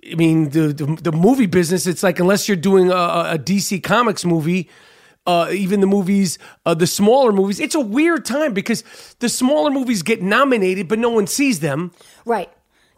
I 0.10 0.16
mean, 0.16 0.50
the 0.50 0.74
the, 0.74 0.86
the 1.02 1.12
movie 1.12 1.46
business. 1.46 1.88
It's 1.88 2.04
like 2.04 2.20
unless 2.20 2.48
you're 2.48 2.58
doing 2.58 2.92
a, 2.92 2.96
a 2.96 3.40
DC 3.40 3.82
Comics 3.84 4.26
movie, 4.26 4.70
uh, 5.26 5.50
even 5.52 5.80
the 5.80 5.88
movies, 5.88 6.40
uh, 6.66 6.74
the 6.74 6.88
smaller 6.88 7.32
movies, 7.32 7.60
it's 7.60 7.76
a 7.76 7.80
weird 7.80 8.26
time 8.26 8.54
because 8.54 8.84
the 9.20 9.30
smaller 9.30 9.70
movies 9.72 10.02
get 10.02 10.22
nominated, 10.22 10.88
but 10.88 11.00
no 11.00 11.10
one 11.10 11.28
sees 11.28 11.60
them. 11.60 11.92
Right. 12.26 12.50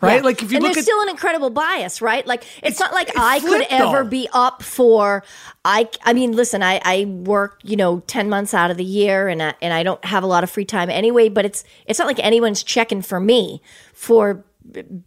Right? 0.02 0.24
Like, 0.24 0.42
if 0.42 0.52
you 0.52 0.58
and 0.58 0.64
look 0.64 0.74
there's 0.74 0.86
at- 0.86 0.92
still 0.92 1.02
an 1.02 1.10
incredible 1.10 1.50
bias, 1.50 2.02
right? 2.02 2.26
Like 2.26 2.44
it's, 2.64 2.80
It's- 2.80 2.80
not 2.80 2.94
like 2.94 3.10
it's 3.10 3.18
I 3.20 3.40
could 3.40 3.66
ever 3.70 4.04
be 4.04 4.28
up 4.34 4.64
for. 4.64 5.24
I 5.64 5.88
I 6.04 6.14
mean, 6.14 6.32
listen, 6.36 6.64
I 6.64 6.82
I 6.84 7.06
work 7.06 7.60
you 7.64 7.76
know 7.76 8.00
ten 8.08 8.30
months 8.30 8.54
out 8.54 8.72
of 8.72 8.78
the 8.78 8.84
year, 8.84 9.28
and 9.28 9.42
I, 9.44 9.54
and 9.62 9.74
I 9.74 9.84
don't 9.84 10.04
have 10.06 10.24
a 10.24 10.28
lot 10.28 10.44
of 10.44 10.50
free 10.50 10.66
time 10.66 10.90
anyway. 10.90 11.30
But 11.30 11.46
it's 11.46 11.64
it's 11.86 12.00
not 12.00 12.08
like 12.08 12.20
anyone's 12.20 12.64
checking 12.64 13.02
for 13.02 13.20
me 13.20 13.62
for. 13.94 14.44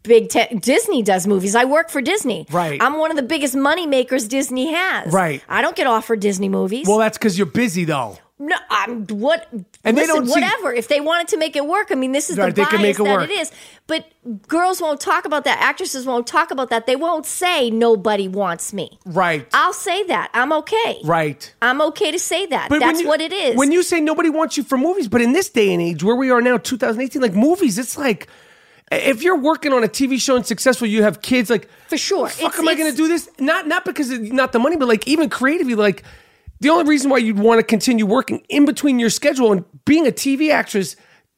Big 0.02 0.30
te- 0.30 0.56
Disney 0.58 1.00
does 1.02 1.28
movies. 1.28 1.54
I 1.54 1.64
work 1.64 1.88
for 1.88 2.02
Disney. 2.02 2.44
Right. 2.50 2.82
I'm 2.82 2.98
one 2.98 3.12
of 3.12 3.16
the 3.16 3.22
biggest 3.22 3.54
money 3.54 3.86
makers 3.86 4.26
Disney 4.26 4.72
has. 4.72 5.12
Right. 5.12 5.42
I 5.48 5.62
don't 5.62 5.76
get 5.76 5.86
offered 5.86 6.18
Disney 6.18 6.48
movies. 6.48 6.88
Well, 6.88 6.98
that's 6.98 7.16
because 7.16 7.38
you're 7.38 7.46
busy, 7.46 7.84
though. 7.84 8.18
No, 8.36 8.56
I'm 8.68 9.06
what. 9.06 9.46
And 9.84 9.96
they 9.96 10.02
listen, 10.02 10.16
don't 10.16 10.26
see- 10.26 10.32
whatever. 10.32 10.72
if 10.72 10.88
they 10.88 11.00
wanted 11.00 11.28
to 11.28 11.36
make 11.38 11.54
it 11.54 11.64
work, 11.66 11.88
I 11.92 11.94
mean, 11.94 12.10
this 12.10 12.30
is 12.30 12.36
Right, 12.36 12.46
the 12.52 12.64
they 12.64 12.78
bias 12.78 12.98
it 12.98 13.04
that 13.04 13.18
work. 13.18 13.30
it 13.30 13.32
is. 13.32 13.52
But 13.86 14.06
girls 14.48 14.80
won't 14.80 15.00
talk 15.00 15.24
about 15.24 15.44
that. 15.44 15.60
Actresses 15.60 16.04
won't 16.04 16.26
talk 16.26 16.50
about 16.50 16.68
that. 16.70 16.86
They 16.86 16.96
won't 16.96 17.26
say 17.26 17.70
nobody 17.70 18.26
wants 18.26 18.72
me. 18.72 18.98
Right. 19.06 19.46
I'll 19.54 19.72
say 19.72 20.02
that. 20.04 20.30
I'm 20.34 20.52
okay. 20.52 21.00
right. 21.04 21.54
I'm 21.62 21.80
okay 21.82 22.10
to 22.10 22.18
say 22.18 22.46
that. 22.46 22.70
But 22.70 22.80
That's 22.80 23.02
you- 23.02 23.06
what 23.06 23.20
it 23.20 23.32
is. 23.32 23.56
When 23.56 23.70
you 23.70 23.84
say 23.84 24.00
nobody 24.00 24.30
wants 24.30 24.56
you 24.56 24.64
for 24.64 24.76
movies, 24.76 25.06
but 25.06 25.20
in 25.22 25.32
this 25.32 25.48
day 25.48 25.72
and 25.72 25.80
age, 25.80 26.02
where 26.02 26.16
we 26.16 26.30
are 26.30 26.40
now, 26.42 26.56
2018, 26.58 27.22
like 27.22 27.34
movies, 27.34 27.78
it's 27.78 27.96
like 27.96 28.26
if 28.90 29.22
you're 29.22 29.38
working 29.38 29.72
on 29.72 29.84
a 29.84 29.88
TV 29.88 30.20
show 30.20 30.34
and 30.34 30.44
successful, 30.44 30.88
you 30.88 31.04
have 31.04 31.22
kids. 31.22 31.50
Like 31.50 31.68
For 31.88 31.96
sure. 31.96 32.28
fuck, 32.28 32.46
It's- 32.48 32.58
am 32.58 32.66
I 32.68 32.74
going 32.74 32.90
to 32.90 32.96
do 32.96 33.06
this? 33.06 33.28
Not 33.38 33.68
not 33.68 33.84
because 33.84 34.10
of 34.10 34.20
not 34.32 34.50
the 34.50 34.58
money, 34.58 34.76
but 34.76 34.88
like 34.88 35.06
even 35.06 35.30
creatively, 35.30 35.76
like 35.76 36.02
the 36.64 36.70
only 36.70 36.84
reason 36.84 37.10
why 37.10 37.18
you'd 37.18 37.38
want 37.38 37.60
to 37.60 37.62
continue 37.62 38.06
working 38.06 38.44
in 38.48 38.64
between 38.64 38.98
your 38.98 39.10
schedule 39.10 39.52
and 39.52 39.64
being 39.84 40.06
a 40.06 40.10
TV 40.10 40.50
actress. 40.50 40.96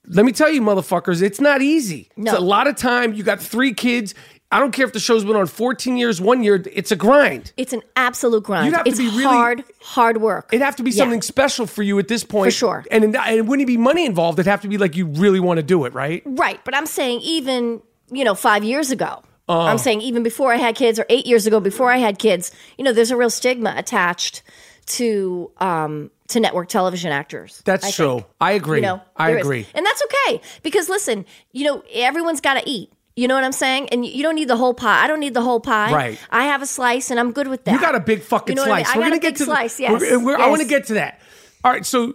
Let 0.09 0.25
me 0.25 0.33
tell 0.33 0.49
you, 0.51 0.63
motherfuckers, 0.63 1.21
it's 1.21 1.41
not 1.41 1.63
easy. 1.63 2.09
No. 2.17 2.31
It's 2.31 2.41
a 2.41 2.45
lot 2.45 2.69
of 2.69 2.77
time. 2.77 3.13
You 3.13 3.23
got 3.25 3.41
three 3.41 3.75
kids. 3.75 4.15
I 4.53 4.61
don't 4.61 4.71
care 4.71 4.87
if 4.87 4.93
the 4.93 5.01
show's 5.01 5.25
been 5.25 5.35
on 5.35 5.47
14 5.49 5.97
years, 5.97 6.21
one 6.21 6.45
year. 6.45 6.63
It's 6.73 6.93
a 6.93 6.97
grind. 6.97 7.53
it's 7.57 7.73
an 7.73 7.83
absolute 7.97 8.45
grind. 8.45 8.67
You'd 8.67 8.75
have 8.77 8.85
to 8.85 8.93
be 8.97 9.09
really- 9.09 9.25
hard, 9.25 9.65
hard 9.83 10.19
work. 10.21 10.51
It'd 10.53 10.65
have 10.65 10.77
to 10.77 10.85
be 10.85 10.93
Yeah. 10.93 10.99
something 11.03 11.23
special 11.23 11.67
for 11.67 11.83
you 11.83 11.99
at 11.99 12.07
this 12.07 12.23
point. 12.23 12.53
For 12.53 12.57
sure. 12.57 12.85
And, 12.93 13.03
and 13.03 13.17
it 13.17 13.45
wouldn't 13.47 13.67
be 13.67 13.77
money 13.77 14.07
involved. 14.07 14.39
It'd 14.39 14.49
have 14.49 14.63
to 14.63 14.69
be 14.69 14.79
like 14.79 14.95
you 14.97 15.07
really 15.07 15.41
want 15.41 15.59
to 15.59 15.65
do 15.65 15.85
it, 15.85 15.93
right? 15.93 16.23
Right, 16.25 16.61
but 16.65 16.75
I'm 16.77 16.87
saying 16.87 17.21
even 17.23 17.83
you 18.13 18.23
know 18.23 18.37
five 18.37 18.63
years 18.63 18.93
ago. 18.93 19.23
Uh-huh. 19.49 19.63
I'm 19.63 19.79
saying 19.79 20.01
even 20.03 20.23
before 20.23 20.53
I 20.53 20.57
had 20.57 20.75
kids, 20.77 20.99
or 21.01 21.07
eight 21.09 21.27
years 21.27 21.47
ago 21.47 21.59
before 21.61 21.91
I 21.91 21.99
had 21.99 22.19
kids. 22.21 22.51
You 22.79 22.85
know, 22.85 22.93
there's 22.93 23.11
a 23.13 23.17
real 23.17 23.31
stigma 23.31 23.75
attached 23.77 24.43
to 24.87 25.51
um, 25.59 26.11
to 26.29 26.41
network 26.41 26.69
television 26.69 27.13
actors. 27.13 27.63
That's 27.65 27.85
I 27.87 27.91
true. 27.91 28.15
think. 28.17 28.27
I 28.41 28.53
agree. 28.53 28.79
You 28.79 28.83
know, 28.83 29.03
I 29.17 29.29
there 29.31 29.39
is. 29.39 29.45
agree. 29.47 29.67
and 29.75 29.85
that's 29.87 30.03
okay 30.03 30.41
because 30.63 30.89
listen, 30.89 31.25
you 31.53 31.65
know, 31.65 31.83
everyone's 31.93 32.41
got 32.41 32.55
to 32.55 32.69
eat. 32.69 32.91
You 33.19 33.29
know 33.29 33.35
what 33.35 33.45
I'm 33.45 33.53
saying? 33.53 33.89
And 33.91 34.05
you 34.05 34.23
don't 34.23 34.35
need 34.35 34.49
the 34.49 34.57
whole 34.59 34.75
pie. 34.75 35.03
I 35.03 35.07
don't 35.07 35.21
need 35.21 35.33
the 35.33 35.41
whole 35.41 35.59
pie. 35.61 35.91
Right. 35.93 36.19
I 36.31 36.45
have 36.45 36.61
a 36.61 36.67
slice, 36.67 37.11
and 37.11 37.19
I'm 37.19 37.33
good 37.33 37.49
with 37.49 37.65
that. 37.65 37.73
You 37.73 37.81
got 37.81 37.95
a 37.95 38.01
big 38.01 38.21
fucking 38.23 38.57
You 38.57 38.63
know 38.63 38.69
what 38.69 38.75
I 38.75 38.77
mean? 38.77 38.85
slice. 38.85 38.95
I 38.95 38.99
we're 38.99 39.05
gonna 39.05 39.19
get 39.21 39.37
to 39.37 39.45
slice. 39.45 39.77
The, 39.79 39.83
Yes. 39.85 40.01
we're- 40.03 40.17
we're- 40.19 40.43
I 40.43 40.49
want 40.49 40.61
to 40.61 40.69
get 40.69 40.87
to 40.89 40.95
that. 40.95 41.21
All 41.65 41.73
right. 41.73 41.87
So, 41.87 42.15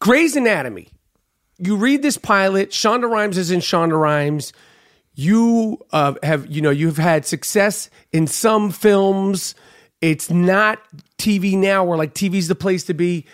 Grey's 0.00 0.36
Anatomy. 0.36 0.88
You 1.58 1.76
read 1.76 2.02
this 2.02 2.16
pilot. 2.18 2.70
Shonda 2.70 3.10
Rhimes 3.10 3.36
is 3.38 3.50
in 3.50 3.60
Shonda 3.60 3.98
Rhimes. 3.98 4.52
You 5.14 5.78
uh, 5.92 6.14
have, 6.22 6.46
you 6.50 6.60
know, 6.62 6.70
you've 6.70 6.96
had 6.96 7.26
success 7.26 7.90
in 8.12 8.26
some 8.26 8.70
films. 8.70 9.54
It's 10.00 10.30
not 10.30 10.78
TV 11.20 11.56
now, 11.56 11.84
where 11.84 11.96
like 11.98 12.14
TV's 12.14 12.48
the 12.48 12.54
place 12.54 12.84
to 12.84 12.94
be. 12.94 13.26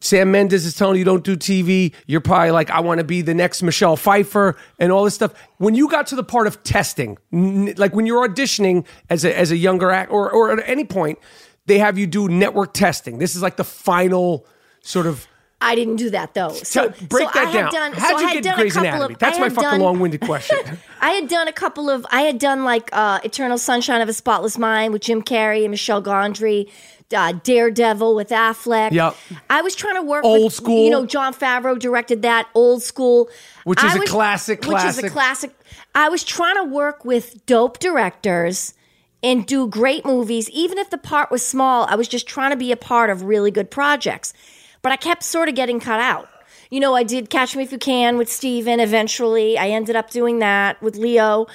Sam 0.00 0.30
Mendes 0.30 0.64
is 0.64 0.76
telling 0.76 0.96
you 0.96 1.04
don't 1.04 1.24
do 1.24 1.36
TV. 1.36 1.92
You're 2.06 2.20
probably 2.20 2.52
like, 2.52 2.70
I 2.70 2.78
want 2.80 2.98
to 2.98 3.04
be 3.04 3.20
the 3.20 3.34
next 3.34 3.62
Michelle 3.64 3.96
Pfeiffer 3.96 4.54
and 4.78 4.92
all 4.92 5.02
this 5.02 5.14
stuff. 5.16 5.34
When 5.56 5.74
you 5.74 5.88
got 5.88 6.06
to 6.08 6.14
the 6.14 6.22
part 6.22 6.46
of 6.46 6.62
testing, 6.62 7.18
n- 7.32 7.74
like 7.76 7.96
when 7.96 8.06
you're 8.06 8.28
auditioning 8.28 8.86
as 9.10 9.24
a, 9.24 9.36
as 9.36 9.50
a 9.50 9.56
younger 9.56 9.90
act 9.90 10.12
or, 10.12 10.30
or 10.30 10.52
at 10.52 10.62
any 10.68 10.84
point, 10.84 11.18
they 11.66 11.78
have 11.80 11.98
you 11.98 12.06
do 12.06 12.28
network 12.28 12.74
testing. 12.74 13.18
This 13.18 13.34
is 13.34 13.42
like 13.42 13.56
the 13.56 13.64
final 13.64 14.46
sort 14.82 15.06
of. 15.08 15.26
I 15.60 15.74
didn't 15.74 15.96
do 15.96 16.10
that 16.10 16.32
though. 16.32 16.50
So 16.52 16.90
Tell- 16.90 17.06
break 17.08 17.26
so 17.28 17.32
that 17.34 17.46
I 17.48 17.50
had 17.50 17.62
down. 17.62 17.72
Done, 17.72 17.92
How'd 17.94 18.10
so 18.12 18.20
you 18.20 18.28
I 18.28 18.34
get 18.34 18.44
done 18.44 18.56
Grey's 18.56 18.76
Anatomy? 18.76 19.14
Of, 19.14 19.18
That's 19.18 19.40
my 19.40 19.48
fucking 19.48 19.68
done- 19.68 19.80
long-winded 19.80 20.20
question. 20.30 20.58
I 21.00 21.10
had 21.10 21.26
done 21.28 21.48
a 21.48 21.52
couple 21.52 21.90
of. 21.90 22.06
I 22.12 22.20
had 22.20 22.38
done 22.38 22.62
like 22.64 22.88
uh, 22.92 23.18
Eternal 23.24 23.58
Sunshine 23.58 24.00
of 24.00 24.08
a 24.08 24.12
Spotless 24.12 24.56
Mind 24.58 24.92
with 24.92 25.02
Jim 25.02 25.22
Carrey 25.22 25.62
and 25.62 25.72
Michel 25.72 26.00
Gondry. 26.00 26.70
Uh, 27.14 27.32
Daredevil 27.32 28.14
with 28.14 28.28
Affleck. 28.28 28.92
Yep. 28.92 29.16
I 29.48 29.62
was 29.62 29.74
trying 29.74 29.94
to 29.94 30.02
work 30.02 30.24
Old 30.24 30.44
with, 30.44 30.52
school. 30.52 30.84
You 30.84 30.90
know, 30.90 31.06
Jon 31.06 31.32
Favreau 31.32 31.78
directed 31.78 32.20
that. 32.22 32.48
Old 32.54 32.82
school, 32.82 33.30
Which 33.64 33.82
is 33.82 33.94
I 33.94 33.98
a 33.98 34.06
classic, 34.06 34.60
Which 34.60 34.76
is 34.76 34.82
classic. 34.82 35.04
a 35.06 35.10
classic. 35.10 35.50
I 35.94 36.10
was 36.10 36.22
trying 36.22 36.56
to 36.56 36.64
work 36.64 37.06
with 37.06 37.46
dope 37.46 37.78
directors 37.78 38.74
and 39.22 39.46
do 39.46 39.66
great 39.66 40.04
movies. 40.04 40.50
Even 40.50 40.76
if 40.76 40.90
the 40.90 40.98
part 40.98 41.30
was 41.30 41.44
small, 41.46 41.86
I 41.88 41.94
was 41.94 42.08
just 42.08 42.26
trying 42.28 42.50
to 42.50 42.56
be 42.56 42.72
a 42.72 42.76
part 42.76 43.08
of 43.08 43.22
really 43.22 43.50
good 43.50 43.70
projects. 43.70 44.34
But 44.82 44.92
I 44.92 44.96
kept 44.96 45.22
sort 45.22 45.48
of 45.48 45.54
getting 45.54 45.80
cut 45.80 46.00
out. 46.00 46.28
You 46.70 46.80
know, 46.80 46.94
I 46.94 47.02
did 47.02 47.30
Catch 47.30 47.56
Me 47.56 47.62
If 47.62 47.72
You 47.72 47.78
Can 47.78 48.18
with 48.18 48.30
Steven 48.30 48.80
eventually. 48.80 49.56
I 49.56 49.70
ended 49.70 49.96
up 49.96 50.10
doing 50.10 50.40
that 50.40 50.80
with 50.82 50.96
Leo. 50.96 51.46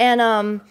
And, 0.00 0.20
um, 0.20 0.62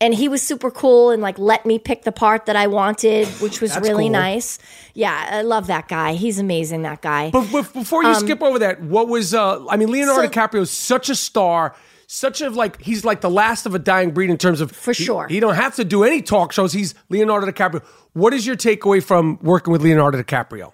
and 0.00 0.14
he 0.14 0.28
was 0.28 0.42
super 0.42 0.70
cool 0.70 1.10
and 1.10 1.22
like 1.22 1.38
let 1.38 1.64
me 1.66 1.78
pick 1.78 2.02
the 2.04 2.12
part 2.12 2.46
that 2.46 2.56
I 2.56 2.66
wanted, 2.66 3.26
which 3.40 3.60
was 3.60 3.76
really 3.80 4.04
cool. 4.04 4.10
nice. 4.12 4.58
Yeah, 4.94 5.26
I 5.30 5.42
love 5.42 5.66
that 5.68 5.88
guy. 5.88 6.14
He's 6.14 6.38
amazing, 6.38 6.82
that 6.82 7.00
guy. 7.02 7.30
But, 7.30 7.48
but 7.52 7.72
before 7.72 8.04
you 8.04 8.14
skip 8.14 8.42
over 8.42 8.58
that, 8.60 8.82
what 8.82 9.08
was 9.08 9.34
uh 9.34 9.64
I 9.68 9.76
mean 9.76 9.90
Leonardo 9.90 10.22
Um, 10.22 10.26
So- 10.32 10.40
DiCaprio 10.40 10.60
is 10.62 10.70
such 10.70 11.08
a 11.08 11.14
star, 11.14 11.74
such 12.06 12.40
a 12.40 12.50
like 12.50 12.80
he's 12.82 13.04
like 13.04 13.20
the 13.20 13.30
last 13.30 13.66
of 13.66 13.74
a 13.74 13.78
dying 13.78 14.10
breed 14.12 14.30
in 14.30 14.38
terms 14.38 14.60
of 14.60 14.70
For 14.72 14.92
he- 14.92 15.04
sure. 15.04 15.26
He, 15.28 15.40
don't 15.40 15.54
have 15.54 15.74
to 15.76 15.84
do 15.84 16.04
any 16.04 16.22
talk 16.22 16.52
shows. 16.52 16.72
He's 16.72 16.94
Leonardo 17.08 17.46
DiCaprio. 17.50 17.82
What 18.12 18.32
is 18.34 18.46
your 18.46 18.56
takeaway 18.56 19.02
from 19.02 19.38
working 19.42 19.72
with 19.72 19.82
Leonardo 19.82 20.22
DiCaprio? 20.22 20.72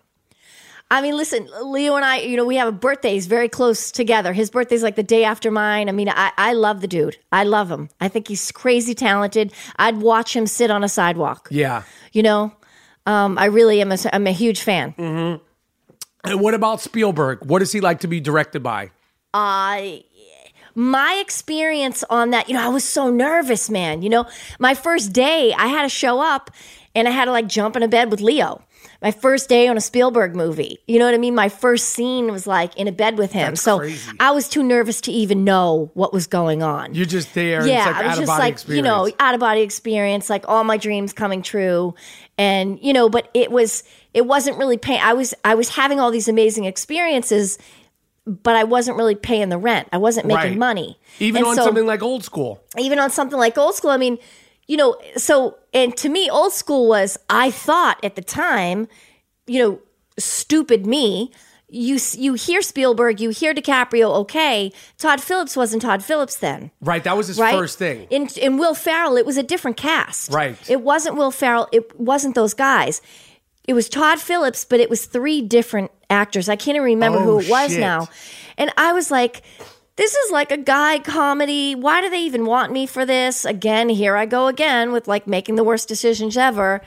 I 0.92 1.00
mean, 1.00 1.16
listen, 1.16 1.48
Leo 1.62 1.96
and 1.96 2.04
I, 2.04 2.18
you 2.18 2.36
know, 2.36 2.44
we 2.44 2.56
have 2.56 2.68
a 2.68 2.72
birthdays 2.72 3.26
very 3.26 3.48
close 3.48 3.90
together. 3.90 4.34
His 4.34 4.50
birthday's 4.50 4.82
like 4.82 4.94
the 4.94 5.02
day 5.02 5.24
after 5.24 5.50
mine. 5.50 5.88
I 5.88 5.92
mean, 5.92 6.10
I, 6.10 6.32
I 6.36 6.52
love 6.52 6.82
the 6.82 6.86
dude. 6.86 7.16
I 7.32 7.44
love 7.44 7.70
him. 7.70 7.88
I 7.98 8.08
think 8.08 8.28
he's 8.28 8.52
crazy 8.52 8.94
talented. 8.94 9.54
I'd 9.76 10.02
watch 10.02 10.36
him 10.36 10.46
sit 10.46 10.70
on 10.70 10.84
a 10.84 10.90
sidewalk. 10.90 11.48
Yeah. 11.50 11.84
You 12.12 12.22
know, 12.22 12.52
um, 13.06 13.38
I 13.38 13.46
really 13.46 13.80
am 13.80 13.90
a, 13.90 13.96
I'm 14.12 14.26
a 14.26 14.32
huge 14.32 14.60
fan. 14.60 14.92
And 14.98 16.40
what 16.42 16.52
about 16.52 16.82
Spielberg? 16.82 17.42
What 17.46 17.62
is 17.62 17.72
he 17.72 17.80
like 17.80 18.00
to 18.00 18.06
be 18.06 18.20
directed 18.20 18.62
by? 18.62 18.90
I 19.32 20.04
my 20.74 21.18
experience 21.22 22.04
on 22.10 22.30
that, 22.30 22.50
you 22.50 22.54
know, 22.54 22.62
I 22.62 22.68
was 22.68 22.84
so 22.84 23.08
nervous, 23.08 23.70
man. 23.70 24.02
You 24.02 24.10
know, 24.10 24.26
my 24.58 24.74
first 24.74 25.14
day, 25.14 25.54
I 25.54 25.68
had 25.68 25.82
to 25.82 25.88
show 25.88 26.20
up 26.20 26.50
and 26.94 27.08
I 27.08 27.12
had 27.12 27.24
to 27.24 27.30
like 27.30 27.46
jump 27.46 27.76
in 27.76 27.82
a 27.82 27.88
bed 27.88 28.10
with 28.10 28.20
Leo. 28.20 28.62
My 29.02 29.10
first 29.10 29.48
day 29.48 29.66
on 29.66 29.76
a 29.76 29.80
Spielberg 29.80 30.36
movie. 30.36 30.78
You 30.86 30.98
know 31.00 31.04
what 31.06 31.14
I 31.14 31.18
mean? 31.18 31.34
My 31.34 31.48
first 31.48 31.88
scene 31.90 32.30
was 32.30 32.46
like 32.46 32.76
in 32.76 32.86
a 32.86 32.92
bed 32.92 33.18
with 33.18 33.32
him. 33.32 33.50
That's 33.50 33.62
so 33.62 33.78
crazy. 33.80 34.10
I 34.20 34.30
was 34.30 34.48
too 34.48 34.62
nervous 34.62 35.00
to 35.02 35.12
even 35.12 35.42
know 35.44 35.90
what 35.94 36.12
was 36.12 36.26
going 36.28 36.62
on. 36.62 36.94
You're 36.94 37.06
just 37.06 37.34
there. 37.34 37.66
yeah, 37.66 37.78
it's 37.78 37.86
like 37.86 37.96
I 37.96 37.98
was 37.98 38.06
out 38.06 38.12
of 38.12 38.18
just 38.20 38.26
body 38.28 38.42
like, 38.42 38.52
experience. 38.52 38.76
you 38.76 38.82
know, 38.82 39.10
out 39.18 39.34
of 39.34 39.40
body 39.40 39.60
experience, 39.62 40.30
like 40.30 40.44
all 40.48 40.62
my 40.64 40.76
dreams 40.76 41.12
coming 41.12 41.42
true. 41.42 41.94
And, 42.38 42.78
you 42.80 42.92
know, 42.92 43.08
but 43.08 43.28
it 43.34 43.50
was 43.50 43.82
it 44.14 44.26
wasn't 44.26 44.56
really 44.58 44.78
paying 44.78 45.00
I 45.02 45.14
was 45.14 45.34
I 45.44 45.54
was 45.56 45.68
having 45.70 45.98
all 45.98 46.10
these 46.12 46.28
amazing 46.28 46.64
experiences, 46.64 47.58
but 48.24 48.54
I 48.54 48.64
wasn't 48.64 48.96
really 48.98 49.16
paying 49.16 49.48
the 49.48 49.58
rent. 49.58 49.88
I 49.92 49.98
wasn't 49.98 50.26
making 50.26 50.50
Right. 50.52 50.56
money. 50.58 50.98
even 51.18 51.38
And 51.42 51.46
on 51.48 51.56
so- 51.56 51.64
something 51.64 51.86
like 51.86 52.02
Old 52.02 52.22
School. 52.24 52.62
even 52.78 52.98
on 53.00 53.10
something 53.10 53.38
like 53.38 53.58
old 53.58 53.74
school, 53.74 53.90
I 53.90 53.96
mean, 53.96 54.18
you 54.68 54.76
know, 54.76 54.96
so 55.16 55.58
and 55.74 55.96
to 55.98 56.08
me, 56.08 56.30
old 56.30 56.52
school 56.52 56.88
was 56.88 57.18
I 57.28 57.50
thought 57.50 58.02
at 58.04 58.16
the 58.16 58.22
time, 58.22 58.88
you 59.46 59.60
know, 59.62 59.80
stupid 60.18 60.86
me. 60.86 61.32
You 61.74 61.98
you 62.12 62.34
hear 62.34 62.60
Spielberg, 62.60 63.18
you 63.18 63.30
hear 63.30 63.54
DiCaprio, 63.54 64.14
okay. 64.16 64.72
Todd 64.98 65.22
Phillips 65.22 65.56
wasn't 65.56 65.80
Todd 65.80 66.04
Phillips 66.04 66.36
then. 66.36 66.70
Right, 66.82 67.02
that 67.04 67.16
was 67.16 67.28
his 67.28 67.38
Right. 67.38 67.54
first 67.54 67.78
thing. 67.78 68.06
In 68.10 68.28
in 68.36 68.58
Will 68.58 68.74
Ferrell, 68.74 69.16
it 69.16 69.24
was 69.24 69.38
a 69.38 69.42
different 69.42 69.78
cast. 69.78 70.30
Right. 70.30 70.56
It 70.68 70.82
wasn't 70.82 71.16
Will 71.16 71.30
Ferrell. 71.30 71.68
It 71.72 71.98
wasn't 71.98 72.34
those 72.34 72.52
guys. 72.52 73.00
It 73.66 73.72
was 73.72 73.88
Todd 73.88 74.20
Phillips, 74.20 74.66
but 74.66 74.80
it 74.80 74.90
was 74.90 75.06
three 75.06 75.40
different 75.40 75.90
actors. 76.10 76.48
I 76.50 76.56
can't 76.56 76.76
even 76.76 76.84
remember 76.84 77.18
Oh, 77.20 77.22
who 77.22 77.38
it 77.40 77.48
was 77.48 77.70
shit. 77.70 77.80
now. 77.80 78.08
And 78.58 78.70
I 78.76 78.92
was 78.92 79.10
like, 79.10 79.40
this 79.96 80.14
is 80.14 80.30
like 80.30 80.50
a 80.50 80.56
guy 80.56 80.98
comedy. 80.98 81.74
Why 81.74 82.00
do 82.00 82.10
they 82.10 82.22
even 82.22 82.46
want 82.46 82.72
me 82.72 82.86
for 82.86 83.04
this? 83.04 83.44
Again, 83.44 83.88
here 83.88 84.16
I 84.16 84.26
go 84.26 84.46
again 84.46 84.92
with 84.92 85.06
like 85.06 85.26
making 85.26 85.56
the 85.56 85.64
worst 85.64 85.88
decisions 85.88 86.36
ever. 86.36 86.80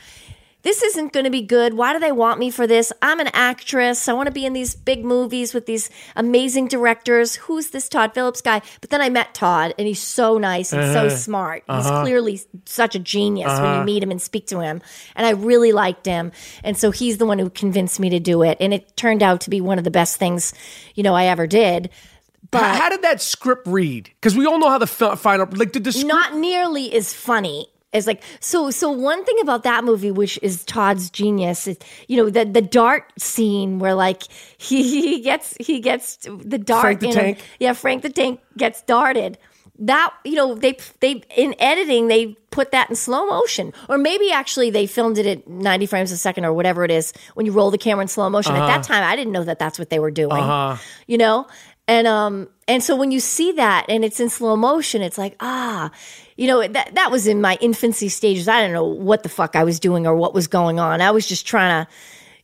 This 0.64 0.82
isn't 0.82 1.14
going 1.14 1.26
to 1.26 1.30
be 1.30 1.43
good. 1.43 1.76
Why 1.76 1.93
do 1.93 1.99
they 1.99 2.12
want 2.12 2.39
me 2.39 2.49
for 2.49 2.66
this? 2.66 2.91
I'm 2.99 3.20
an 3.20 3.30
actress. 3.34 4.10
I 4.10 4.14
want 4.14 4.26
to 4.26 4.34
be 4.34 4.47
in 4.47 4.53
these 4.53 4.74
big 4.74 5.06
movies 5.06 5.53
with 5.53 5.68
these 5.68 5.91
amazing 6.16 6.70
directors. 6.70 7.36
Who's 7.36 7.70
this 7.70 7.88
Todd 7.88 8.16
Phillips 8.16 8.41
guy? 8.41 8.64
But 8.82 8.89
then 8.89 8.99
I 8.99 9.10
met 9.10 9.36
Todd, 9.36 9.76
and 9.78 9.88
he's 9.88 10.01
so 10.01 10.39
nice 10.39 10.74
and 10.74 10.91
so 10.91 11.06
uh-huh. 11.06 11.16
smart. 11.16 11.64
He's 11.68 11.86
uh-huh. 11.86 12.01
clearly 12.01 12.41
such 12.66 12.95
a 12.95 12.99
genius 12.99 13.51
when 13.51 13.62
you 13.62 13.68
uh-huh. 13.68 13.84
meet 13.84 14.01
him 14.01 14.10
and 14.10 14.20
speak 14.20 14.47
to 14.47 14.60
him. 14.60 14.82
And 15.16 15.28
I 15.28 15.34
really 15.34 15.72
liked 15.72 16.08
him. 16.08 16.32
And 16.64 16.76
so 16.76 16.89
he's 16.89 17.20
the 17.20 17.28
one 17.28 17.38
who 17.38 17.51
convinced 17.51 17.99
me 17.99 18.10
to 18.10 18.20
do 18.20 18.41
it. 18.41 18.58
And 18.60 18.74
it 18.74 18.97
turned 18.97 19.22
out 19.22 19.41
to 19.41 19.51
be 19.51 19.62
one 19.62 19.78
of 19.78 19.84
the 19.84 19.91
best 19.91 20.18
things, 20.18 20.51
you 20.95 21.03
know, 21.03 21.14
I 21.14 21.26
ever 21.26 21.45
did. 21.45 21.91
But 22.52 22.62
how, 22.62 22.74
how 22.74 22.89
did 22.89 23.02
that 23.02 23.22
script 23.22 23.68
read? 23.68 24.06
Because 24.06 24.36
we 24.36 24.46
all 24.46 24.60
know 24.60 24.70
how 24.70 24.78
the 24.78 24.88
fi- 24.88 25.16
final 25.16 25.48
like 25.52 25.72
did 25.72 25.84
the 25.84 25.91
script 25.91 26.08
not 26.08 26.36
nearly 26.36 26.93
as 26.93 27.14
funny 27.14 27.68
as 27.96 28.06
like 28.06 28.22
so 28.39 28.70
so 28.70 28.91
one 28.91 29.24
thing 29.26 29.38
about 29.41 29.64
that 29.64 29.84
movie 29.84 30.12
which 30.12 30.38
is 30.41 30.64
todd's 30.66 31.10
genius 31.10 31.66
is 31.66 31.78
you 32.08 32.18
know 32.18 32.30
the 32.30 32.43
the 32.46 32.62
dart 32.62 33.12
scene 33.18 33.80
where 33.80 33.96
like 33.96 34.24
he, 34.58 34.84
he 34.84 35.22
gets 35.22 35.56
he 35.60 35.80
gets 35.80 36.18
the 36.18 36.58
dart 36.58 36.82
Frank 36.82 37.00
the 37.00 37.08
him. 37.08 37.14
Tank? 37.14 37.39
yeah 37.60 37.74
frank 37.74 38.04
the 38.04 38.10
tank 38.10 38.41
gets 38.58 38.82
darted 38.82 39.38
that 39.80 40.14
you 40.24 40.36
know 40.36 40.56
they 40.56 40.78
they 41.00 41.24
in 41.36 41.56
editing 41.60 42.08
they 42.08 42.28
put 42.50 42.72
that 42.72 42.89
in 42.89 42.96
slow 42.96 43.26
motion 43.26 43.74
or 43.89 43.98
maybe 43.98 44.32
actually 44.32 44.70
they 44.70 44.88
filmed 44.88 45.18
it 45.18 45.26
at 45.26 45.48
90 45.48 45.86
frames 45.88 46.12
a 46.12 46.18
second 46.18 46.46
or 46.46 46.54
whatever 46.54 46.86
it 46.86 46.91
is 46.91 47.12
when 47.34 47.46
you 47.46 47.52
roll 47.52 47.72
the 47.72 47.78
camera 47.78 48.02
in 48.02 48.08
slow 48.08 48.30
motion 48.30 48.56
at 48.56 48.66
that 48.68 48.80
uh-huh. 48.80 48.84
time 48.84 49.04
i 49.04 49.16
didn't 49.16 49.34
know 49.34 49.43
that 49.43 49.60
that's 49.60 49.78
what 49.78 49.89
they 49.89 50.00
were 50.00 50.12
doing 50.12 50.32
uh-huh. 50.32 50.78
you 51.08 51.18
know 51.18 51.46
and 51.88 52.08
um 52.08 52.48
and 52.68 52.84
so 52.84 52.96
when 52.96 53.12
you 53.12 53.20
see 53.20 53.52
that 53.54 53.86
and 53.90 54.04
it's 54.04 54.20
in 54.20 54.30
slow 54.30 54.56
motion 54.56 55.02
it's 55.02 55.18
like 55.18 55.36
ah 55.40 55.92
you 56.36 56.48
know 56.48 56.68
that 56.68 56.94
that 56.96 57.12
was 57.12 57.28
in 57.28 57.42
my 57.42 57.58
infancy 57.62 58.10
stages 58.10 58.48
i 58.48 58.62
don't 58.62 58.74
know 58.74 58.86
what 58.86 59.24
the 59.24 59.30
fuck 59.30 59.56
i 59.56 59.64
was 59.64 59.80
doing 59.80 60.08
or 60.08 60.16
what 60.16 60.34
was 60.34 60.48
going 60.48 60.80
on 60.80 61.02
i 61.02 61.12
was 61.12 61.28
just 61.28 61.46
trying 61.46 61.86
to 61.86 61.92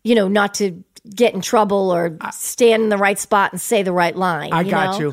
you 0.04 0.16
know 0.16 0.28
not 0.28 0.54
to 0.54 0.84
get 1.16 1.34
in 1.34 1.42
trouble 1.42 1.89
or 1.92 2.16
stand 2.32 2.84
in 2.84 2.89
the 2.89 2.98
right 2.98 3.18
spot 3.18 3.52
and 3.52 3.60
say 3.60 3.82
the 3.82 3.92
right 3.92 4.16
line 4.16 4.54
I 4.54 4.64
got 4.64 5.00
know? 5.00 5.08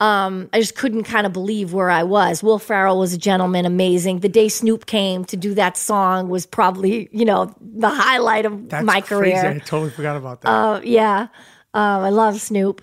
you. 0.00 0.04
um, 0.06 0.48
I 0.54 0.60
just 0.60 0.74
couldn't 0.74 1.04
kind 1.04 1.26
of 1.26 1.34
believe 1.34 1.74
where 1.74 1.90
I 1.90 2.02
was. 2.02 2.42
Will 2.42 2.58
Ferrell 2.58 2.98
was 2.98 3.12
a 3.12 3.18
gentleman, 3.18 3.66
amazing. 3.66 4.20
The 4.20 4.30
day 4.30 4.48
Snoop 4.48 4.86
came 4.86 5.26
to 5.26 5.36
do 5.36 5.52
that 5.52 5.76
song 5.76 6.30
was 6.30 6.46
probably, 6.46 7.10
you 7.12 7.26
know, 7.26 7.54
the 7.60 7.90
highlight 7.90 8.46
of 8.46 8.70
That's 8.70 8.86
my 8.86 9.02
crazy. 9.02 9.36
I 9.36 9.58
totally 9.58 9.90
forgot 9.90 10.16
about 10.16 10.40
that. 10.40 10.48
Uh, 10.48 10.80
yeah, 10.82 11.28
um, 11.74 12.02
I 12.04 12.08
love 12.08 12.40
Snoop. 12.40 12.82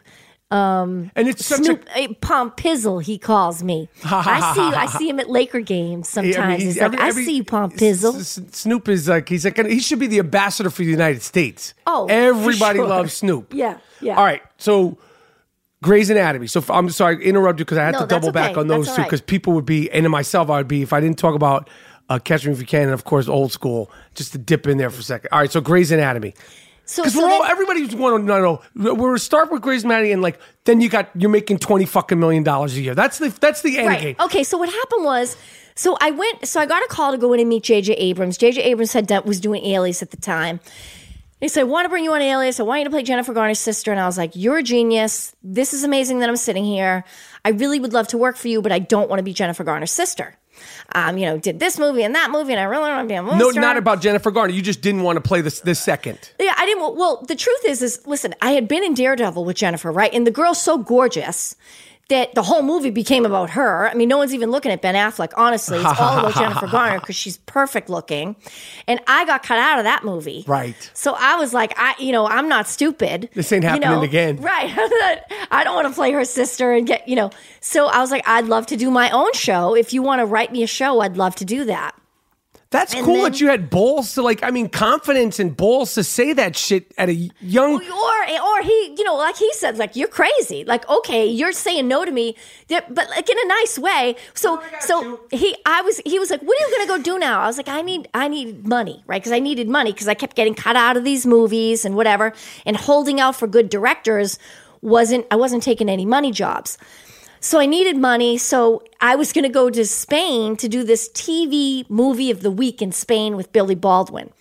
And 0.52 1.12
it's 1.16 1.46
such 1.46 1.64
Snoop, 1.64 1.86
a 1.96 2.04
eh, 2.04 2.08
Pomp 2.20 2.58
Pizzle, 2.58 3.02
he 3.02 3.18
calls 3.18 3.64
me. 3.64 3.88
I 4.04 4.54
see, 4.54 4.62
I 4.62 4.86
see 4.98 5.10
him 5.10 5.20
at 5.20 5.30
Laker 5.30 5.62
games 5.62 6.10
sometimes. 6.10 6.38
I 6.38 6.48
mean, 6.48 6.60
he's, 6.60 6.76
he's- 6.76 6.92
like, 6.92 7.00
every- 7.02 7.24
I 7.24 7.26
see 7.26 7.36
you, 7.38 7.44
Pomp 7.44 7.74
Pizzle. 7.76 8.20
S- 8.20 8.40
Snoop 8.52 8.90
is 8.90 9.08
like 9.08 9.30
he's 9.30 9.46
like 9.46 9.58
he 9.66 9.80
should 9.80 10.00
be 10.00 10.08
the 10.08 10.20
ambassador 10.20 10.70
for 10.70 10.84
the 10.84 10.90
United 10.92 11.22
States. 11.22 11.74
Oh, 11.88 12.08
everybody 12.10 12.80
sure. 12.80 12.88
loves 12.88 13.14
Snoop. 13.14 13.54
Yeah, 13.54 13.78
yeah. 14.02 14.18
All 14.18 14.24
right, 14.24 14.42
so 14.58 14.98
Grey's 15.84 16.10
Anatomy. 16.10 16.48
So 16.48 16.64
I'm 16.70 16.90
sorry, 16.90 17.18
I 17.18 17.20
interrupted 17.22 17.60
you 17.60 17.66
because 17.66 17.78
I 17.78 17.86
had 17.86 17.94
No, 17.94 18.00
to 18.02 18.08
double 18.08 18.32
back 18.32 18.58
on 18.58 18.68
those 18.68 18.94
two 18.96 19.04
because 19.04 19.22
people 19.22 19.54
would 19.54 19.66
be, 19.66 19.90
and 19.92 20.08
myself 20.10 20.50
I 20.50 20.58
would 20.58 20.68
be 20.68 20.82
if 20.82 20.94
I 20.94 21.00
didn't 21.00 21.18
talk 21.18 21.36
about 21.36 21.70
uh, 22.10 22.20
Catch 22.20 22.46
Me 22.46 22.52
If 22.52 22.60
You 22.60 22.66
Can 22.66 22.84
and 22.84 22.92
of 22.94 23.04
course 23.06 23.28
Old 23.28 23.52
School, 23.52 23.90
just 24.16 24.32
to 24.34 24.38
dip 24.38 24.68
in 24.68 24.78
there 24.78 24.90
for 24.90 25.00
a 25.00 25.04
second. 25.04 25.30
All 25.32 25.40
right, 25.40 25.52
so 25.52 25.62
Grey's 25.62 25.92
Anatomy. 25.92 26.34
So, 26.86 27.04
Because 27.04 27.14
so 27.14 27.26
we're 27.26 27.32
all 27.34 27.44
everybody's 27.46 27.96
want 27.96 28.28
to 28.28 28.42
know. 28.42 28.62
We're 28.76 29.18
start 29.18 29.52
with 29.52 29.62
Grey's 29.62 29.84
Anatomy, 29.84 30.12
and 30.12 30.22
like 30.22 30.40
then 30.66 30.82
you 30.82 30.90
got 30.90 31.10
you're 31.16 31.30
making 31.30 31.60
twenty 31.60 31.86
fucking 31.86 32.20
million 32.20 32.44
dollars 32.44 32.76
a 32.76 32.82
year. 32.82 32.96
That's 32.96 33.18
the 33.18 33.30
that's 33.30 33.62
the 33.62 33.78
end 33.78 33.88
Right. 33.88 34.02
game. 34.02 34.16
Okay. 34.20 34.44
So 34.44 34.58
what 34.58 34.68
happened 34.70 35.06
was, 35.06 35.38
so 35.76 35.98
I 36.02 36.12
went. 36.12 36.48
So 36.48 36.60
I 36.60 36.66
got 36.66 36.84
a 36.84 36.88
call 36.88 37.12
to 37.12 37.18
go 37.18 37.32
in 37.34 37.40
and 37.40 37.48
meet 37.48 37.64
J.J. 37.64 37.94
Abrams. 37.94 38.38
J.J. 38.38 38.62
Abrams 38.64 38.94
had 38.94 39.08
done, 39.08 39.24
was 39.26 39.40
doing 39.40 39.64
Alias 39.66 40.02
at 40.02 40.12
the 40.12 40.18
time. 40.18 40.60
He 41.40 41.48
said, 41.48 41.62
"I 41.62 41.64
want 41.64 41.86
to 41.86 41.90
bring 41.90 42.04
you 42.04 42.14
on 42.14 42.22
Alias. 42.22 42.60
I 42.60 42.64
want 42.64 42.80
you 42.82 42.86
to 42.86 42.90
play 42.92 43.04
Jennifer 43.04 43.34
Garner's 43.34 43.60
sister." 43.60 43.92
And 43.92 44.00
I 44.00 44.06
was 44.06 44.18
like, 44.18 44.36
"You're 44.36 44.58
a 44.58 44.64
genius. 44.64 45.34
This 45.44 45.74
is 45.74 45.84
amazing 45.84 46.20
that 46.20 46.30
I'm 46.30 46.36
sitting 46.36 46.66
here. 46.66 47.04
I 47.46 47.50
really 47.50 47.80
would 47.80 47.94
love 47.94 48.08
to 48.10 48.18
work 48.18 48.36
for 48.38 48.48
you, 48.50 48.62
but 48.62 48.72
I 48.72 48.80
don't 48.80 49.10
want 49.10 49.20
to 49.20 49.24
be 49.24 49.34
Jennifer 49.34 49.64
Garner's 49.64 49.92
sister. 49.92 50.36
Um, 50.94 51.18
you 51.18 51.26
know, 51.26 51.38
did 51.38 51.60
this 51.60 51.80
movie 51.80 52.04
and 52.04 52.14
that 52.16 52.32
movie, 52.32 52.52
and 52.54 52.60
I 52.60 52.64
really 52.64 52.90
want 52.90 53.08
to 53.08 53.12
be 53.12 53.16
a 53.16 53.24
movie 53.24 53.38
No, 53.38 53.52
star." 53.52 53.62
not 53.62 53.78
about 53.78 54.02
Jennifer 54.02 54.32
Garner. 54.32 54.54
You 54.54 54.62
just 54.62 54.82
didn't 54.82 55.04
want 55.04 55.18
to 55.18 55.22
play 55.22 55.42
this 55.42 55.62
this 55.62 55.80
second. 55.80 56.32
Yeah, 56.40 56.54
I 56.58 56.66
didn't. 56.66 56.82
Well, 56.96 57.24
the 57.28 57.36
truth 57.36 57.66
is, 57.66 57.82
is 57.82 58.06
listen, 58.06 58.34
I 58.42 58.52
had 58.52 58.68
been 58.68 58.84
in 58.84 58.94
Daredevil 58.94 59.46
with 59.46 59.58
Jennifer, 59.58 59.92
right? 59.92 60.14
And 60.14 60.26
the 60.28 60.32
girl's 60.32 60.62
so 60.62 60.78
gorgeous 60.78 61.56
that 62.10 62.36
the 62.36 62.44
whole 62.44 62.62
movie 62.62 62.90
became 62.90 63.26
about 63.26 63.52
her. 63.52 63.90
I 63.90 63.94
mean, 63.94 64.10
no 64.10 64.18
one's 64.18 64.34
even 64.34 64.52
looking 64.52 64.72
at 64.72 64.82
Ben 64.82 64.96
Affleck. 64.96 65.32
Honestly, 65.38 65.78
it's 65.80 66.00
all 66.00 66.20
about 66.20 66.34
Jennifer 66.40 66.68
Garner 66.68 67.00
because 67.00 67.16
she's 67.16 67.38
perfect 67.38 67.90
looking. 67.90 68.36
And 68.88 69.00
I 69.08 69.26
got 69.26 69.44
cut 69.44 69.58
out 69.58 69.80
of 69.80 69.86
that 69.86 70.04
movie. 70.04 70.44
Right. 70.46 70.92
So 70.94 71.16
I 71.18 71.36
was 71.36 71.54
like, 71.54 71.74
I, 71.78 71.96
you 72.00 72.12
know, 72.12 72.28
I'm 72.28 72.50
not 72.50 72.68
stupid. 72.68 73.30
This 73.34 73.52
ain't 73.54 73.64
happening 73.64 73.90
you 73.90 73.96
know? 73.96 74.02
again. 74.02 74.42
Right. 74.52 74.70
I 75.52 75.64
don't 75.64 75.76
want 75.76 75.88
to 75.88 75.94
play 75.94 76.12
her 76.12 76.26
sister 76.26 76.74
and 76.74 76.86
get, 76.86 77.08
you 77.08 77.16
know. 77.16 77.32
So 77.62 77.88
I 77.88 78.00
was 78.00 78.12
like, 78.12 78.28
I'd 78.28 78.46
love 78.46 78.66
to 78.68 78.78
do 78.78 78.92
my 78.92 79.10
own 79.12 79.32
show. 79.34 79.76
If 79.76 79.94
you 79.94 80.02
want 80.02 80.20
to 80.20 80.26
write 80.26 80.52
me 80.52 80.64
a 80.64 80.68
show, 80.68 81.00
I'd 81.00 81.16
love 81.16 81.36
to 81.36 81.46
do 81.46 81.64
that. 81.66 81.96
That's 82.72 82.94
And 82.94 83.04
cool 83.06 83.16
then- 83.16 83.24
that 83.34 83.42
you 83.42 83.48
had 83.50 83.70
balls 83.70 84.14
to 84.16 84.22
like. 84.22 84.44
I 84.44 84.50
mean, 84.50 84.70
confidence 84.70 85.40
and 85.40 85.56
balls 85.56 85.94
to 85.96 86.04
say 86.06 86.32
that 86.34 86.56
shit 86.56 86.92
at 86.98 87.10
a 87.10 87.30
young. 87.42 87.76
or 87.76 87.82
or 88.50 88.62
he 88.64 88.96
you 88.98 89.04
know 89.04 89.16
like 89.18 89.36
he 89.36 89.52
said 89.54 89.78
like 89.78 89.96
you're 89.98 90.08
crazy. 90.08 90.64
Like 90.64 90.88
okay 90.90 91.26
you're 91.26 91.52
saying 91.52 91.88
no 91.90 92.06
to 92.06 92.12
me. 92.12 92.36
But 92.70 93.10
like 93.10 93.30
in 93.30 93.38
a 93.38 93.48
nice 93.48 93.78
way. 93.78 94.16
So 94.34 94.62
so 94.80 95.20
he 95.32 95.54
i 95.66 95.82
was 95.82 96.00
he 96.06 96.18
was 96.18 96.32
like 96.32 96.42
what 96.42 96.58
are 96.58 96.66
you 96.70 96.78
gonna 96.78 96.98
go 96.98 97.04
do 97.04 97.20
now? 97.20 97.42
I 97.42 97.48
was 97.48 97.58
like 97.58 97.68
i 97.68 97.82
need 97.82 98.08
i 98.14 98.30
need 98.30 98.66
money 98.66 99.04
right? 99.06 99.22
Because 99.22 99.34
i 99.34 99.40
needed 99.40 99.68
money 99.68 99.92
because 99.92 100.08
i 100.08 100.14
kept 100.14 100.38
getting 100.38 100.56
cut 100.56 100.78
out 100.78 100.96
of 100.96 101.04
these 101.04 101.26
movies 101.26 101.84
and 101.84 101.96
whatever. 101.98 102.32
And 102.66 102.78
holding 102.78 103.20
out 103.20 103.36
for 103.36 103.48
good 103.48 103.70
directors 103.70 104.40
wasn't 104.82 105.26
i 105.30 105.36
wasn't 105.36 105.62
taking 105.62 105.90
any 105.90 106.06
money 106.06 106.32
jobs 106.32 106.78
so 107.42 107.60
I 107.60 107.66
needed 107.66 107.98
money. 107.98 108.38
So 108.38 108.84
I 109.02 109.16
was 109.16 109.34
going 109.34 109.44
to 109.44 109.50
go 109.50 109.70
to 109.70 109.86
Spain 109.86 110.56
to 110.58 110.70
do 110.70 110.84
this 110.84 111.10
TV 111.10 111.90
movie 111.90 112.32
of 112.32 112.42
the 112.42 112.52
week 112.52 112.82
in 112.82 112.92
Spain 112.92 113.36
with 113.36 113.52
Billy 113.52 113.76
Baldwin. 113.76 114.32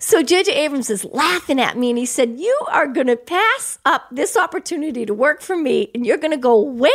So 0.00 0.22
J.J. 0.22 0.52
Abrams 0.52 0.90
is 0.90 1.04
laughing 1.04 1.60
at 1.60 1.76
me 1.76 1.90
and 1.90 1.98
he 1.98 2.06
said, 2.06 2.38
You 2.38 2.58
are 2.70 2.86
going 2.86 3.08
to 3.08 3.16
pass 3.16 3.78
up 3.84 4.06
this 4.10 4.36
opportunity 4.36 5.04
to 5.04 5.12
work 5.12 5.42
for 5.42 5.56
me 5.56 5.90
and 5.94 6.06
you're 6.06 6.16
going 6.16 6.30
to 6.30 6.38
go 6.38 6.58
where? 6.58 6.90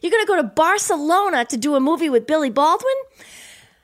You're 0.00 0.12
going 0.12 0.24
to 0.24 0.28
go 0.28 0.36
to 0.36 0.44
Barcelona 0.44 1.44
to 1.46 1.56
do 1.56 1.74
a 1.74 1.80
movie 1.80 2.10
with 2.10 2.26
Billy 2.26 2.50
Baldwin? 2.50 2.94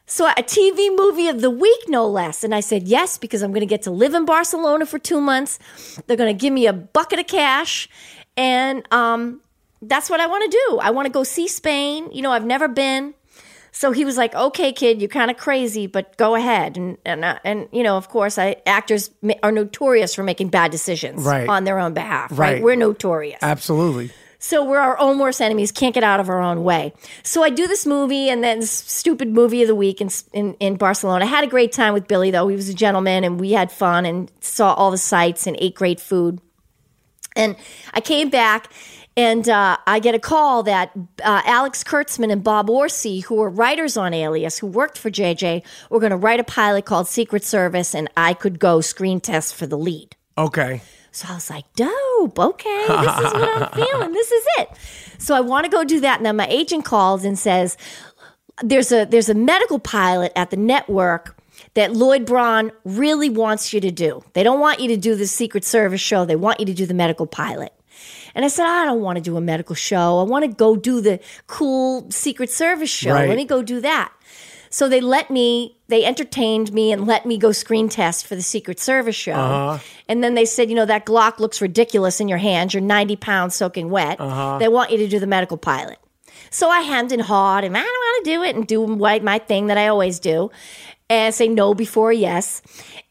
So 0.07 0.29
a 0.29 0.35
TV 0.43 0.95
movie 0.95 1.29
of 1.29 1.41
the 1.41 1.51
week, 1.51 1.89
no 1.89 2.07
less. 2.07 2.45
And 2.45 2.55
I 2.55 2.61
said 2.61 2.87
yes 2.87 3.17
because 3.19 3.43
I'm 3.43 3.51
going 3.51 3.61
to 3.61 3.67
get 3.67 3.83
to 3.83 3.91
live 3.91 4.15
in 4.15 4.27
Barcelona 4.27 4.85
for 4.85 4.99
two 4.99 5.21
months. 5.21 5.59
They're 6.07 6.17
going 6.17 6.37
to 6.37 6.39
give 6.39 6.53
me 6.53 6.67
a 6.67 6.75
bucket 6.75 7.19
of 7.19 7.27
cash, 7.27 7.89
and 8.37 8.87
um, 8.93 9.41
that's 9.89 10.11
what 10.11 10.21
I 10.21 10.27
want 10.27 10.51
to 10.51 10.59
do. 10.69 10.79
I 10.81 10.91
want 10.91 11.07
to 11.07 11.13
go 11.13 11.25
see 11.25 11.49
Spain. 11.49 12.11
You 12.13 12.23
know, 12.23 12.33
I've 12.33 12.45
never 12.45 12.69
been. 12.69 13.15
So 13.73 13.91
he 13.91 14.05
was 14.05 14.17
like, 14.17 14.35
"Okay, 14.35 14.73
kid, 14.73 15.01
you're 15.01 15.09
kind 15.09 15.31
of 15.31 15.37
crazy, 15.37 15.87
but 15.89 16.17
go 16.17 16.35
ahead." 16.37 16.77
And 16.77 16.97
and 17.05 17.25
uh, 17.25 17.39
and 17.45 17.69
you 17.73 17.83
know, 17.83 17.97
of 17.97 18.09
course, 18.09 18.39
I 18.39 18.57
actors 18.67 19.11
are 19.43 19.51
notorious 19.51 20.15
for 20.15 20.23
making 20.23 20.49
bad 20.49 20.71
decisions 20.71 21.25
Right. 21.25 21.49
on 21.49 21.65
their 21.65 21.79
own 21.81 21.93
behalf. 21.93 22.31
Right? 22.31 22.55
Right. 22.55 22.63
We're 22.63 22.77
notorious. 22.77 23.39
Absolutely. 23.43 24.11
So 24.39 24.63
we're 24.63 24.79
our 24.79 24.99
own 25.01 25.19
worst 25.19 25.41
enemies, 25.41 25.73
can't 25.73 25.95
get 25.95 26.05
out 26.05 26.21
of 26.21 26.29
our 26.29 26.39
own 26.39 26.65
way. 26.65 26.93
So 27.23 27.43
I 27.43 27.49
do 27.49 27.67
this 27.67 27.87
movie 27.87 28.29
and 28.29 28.45
then 28.45 28.61
this 28.61 28.71
stupid 28.71 29.29
movie 29.33 29.63
of 29.63 29.69
the 29.69 29.75
week 29.75 30.03
in, 30.03 30.11
in, 30.35 30.53
in 30.61 30.77
Barcelona. 30.77 31.25
I 31.25 31.29
had 31.29 31.45
a 31.45 31.47
great 31.47 31.73
time 31.73 31.95
with 31.95 32.07
Billy, 32.07 32.31
though. 32.31 32.47
He 32.49 32.55
was 32.55 32.69
a 32.69 32.75
gentleman 32.75 33.25
and 33.25 33.41
we 33.41 33.53
had 33.53 33.73
fun 33.73 34.05
and 34.05 34.31
saw 34.41 34.75
all 34.75 34.91
the 34.91 34.99
sights 34.99 35.47
and 35.47 35.57
ate 35.61 35.75
great 35.75 35.99
food. 35.99 36.43
And 37.35 37.57
I 37.95 38.03
came 38.03 38.29
back 38.29 38.71
and 39.17 39.49
uh, 39.49 39.77
I 39.87 40.01
get 40.01 40.15
a 40.15 40.19
call 40.19 40.65
that 40.65 40.91
uh, 41.23 41.43
Alex 41.45 41.85
Kurtzman 41.85 42.33
and 42.33 42.43
Bob 42.43 42.69
Orci, 42.69 43.23
who 43.25 43.37
were 43.37 43.49
writers 43.49 43.97
on 43.97 44.13
Alias, 44.13 44.59
who 44.59 44.67
worked 44.67 44.99
for 44.99 45.11
JJ, 45.11 45.63
were 45.89 46.01
going 46.01 46.11
to 46.11 46.17
write 46.17 46.41
a 46.41 46.45
pilot 46.45 46.85
called 46.85 47.07
Secret 47.07 47.45
Service 47.45 47.95
and 47.95 48.11
I 48.17 48.35
could 48.35 48.59
go 48.59 48.81
screen 48.81 49.21
test 49.21 49.55
for 49.55 49.67
the 49.67 49.79
lead. 49.79 50.17
Okay. 50.37 50.83
So 51.13 51.29
I 51.31 51.35
was 51.35 51.49
like, 51.49 51.65
dope. 51.75 52.39
Okay, 52.39 52.87
this 52.89 53.19
is 53.19 53.33
what 53.35 53.63
I'm 53.63 53.69
feeling. 53.87 54.13
This 54.13 54.33
is 54.33 54.45
it. 54.59 54.69
So 55.19 55.37
I 55.37 55.41
want 55.41 55.65
to 55.65 55.71
go 55.71 55.85
do 55.85 56.01
that. 56.01 56.17
And 56.17 56.27
then 56.27 56.35
my 56.35 56.49
agent 56.49 56.85
calls 56.85 57.25
and 57.25 57.39
says, 57.39 57.77
there's 58.63 58.91
a 58.91 59.05
there's 59.05 59.29
a 59.29 59.35
medical 59.35 59.79
pilot 59.79 60.33
at 60.35 60.51
the 60.51 60.57
network 60.57 61.37
that 61.75 61.93
Lloyd 61.93 62.27
Braun 62.27 62.73
really 62.85 63.31
wants 63.31 63.73
you 63.73 63.81
to 63.81 63.91
do. 63.91 64.25
They 64.33 64.43
don't 64.43 64.61
want 64.61 64.81
you 64.81 64.89
to 64.89 64.97
do 64.97 65.15
the 65.15 65.27
Secret 65.27 65.65
Service 65.65 66.01
show. 66.01 66.25
They 66.25 66.37
want 66.37 66.61
you 66.61 66.67
to 66.67 66.75
do 66.75 66.87
the 66.87 66.95
medical 66.95 67.27
pilot. 67.27 67.73
And 68.35 68.45
I 68.45 68.49
said, 68.49 68.67
I 68.67 68.85
don't 68.85 69.01
want 69.01 69.17
to 69.17 69.23
do 69.23 69.37
a 69.37 69.41
medical 69.41 69.75
show. 69.75 70.19
I 70.19 70.25
want 70.25 70.45
to 70.45 70.49
go 70.49 70.77
do 70.77 71.01
the 71.01 71.21
cool 71.47 72.11
Secret 72.11 72.51
Service 72.51 72.91
show. 72.91 73.13
Right. 73.13 73.29
Let 73.29 73.37
me 73.37 73.45
go 73.45 73.63
do 73.63 73.81
that. 73.81 74.13
So 74.71 74.89
they 74.89 75.01
let 75.01 75.31
me, 75.31 75.79
they 75.87 76.05
entertained 76.05 76.73
me 76.73 76.91
and 76.91 77.07
let 77.07 77.25
me 77.27 77.39
go 77.39 77.53
screen 77.53 77.89
test 77.89 78.27
for 78.27 78.35
the 78.35 78.43
Secret 78.43 78.81
Service 78.81 79.15
show. 79.15 79.35
Uh-huh. 79.35 79.79
And 80.09 80.25
then 80.25 80.35
they 80.35 80.45
said, 80.45 80.69
you 80.69 80.75
know, 80.75 80.87
that 80.87 81.07
Glock 81.07 81.39
looks 81.39 81.61
ridiculous 81.61 82.19
in 82.19 82.27
your 82.27 82.39
hands. 82.39 82.75
You're 82.75 82.81
90 82.81 83.15
pounds 83.17 83.55
soaking 83.55 83.91
wet. 83.91 84.21
Uh-huh. 84.21 84.59
They 84.59 84.67
want 84.67 84.91
you 84.91 84.99
to 84.99 85.07
do 85.07 85.21
the 85.21 85.29
medical 85.29 85.57
pilot. 85.57 85.99
So 86.51 86.69
I 86.69 86.81
hemmed 86.81 87.13
and 87.13 87.23
hawed 87.23 87.63
and 87.63 87.77
I 87.77 87.83
don't 87.83 87.89
want 87.89 88.25
to 88.25 88.31
do 88.31 88.43
it 88.43 88.57
and 88.57 88.67
do 88.67 88.87
my, 88.87 89.21
my 89.21 89.39
thing 89.39 89.69
that 89.69 89.79
I 89.79 89.87
always 89.89 90.19
do 90.19 90.51
and 91.09 91.35
say 91.35 91.49
no 91.49 91.75
before 91.75 92.13
yes. 92.13 92.63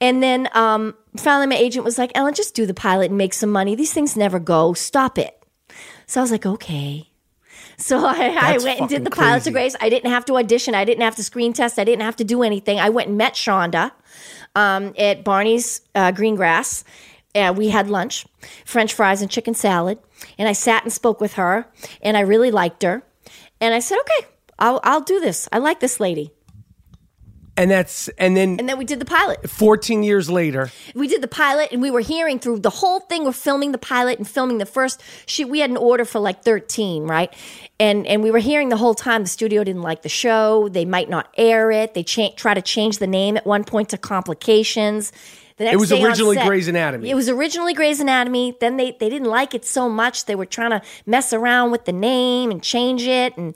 And 0.01 0.21
then 0.21 0.49
um, 0.53 0.95
finally 1.17 1.47
my 1.47 1.55
agent 1.55 1.85
was 1.85 1.97
like, 1.97 2.11
Ellen, 2.15 2.33
just 2.33 2.55
do 2.55 2.65
the 2.65 2.73
pilot 2.73 3.09
and 3.11 3.17
make 3.17 3.33
some 3.33 3.51
money. 3.51 3.75
These 3.75 3.93
things 3.93 4.17
never 4.17 4.39
go. 4.39 4.73
Stop 4.73 5.17
it. 5.17 5.43
So 6.05 6.19
I 6.19 6.23
was 6.23 6.31
like, 6.31 6.45
okay. 6.45 7.09
So 7.77 7.97
I, 8.05 8.37
I 8.39 8.57
went 8.57 8.79
and 8.79 8.89
did 8.89 9.03
the 9.03 9.09
pilot 9.09 9.43
to 9.43 9.51
crazy. 9.51 9.51
Grace. 9.51 9.75
I 9.81 9.89
didn't 9.89 10.11
have 10.11 10.25
to 10.25 10.37
audition. 10.37 10.75
I 10.75 10.85
didn't 10.85 11.03
have 11.03 11.15
to 11.15 11.23
screen 11.23 11.53
test. 11.53 11.79
I 11.79 11.83
didn't 11.83 12.03
have 12.03 12.15
to 12.17 12.23
do 12.23 12.43
anything. 12.43 12.79
I 12.79 12.89
went 12.89 13.09
and 13.09 13.17
met 13.17 13.33
Shonda 13.33 13.91
um, 14.55 14.93
at 14.97 15.23
Barney's 15.23 15.81
uh, 15.95 16.11
Greengrass. 16.11 16.83
Uh, 17.35 17.53
we 17.55 17.69
had 17.69 17.89
lunch, 17.89 18.27
French 18.63 18.93
fries 18.93 19.21
and 19.21 19.31
chicken 19.31 19.55
salad, 19.55 19.97
and 20.37 20.47
I 20.47 20.51
sat 20.51 20.83
and 20.83 20.93
spoke 20.93 21.19
with 21.19 21.33
her, 21.33 21.65
and 21.99 22.15
I 22.15 22.19
really 22.19 22.51
liked 22.51 22.83
her. 22.83 23.01
And 23.59 23.73
I 23.73 23.79
said, 23.79 23.97
okay, 24.01 24.27
I'll, 24.59 24.79
I'll 24.83 25.01
do 25.01 25.19
this. 25.19 25.49
I 25.51 25.57
like 25.57 25.79
this 25.79 25.99
lady. 25.99 26.31
And 27.55 27.69
that's 27.69 28.07
and 28.17 28.35
then 28.35 28.57
And 28.57 28.67
then 28.67 28.79
we 28.79 28.85
did 28.85 28.99
the 28.99 29.05
pilot. 29.05 29.47
14 29.47 30.01
years 30.01 30.27
later. 30.27 30.71
We 30.95 31.07
did 31.07 31.21
the 31.21 31.27
pilot, 31.27 31.71
and 31.71 31.83
we 31.83 31.91
were 31.91 31.99
hearing 31.99 32.39
through 32.39 32.59
the 32.59 32.71
whole 32.71 33.01
thing. 33.01 33.25
We're 33.25 33.31
filming 33.31 33.71
the 33.71 33.77
pilot 33.77 34.17
and 34.17 34.27
filming 34.27 34.57
the 34.57 34.65
first 34.65 35.01
shoot. 35.27 35.47
We 35.49 35.59
had 35.59 35.69
an 35.69 35.77
order 35.77 36.03
for 36.03 36.19
like 36.19 36.43
thirteen, 36.43 37.03
right? 37.03 37.31
And 37.79 38.07
and 38.07 38.23
we 38.23 38.31
were 38.31 38.39
hearing 38.39 38.69
the 38.69 38.77
whole 38.77 38.95
time 38.95 39.21
the 39.21 39.29
studio 39.29 39.63
didn't 39.63 39.83
like 39.83 40.01
the 40.01 40.09
show. 40.09 40.67
They 40.69 40.83
might 40.85 41.09
not 41.09 41.29
air 41.37 41.69
it. 41.69 41.93
They 41.93 42.03
cha- 42.03 42.31
try 42.35 42.55
to 42.55 42.61
change 42.61 42.97
the 42.97 43.07
name 43.07 43.37
at 43.37 43.45
one 43.45 43.63
point 43.63 43.89
to 43.89 43.97
Complications. 43.99 45.11
The 45.57 45.65
next 45.65 45.75
it 45.75 45.79
was 45.79 45.91
originally 45.91 46.37
set- 46.37 46.47
Grey's 46.47 46.67
Anatomy. 46.67 47.11
It 47.11 47.13
was 47.15 47.29
originally 47.29 47.75
Grey's 47.75 47.99
Anatomy. 47.99 48.57
Then 48.59 48.77
they 48.77 48.97
they 48.99 49.09
didn't 49.09 49.29
like 49.29 49.53
it 49.53 49.63
so 49.63 49.87
much 49.87 50.25
they 50.25 50.33
were 50.33 50.47
trying 50.47 50.71
to 50.71 50.81
mess 51.05 51.31
around 51.31 51.69
with 51.69 51.85
the 51.85 51.93
name 51.93 52.49
and 52.49 52.63
change 52.63 53.03
it 53.03 53.37
and. 53.37 53.55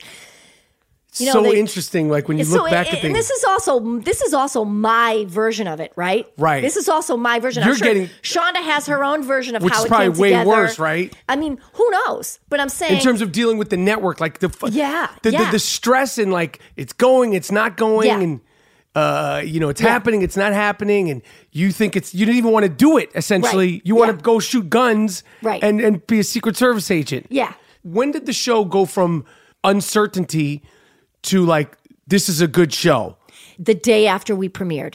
You 1.16 1.26
know, 1.26 1.32
so 1.32 1.42
they- 1.42 1.58
interesting. 1.58 2.08
Like 2.10 2.28
when 2.28 2.38
you 2.38 2.44
so 2.44 2.58
look 2.58 2.70
back 2.70 2.86
and- 2.88 2.96
at 2.96 3.02
things. 3.02 3.14
this 3.16 3.30
is 3.30 3.42
also 3.44 3.98
this 4.00 4.20
is 4.20 4.34
also 4.34 4.64
my 4.64 5.24
version 5.26 5.66
of 5.66 5.80
it, 5.80 5.92
right? 5.96 6.26
Right. 6.36 6.62
This 6.62 6.76
is 6.76 6.88
also 6.88 7.16
my 7.16 7.38
version. 7.40 7.64
You're 7.64 7.74
sure 7.76 7.88
getting- 7.88 8.10
Shonda 8.22 8.56
has 8.62 8.86
her 8.86 9.02
own 9.02 9.24
version 9.24 9.56
of 9.56 9.62
Which 9.62 9.72
how 9.72 9.80
is 9.80 9.84
it 9.86 9.88
probably 9.88 10.06
came 10.12 10.18
way 10.20 10.28
together. 10.30 10.48
worse, 10.50 10.78
right? 10.78 11.12
I 11.28 11.36
mean, 11.36 11.58
who 11.72 11.90
knows? 11.90 12.38
But 12.50 12.60
I'm 12.60 12.68
saying 12.68 12.94
in 12.96 13.00
terms 13.00 13.22
of 13.22 13.32
dealing 13.32 13.56
with 13.58 13.70
the 13.70 13.76
network, 13.78 14.20
like 14.20 14.38
the 14.40 14.50
Yeah, 14.70 15.08
the, 15.22 15.32
yeah. 15.32 15.46
the, 15.46 15.52
the 15.52 15.58
stress 15.58 16.18
and 16.18 16.30
like 16.32 16.60
it's 16.76 16.92
going, 16.92 17.32
it's 17.32 17.50
not 17.50 17.76
going, 17.76 18.06
Yeah. 18.08 18.20
and 18.20 18.40
uh, 18.94 19.42
you 19.44 19.60
know 19.60 19.70
it's 19.70 19.80
Yeah. 19.80 19.88
happening, 19.88 20.22
it's 20.22 20.36
not 20.36 20.52
happening, 20.52 21.08
and 21.10 21.22
you 21.52 21.72
think 21.72 21.96
it's 21.96 22.14
you 22.14 22.26
didn't 22.26 22.38
even 22.38 22.52
want 22.52 22.64
to 22.64 22.68
do 22.68 22.98
it. 22.98 23.10
Essentially, 23.14 23.72
Right. 23.72 23.82
you 23.84 23.94
want 23.96 24.10
to 24.16 24.22
go 24.22 24.38
shoot 24.40 24.68
guns, 24.68 25.24
Right. 25.42 25.62
and 25.64 25.80
and 25.80 26.06
be 26.06 26.18
a 26.20 26.24
Secret 26.24 26.56
Service 26.56 26.90
agent. 26.90 27.26
Yeah. 27.30 27.54
When 27.82 28.10
did 28.12 28.26
the 28.26 28.32
show 28.32 28.64
go 28.64 28.84
from 28.84 29.24
uncertainty 29.64 30.62
to 31.28 31.44
like 31.44 31.76
this 32.06 32.28
is 32.28 32.40
a 32.40 32.48
good 32.48 32.72
show? 32.72 33.16
the 33.58 33.74
day 33.74 34.06
after 34.06 34.36
we 34.36 34.48
premiered. 34.48 34.94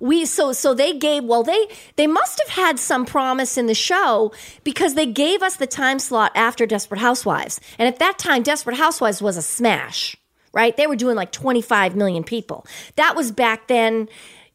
We 0.00 0.24
so 0.26 0.52
so 0.52 0.74
they 0.74 0.98
gave 0.98 1.24
well 1.24 1.42
they 1.42 1.66
they 1.96 2.06
must 2.06 2.40
have 2.44 2.48
had 2.64 2.78
some 2.78 3.06
promise 3.06 3.56
in 3.56 3.66
the 3.66 3.74
show 3.74 4.32
because 4.64 4.94
they 4.94 5.06
gave 5.06 5.42
us 5.42 5.56
the 5.56 5.66
time 5.66 5.98
slot 5.98 6.32
after 6.34 6.66
Desperate 6.66 7.00
Housewives. 7.00 7.60
And 7.78 7.86
at 7.86 8.00
that 8.00 8.18
time 8.18 8.42
Desperate 8.42 8.76
Housewives 8.76 9.22
was 9.22 9.36
a 9.36 9.42
smash, 9.42 10.16
right? 10.52 10.76
They 10.76 10.86
were 10.86 10.96
doing 10.96 11.16
like 11.16 11.30
25 11.30 11.94
million 11.94 12.24
people. 12.24 12.66
That 12.96 13.14
was 13.14 13.30
back 13.30 13.68
then 13.68 14.08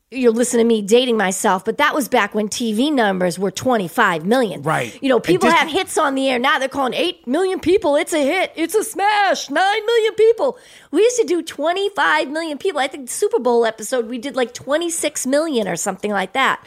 you'll 0.09 0.33
listen 0.33 0.57
to 0.59 0.63
me 0.63 0.81
dating 0.81 1.17
myself, 1.17 1.65
but 1.65 1.77
that 1.79 1.93
was 1.93 2.07
back 2.07 2.33
when 2.33 2.47
TV 2.47 2.91
numbers 2.93 3.37
were 3.37 3.51
25 3.51 4.25
million. 4.25 4.61
Right. 4.61 4.97
You 5.01 5.09
know, 5.09 5.19
people 5.19 5.49
just- 5.49 5.59
have 5.59 5.69
hits 5.69 5.97
on 5.97 6.15
the 6.15 6.29
air 6.29 6.39
now. 6.39 6.59
They're 6.59 6.69
calling 6.69 6.93
8 6.93 7.27
million 7.27 7.59
people. 7.59 7.95
It's 7.97 8.13
a 8.13 8.23
hit. 8.23 8.53
It's 8.55 8.73
a 8.73 8.83
smash. 8.83 9.49
9 9.49 9.85
million 9.85 10.13
people. 10.15 10.57
We 10.91 11.01
used 11.01 11.17
to 11.17 11.25
do 11.25 11.41
25 11.41 12.29
million 12.29 12.57
people. 12.57 12.79
I 12.79 12.87
think 12.87 13.07
the 13.07 13.13
Super 13.13 13.39
Bowl 13.39 13.65
episode, 13.65 14.07
we 14.07 14.17
did 14.17 14.35
like 14.35 14.53
26 14.53 15.27
million 15.27 15.67
or 15.67 15.75
something 15.75 16.11
like 16.11 16.33
that. 16.33 16.63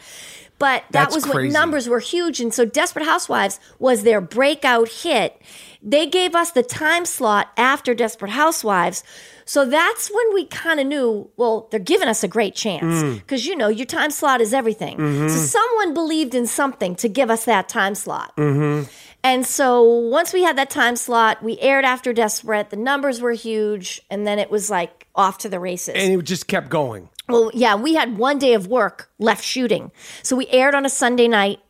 But 0.58 0.84
that 0.90 1.10
was 1.10 1.24
crazy. 1.24 1.38
when 1.46 1.52
numbers 1.54 1.88
were 1.88 2.00
huge. 2.00 2.38
And 2.40 2.52
so 2.52 2.66
Desperate 2.66 3.06
Housewives 3.06 3.58
was 3.78 4.02
their 4.02 4.20
breakout 4.20 4.90
hit. 4.90 5.40
They 5.82 6.06
gave 6.06 6.34
us 6.34 6.50
the 6.50 6.62
time 6.62 7.06
slot 7.06 7.50
after 7.56 7.94
Desperate 7.94 8.32
Housewives. 8.32 9.02
So 9.46 9.64
that's 9.64 10.10
when 10.10 10.34
we 10.34 10.44
kind 10.46 10.78
of 10.78 10.86
knew, 10.86 11.30
well, 11.36 11.68
they're 11.70 11.80
giving 11.80 12.06
us 12.08 12.22
a 12.22 12.28
great 12.28 12.54
chance. 12.54 13.02
Mm. 13.02 13.14
Because, 13.14 13.46
you 13.46 13.56
know, 13.56 13.68
your 13.68 13.86
time 13.86 14.10
slot 14.10 14.40
is 14.40 14.52
everything. 14.52 14.98
Mm-hmm. 14.98 15.28
So 15.28 15.36
someone 15.36 15.94
believed 15.94 16.34
in 16.34 16.46
something 16.46 16.94
to 16.96 17.08
give 17.08 17.30
us 17.30 17.46
that 17.46 17.68
time 17.68 17.94
slot. 17.94 18.36
Mm-hmm. 18.36 18.88
And 19.22 19.46
so 19.46 19.82
once 19.82 20.32
we 20.32 20.42
had 20.42 20.56
that 20.56 20.70
time 20.70 20.96
slot, 20.96 21.42
we 21.42 21.58
aired 21.60 21.84
after 21.84 22.12
Desperate. 22.12 22.70
The 22.70 22.76
numbers 22.76 23.20
were 23.20 23.32
huge. 23.32 24.00
And 24.10 24.26
then 24.26 24.38
it 24.38 24.50
was 24.50 24.70
like 24.70 25.06
off 25.14 25.38
to 25.38 25.48
the 25.48 25.58
races. 25.58 25.94
And 25.96 26.12
it 26.12 26.22
just 26.24 26.46
kept 26.46 26.68
going. 26.68 27.08
Well, 27.28 27.50
yeah, 27.54 27.74
we 27.74 27.94
had 27.94 28.18
one 28.18 28.38
day 28.38 28.54
of 28.54 28.66
work 28.66 29.10
left 29.18 29.44
shooting. 29.44 29.92
So 30.22 30.36
we 30.36 30.46
aired 30.48 30.74
on 30.74 30.84
a 30.84 30.90
Sunday 30.90 31.28
night 31.28 31.60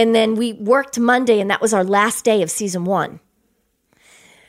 and 0.00 0.14
then 0.14 0.34
we 0.34 0.54
worked 0.54 0.98
Monday 0.98 1.40
and 1.40 1.50
that 1.50 1.60
was 1.60 1.74
our 1.74 1.84
last 1.84 2.24
day 2.24 2.40
of 2.40 2.50
season 2.50 2.86
1. 2.86 3.20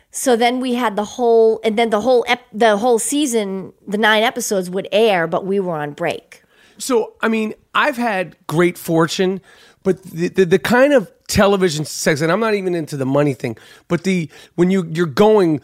So 0.10 0.38
then 0.38 0.62
we 0.62 0.76
had 0.76 0.96
the 0.96 1.04
whole, 1.04 1.60
and 1.62 1.78
then 1.78 1.90
the 1.90 2.00
whole 2.00 2.24
ep- 2.26 2.48
the 2.54 2.78
whole 2.78 3.00
season, 3.00 3.74
the 3.86 3.98
nine 3.98 4.24
episodes 4.24 4.70
would 4.70 4.88
air, 4.94 5.28
but 5.28 5.46
we 5.46 5.60
were 5.60 5.76
on 5.76 5.92
break. 5.92 6.44
So, 6.78 7.14
I 7.22 7.28
mean, 7.28 7.54
I've 7.76 7.98
had 7.98 8.36
great 8.48 8.78
fortune, 8.78 9.42
but 9.84 10.02
the, 10.04 10.30
the, 10.30 10.46
the 10.46 10.60
kind 10.60 10.94
of 10.94 11.12
television 11.28 11.84
sex, 11.84 12.22
and 12.22 12.32
I'm 12.32 12.40
not 12.40 12.54
even 12.54 12.74
into 12.74 12.96
the 12.96 13.06
money 13.06 13.34
thing, 13.34 13.58
but 13.90 14.04
the 14.04 14.30
when 14.56 14.72
you 14.72 14.86
you're 14.90 15.06
going 15.06 15.62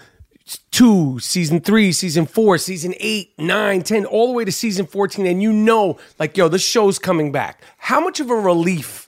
two, 0.71 1.19
season 1.19 1.61
three, 1.61 1.93
season 1.93 2.25
four, 2.25 2.57
season 2.57 2.93
eight, 2.99 3.33
nine, 3.37 3.83
ten, 3.83 4.05
all 4.05 4.27
the 4.27 4.33
way 4.33 4.45
to 4.45 4.51
season 4.51 4.85
14, 4.85 5.25
and 5.25 5.41
you 5.41 5.51
know, 5.51 5.97
like, 6.19 6.37
yo, 6.37 6.47
this 6.47 6.61
show's 6.61 6.99
coming 6.99 7.31
back. 7.31 7.61
How 7.77 7.99
much 7.99 8.19
of 8.19 8.29
a 8.29 8.35
relief? 8.35 9.06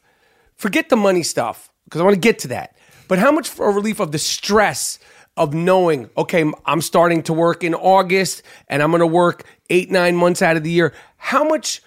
Forget 0.59 0.89
the 0.89 0.97
money 0.97 1.23
stuff, 1.23 1.71
because 1.85 2.01
I 2.01 2.03
want 2.03 2.15
to 2.15 2.19
get 2.19 2.39
to 2.39 2.49
that. 2.49 2.75
But 3.07 3.17
how 3.17 3.31
much 3.31 3.57
a 3.57 3.63
relief 3.63 4.01
of 4.01 4.11
the 4.11 4.19
stress 4.19 4.99
of 5.37 5.53
knowing, 5.53 6.09
okay, 6.17 6.51
I'm 6.65 6.81
starting 6.81 7.23
to 7.23 7.33
work 7.33 7.63
in 7.63 7.73
August 7.73 8.43
and 8.67 8.83
I'm 8.83 8.91
going 8.91 8.99
to 8.99 9.07
work 9.07 9.45
eight, 9.69 9.89
nine 9.89 10.17
months 10.17 10.41
out 10.41 10.57
of 10.57 10.63
the 10.63 10.69
year. 10.69 10.93
How 11.15 11.45
much 11.45 11.81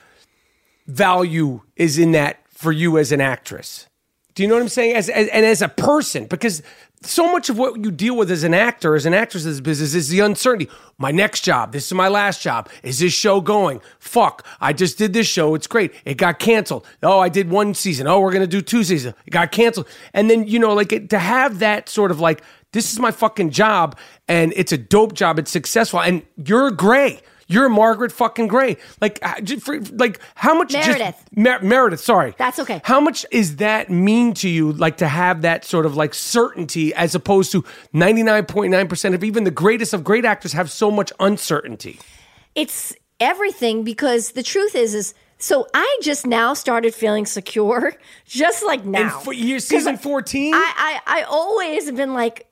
value 0.86 1.60
is 1.76 1.98
in 1.98 2.12
that 2.12 2.38
for 2.48 2.72
you 2.72 2.96
as 2.96 3.12
an 3.12 3.20
actress? 3.20 3.88
Do 4.34 4.42
you 4.42 4.48
know 4.48 4.54
what 4.54 4.62
I'm 4.62 4.68
saying? 4.68 4.96
As, 4.96 5.10
as 5.10 5.28
and 5.28 5.44
as 5.44 5.60
a 5.60 5.68
person, 5.68 6.24
because 6.24 6.62
so 7.04 7.30
much 7.30 7.48
of 7.48 7.58
what 7.58 7.82
you 7.84 7.90
deal 7.90 8.16
with 8.16 8.30
as 8.30 8.44
an 8.44 8.54
actor, 8.54 8.94
as 8.94 9.06
an 9.06 9.14
actress 9.14 9.44
in 9.44 9.50
this 9.50 9.60
business, 9.60 9.94
is 9.94 10.08
the 10.08 10.20
uncertainty. 10.20 10.70
My 10.98 11.10
next 11.10 11.42
job, 11.42 11.72
this 11.72 11.86
is 11.86 11.92
my 11.92 12.08
last 12.08 12.42
job. 12.42 12.68
Is 12.82 12.98
this 12.98 13.12
show 13.12 13.40
going? 13.40 13.80
Fuck, 13.98 14.46
I 14.60 14.72
just 14.72 14.98
did 14.98 15.12
this 15.12 15.26
show. 15.26 15.54
It's 15.54 15.66
great. 15.66 15.92
It 16.04 16.16
got 16.16 16.38
canceled. 16.38 16.86
Oh, 17.02 17.18
I 17.18 17.28
did 17.28 17.50
one 17.50 17.74
season. 17.74 18.06
Oh, 18.06 18.20
we're 18.20 18.32
gonna 18.32 18.46
do 18.46 18.60
two 18.60 18.84
seasons. 18.84 19.14
It 19.26 19.30
got 19.30 19.52
canceled. 19.52 19.88
And 20.14 20.30
then 20.30 20.46
you 20.46 20.58
know, 20.58 20.74
like 20.74 20.92
it, 20.92 21.10
to 21.10 21.18
have 21.18 21.58
that 21.58 21.88
sort 21.88 22.10
of 22.10 22.20
like, 22.20 22.42
this 22.72 22.92
is 22.92 22.98
my 22.98 23.10
fucking 23.10 23.50
job, 23.50 23.98
and 24.28 24.52
it's 24.56 24.72
a 24.72 24.78
dope 24.78 25.14
job. 25.14 25.38
It's 25.38 25.50
successful, 25.50 26.00
and 26.00 26.22
you're 26.36 26.70
gray. 26.70 27.20
You're 27.52 27.68
Margaret 27.68 28.12
fucking 28.12 28.48
Gray. 28.48 28.76
Like, 29.00 29.18
uh, 29.22 29.34
for- 29.60 29.80
like 29.80 30.18
how 30.34 30.54
much? 30.54 30.70
just- 30.70 30.86
Meredith. 30.88 31.24
Mer- 31.36 31.60
Meredith. 31.62 32.00
Sorry. 32.00 32.34
That's 32.38 32.58
okay. 32.58 32.80
How 32.84 33.00
much 33.00 33.26
is 33.30 33.56
that 33.56 33.90
mean 33.90 34.34
to 34.34 34.48
you? 34.48 34.72
Like 34.72 34.96
to 34.98 35.08
have 35.08 35.42
that 35.42 35.64
sort 35.64 35.86
of 35.86 35.96
like 35.96 36.14
certainty, 36.14 36.94
as 36.94 37.14
opposed 37.14 37.52
to 37.52 37.64
ninety 37.92 38.22
nine 38.22 38.46
point 38.46 38.70
nine 38.70 38.88
percent 38.88 39.14
of 39.14 39.22
even 39.22 39.44
the 39.44 39.50
greatest 39.50 39.92
of 39.92 40.02
great 40.04 40.24
actors 40.24 40.52
have 40.52 40.70
so 40.70 40.90
much 40.90 41.12
uncertainty. 41.20 41.98
It's 42.54 42.94
everything 43.20 43.84
because 43.84 44.32
the 44.32 44.42
truth 44.42 44.74
is, 44.74 44.94
is 44.94 45.14
so 45.38 45.66
I 45.74 45.98
just 46.02 46.26
now 46.26 46.54
started 46.54 46.94
feeling 46.94 47.26
secure, 47.26 47.94
just 48.26 48.64
like 48.64 48.84
now. 48.84 49.02
And 49.02 49.12
for 49.24 49.32
year 49.32 49.58
season 49.58 49.96
fourteen. 49.96 50.54
I, 50.54 51.00
I, 51.06 51.20
I 51.20 51.22
always 51.24 51.86
have 51.86 51.96
been 51.96 52.14
like 52.14 52.46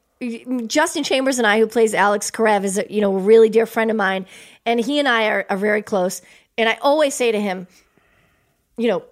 Justin 0.66 1.02
Chambers 1.02 1.38
and 1.38 1.46
I, 1.46 1.58
who 1.58 1.66
plays 1.66 1.94
Alex 1.94 2.30
Karev, 2.30 2.64
is 2.64 2.78
a, 2.78 2.92
you 2.92 3.00
know 3.00 3.16
a 3.16 3.18
really 3.18 3.48
dear 3.48 3.66
friend 3.66 3.90
of 3.90 3.96
mine, 3.96 4.26
and 4.66 4.78
he 4.78 4.98
and 4.98 5.08
I 5.08 5.28
are, 5.28 5.46
are 5.48 5.56
very 5.56 5.82
close. 5.82 6.20
And 6.58 6.68
I 6.68 6.78
always 6.82 7.14
say 7.14 7.32
to 7.32 7.40
him, 7.40 7.66
you 8.76 8.88
know, 8.88 9.02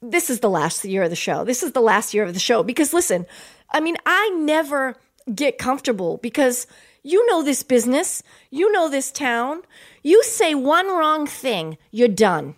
this 0.00 0.30
is 0.30 0.40
the 0.40 0.48
last 0.48 0.84
year 0.84 1.02
of 1.02 1.10
the 1.10 1.16
show. 1.16 1.44
This 1.44 1.62
is 1.62 1.72
the 1.72 1.80
last 1.80 2.14
year 2.14 2.24
of 2.24 2.32
the 2.32 2.40
show 2.40 2.62
because 2.62 2.94
listen, 2.94 3.26
I 3.70 3.80
mean, 3.80 3.96
I 4.06 4.30
never 4.30 4.96
get 5.34 5.58
comfortable 5.58 6.18
because 6.18 6.66
you 7.02 7.26
know 7.26 7.42
this 7.42 7.62
business, 7.62 8.22
you 8.50 8.70
know 8.72 8.88
this 8.88 9.10
town. 9.10 9.62
You 10.02 10.22
say 10.22 10.54
one 10.54 10.86
wrong 10.86 11.26
thing, 11.26 11.76
you're 11.90 12.08
done. 12.08 12.54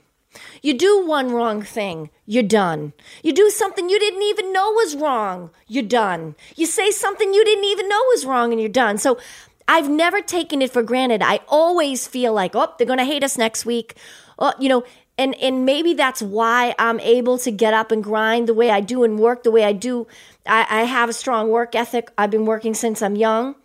You 0.62 0.74
do 0.74 1.06
one 1.06 1.30
wrong 1.30 1.62
thing, 1.62 2.10
you're 2.26 2.42
done. 2.42 2.92
You 3.22 3.32
do 3.32 3.50
something 3.50 3.88
you 3.88 3.98
didn't 3.98 4.22
even 4.22 4.52
know 4.52 4.70
was 4.72 4.96
wrong, 4.96 5.50
you're 5.66 5.82
done. 5.82 6.34
You 6.56 6.66
say 6.66 6.90
something 6.90 7.32
you 7.32 7.44
didn't 7.44 7.64
even 7.64 7.88
know 7.88 8.00
was 8.08 8.26
wrong, 8.26 8.52
and 8.52 8.60
you're 8.60 8.68
done. 8.68 8.98
So 8.98 9.18
I've 9.66 9.88
never 9.88 10.20
taken 10.20 10.62
it 10.62 10.72
for 10.72 10.82
granted. 10.82 11.22
I 11.22 11.40
always 11.48 12.06
feel 12.06 12.32
like, 12.32 12.54
oh, 12.54 12.74
they're 12.76 12.86
going 12.86 12.98
to 12.98 13.04
hate 13.04 13.22
us 13.22 13.36
next 13.36 13.66
week. 13.66 13.96
Oh, 14.38 14.52
you 14.58 14.68
know, 14.68 14.84
and 15.18 15.34
and 15.36 15.66
maybe 15.66 15.94
that's 15.94 16.22
why 16.22 16.74
I'm 16.78 17.00
able 17.00 17.38
to 17.38 17.50
get 17.50 17.74
up 17.74 17.90
and 17.90 18.02
grind 18.02 18.48
the 18.48 18.54
way 18.54 18.70
I 18.70 18.80
do 18.80 19.04
and 19.04 19.18
work 19.18 19.42
the 19.42 19.50
way 19.50 19.64
I 19.64 19.72
do. 19.72 20.06
I, 20.46 20.66
I 20.70 20.82
have 20.84 21.08
a 21.08 21.12
strong 21.12 21.50
work 21.50 21.74
ethic. 21.74 22.10
I've 22.16 22.30
been 22.30 22.46
working 22.46 22.74
since 22.74 23.02
I'm 23.02 23.16
young. 23.16 23.56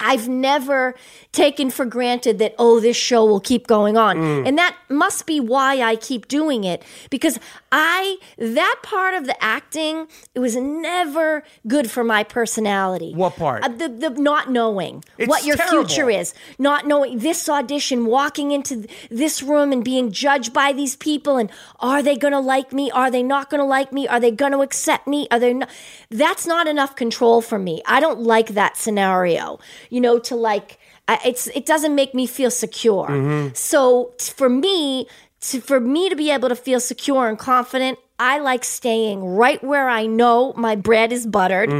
I've 0.00 0.28
never 0.28 0.94
taken 1.32 1.70
for 1.70 1.84
granted 1.84 2.38
that, 2.38 2.54
oh, 2.58 2.78
this 2.80 2.96
show 2.96 3.24
will 3.24 3.40
keep 3.40 3.66
going 3.66 3.96
on. 3.96 4.16
Mm. 4.16 4.48
And 4.48 4.58
that 4.58 4.76
must 4.88 5.26
be 5.26 5.40
why 5.40 5.82
I 5.82 5.96
keep 5.96 6.28
doing 6.28 6.64
it 6.64 6.82
because 7.10 7.38
I, 7.72 8.18
that 8.38 8.76
part 8.82 9.14
of 9.14 9.26
the 9.26 9.42
acting, 9.42 10.06
it 10.34 10.40
was 10.40 10.56
never 10.56 11.42
good 11.66 11.90
for 11.90 12.04
my 12.04 12.22
personality. 12.24 13.12
What 13.14 13.36
part? 13.36 13.64
Uh, 13.64 13.68
the, 13.68 13.88
the 13.88 14.10
not 14.10 14.50
knowing 14.50 15.04
It's 15.18 15.28
what 15.28 15.44
your 15.44 15.56
terrible. 15.56 15.84
future 15.86 16.08
is, 16.10 16.32
not 16.58 16.86
knowing 16.86 17.18
this 17.18 17.48
audition, 17.48 18.06
walking 18.06 18.52
into 18.52 18.82
th- 18.82 19.08
this 19.10 19.42
room 19.42 19.72
and 19.72 19.84
being 19.84 20.12
judged 20.12 20.52
by 20.52 20.72
these 20.72 20.96
people. 20.96 21.36
And 21.36 21.50
are 21.80 22.02
they 22.02 22.16
going 22.16 22.32
to 22.32 22.40
like 22.40 22.72
me? 22.72 22.90
Are 22.90 23.10
they 23.10 23.22
not 23.22 23.50
going 23.50 23.60
to 23.60 23.66
like 23.66 23.92
me? 23.92 24.06
Are 24.08 24.20
they 24.20 24.30
going 24.30 24.52
to 24.52 24.60
accept 24.60 25.06
me? 25.06 25.26
Are 25.30 25.38
they 25.38 25.54
not? 25.54 25.68
That's 26.10 26.46
not 26.46 26.66
enough 26.66 26.96
control 26.96 27.42
for 27.42 27.58
me. 27.58 27.82
I 27.84 28.00
don't 28.00 28.20
like 28.20 28.48
that 28.48 28.76
scenario, 28.76 29.58
you 29.90 30.00
know, 30.00 30.18
to 30.20 30.34
like, 30.36 30.78
I- 31.06 31.20
it's, 31.24 31.46
it 31.48 31.66
doesn't 31.66 31.94
make 31.94 32.14
me 32.14 32.26
feel 32.26 32.50
secure. 32.50 33.06
Mm-hmm. 33.08 33.54
So 33.54 34.12
t- 34.18 34.32
for 34.36 34.48
me, 34.48 35.06
to, 35.40 35.60
for 35.60 35.80
me 35.80 36.08
to 36.08 36.16
be 36.16 36.30
able 36.30 36.48
to 36.48 36.56
feel 36.56 36.80
secure 36.80 37.28
and 37.28 37.38
confident, 37.38 37.98
I 38.18 38.38
like 38.40 38.64
staying 38.64 39.24
right 39.24 39.62
where 39.62 39.88
I 39.88 40.06
know 40.06 40.52
my 40.56 40.74
bread 40.74 41.12
is 41.12 41.24
buttered, 41.26 41.70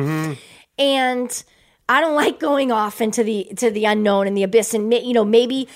and 0.79 1.45
I 1.89 2.01
don't 2.01 2.15
like 2.15 2.39
going 2.39 2.71
off 2.71 3.01
into 3.01 3.25
the 3.25 3.45
to 3.57 3.71
the 3.73 3.85
unknown 3.87 4.29
and 4.29 4.37
the 4.37 4.45
abyss. 4.45 4.73
And 4.75 4.95
you 4.95 5.13
know, 5.15 5.25
maybe 5.25 5.67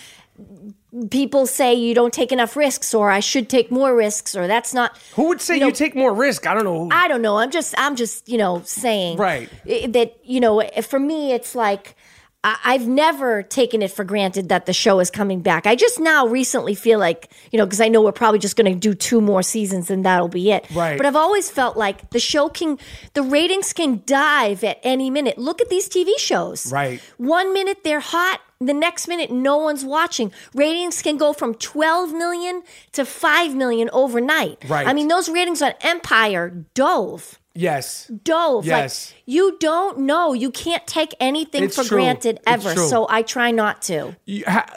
people 1.10 1.46
say 1.46 1.74
you 1.74 1.94
don't 1.94 2.12
take 2.12 2.30
enough 2.32 2.54
risks, 2.56 2.94
or 2.94 3.10
I 3.10 3.20
should 3.20 3.48
take 3.48 3.70
more 3.72 3.96
risks, 3.96 4.36
or 4.36 4.46
that's 4.46 4.72
not. 4.74 4.96
Who 5.14 5.28
would 5.28 5.40
say 5.40 5.54
you, 5.54 5.60
know, 5.60 5.70
take 5.70 5.94
more 5.96 6.14
risk? 6.14 6.46
I 6.46 6.54
don't 6.54 6.64
know. 6.64 6.88
I 6.92 7.08
don't 7.08 7.22
know. 7.22 7.38
I'm 7.38 7.50
just 7.50 7.74
I'm 7.78 7.96
just 7.96 8.28
you 8.28 8.38
know 8.38 8.62
saying 8.64 9.16
Right. 9.18 9.48
that 9.64 10.16
you 10.22 10.40
know 10.40 10.62
for 10.82 11.00
me 11.00 11.32
it's 11.32 11.54
like 11.54 11.96
I've 12.44 12.88
never 12.88 13.44
taken 13.44 13.82
it 13.82 13.92
for 13.92 14.04
granted 14.04 14.48
that 14.48 14.66
the 14.66 14.72
show 14.72 14.98
is 14.98 15.12
coming 15.12 15.42
back. 15.42 15.64
I 15.64 15.76
just 15.76 16.00
now 16.00 16.26
recently 16.26 16.74
feel 16.74 16.98
like 16.98 17.30
you 17.52 17.58
know 17.58 17.64
because 17.64 17.80
I 17.80 17.86
know 17.86 18.02
we're 18.02 18.10
probably 18.10 18.40
just 18.40 18.56
going 18.56 18.72
to 18.72 18.78
do 18.78 18.94
two 18.94 19.20
more 19.20 19.44
seasons 19.44 19.90
and 19.90 20.04
that'll 20.04 20.26
be 20.28 20.50
it. 20.50 20.66
Right. 20.74 20.96
But 20.96 21.06
I've 21.06 21.16
always 21.16 21.50
felt 21.50 21.76
like 21.76 22.10
the 22.10 22.18
show 22.18 22.48
can 22.48 22.78
the 23.14 23.22
ratings 23.22 23.72
can 23.72 24.02
dive 24.06 24.64
at 24.64 24.80
any 24.82 25.08
minute. 25.08 25.38
Look 25.38 25.60
at 25.60 25.68
these 25.68 25.88
TV 25.88 26.18
shows. 26.18 26.72
Right. 26.72 27.00
One 27.16 27.52
minute 27.52 27.84
they're 27.84 28.00
hot. 28.00 28.40
The 28.58 28.74
next 28.74 29.08
minute, 29.08 29.32
no 29.32 29.56
one's 29.56 29.84
watching. 29.84 30.30
Ratings 30.54 31.02
can 31.02 31.16
go 31.16 31.32
from 31.32 31.54
12 31.54 32.12
million 32.12 32.62
to 32.92 33.04
5 33.04 33.56
million 33.56 33.90
overnight. 33.92 34.62
Right. 34.68 34.86
I 34.86 34.92
mean, 34.92 35.08
those 35.08 35.28
ratings 35.28 35.62
on 35.62 35.72
Empire 35.80 36.48
dove 36.74 37.40
yes. 37.54 38.06
dove. 38.24 38.66
Yes. 38.66 39.12
Like 39.12 39.22
you 39.26 39.56
don't 39.60 40.00
know. 40.00 40.32
You 40.32 40.50
can't 40.50 40.86
take 40.86 41.14
anything 41.20 41.64
It's 41.64 41.76
for 41.76 41.84
true. 41.84 41.98
granted 41.98 42.40
ever. 42.46 42.74
So 42.76 43.06
I 43.08 43.22
try 43.22 43.50
not 43.50 43.82
to. 43.82 44.16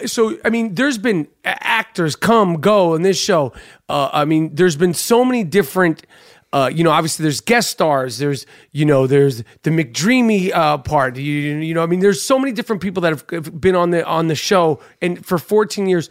So 0.06 0.38
I 0.46 0.50
mean, 0.50 0.76
there's 0.76 0.98
been 0.98 1.28
actors 1.44 2.16
come 2.16 2.62
go 2.62 2.96
in 2.96 3.02
this 3.02 3.20
show. 3.20 3.54
Uh, 3.90 4.10
I 4.14 4.26
mean, 4.26 4.54
there's 4.56 4.76
been 4.76 4.94
so 4.94 5.24
many 5.26 5.44
different. 5.44 6.06
Uh, 6.54 6.70
you 6.74 6.86
know, 6.86 6.92
obviously 6.92 7.24
there's 7.24 7.42
guest 7.42 7.70
stars. 7.70 8.18
There's 8.18 8.46
you 8.72 8.86
know 8.86 9.08
there's 9.08 9.44
the 9.64 9.72
McDreamy 9.72 10.54
uh, 10.54 10.78
part. 10.78 11.18
You, 11.18 11.24
you 11.24 11.74
know, 11.74 11.84
I 11.84 11.86
mean, 11.86 12.00
there's 12.00 12.22
so 12.22 12.40
many 12.40 12.54
different 12.54 12.82
people 12.82 13.02
that 13.02 13.10
have- 13.12 13.26
have 13.32 13.60
been 13.60 13.76
on 13.76 13.90
the 13.90 14.06
on 14.06 14.28
the 14.28 14.36
show 14.36 14.80
and 15.02 15.26
for 15.26 15.38
14 15.38 15.88
years. 15.88 16.10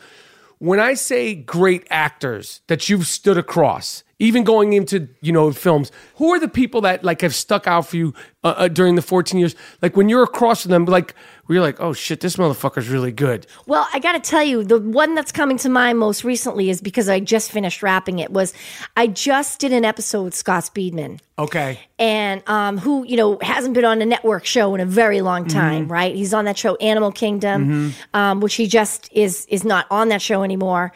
When 0.59 0.81
I 0.81 0.95
say 0.95 1.35
great 1.35 1.87
actors 1.91 2.61
that 2.69 2.89
you've 2.89 3.07
stood 3.07 3.37
across, 3.37 4.05
even 4.19 4.45
going 4.45 4.73
into 4.73 5.09
you 5.21 5.33
know 5.33 5.53
films, 5.53 5.91
who 6.17 6.33
are 6.33 6.41
the 6.41 6.49
people 6.49 6.81
that 6.83 7.05
like 7.05 7.21
have 7.23 7.35
stuck 7.35 7.67
out 7.67 7.87
for 7.87 7.97
you 7.97 8.15
uh, 8.43 8.55
uh, 8.57 8.69
during 8.69 8.95
the 8.95 9.03
14 9.03 9.39
years? 9.39 9.55
Like 9.83 9.97
when 9.97 10.09
you're 10.09 10.23
across 10.23 10.63
from 10.63 10.71
them, 10.71 10.85
like 10.85 11.15
where 11.47 11.55
you're 11.57 11.63
like, 11.65 11.81
oh 11.81 11.93
shit, 11.93 12.21
this 12.21 12.37
motherfucker's 12.37 12.89
really 12.89 13.13
good. 13.13 13.47
Well, 13.67 13.87
I 13.93 13.99
got 13.99 14.13
to 14.13 14.21
tell 14.21 14.43
you, 14.43 14.65
the 14.65 14.81
one 14.81 15.15
that's 15.15 15.31
coming 15.33 15.59
to 15.59 15.69
mind 15.69 15.99
most 15.99 16.25
recently 16.25 16.71
is 16.71 16.81
because 16.81 17.09
I 17.09 17.21
just 17.21 17.51
finished 17.51 17.83
wrapping 17.83 18.19
it. 18.19 18.31
Was 18.31 18.55
I 18.97 19.09
just 19.09 19.59
did 19.61 19.73
an 19.73 19.85
episode 19.85 20.23
with 20.23 20.35
Scott 20.35 20.65
Speedman. 20.65 21.21
Okay. 21.37 21.81
and 21.99 22.49
um, 22.49 22.79
who 22.79 23.05
you 23.05 23.17
know 23.17 23.39
hasn't 23.43 23.75
been 23.75 23.85
on 23.85 24.01
a 24.01 24.07
network 24.07 24.45
show 24.47 24.73
in 24.77 24.81
a 24.81 24.87
very 24.87 25.21
long 25.21 25.47
time, 25.49 25.89
right? 25.89 26.15
He's 26.15 26.33
on 26.33 26.45
that 26.45 26.57
show 26.57 26.77
Animal 26.77 27.11
Kingdom, 27.11 27.93
um, 28.15 28.41
which 28.41 28.55
he 28.55 28.69
just 28.69 29.09
is 29.13 29.45
is 29.47 29.65
not 29.65 29.87
on 29.91 30.11
that 30.11 30.23
show 30.23 30.45
anymore. 30.45 30.93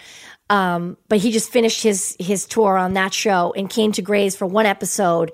Um, 0.51 0.97
but 1.09 1.19
he 1.19 1.31
just 1.31 1.51
finished 1.51 1.83
his 1.83 2.17
his 2.19 2.47
tour 2.47 2.79
on 2.79 2.95
that 2.95 3.13
show 3.13 3.53
and 3.55 3.69
came 3.69 3.93
to 3.93 4.03
Grey's 4.03 4.35
for 4.35 4.47
one 4.47 4.67
episode, 4.67 5.33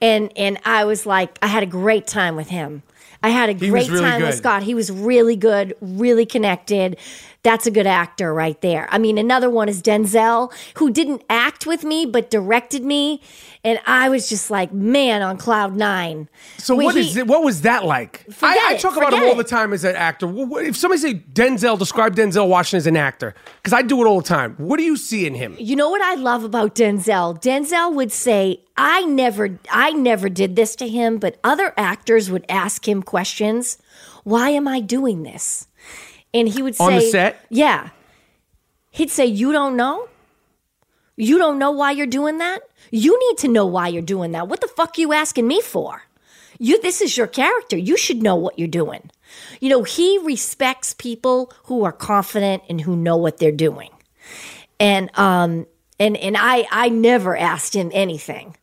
and 0.00 0.32
and 0.36 0.58
I 0.64 0.84
was 0.84 1.04
like, 1.04 1.38
I 1.42 1.48
had 1.48 1.62
a 1.62 1.66
great 1.66 2.06
time 2.06 2.36
with 2.36 2.48
him. 2.48 2.82
I 3.22 3.28
had 3.30 3.50
a 3.50 3.52
was 3.54 3.70
great 3.70 3.88
really 3.88 4.00
time 4.00 4.22
with. 4.22 4.34
Scott. 4.34 4.62
He 4.62 4.74
was 4.74 4.90
really 4.90 5.36
good, 5.36 5.74
really 5.80 6.26
connected. 6.26 6.96
That's 7.44 7.66
a 7.66 7.72
good 7.72 7.88
actor 7.88 8.32
right 8.32 8.60
there. 8.60 8.86
I 8.92 8.98
mean, 8.98 9.18
another 9.18 9.50
one 9.50 9.68
is 9.68 9.82
Denzel, 9.82 10.52
who 10.76 10.92
didn't 10.92 11.24
act 11.28 11.66
with 11.66 11.82
me 11.82 12.06
but 12.06 12.30
directed 12.30 12.84
me, 12.84 13.20
and 13.64 13.80
I 13.84 14.08
was 14.10 14.28
just 14.28 14.48
like, 14.48 14.72
man, 14.72 15.22
on 15.22 15.38
cloud 15.38 15.74
nine. 15.74 16.28
So 16.58 16.76
When 16.76 16.84
what 16.86 16.94
he- 16.94 17.00
is 17.00 17.16
it? 17.16 17.26
What 17.26 17.42
was 17.42 17.62
that 17.62 17.84
like? 17.84 18.24
I, 18.40 18.68
I 18.70 18.74
it, 18.74 18.80
talk 18.80 18.96
about 18.96 19.12
him 19.12 19.24
all 19.24 19.34
the 19.34 19.42
time 19.42 19.72
as 19.72 19.82
an 19.82 19.96
actor. 19.96 20.32
If 20.60 20.76
somebody 20.76 21.00
say 21.00 21.14
Denzel, 21.14 21.76
describe 21.78 22.14
Denzel 22.14 22.46
Washington 22.48 22.78
as 22.78 22.86
an 22.86 22.96
actor, 22.96 23.34
because 23.56 23.72
I 23.72 23.82
do 23.82 24.00
it 24.04 24.06
all 24.06 24.20
the 24.20 24.28
time. 24.28 24.54
What 24.58 24.76
do 24.76 24.84
you 24.84 24.96
see 24.96 25.26
in 25.26 25.34
him? 25.34 25.56
You 25.58 25.74
know 25.74 25.90
what 25.90 26.00
I 26.02 26.14
love 26.14 26.44
about 26.44 26.76
Denzel? 26.76 27.42
Denzel 27.42 27.92
would 27.92 28.12
say, 28.12 28.60
"I 28.76 29.02
never 29.04 29.58
I 29.68 29.90
never 29.90 30.28
did 30.28 30.54
this 30.54 30.76
to 30.76 30.86
him, 30.86 31.18
but 31.18 31.38
other 31.42 31.74
actors 31.76 32.30
would 32.30 32.46
ask 32.48 32.86
him 32.86 33.02
questions. 33.02 33.78
Why 34.22 34.50
am 34.50 34.68
I 34.68 34.78
doing 34.78 35.24
this?" 35.24 35.66
And 36.34 36.48
he 36.48 36.62
would 36.62 36.74
say 36.76 36.84
On 36.84 36.94
the 36.94 37.00
set? 37.00 37.44
Yeah. 37.50 37.90
He'd 38.90 39.10
say, 39.10 39.26
"You 39.26 39.52
don't 39.52 39.76
know? 39.76 40.08
You 41.16 41.38
don't 41.38 41.58
know 41.58 41.70
why 41.70 41.92
you're 41.92 42.06
doing 42.06 42.38
that? 42.38 42.60
You 42.90 43.18
need 43.28 43.38
to 43.38 43.48
know 43.48 43.66
why 43.66 43.88
you're 43.88 44.02
doing 44.02 44.32
that. 44.32 44.48
What 44.48 44.60
the 44.60 44.68
fuck 44.68 44.98
you 44.98 45.12
asking 45.12 45.46
me 45.46 45.60
for? 45.60 46.02
You 46.58 46.80
this 46.80 47.00
is 47.00 47.16
your 47.16 47.26
character. 47.26 47.76
You 47.76 47.96
should 47.96 48.22
know 48.22 48.36
what 48.36 48.58
you're 48.58 48.68
doing." 48.68 49.10
You 49.60 49.70
know, 49.70 49.82
he 49.82 50.18
respects 50.18 50.92
people 50.92 51.50
who 51.64 51.84
are 51.84 51.92
confident 51.92 52.64
and 52.68 52.82
who 52.82 52.96
know 52.96 53.16
what 53.16 53.38
they're 53.38 53.50
doing 53.50 53.88
and 54.82 55.16
um 55.18 55.66
and 55.98 56.16
and 56.16 56.36
I 56.38 56.66
I 56.70 56.88
never 56.88 57.36
asked 57.36 57.74
him 57.74 57.90
anything. 57.94 58.56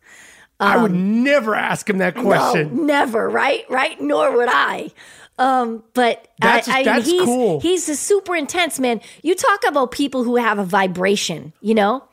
I 0.62 0.76
would 0.76 0.94
never 0.94 1.56
ask 1.56 1.90
him 1.90 2.00
that 2.00 2.16
question. 2.16 2.68
Um, 2.68 2.76
No, 2.76 2.84
never, 2.84 3.30
right? 3.30 3.64
Right? 3.70 4.00
Nor 4.02 4.36
would 4.36 4.50
I. 4.52 4.91
Um, 5.40 5.84
but 5.94 6.28
That's- 6.41 6.68
I, 6.68 6.80
I, 6.80 6.84
that's 6.84 7.10
he's, 7.10 7.24
cool. 7.24 7.60
He's 7.61 7.88
a 7.88 7.95
super 7.95 8.36
intense 8.36 8.78
man. 8.78 8.99
You 9.24 9.36
talk 9.36 9.61
about 9.68 9.91
people 9.91 10.26
who 10.26 10.36
have 10.36 10.60
a 10.60 10.66
vibration, 10.66 11.53
you 11.61 11.74
know? 11.74 12.03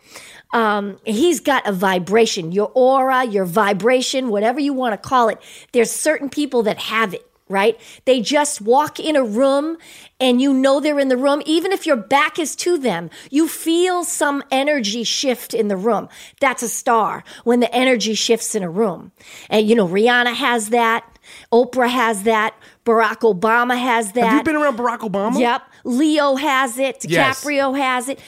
Um, 0.53 0.99
he's 1.05 1.41
got 1.41 1.67
a 1.67 1.73
vibration, 1.73 2.53
your 2.53 2.71
aura, 2.73 3.25
your 3.25 3.45
vibration, 3.45 4.29
whatever 4.29 4.61
you 4.61 4.73
want 4.73 4.93
to 4.93 5.09
call 5.09 5.29
it. 5.29 5.39
There's 5.73 5.91
certain 5.91 6.31
people 6.31 6.63
that 6.63 6.79
have 6.79 7.15
it, 7.15 7.29
right? 7.49 7.79
They 8.05 8.21
just 8.21 8.61
walk 8.61 9.01
in 9.01 9.17
a 9.17 9.25
room 9.25 9.77
and 10.21 10.41
you 10.41 10.55
know 10.55 10.79
they're 10.79 11.01
in 11.01 11.09
the 11.09 11.17
room. 11.17 11.43
Even 11.47 11.73
if 11.73 11.85
your 11.85 11.97
back 11.97 12.39
is 12.39 12.55
to 12.57 12.79
them, 12.79 13.11
you 13.29 13.49
feel 13.49 14.05
some 14.05 14.45
energy 14.53 15.03
shift 15.03 15.53
in 15.53 15.67
the 15.67 15.77
room. 15.77 16.09
That's 16.41 16.63
a 16.63 16.69
star 16.69 17.25
when 17.43 17.59
the 17.59 17.75
energy 17.75 18.15
shifts 18.15 18.55
in 18.55 18.63
a 18.63 18.71
room. 18.71 19.11
And, 19.51 19.69
you 19.69 19.75
know, 19.75 19.89
Rihanna 19.89 20.35
has 20.35 20.71
that. 20.71 21.19
Oprah 21.53 21.91
has 21.91 22.23
that. 22.23 22.55
Barack 22.87 23.19
Obama 23.21 23.77
has 23.79 24.13
that. 24.13 24.25
Have 24.25 24.39
you 24.39 24.43
been 24.45 24.57
around 24.57 24.79
Barack 24.79 25.01
Obama? 25.01 25.39
Yep. 25.39 25.63
Leo 25.85 26.37
has 26.37 26.79
it. 26.79 27.05
Yes. 27.05 27.45
DiCaprio 27.45 27.77
has 27.77 28.09
it. 28.09 28.21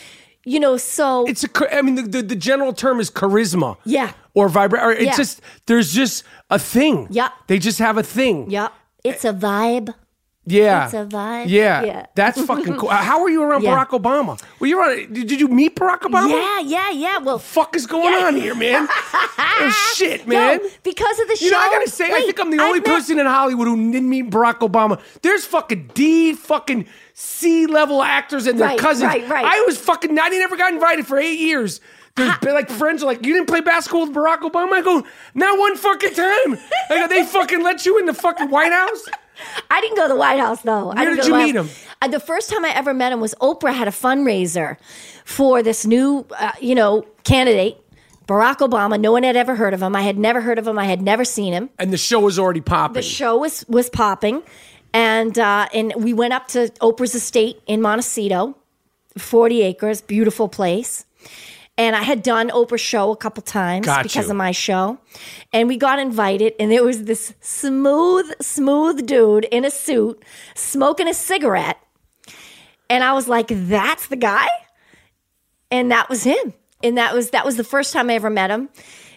You 0.45 0.61
know, 0.61 0.77
so 0.77 1.27
It's 1.27 1.45
a. 1.45 1.77
I 1.77 1.83
mean, 1.83 1.95
the, 1.95 2.03
the, 2.03 2.23
the 2.23 2.37
general 2.37 2.73
term 2.73 3.01
is 3.01 3.11
charisma. 3.11 3.77
Yeah. 3.85 4.13
Or 4.35 4.49
vibra. 4.49 4.83
Or 4.83 4.93
it's 4.93 5.03
Yeah. 5.05 5.17
just 5.17 5.41
there's 5.67 5.93
just 5.95 6.25
a 6.51 6.59
thing. 6.59 7.07
Yep. 7.11 7.33
They 7.47 7.59
just 7.59 7.79
have 7.79 7.97
a 7.99 8.03
thing. 8.03 8.51
yep. 8.51 8.73
It's 9.05 9.25
a 9.25 9.33
vibe. 9.33 9.95
Yeah. 10.51 10.85
It's 10.87 10.95
a 10.95 11.05
vibe. 11.07 11.45
Yeah. 11.49 11.85
Yeah. 11.85 12.07
That's 12.15 12.41
fucking 12.43 12.77
cool. 12.77 12.89
How 12.91 13.23
were 13.23 13.29
you 13.29 13.43
around 13.43 13.63
Yeah. 13.63 13.77
Barack 13.85 13.89
Obama? 13.91 14.43
Were 14.59 14.67
you 14.67 14.81
around? 14.81 15.13
Did, 15.13 15.31
you 15.41 15.49
meet 15.49 15.77
Barack 15.77 16.01
Obama? 16.01 16.31
Yeah, 16.31 16.61
yeah, 16.61 16.91
yeah. 16.91 17.19
Well, 17.19 17.39
the 17.39 17.45
Fuck 17.45 17.77
is 17.77 17.87
going 17.87 18.13
Yeah. 18.13 18.27
on 18.27 18.37
here, 18.37 18.55
man? 18.55 18.89
oh, 18.91 19.93
shit, 19.95 20.27
man. 20.27 20.59
No, 20.63 20.69
because 20.83 21.19
of 21.21 21.29
the 21.29 21.37
show. 21.37 21.45
You 21.47 21.51
know, 21.53 21.59
I 21.59 21.71
gotta 21.71 21.91
say, 21.91 22.07
I 22.13 22.21
think 22.21 22.39
I'm 22.41 22.51
the 22.51 22.61
only 22.63 22.81
met- 22.81 22.87
person 22.87 23.19
in 23.19 23.27
Hollywood 23.27 23.69
who 23.69 23.93
didn't 23.93 24.09
meet 24.09 24.31
Barack 24.31 24.59
Obama. 24.59 25.01
There's 25.23 25.45
fucking 25.45 25.91
D 25.95 26.33
fucking 26.35 26.87
C 27.15 27.67
level 27.67 28.03
actors 28.03 28.47
and 28.47 28.59
their 28.59 28.69
Right, 28.69 28.79
cousins. 28.79 29.07
right, 29.09 29.29
right. 29.29 29.45
I 29.45 29.63
was 29.67 29.79
fucking, 29.79 30.19
I 30.19 30.29
never 30.29 30.57
got 30.57 30.73
invited 30.73 31.07
for 31.07 31.19
eight 31.19 31.39
years. 31.41 31.81
There's 32.17 32.37
been 32.39 32.55
like 32.55 32.69
friends 32.69 33.03
are 33.05 33.07
like, 33.07 33.25
you 33.25 33.33
didn't 33.33 33.47
play 33.49 33.61
basketball 33.61 34.07
with 34.07 34.13
Barack 34.15 34.39
Obama? 34.41 34.73
I 34.73 34.83
go, 34.83 35.05
not 35.35 35.57
one 35.59 35.77
fucking 35.77 36.15
time. 36.15 36.59
I 36.91 36.97
go, 36.99 37.07
they 37.09 37.25
fucking 37.25 37.63
let 37.63 37.87
you 37.87 37.99
in 37.99 38.07
the 38.07 38.15
fucking 38.15 38.51
White 38.51 38.73
House? 38.73 39.05
I 39.71 39.81
didn't 39.81 39.97
go 39.97 40.05
to 40.05 40.15
the 40.15 40.19
White 40.19 40.41
House 40.41 40.63
though. 40.63 40.91
I 40.91 41.05
didn't 41.05 41.17
did 41.17 41.27
you 41.27 41.35
meet 41.35 41.57
House. 41.57 41.83
him? 41.83 41.89
Uh, 42.03 42.09
the 42.09 42.21
first 42.21 42.51
time 42.51 42.65
I 42.65 42.71
ever 42.71 42.95
met 42.95 43.13
him 43.13 43.21
was 43.21 43.35
Oprah 43.41 43.75
had 43.75 43.89
a 43.89 43.93
fundraiser 43.93 44.77
for 45.25 45.63
this 45.63 45.85
new, 45.87 46.27
uh, 46.39 46.53
you 46.61 46.75
know, 46.75 47.03
candidate, 47.25 47.77
Barack 48.27 48.59
Obama. 48.59 49.01
No 49.01 49.13
one 49.13 49.23
had 49.23 49.37
ever 49.37 49.55
heard 49.55 49.75
of 49.75 49.83
him. 49.83 49.97
I 49.97 50.03
had 50.03 50.19
never 50.19 50.41
heard 50.41 50.59
of 50.59 50.67
him. 50.67 50.79
I 50.79 50.85
had 50.85 51.03
never 51.03 51.25
seen 51.25 51.53
him. 51.53 51.71
And 51.79 51.93
the 51.93 51.99
show 51.99 52.21
was 52.21 52.39
already 52.39 52.61
popping. 52.61 52.95
The 52.95 53.03
show 53.03 53.39
was 53.39 53.65
was 53.69 53.89
popping, 53.91 54.43
and 54.93 55.39
uh, 55.39 55.69
and 55.75 55.93
we 55.97 56.13
went 56.13 56.33
up 56.35 56.49
to 56.49 56.69
Oprah's 56.81 57.15
estate 57.15 57.61
in 57.67 57.81
Montecito, 57.81 58.57
forty 59.17 59.63
acres, 59.63 60.01
beautiful 60.03 60.49
place. 60.49 61.05
And 61.79 61.95
I 61.95 62.03
had 62.03 62.23
done 62.25 62.51
Oprah's 62.51 62.81
show 62.81 63.13
a 63.13 63.17
couple 63.17 63.43
times 63.43 63.87
Got 63.87 64.03
because 64.03 64.27
you. 64.27 64.33
of 64.33 64.37
my 64.37 64.51
show, 64.51 64.99
and 65.53 65.69
we 65.69 65.77
got 65.77 66.01
invited. 66.01 66.55
And 66.59 66.73
there 66.73 66.85
was 66.85 67.05
this 67.05 67.35
smooth, 67.41 68.27
smooth 68.43 69.07
dude 69.07 69.45
in 69.45 69.65
a 69.65 69.71
suit 69.71 70.23
smoking 70.57 71.07
a 71.07 71.15
cigarette, 71.15 71.79
and 72.91 73.05
I 73.05 73.13
was 73.13 73.29
like, 73.29 73.47
"That's 73.49 74.09
the 74.09 74.17
guy," 74.17 74.49
and 75.71 75.91
that 75.93 76.09
was 76.09 76.25
him. 76.25 76.53
And 76.83 76.99
that 76.99 77.15
was 77.15 77.31
that 77.31 77.45
was 77.45 77.57
the 77.57 77.65
first 77.65 77.93
time 77.93 78.11
I 78.11 78.15
ever 78.15 78.31
met 78.31 78.51
him. 78.51 78.69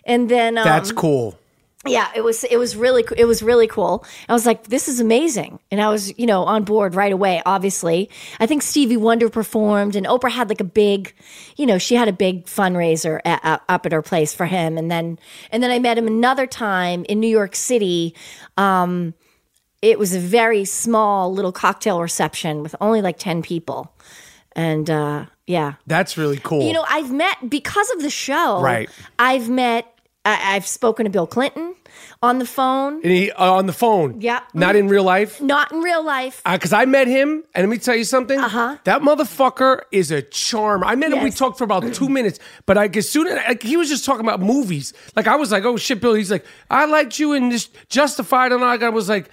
And 0.06 0.30
then 0.30 0.58
um, 0.58 0.64
That's 0.64 0.92
cool. 0.92 1.38
Yeah, 1.86 2.10
it 2.16 2.24
was 2.24 2.44
it 2.44 2.58
was 2.58 2.76
really 2.76 3.04
it 3.18 3.26
was 3.26 3.42
really 3.42 3.68
cool. 3.68 4.06
I 4.30 4.34
was 4.34 4.46
like, 4.46 4.66
this 4.66 4.88
is 4.88 5.00
amazing, 5.00 5.60
and 5.72 5.82
I 5.82 5.90
was 5.90 6.18
you 6.20 6.28
know 6.28 6.44
on 6.44 6.64
board 6.64 6.94
right 6.94 7.12
away. 7.12 7.42
Obviously, 7.46 8.10
I 8.40 8.46
think 8.46 8.62
Stevie 8.62 8.98
Wonder 8.98 9.30
performed, 9.30 9.96
and 9.96 10.06
Oprah 10.06 10.30
had 10.30 10.50
like 10.50 10.62
a 10.62 10.66
big, 10.66 11.14
you 11.58 11.66
know, 11.66 11.80
she 11.80 11.96
had 11.96 12.08
a 12.08 12.14
big 12.14 12.46
fundraiser 12.46 13.20
at, 13.26 13.64
up 13.68 13.86
at 13.86 13.92
her 13.92 14.04
place 14.04 14.34
for 14.34 14.46
him, 14.46 14.78
and 14.78 14.92
then 14.92 15.18
and 15.52 15.64
then 15.64 15.72
I 15.72 15.80
met 15.80 15.98
him 15.98 16.06
another 16.06 16.46
time 16.46 17.04
in 17.10 17.20
New 17.20 17.28
York 17.28 17.56
City. 17.56 18.14
Um, 18.58 19.16
it 19.82 19.98
was 19.98 20.14
a 20.14 20.20
very 20.20 20.66
small 20.66 21.34
little 21.34 21.52
cocktail 21.52 22.00
reception 22.00 22.62
with 22.62 22.76
only 22.80 23.02
like 23.02 23.18
ten 23.18 23.42
people, 23.42 23.92
and 24.56 24.88
uh, 24.88 25.26
yeah, 25.48 25.74
That's 25.88 26.16
really 26.18 26.38
cool. 26.38 26.62
you 26.62 26.74
know, 26.74 26.86
I've 26.88 27.12
met 27.12 27.50
because 27.50 27.90
of 27.92 28.04
the 28.04 28.12
show. 28.12 28.62
Right. 28.62 28.90
I've 29.18 29.50
met. 29.50 29.91
I, 30.24 30.56
I've 30.56 30.68
spoken 30.68 31.06
to 31.06 31.10
Bill 31.10 31.26
Clinton 31.28 31.76
on 32.22 32.38
the 32.40 32.46
phone. 32.46 32.96
And 33.04 33.12
he, 33.12 33.32
uh, 33.32 33.54
on 33.54 33.66
the 33.66 33.74
phone. 33.74 34.22
Yeah. 34.22 34.42
Not 34.54 34.76
in 34.76 34.88
real 34.88 35.04
life. 35.04 35.42
Not 35.42 35.72
in 35.72 35.80
real 35.80 36.04
life. 36.04 36.42
Because 36.50 36.72
I 36.74 36.86
met 36.86 37.08
him, 37.08 37.44
and 37.56 37.68
let 37.68 37.70
me 37.72 37.78
tell 37.80 37.96
you 37.96 38.04
something. 38.04 38.40
Uh-huh. 38.40 38.78
That 38.84 39.02
motherfucker 39.02 39.82
is 39.92 40.12
a 40.12 40.22
charm. 40.22 40.84
I 40.84 40.94
met 40.96 41.12
him. 41.12 41.20
We 41.20 41.30
Yes. 41.30 41.40
talked 41.40 41.58
for 41.58 41.64
about 41.64 41.92
two 41.94 42.08
minutes, 42.08 42.40
but 42.68 42.78
like 42.78 42.96
as 42.98 43.10
soon 43.10 43.28
as 43.28 43.40
like, 43.48 43.64
he 43.64 43.78
was 43.78 43.90
just 43.90 44.06
talking 44.06 44.22
about 44.26 44.40
movies, 44.42 44.94
like 45.16 45.28
I 45.28 45.36
was 45.36 45.52
like, 45.52 45.66
"Oh 45.66 45.78
shit, 45.78 46.00
Bill." 46.02 46.14
He's 46.14 46.30
like, 46.32 46.46
"I 46.70 46.86
liked 46.86 47.18
you 47.18 47.34
in 47.34 47.50
this 47.50 47.70
Justified," 47.90 48.52
and 48.52 48.64
I 48.64 48.90
was 48.90 49.10
like, 49.10 49.30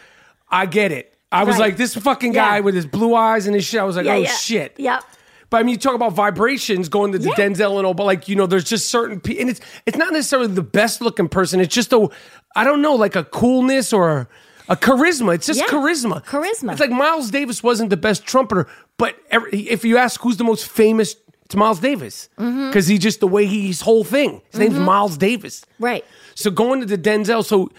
"I 0.50 0.64
get 0.66 0.90
it." 0.90 1.14
I 1.30 1.44
was 1.44 1.56
Right. 1.56 1.66
like, 1.66 1.76
"This 1.76 1.94
fucking 1.94 2.32
guy 2.32 2.56
Yeah. 2.56 2.60
with 2.60 2.74
his 2.74 2.86
blue 2.86 3.14
eyes 3.14 3.44
and 3.46 3.54
his 3.54 3.66
shit." 3.66 3.78
I 3.80 3.84
was 3.84 3.96
like, 3.96 4.06
Yeah, 4.06 4.14
"Oh 4.14 4.20
yeah. 4.20 4.30
shit." 4.32 4.74
Yep. 4.78 5.04
But 5.50 5.58
I 5.58 5.62
mean, 5.62 5.70
you 5.72 5.78
talk 5.78 5.94
about 5.94 6.12
vibrations 6.12 6.88
going 6.88 7.12
to 7.12 7.18
the 7.18 7.28
Yeah. 7.28 7.34
Denzel 7.46 7.78
and 7.78 7.86
all, 7.86 7.94
but 7.94 8.04
like 8.04 8.28
you 8.28 8.36
know, 8.36 8.46
there's 8.46 8.64
just 8.64 8.90
certain 8.90 9.20
pe- 9.20 9.38
and 9.38 9.48
it's 9.50 9.60
it's 9.86 9.96
not 9.96 10.12
necessarily 10.12 10.48
the 10.48 10.62
best 10.62 11.00
looking 11.00 11.28
person. 11.28 11.60
It's 11.60 11.74
just 11.74 11.92
a 11.92 12.08
I 12.54 12.64
don't 12.64 12.82
know, 12.82 12.94
like 12.94 13.16
a 13.16 13.24
coolness 13.24 13.92
or 13.92 14.28
a 14.68 14.76
charisma. 14.76 15.34
It's 15.34 15.46
just 15.46 15.60
Yeah. 15.60 15.66
charisma. 15.66 16.22
Charisma. 16.24 16.72
It's 16.72 16.80
like 16.80 16.90
Miles 16.90 17.30
Davis 17.30 17.62
wasn't 17.62 17.88
the 17.90 17.96
best 17.96 18.26
trumpeter, 18.26 18.66
but 18.98 19.16
every, 19.30 19.50
if 19.68 19.84
you 19.84 19.96
ask 19.96 20.20
who's 20.20 20.36
the 20.36 20.44
most 20.44 20.68
famous, 20.68 21.16
it's 21.46 21.56
Miles 21.56 21.80
Davis 21.80 22.28
Mm-hmm. 22.38 22.66
because 22.68 22.86
he 22.86 22.98
just 22.98 23.20
the 23.20 23.28
way 23.28 23.46
he's 23.46 23.80
whole 23.80 24.04
thing. 24.04 24.42
His 24.50 24.60
name's 24.60 24.78
Miles 24.78 25.16
Davis. 25.16 25.64
Right. 25.78 26.04
So 26.34 26.50
going 26.50 26.80
to 26.80 26.86
the 26.86 26.98
Denzel. 26.98 27.42
So 27.42 27.70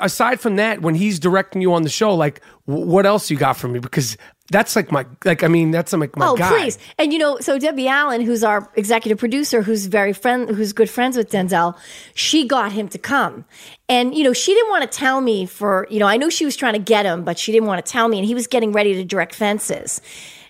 aside 0.00 0.40
from 0.40 0.56
that, 0.56 0.82
when 0.82 0.94
he's 0.94 1.18
directing 1.18 1.60
you 1.62 1.72
on 1.74 1.82
the 1.82 1.88
show, 1.88 2.14
like 2.14 2.40
what 2.66 3.06
else 3.06 3.30
you 3.30 3.36
got 3.36 3.56
for 3.56 3.68
me? 3.68 3.78
Because 3.80 4.16
that's 4.50 4.76
like 4.76 4.92
my 4.92 5.06
like 5.24 5.42
I 5.42 5.48
mean 5.48 5.70
that's 5.70 5.92
like 5.92 6.16
my 6.16 6.26
Oh, 6.26 6.36
guy. 6.36 6.48
please. 6.50 6.78
And 6.98 7.12
you 7.12 7.18
know, 7.18 7.38
so 7.40 7.58
Debbie 7.58 7.88
Allen, 7.88 8.20
who's 8.20 8.44
our 8.44 8.70
executive 8.76 9.18
producer, 9.18 9.62
who's 9.62 9.86
very 9.86 10.12
friend, 10.12 10.48
who's 10.48 10.72
good 10.72 10.90
friends 10.90 11.16
with 11.16 11.30
Denzel, 11.30 11.76
she 12.14 12.46
got 12.46 12.72
him 12.72 12.88
to 12.88 12.98
come. 12.98 13.44
And 13.88 14.14
you 14.14 14.24
know, 14.24 14.32
she 14.32 14.52
didn't 14.54 14.70
want 14.70 14.90
to 14.90 14.98
tell 14.98 15.20
me 15.20 15.46
for 15.46 15.86
you 15.90 15.98
know, 15.98 16.06
I 16.06 16.16
knew 16.16 16.30
she 16.30 16.44
was 16.44 16.56
trying 16.56 16.74
to 16.74 16.78
get 16.78 17.06
him, 17.06 17.24
but 17.24 17.38
she 17.38 17.50
didn't 17.52 17.66
want 17.66 17.84
to 17.84 17.90
tell 17.90 18.08
me. 18.08 18.18
And 18.18 18.26
he 18.26 18.34
was 18.34 18.46
getting 18.46 18.72
ready 18.72 18.94
to 18.94 19.04
direct 19.04 19.34
Fences. 19.34 20.00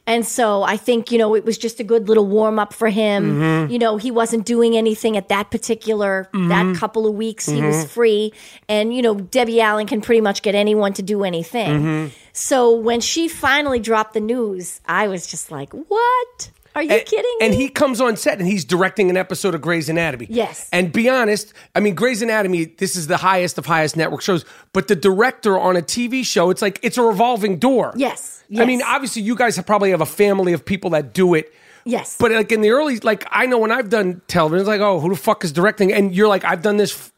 And 0.04 0.26
so 0.26 0.64
I 0.64 0.76
think, 0.76 1.12
you 1.12 1.18
know, 1.18 1.36
it 1.36 1.44
was 1.44 1.56
just 1.56 1.78
a 1.78 1.84
good 1.84 2.08
little 2.08 2.26
warm 2.26 2.58
up 2.58 2.72
for 2.72 2.88
him. 2.88 3.38
Mm-hmm. 3.38 3.72
You 3.72 3.78
know, 3.78 3.98
he 3.98 4.10
wasn't 4.10 4.44
doing 4.44 4.76
anything 4.76 5.16
at 5.16 5.28
that 5.28 5.52
particular, 5.52 6.28
that 6.32 6.76
couple 6.76 7.06
of 7.06 7.14
weeks. 7.14 7.46
He 7.46 7.58
Mm-hmm. 7.58 7.66
was 7.68 7.84
free. 7.92 8.32
And, 8.68 8.92
you 8.92 9.00
know, 9.00 9.14
Debbie 9.14 9.60
Allen 9.60 9.86
can 9.86 10.00
pretty 10.00 10.20
much 10.20 10.42
get 10.42 10.56
anyone 10.56 10.92
to 10.94 11.02
do 11.02 11.22
anything. 11.22 11.70
Mm-hmm. 11.70 12.08
So 12.32 12.74
when 12.74 13.00
she 13.00 13.28
finally 13.28 13.78
dropped 13.78 14.14
the 14.14 14.20
news, 14.20 14.80
I 14.86 15.06
was 15.06 15.26
just 15.28 15.52
like, 15.52 15.72
what? 15.72 16.50
Are 16.74 16.82
you 16.82 16.90
And- 16.90 17.04
kidding 17.04 17.36
And 17.40 17.50
me? 17.52 17.56
he 17.58 17.68
comes 17.68 18.00
on 18.00 18.16
set 18.16 18.38
and 18.38 18.46
he's 18.48 18.64
directing 18.64 19.10
an 19.10 19.16
episode 19.16 19.54
of 19.54 19.60
Grey's 19.60 19.88
Anatomy. 19.88 20.26
Yes. 20.30 20.68
And 20.72 20.92
be 20.92 21.08
honest, 21.08 21.52
I 21.74 21.80
mean, 21.80 21.94
Grey's 21.94 22.22
Anatomy, 22.22 22.64
this 22.64 22.96
is 22.96 23.06
the 23.08 23.18
highest 23.18 23.58
of 23.58 23.66
highest 23.66 23.96
network 23.96 24.22
shows, 24.22 24.44
but 24.72 24.88
the 24.88 24.96
director 24.96 25.58
on 25.58 25.76
a 25.76 25.82
TV 25.82 26.24
show, 26.24 26.50
it's 26.50 26.62
like, 26.62 26.78
it's 26.82 26.96
a 26.98 27.02
revolving 27.02 27.58
door. 27.58 27.92
Yes, 27.96 28.42
I 28.58 28.64
mean, 28.64 28.82
obviously, 28.82 29.22
you 29.22 29.34
guys 29.36 29.56
have 29.56 29.66
probably 29.66 29.90
have 29.90 30.00
a 30.00 30.06
family 30.06 30.52
of 30.52 30.64
people 30.64 30.90
that 30.90 31.14
do 31.14 31.34
it. 31.34 31.52
Yes. 31.84 32.16
But 32.18 32.32
like 32.32 32.52
in 32.52 32.60
the 32.60 32.70
early, 32.70 32.98
like 33.00 33.26
I 33.30 33.46
know 33.46 33.58
when 33.58 33.72
I've 33.72 33.88
done 33.88 34.22
television, 34.28 34.60
it's 34.60 34.68
like, 34.68 34.80
oh, 34.80 35.00
who 35.00 35.08
the 35.08 35.16
fuck 35.16 35.42
is 35.44 35.52
directing? 35.52 35.92
And 35.92 36.14
you're 36.14 36.28
like, 36.28 36.44
I've 36.44 36.62
done 36.62 36.76
this 36.76 37.10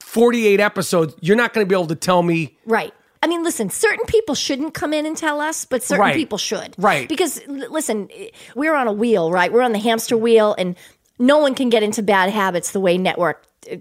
48 0.00 0.60
episodes. 0.60 1.14
You're 1.20 1.36
not 1.36 1.52
going 1.52 1.66
to 1.66 1.68
be 1.68 1.74
able 1.74 1.86
to 1.88 1.94
tell 1.96 2.22
me. 2.22 2.56
Right. 2.66 2.92
I 3.22 3.28
mean, 3.28 3.44
listen, 3.44 3.70
certain 3.70 4.04
people 4.06 4.34
shouldn't 4.34 4.74
come 4.74 4.92
in 4.92 5.06
and 5.06 5.16
tell 5.16 5.40
us, 5.40 5.64
but 5.64 5.82
certain 5.82 6.00
Right. 6.00 6.16
people 6.16 6.38
should. 6.38 6.74
Right. 6.76 7.08
Because, 7.08 7.40
listen, 7.46 8.08
we're 8.56 8.74
on 8.74 8.88
a 8.88 8.92
wheel, 8.92 9.30
right? 9.30 9.52
We're 9.52 9.62
on 9.62 9.72
the 9.72 9.78
hamster 9.78 10.16
wheel, 10.16 10.54
and 10.58 10.74
no 11.18 11.38
one 11.38 11.54
can 11.54 11.68
get 11.68 11.82
into 11.84 12.02
bad 12.02 12.30
habits 12.30 12.72
the 12.72 12.80
way 12.80 12.98
network. 12.98 13.44
Uh, 13.70 13.76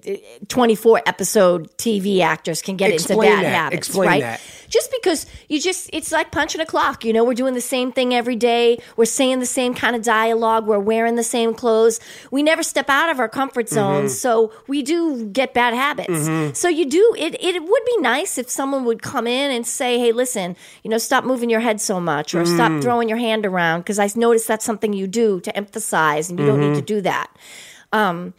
24 0.47 1.01
episode 1.05 1.75
TV 1.77 2.19
actors 2.21 2.61
can 2.61 2.75
get 2.77 2.91
Explain 2.91 3.19
into 3.19 3.35
bad 3.35 3.45
that. 3.45 3.49
habits, 3.53 3.87
Explain 3.87 4.07
right? 4.09 4.21
that. 4.21 4.41
Just 4.69 4.89
because 4.91 5.25
you 5.49 5.59
just, 5.59 5.89
it's 5.91 6.11
like 6.11 6.31
punching 6.31 6.61
a 6.61 6.65
clock. 6.65 7.03
You 7.03 7.11
know, 7.13 7.23
we're 7.25 7.33
doing 7.33 7.53
the 7.55 7.61
same 7.61 7.91
thing 7.91 8.13
every 8.13 8.35
day. 8.37 8.79
We're 8.95 9.05
saying 9.05 9.39
the 9.39 9.45
same 9.45 9.73
kind 9.73 9.95
of 9.95 10.01
dialogue. 10.03 10.65
We're 10.65 10.79
wearing 10.79 11.15
the 11.15 11.23
same 11.23 11.53
clothes. 11.53 11.99
We 12.31 12.41
never 12.41 12.63
step 12.63 12.89
out 12.89 13.09
of 13.09 13.19
our 13.19 13.27
comfort 13.29 13.67
Mm-hmm. 13.67 14.07
So 14.07 14.51
we 14.67 14.81
do 14.81 15.25
get 15.27 15.53
bad 15.53 15.73
habits. 15.73 16.59
So 16.59 16.67
you 16.69 16.85
do, 16.89 17.15
it, 17.17 17.35
it 17.41 17.61
would 17.61 17.85
be 17.85 17.97
nice 17.97 18.37
if 18.37 18.49
someone 18.49 18.85
would 18.85 19.01
come 19.01 19.27
in 19.27 19.51
and 19.51 19.67
say, 19.67 19.99
hey, 19.99 20.11
listen, 20.11 20.55
you 20.83 20.89
know, 20.89 20.97
stop 20.97 21.23
moving 21.25 21.49
your 21.49 21.59
head 21.59 21.79
so 21.81 21.99
much 21.99 22.33
or 22.33 22.43
Mm. 22.43 22.55
stop 22.55 22.81
throwing 22.81 23.07
your 23.09 23.17
hand 23.17 23.45
around 23.45 23.81
because 23.81 23.99
I 23.99 24.09
noticed 24.15 24.47
that's 24.47 24.65
something 24.65 24.93
you 24.93 25.05
do 25.07 25.39
to 25.41 25.55
emphasize 25.55 26.29
and 26.29 26.39
you 26.39 26.45
don't 26.45 26.59
Mm-hmm. 26.59 26.69
need 26.73 26.79
to 26.79 26.81
do 26.81 27.01
that. 27.01 27.27
Um, 27.93 28.33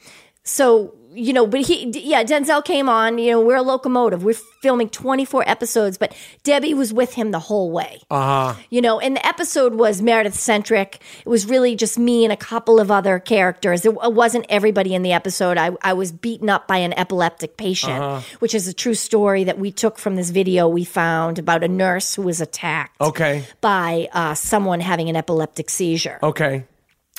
so 0.45 0.95
you 1.15 1.33
know, 1.33 1.47
but 1.47 1.61
he, 1.63 1.89
yeah, 1.91 2.25
Denzel 2.25 2.65
came 2.65 2.89
on. 2.89 3.19
You 3.19 3.33
know, 3.33 3.41
we're 3.41 3.57
a 3.57 3.63
locomotive. 3.63 4.25
We're 4.25 4.35
filming 4.35 4.89
24 4.91 5.49
episodes, 5.49 5.99
but 5.99 6.15
Debbie 6.45 6.75
was 6.75 6.93
with 6.93 7.15
him 7.15 7.31
the 7.31 7.39
whole 7.39 7.71
way. 7.71 8.01
Uh 8.11 8.55
huh. 8.55 8.61
You 8.71 8.81
know, 8.81 9.01
and 9.01 9.17
the 9.17 9.27
episode 9.27 9.75
was 9.75 10.01
Meredith 10.03 10.35
centric. 10.35 11.01
It 11.25 11.29
was 11.29 11.47
really 11.47 11.77
just 11.77 11.99
me 11.99 12.25
and 12.25 12.33
a 12.33 12.37
couple 12.37 12.81
of 12.81 12.91
other 12.91 13.19
characters. 13.19 13.85
It, 13.85 13.95
wasn't 13.95 14.47
everybody 14.49 14.95
in 14.95 15.03
the 15.03 15.13
episode. 15.13 15.59
I, 15.59 15.73
I 15.83 15.93
was 15.95 16.13
beaten 16.13 16.49
up 16.49 16.67
by 16.69 16.79
an 16.79 16.93
epileptic 16.99 17.57
patient, 17.57 18.25
which 18.39 18.55
is 18.55 18.69
a 18.69 18.73
true 18.73 18.95
story 18.95 19.45
that 19.45 19.59
we 19.59 19.73
took 19.73 19.99
from 19.99 20.17
this 20.17 20.31
video 20.31 20.69
we 20.69 20.85
found 20.85 21.39
about 21.39 21.65
a 21.65 21.69
nurse 21.69 22.15
who 22.15 22.23
was 22.23 22.41
attacked 22.41 23.01
Okay. 23.01 23.45
by 23.61 24.09
uh, 24.13 24.35
someone 24.35 24.81
having 24.81 25.09
an 25.09 25.17
epileptic 25.17 25.71
seizure. 25.71 26.19
Okay. 26.23 26.65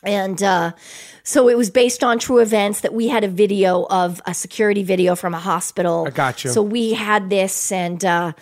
And 0.04 0.42
uh, 0.44 0.74
so 1.24 1.48
it 1.50 1.58
was 1.58 1.70
based 1.70 2.04
on 2.04 2.20
true 2.20 2.40
events 2.40 2.82
that 2.82 2.94
we 2.94 3.08
had 3.08 3.24
a 3.24 3.28
video 3.28 3.86
of 3.90 4.22
a 4.26 4.34
security 4.34 4.84
video 4.84 5.16
from 5.16 5.34
a 5.34 5.40
hospital. 5.40 6.06
I 6.08 6.12
got 6.12 6.44
you. 6.44 6.50
So 6.50 6.62
we 6.62 6.94
had 6.94 7.30
this, 7.30 7.72
and 7.72 8.04
uh, 8.04 8.34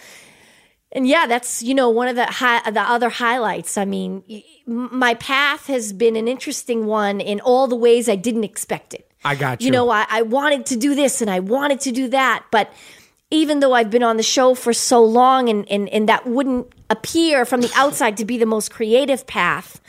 and 0.92 1.08
yeah, 1.08 1.28
that's 1.28 1.62
you 1.64 1.74
know 1.74 1.90
one 1.90 2.08
of 2.08 2.16
the 2.16 2.26
hi- 2.26 2.70
the 2.70 2.82
other 2.82 3.10
highlights. 3.10 3.78
I 3.78 3.86
mean, 3.86 4.24
my 4.66 5.14
path 5.16 5.68
has 5.68 5.94
been 5.94 6.16
an 6.16 6.28
interesting 6.28 6.86
one 6.86 7.22
in 7.22 7.40
all 7.42 7.68
the 7.68 7.76
ways 7.76 8.10
I 8.10 8.16
didn't 8.16 8.44
expect 8.44 8.94
it. 8.94 9.08
I 9.24 9.36
got 9.36 9.62
You 9.62 9.66
you. 9.68 9.72
know, 9.72 9.90
I, 9.90 10.06
I 10.10 10.22
wanted 10.24 10.66
to 10.68 10.76
do 10.76 10.96
this 10.96 11.22
and 11.22 11.30
I 11.30 11.40
wanted 11.40 11.80
to 11.82 11.92
do 11.92 12.08
that, 12.10 12.44
but 12.50 12.74
even 13.30 13.60
though 13.60 13.74
I've 13.74 13.92
been 13.92 14.04
on 14.04 14.18
the 14.18 14.24
show 14.24 14.56
for 14.56 14.74
so 14.74 15.04
long 15.04 15.48
and, 15.48 15.70
and, 15.72 15.88
and 15.90 16.10
that 16.10 16.26
wouldn't 16.26 16.74
appear 16.90 17.46
from 17.46 17.62
the 17.62 17.72
outside 17.76 18.18
to 18.18 18.26
be 18.26 18.38
the 18.38 18.46
most 18.48 18.72
creative 18.72 19.26
path, 19.28 19.80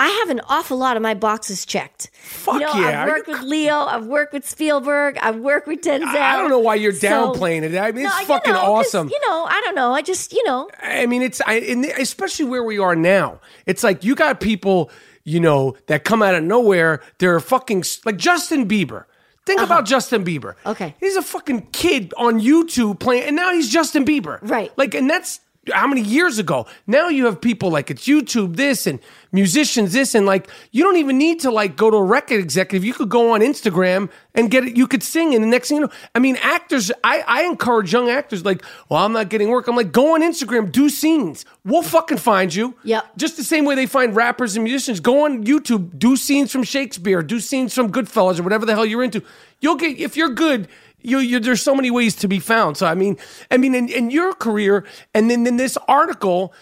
I 0.00 0.08
have 0.20 0.30
an 0.30 0.40
awful 0.48 0.78
lot 0.78 0.96
of 0.96 1.02
my 1.02 1.12
boxes 1.12 1.66
checked. 1.66 2.10
Fuck 2.14 2.54
you 2.54 2.60
know, 2.60 2.72
yeah. 2.74 3.02
I've 3.02 3.08
worked 3.08 3.28
with 3.28 3.42
Leo, 3.42 3.74
I've 3.80 4.06
worked 4.06 4.32
with 4.32 4.48
Spielberg, 4.48 5.18
I've 5.20 5.36
worked 5.36 5.68
with 5.68 5.82
Denzel. 5.82 6.06
I 6.06 6.36
don't 6.36 6.48
know 6.48 6.58
why 6.58 6.76
you're 6.76 6.92
So- 6.94 7.08
downplaying 7.34 7.62
it. 7.64 7.76
I 7.76 7.92
mean, 7.92 8.06
it's 8.06 8.14
No, 8.14 8.20
you 8.20 8.26
fucking 8.26 8.54
awesome. 8.54 9.10
You 9.10 9.20
know, 9.28 9.44
I 9.44 9.60
don't 9.62 9.74
know. 9.74 9.92
I 9.92 10.00
just, 10.00 10.32
you 10.32 10.42
know, 10.44 10.70
I 10.82 11.04
mean, 11.04 11.20
it's 11.20 11.42
I, 11.46 11.54
in 11.56 11.82
the, 11.82 11.90
especially 12.00 12.46
where 12.46 12.64
we 12.64 12.78
are 12.78 12.96
now. 12.96 13.40
It's 13.66 13.84
like 13.84 14.02
you 14.02 14.14
got 14.14 14.40
people, 14.40 14.90
you 15.24 15.38
know, 15.38 15.76
that 15.88 16.04
come 16.04 16.22
out 16.22 16.34
of 16.34 16.44
nowhere. 16.44 17.02
They're 17.18 17.38
fucking 17.38 17.84
like 18.06 18.16
Justin 18.16 18.66
Bieber. 18.66 19.04
Think 19.44 19.60
about 19.60 19.84
Justin 19.84 20.24
Bieber. 20.24 20.50
Uh-huh. 20.50 20.70
Okay. 20.70 20.94
he's 21.00 21.16
a 21.16 21.22
fucking 21.22 21.68
kid 21.72 22.14
on 22.16 22.40
YouTube 22.40 23.00
playing, 23.00 23.24
and 23.24 23.36
now 23.36 23.52
he's 23.52 23.68
Justin 23.68 24.04
Bieber. 24.06 24.38
Right. 24.42 24.72
Like, 24.76 24.94
and 24.94 25.10
that's 25.10 25.40
how 25.72 25.86
many 25.86 26.00
years 26.00 26.38
ago. 26.38 26.66
Now 26.86 27.08
you 27.08 27.26
have 27.26 27.40
people 27.40 27.70
like 27.70 27.90
it's 27.90 28.06
YouTube 28.06 28.56
this 28.56 28.86
and 28.86 28.98
musicians 29.32 29.92
this 29.92 30.14
and 30.14 30.26
like 30.26 30.48
you 30.72 30.82
don't 30.82 30.96
even 30.96 31.18
need 31.18 31.40
to 31.40 31.50
like 31.50 31.76
go 31.76 31.90
to 31.90 31.96
a 31.98 32.04
record 32.04 32.40
executive. 32.40 32.84
You 32.84 32.94
could 32.94 33.10
go 33.10 33.32
on 33.32 33.40
Instagram 33.40 34.10
and 34.34 34.50
get 34.50 34.64
it. 34.64 34.76
You 34.76 34.86
could 34.86 35.02
sing, 35.02 35.34
and 35.34 35.44
the 35.44 35.48
next 35.48 35.68
thing 35.68 35.76
you 35.78 35.82
know, 35.82 35.92
I 36.14 36.18
mean, 36.18 36.36
actors. 36.36 36.90
I 37.04 37.22
I 37.26 37.42
encourage 37.44 37.92
young 37.92 38.08
actors 38.08 38.44
like, 38.44 38.64
well, 38.88 39.04
I'm 39.04 39.12
not 39.12 39.28
getting 39.28 39.50
work. 39.50 39.68
I'm 39.68 39.76
like, 39.76 39.92
go 39.92 40.14
on 40.14 40.22
Instagram, 40.22 40.72
do 40.72 40.88
scenes. 40.88 41.44
We'll 41.64 41.82
fucking 41.82 42.18
find 42.18 42.54
you. 42.54 42.74
Yeah. 42.82 43.02
Just 43.16 43.36
the 43.36 43.44
same 43.44 43.64
way 43.64 43.74
they 43.74 43.86
find 43.86 44.16
rappers 44.16 44.56
and 44.56 44.64
musicians. 44.64 45.00
Go 45.00 45.26
on 45.26 45.44
YouTube, 45.44 45.98
do 45.98 46.16
scenes 46.16 46.50
from 46.50 46.62
Shakespeare, 46.62 47.22
do 47.22 47.38
scenes 47.38 47.74
from 47.74 47.92
Goodfellas 47.92 48.40
or 48.40 48.44
whatever 48.44 48.64
the 48.64 48.74
hell 48.74 48.86
you're 48.86 49.04
into. 49.04 49.22
You'll 49.60 49.76
get 49.76 49.98
if 49.98 50.16
you're 50.16 50.30
good. 50.30 50.68
You, 51.02 51.18
you, 51.18 51.40
there's 51.40 51.62
so 51.62 51.74
many 51.74 51.90
ways 51.90 52.14
to 52.16 52.28
be 52.28 52.38
found. 52.38 52.76
So 52.76 52.86
I 52.86 52.94
mean, 52.94 53.16
I 53.50 53.56
mean, 53.56 53.74
in, 53.74 53.88
in 53.88 54.10
your 54.10 54.34
career, 54.34 54.84
and 55.14 55.30
then 55.30 55.46
in 55.46 55.56
this 55.56 55.76
article 55.88 56.52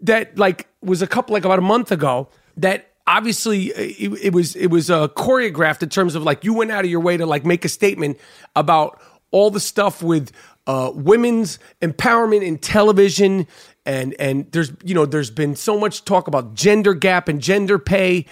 that 0.00 0.36
like 0.38 0.68
was 0.82 1.02
a 1.02 1.06
couple 1.06 1.32
like 1.32 1.44
about 1.44 1.58
a 1.58 1.62
month 1.62 1.90
ago 1.90 2.28
that 2.56 2.90
obviously 3.06 3.72
uh, 3.72 3.76
it, 3.78 4.24
it 4.24 4.32
was 4.32 4.56
it 4.56 4.68
was 4.68 4.90
uh, 4.90 5.08
choreographed 5.08 5.82
in 5.82 5.88
terms 5.88 6.14
of 6.14 6.22
like 6.22 6.44
you 6.44 6.52
went 6.52 6.70
out 6.70 6.84
of 6.84 6.90
your 6.90 7.00
way 7.00 7.16
to 7.16 7.26
like 7.26 7.44
make 7.44 7.64
a 7.64 7.68
statement 7.68 8.18
about 8.54 9.00
all 9.30 9.50
the 9.50 9.60
stuff 9.60 10.02
with 10.02 10.32
uh, 10.66 10.90
women's 10.94 11.58
empowerment 11.80 12.42
in 12.42 12.58
television. 12.58 13.46
And 13.84 14.14
and 14.18 14.50
there's 14.52 14.72
you 14.84 14.94
know 14.94 15.06
there's 15.06 15.30
been 15.30 15.54
so 15.54 15.78
much 15.78 16.04
talk 16.04 16.26
about 16.26 16.54
gender 16.54 16.94
gap 16.94 17.28
and 17.28 17.40
gender 17.40 17.78
pay. 17.78 18.26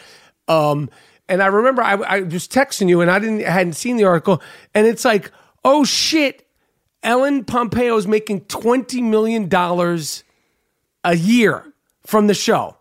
Um 0.49 0.91
and 1.27 1.43
i 1.43 1.47
remember 1.47 1.81
i, 1.81 1.95
I 1.95 2.20
was 2.20 2.47
texting 2.47 2.86
you 2.91 3.01
and 3.01 3.11
i 3.11 3.19
didn't 3.19 3.47
I 3.47 3.51
hadn't 3.51 3.74
seen 3.74 3.97
the 3.97 4.05
article. 4.05 4.43
And 4.74 4.86
it's 4.86 5.05
like 5.05 5.31
oh 5.65 5.85
shit 5.85 6.47
ellen 7.03 7.45
pompeo 7.45 7.97
is 7.97 8.07
making 8.07 8.41
20 8.43 9.03
million 9.03 9.49
dollars 9.49 10.24
a 11.05 11.16
year 11.16 11.73
from 12.07 12.27
the 12.27 12.35
show 12.35 12.77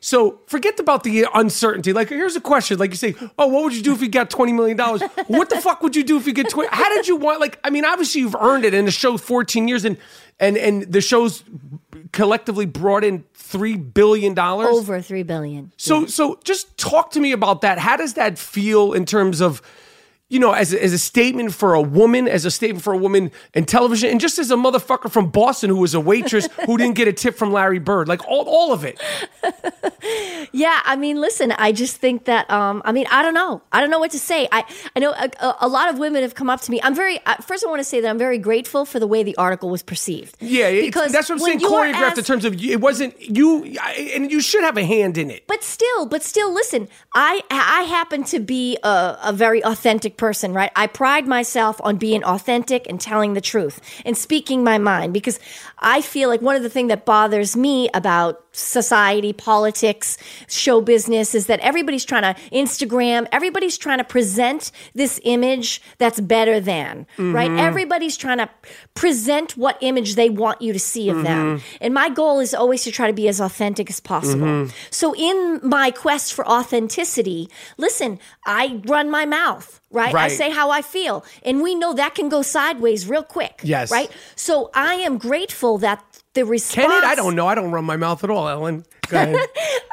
so 0.00 0.40
forget 0.46 0.78
about 0.78 1.02
the 1.02 1.26
uncertainty. 1.34 1.92
Like, 1.92 2.08
here's 2.08 2.36
a 2.36 2.40
question. 2.40 2.78
Like 2.78 2.90
you 2.90 2.96
say, 2.96 3.14
oh, 3.38 3.46
what 3.48 3.64
would 3.64 3.74
you 3.74 3.82
do 3.82 3.92
if 3.92 4.00
you 4.00 4.08
got 4.08 4.30
$20 4.30 4.54
million? 4.54 4.78
what 5.26 5.50
the 5.50 5.60
fuck 5.60 5.82
would 5.82 5.96
you 5.96 6.04
do 6.04 6.16
if 6.16 6.26
you 6.26 6.32
get 6.32 6.48
20? 6.48 6.68
How 6.72 6.88
did 6.94 7.08
you 7.08 7.16
want, 7.16 7.40
like, 7.40 7.58
I 7.64 7.70
mean, 7.70 7.84
obviously 7.84 8.20
you've 8.20 8.36
earned 8.36 8.64
it 8.64 8.74
in 8.74 8.84
the 8.84 8.90
show 8.90 9.16
14 9.16 9.68
years 9.68 9.84
and, 9.84 9.96
and, 10.38 10.56
and 10.56 10.82
the 10.82 11.00
show's 11.00 11.42
collectively 12.12 12.66
brought 12.66 13.04
in 13.04 13.24
$3 13.34 13.92
billion. 13.92 14.38
over 14.38 15.00
three 15.00 15.22
billion. 15.22 15.72
So, 15.76 16.06
so 16.06 16.38
just 16.44 16.76
talk 16.78 17.10
to 17.12 17.20
me 17.20 17.32
about 17.32 17.62
that. 17.62 17.78
How 17.78 17.96
does 17.96 18.14
that 18.14 18.38
feel 18.38 18.92
in 18.92 19.04
terms 19.04 19.40
of, 19.40 19.62
you 20.28 20.38
know, 20.38 20.52
as 20.52 20.74
a, 20.74 20.82
as 20.82 20.92
a 20.92 20.98
statement 20.98 21.54
for 21.54 21.74
a 21.74 21.80
woman, 21.82 22.28
as 22.28 22.44
a 22.44 22.50
statement 22.50 22.84
for 22.84 22.92
a 22.92 22.98
woman 22.98 23.30
in 23.54 23.64
television, 23.64 24.10
and 24.10 24.20
just 24.20 24.38
as 24.38 24.50
a 24.50 24.56
motherfucker 24.56 25.10
from 25.10 25.30
Boston 25.30 25.70
who 25.70 25.76
was 25.76 25.94
a 25.94 26.00
waitress 26.00 26.48
who 26.66 26.76
didn't 26.76 26.96
get 26.96 27.08
a 27.08 27.12
tip 27.12 27.34
from 27.36 27.52
Larry 27.52 27.78
Bird, 27.78 28.08
like 28.08 28.26
all, 28.28 28.44
all 28.46 28.72
of 28.72 28.84
it. 28.84 29.00
Yeah, 30.52 30.80
I 30.84 30.96
mean, 30.96 31.20
listen, 31.20 31.52
I 31.52 31.72
just 31.72 31.96
think 31.98 32.24
that, 32.24 32.50
um, 32.50 32.80
I 32.84 32.92
mean, 32.92 33.06
I 33.10 33.22
don't 33.22 33.34
know. 33.34 33.60
I 33.70 33.80
don't 33.80 33.90
know 33.90 33.98
what 33.98 34.12
to 34.12 34.18
say. 34.18 34.48
I, 34.50 34.64
I 34.96 34.98
know 35.00 35.10
a, 35.12 35.56
a- 35.60 35.68
lot 35.68 35.90
of 35.92 35.98
women 35.98 36.22
have 36.22 36.34
come 36.34 36.48
up 36.48 36.60
to 36.62 36.70
me. 36.70 36.80
I'm 36.82 36.94
very, 36.94 37.20
uh, 37.26 37.36
first, 37.36 37.64
I 37.66 37.68
want 37.68 37.80
to 37.80 37.84
say 37.84 38.00
that 38.00 38.08
I'm 38.08 38.18
very 38.18 38.38
grateful 38.38 38.84
for 38.86 38.98
the 38.98 39.06
way 39.06 39.22
the 39.22 39.36
article 39.36 39.68
was 39.68 39.82
perceived. 39.82 40.36
Yeah, 40.40 40.70
because 40.70 41.12
that's 41.12 41.28
what 41.28 41.34
I'm 41.36 41.40
saying. 41.40 41.60
Choreographed 41.60 42.18
in 42.18 42.24
terms 42.24 42.44
of 42.44 42.54
it 42.62 42.80
wasn't 42.80 43.20
you, 43.20 43.64
and 44.14 44.30
you 44.30 44.40
should 44.40 44.62
have 44.62 44.76
a 44.78 44.84
hand 44.84 45.18
in 45.18 45.30
it. 45.30 45.46
But 45.46 45.62
still, 45.62 46.06
but 46.06 46.22
still, 46.22 46.52
listen. 46.52 46.88
I 47.14 47.42
I 47.50 47.82
happen 47.82 48.24
to 48.24 48.40
be 48.40 48.78
a, 48.82 49.18
a 49.24 49.32
very 49.34 49.62
authentic 49.62 50.16
person, 50.18 50.52
right? 50.52 50.70
I 50.76 50.86
pride 50.86 51.26
myself 51.26 51.80
on 51.82 51.96
being 51.96 52.22
authentic 52.24 52.86
and 52.88 53.00
telling 53.00 53.32
the 53.32 53.40
truth 53.40 53.80
and 54.04 54.16
speaking 54.16 54.62
my 54.62 54.76
mind 54.76 55.14
because 55.14 55.40
I 55.78 56.02
feel 56.02 56.28
like 56.28 56.42
one 56.42 56.56
of 56.56 56.62
the 56.62 56.68
things 56.68 56.88
that 56.88 57.06
bothers 57.06 57.56
me 57.56 57.88
about 57.94 58.47
society, 58.58 59.32
politics, 59.32 60.18
show 60.48 60.80
business 60.80 61.34
is 61.34 61.46
that 61.46 61.60
everybody's 61.60 62.04
trying 62.04 62.22
to 62.22 62.40
Instagram, 62.50 63.26
everybody's 63.32 63.78
trying 63.78 63.98
to 63.98 64.04
present 64.04 64.72
this 64.94 65.20
image 65.22 65.80
that's 65.98 66.20
better 66.20 66.60
than, 66.60 67.06
right? 67.18 67.50
Mm-hmm. 67.50 67.58
Everybody's 67.58 68.16
trying 68.16 68.38
to 68.38 68.50
present 68.94 69.56
what 69.56 69.78
image 69.80 70.16
they 70.16 70.28
want 70.28 70.60
you 70.60 70.72
to 70.72 70.78
see 70.78 71.08
of 71.08 71.22
them. 71.22 71.58
Mm-hmm. 71.58 71.76
And 71.80 71.94
my 71.94 72.08
goal 72.08 72.40
is 72.40 72.54
always 72.54 72.84
to 72.84 72.90
try 72.90 73.06
to 73.06 73.12
be 73.12 73.28
as 73.28 73.40
authentic 73.40 73.88
as 73.90 74.00
possible. 74.00 74.46
Mm-hmm. 74.46 74.72
So 74.90 75.14
in 75.14 75.60
my 75.62 75.90
quest 75.90 76.34
for 76.34 76.46
authenticity, 76.48 77.48
listen, 77.76 78.18
I 78.44 78.82
run 78.86 79.10
my 79.10 79.24
mouth. 79.24 79.80
Right? 79.90 80.14
I 80.14 80.28
say 80.28 80.50
how 80.50 80.70
I 80.70 80.82
feel. 80.82 81.24
And 81.42 81.62
we 81.62 81.74
know 81.74 81.94
that 81.94 82.14
can 82.14 82.28
go 82.28 82.42
sideways 82.42 83.08
real 83.08 83.22
quick. 83.22 83.62
Yes. 83.62 83.90
Right? 83.90 84.10
So 84.36 84.70
I 84.74 84.96
am 84.96 85.16
grateful 85.16 85.78
that 85.78 86.04
the 86.34 86.44
response 86.44 86.86
Can 86.86 87.04
it? 87.04 87.06
I 87.06 87.14
don't 87.14 87.34
know. 87.34 87.46
I 87.46 87.54
don't 87.54 87.70
run 87.70 87.84
my 87.84 87.96
mouth 87.96 88.22
at 88.24 88.30
all, 88.30 88.48
Ellen. 88.48 88.84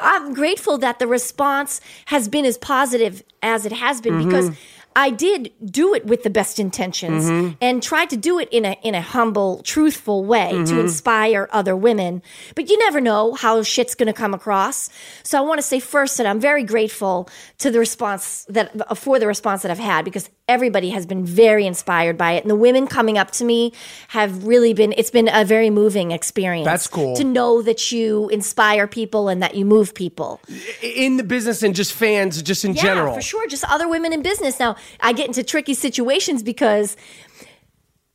I'm 0.00 0.34
grateful 0.34 0.78
that 0.78 0.98
the 0.98 1.06
response 1.06 1.80
has 2.06 2.28
been 2.28 2.44
as 2.44 2.58
positive 2.58 3.22
as 3.42 3.64
it 3.64 3.72
has 3.72 4.00
been 4.00 4.14
mm-hmm. 4.14 4.28
because 4.28 4.50
I 4.96 5.10
did 5.10 5.52
do 5.62 5.92
it 5.92 6.06
with 6.06 6.22
the 6.22 6.30
best 6.30 6.58
intentions 6.58 7.26
mm-hmm. 7.26 7.54
and 7.60 7.82
tried 7.82 8.08
to 8.10 8.16
do 8.16 8.38
it 8.38 8.48
in 8.50 8.64
a 8.64 8.78
in 8.82 8.94
a 8.94 9.02
humble, 9.02 9.62
truthful 9.62 10.24
way 10.24 10.52
to 10.52 10.56
mm-hmm. 10.56 10.78
inspire 10.78 11.48
other 11.52 11.76
women. 11.76 12.22
But 12.54 12.70
you 12.70 12.78
never 12.78 12.98
know 13.00 13.34
how 13.34 13.62
shit's 13.62 13.94
going 13.94 14.06
to 14.06 14.14
come 14.14 14.32
across. 14.32 14.88
So 15.22 15.36
I 15.36 15.42
want 15.42 15.58
to 15.58 15.62
say 15.62 15.80
first 15.80 16.16
that 16.16 16.26
I'm 16.26 16.40
very 16.40 16.64
grateful 16.64 17.28
to 17.58 17.70
the 17.70 17.78
response 17.78 18.46
that 18.48 18.96
for 18.96 19.18
the 19.18 19.26
response 19.26 19.60
that 19.62 19.70
I've 19.70 19.78
had 19.78 20.06
because 20.06 20.30
everybody 20.48 20.90
has 20.90 21.04
been 21.04 21.26
very 21.26 21.66
inspired 21.66 22.16
by 22.16 22.32
it 22.32 22.44
and 22.44 22.50
the 22.50 22.56
women 22.56 22.86
coming 22.86 23.18
up 23.18 23.32
to 23.32 23.44
me 23.44 23.72
have 24.08 24.46
really 24.46 24.72
been 24.72 24.94
it's 24.96 25.10
been 25.10 25.28
a 25.30 25.44
very 25.44 25.68
moving 25.68 26.10
experience. 26.10 26.64
That's 26.64 26.86
cool. 26.86 27.16
To 27.16 27.24
know 27.24 27.60
that 27.60 27.92
you 27.92 28.30
inspire 28.30 28.86
people 28.86 29.28
and 29.28 29.42
that 29.42 29.54
you 29.54 29.66
move 29.66 29.94
people. 29.94 30.40
in 30.82 31.18
the 31.18 31.24
business 31.24 31.62
and 31.62 31.74
just 31.74 31.92
fans, 31.92 32.40
just 32.40 32.64
in 32.64 32.74
Yeah, 32.74 32.82
general. 32.82 33.14
for 33.14 33.20
sure. 33.20 33.46
Just 33.46 33.64
other 33.64 33.88
women 33.88 34.14
in 34.14 34.22
business. 34.22 34.58
Now, 34.58 34.76
I 35.00 35.12
get 35.12 35.26
into 35.26 35.42
tricky 35.42 35.74
situations 35.74 36.42
because, 36.42 36.96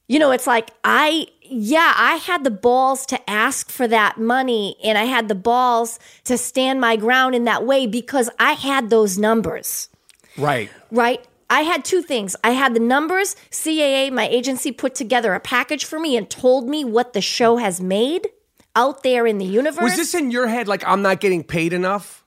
you 0.07 0.19
know, 0.19 0.31
it's 0.31 0.48
like 0.48 0.72
I, 0.84 1.27
yeah, 1.43 1.93
I 1.95 2.15
had 2.15 2.43
the 2.43 2.52
balls 2.52 3.06
to 3.07 3.30
ask 3.30 3.69
for 3.69 3.88
that 3.88 4.18
money 4.18 4.76
and 4.84 4.98
I 4.98 5.06
had 5.06 5.27
the 5.27 5.35
balls 5.35 5.99
to 6.26 6.38
stand 6.38 6.80
my 6.81 6.95
ground 6.95 7.35
in 7.35 7.45
that 7.45 7.65
way 7.65 7.88
because 7.88 8.30
I 8.39 8.53
had 8.53 8.89
those 8.89 9.18
numbers, 9.18 9.89
Right. 10.38 10.69
right? 10.91 11.26
I 11.49 11.61
had 11.64 11.84
two 11.84 12.02
things. 12.02 12.35
I 12.45 12.52
had 12.52 12.73
the 12.73 12.80
numbers. 12.80 13.35
CAA, 13.52 14.10
my 14.11 14.26
agency, 14.30 14.72
put 14.72 14.95
together 14.95 15.34
a 15.34 15.39
package 15.41 15.84
for 15.84 15.99
me 15.99 16.15
and 16.15 16.30
told 16.30 16.69
me 16.69 16.85
what 16.85 17.11
the 17.11 17.19
show 17.19 17.57
has 17.57 17.81
made 17.81 18.30
out 18.73 19.03
there 19.03 19.27
in 19.27 19.38
the 19.38 19.45
universe. 19.45 19.84
Was 19.84 19.98
this 19.98 20.14
in 20.14 20.31
your 20.31 20.48
head 20.48 20.69
like 20.69 20.88
I'm 20.88 21.02
not 21.02 21.19
getting 21.19 21.43
paid 21.43 21.73
enough? 21.73 22.20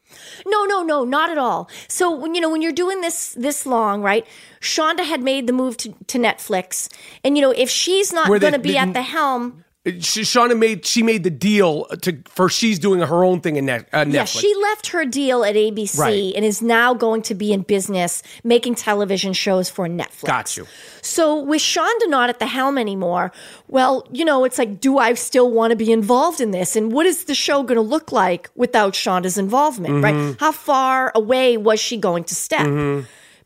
No, 0.47 0.65
no, 0.65 0.83
no, 0.83 1.05
not 1.05 1.31
at 1.31 1.39
all. 1.39 1.69
So 1.89 2.15
when 2.15 2.35
you 2.35 2.41
know 2.41 2.51
when 2.51 2.63
you're 2.63 2.73
doing 2.73 3.01
this 3.01 3.35
this 3.35 3.67
long, 3.67 4.03
right? 4.03 4.27
Shonda 4.61 5.05
had 5.05 5.23
made 5.23 5.47
the 5.47 5.53
move 5.53 5.77
to, 5.79 5.93
to 6.07 6.19
Netflix, 6.19 6.89
and 7.23 7.37
you 7.37 7.43
know 7.43 7.51
if 7.51 7.69
she's 7.71 8.13
not 8.13 8.29
going 8.29 8.53
to 8.53 8.59
be 8.59 8.77
at 8.77 8.93
the 8.93 9.03
helm, 9.03 9.64
Shauna 9.85 10.59
made 10.59 10.87
she 10.87 11.03
made 11.03 11.25
the 11.25 11.31
deal 11.31 11.85
to 12.01 12.17
for 12.27 12.49
she's 12.49 12.79
doing 12.79 13.01
her 13.01 13.23
own 13.23 13.43
thing 13.43 13.57
in 13.57 13.69
uh, 13.69 13.81
Netflix. 13.93 14.13
yeah, 14.15 14.25
she 14.25 14.55
left 14.63 14.87
her 14.89 15.05
deal 15.05 15.45
at 15.45 15.57
ABC 15.57 15.99
Right. 15.99 16.33
and 16.35 16.43
is 16.43 16.63
now 16.63 16.95
going 16.95 17.21
to 17.23 17.35
be 17.35 17.53
in 17.53 17.61
business 17.63 18.23
making 18.43 18.77
television 18.77 19.35
shows 19.35 19.69
for 19.69 19.87
Netflix. 19.87 20.25
Got 20.25 20.57
you. 20.57 20.67
So 21.03 21.39
with 21.39 21.61
Shonda 21.61 22.09
not 22.09 22.31
at 22.31 22.39
the 22.39 22.47
helm 22.47 22.79
anymore, 22.79 23.31
well, 23.69 24.09
you 24.11 24.25
know, 24.25 24.45
it's 24.45 24.57
like, 24.59 24.81
do 24.81 24.97
I 24.97 25.13
still 25.15 25.51
want 25.51 25.71
to 25.73 25.77
be 25.77 25.93
involved 25.93 26.41
in 26.41 26.51
this? 26.51 26.77
And 26.77 26.91
what 26.91 27.05
is 27.05 27.25
the 27.27 27.35
show 27.35 27.63
going 27.63 27.77
to 27.77 27.83
look 27.83 28.11
like 28.11 28.49
without 28.55 28.95
Shonda's 28.95 29.37
involvement, 29.37 29.95
Mm-hmm. 29.97 30.29
right? 30.31 30.37
How 30.41 30.53
far 30.53 31.13
away 31.15 31.59
was 31.59 31.79
she 31.79 31.99
going 31.99 32.25
to 32.25 32.35
step? 32.35 32.67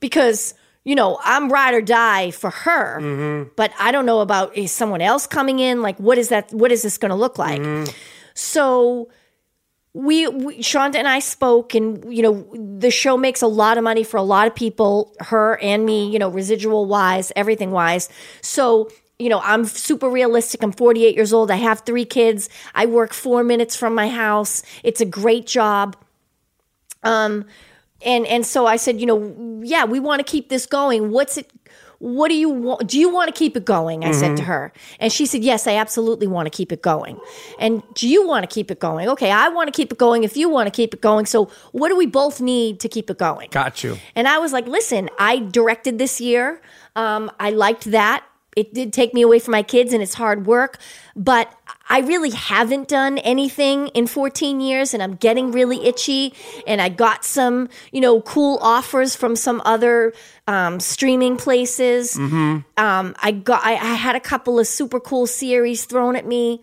Because, 0.00 0.54
you 0.88 0.94
know, 0.94 1.18
I'm 1.22 1.52
ride 1.52 1.74
or 1.74 1.82
die 1.82 2.30
for 2.30 2.50
her, 2.64 2.98
Mm-hmm. 3.00 3.50
but 3.56 3.70
I 3.78 3.92
don't 3.92 4.06
know 4.06 4.20
about 4.20 4.56
is 4.56 4.72
someone 4.72 5.02
else 5.02 5.26
coming 5.26 5.58
in? 5.58 5.82
Like, 5.82 5.98
what 5.98 6.16
is 6.16 6.28
that? 6.30 6.50
What 6.52 6.72
is 6.72 6.80
this 6.82 6.96
going 6.96 7.10
to 7.10 7.20
look 7.24 7.36
like? 7.38 7.60
Mm-hmm. 7.60 7.92
So 8.32 9.10
we, 9.92 10.26
we 10.28 10.58
Shonda 10.60 10.96
and 10.96 11.06
I 11.08 11.18
spoke, 11.18 11.74
and 11.74 11.86
you 12.16 12.22
know, 12.22 12.34
the 12.84 12.90
show 12.90 13.16
makes 13.18 13.42
a 13.42 13.46
lot 13.46 13.76
of 13.76 13.84
money 13.84 14.02
for 14.04 14.16
a 14.16 14.22
lot 14.22 14.46
of 14.46 14.54
people, 14.54 15.14
her 15.20 15.58
and 15.60 15.84
me, 15.84 16.08
you 16.10 16.18
know, 16.18 16.30
residual 16.30 16.86
wise, 16.86 17.32
everything 17.36 17.70
wise. 17.70 18.08
So, 18.40 18.88
you 19.18 19.28
know, 19.28 19.40
I'm 19.44 19.64
super 19.66 20.08
realistic. 20.08 20.62
I'm 20.62 20.72
48 20.72 21.14
years 21.16 21.32
old. 21.34 21.50
I 21.50 21.56
have 21.56 21.80
three 21.80 22.04
kids. 22.06 22.48
I 22.74 22.86
work 22.86 23.12
four 23.12 23.44
minutes 23.44 23.76
from 23.76 23.94
my 23.94 24.08
house. 24.08 24.62
It's 24.84 25.00
a 25.02 25.06
great 25.20 25.46
job. 25.46 25.96
Um, 27.02 27.44
and 28.02 28.26
and 28.26 28.46
so 28.46 28.66
I 28.66 28.76
said, 28.76 29.00
you 29.00 29.06
know, 29.06 29.62
yeah, 29.64 29.84
we 29.84 30.00
want 30.00 30.24
to 30.24 30.30
keep 30.30 30.48
this 30.48 30.66
going. 30.66 31.10
What's 31.10 31.36
it? 31.36 31.50
What 31.98 32.28
do 32.28 32.34
you 32.34 32.48
want? 32.48 32.88
Do 32.88 32.98
you 32.98 33.08
want 33.08 33.34
to 33.34 33.36
keep 33.36 33.56
it 33.56 33.64
going? 33.64 34.04
I 34.04 34.12
said 34.12 34.36
to 34.36 34.44
her, 34.44 34.72
and 35.00 35.12
she 35.12 35.26
said, 35.26 35.42
yes, 35.42 35.66
I 35.66 35.74
absolutely 35.74 36.28
want 36.28 36.46
to 36.46 36.50
keep 36.50 36.70
it 36.70 36.80
going. 36.80 37.18
And 37.58 37.82
do 37.94 38.08
you 38.08 38.24
want 38.24 38.48
to 38.48 38.54
keep 38.54 38.70
it 38.70 38.78
going? 38.78 39.08
Okay, 39.08 39.32
I 39.32 39.48
want 39.48 39.66
to 39.66 39.72
keep 39.72 39.90
it 39.90 39.98
going. 39.98 40.22
If 40.22 40.36
you 40.36 40.48
want 40.48 40.68
to 40.68 40.70
keep 40.70 40.94
it 40.94 41.00
going, 41.00 41.26
so 41.26 41.50
what 41.72 41.88
do 41.88 41.96
we 41.96 42.06
both 42.06 42.40
need 42.40 42.78
to 42.80 42.88
keep 42.88 43.10
it 43.10 43.18
going? 43.18 43.48
Got 43.50 43.82
you. 43.82 43.98
And 44.14 44.28
I 44.28 44.38
was 44.38 44.52
like, 44.52 44.68
listen, 44.68 45.10
I 45.18 45.40
directed 45.40 45.98
this 45.98 46.20
year. 46.20 46.62
Um, 46.94 47.32
I 47.40 47.50
liked 47.50 47.90
that. 47.90 48.24
It 48.56 48.74
did 48.74 48.92
take 48.92 49.12
me 49.12 49.22
away 49.22 49.40
from 49.40 49.52
my 49.52 49.62
kids 49.62 49.92
and 49.92 50.02
it's 50.02 50.14
hard 50.14 50.46
work, 50.46 50.78
but 51.14 51.52
I 51.88 52.00
really 52.00 52.30
haven't 52.30 52.88
done 52.88 53.18
anything 53.18 53.88
in 53.88 54.06
14 54.06 54.60
years 54.60 54.92
and 54.94 55.02
I'm 55.02 55.14
getting 55.14 55.52
really 55.52 55.84
itchy. 55.86 56.34
And 56.66 56.80
I 56.80 56.88
got 56.90 57.24
some, 57.24 57.68
you 57.92 58.00
know, 58.00 58.20
cool 58.20 58.58
offers 58.60 59.16
from 59.16 59.36
some 59.36 59.62
other 59.64 60.12
um, 60.46 60.80
streaming 60.80 61.36
places. 61.36 62.16
Um, 62.16 62.64
I 62.76 63.30
got, 63.32 63.64
I, 63.64 63.72
I 63.72 63.94
had 63.94 64.16
a 64.16 64.20
couple 64.20 64.58
of 64.58 64.66
super 64.66 65.00
cool 65.00 65.26
series 65.26 65.84
thrown 65.86 66.14
at 66.16 66.26
me. 66.26 66.62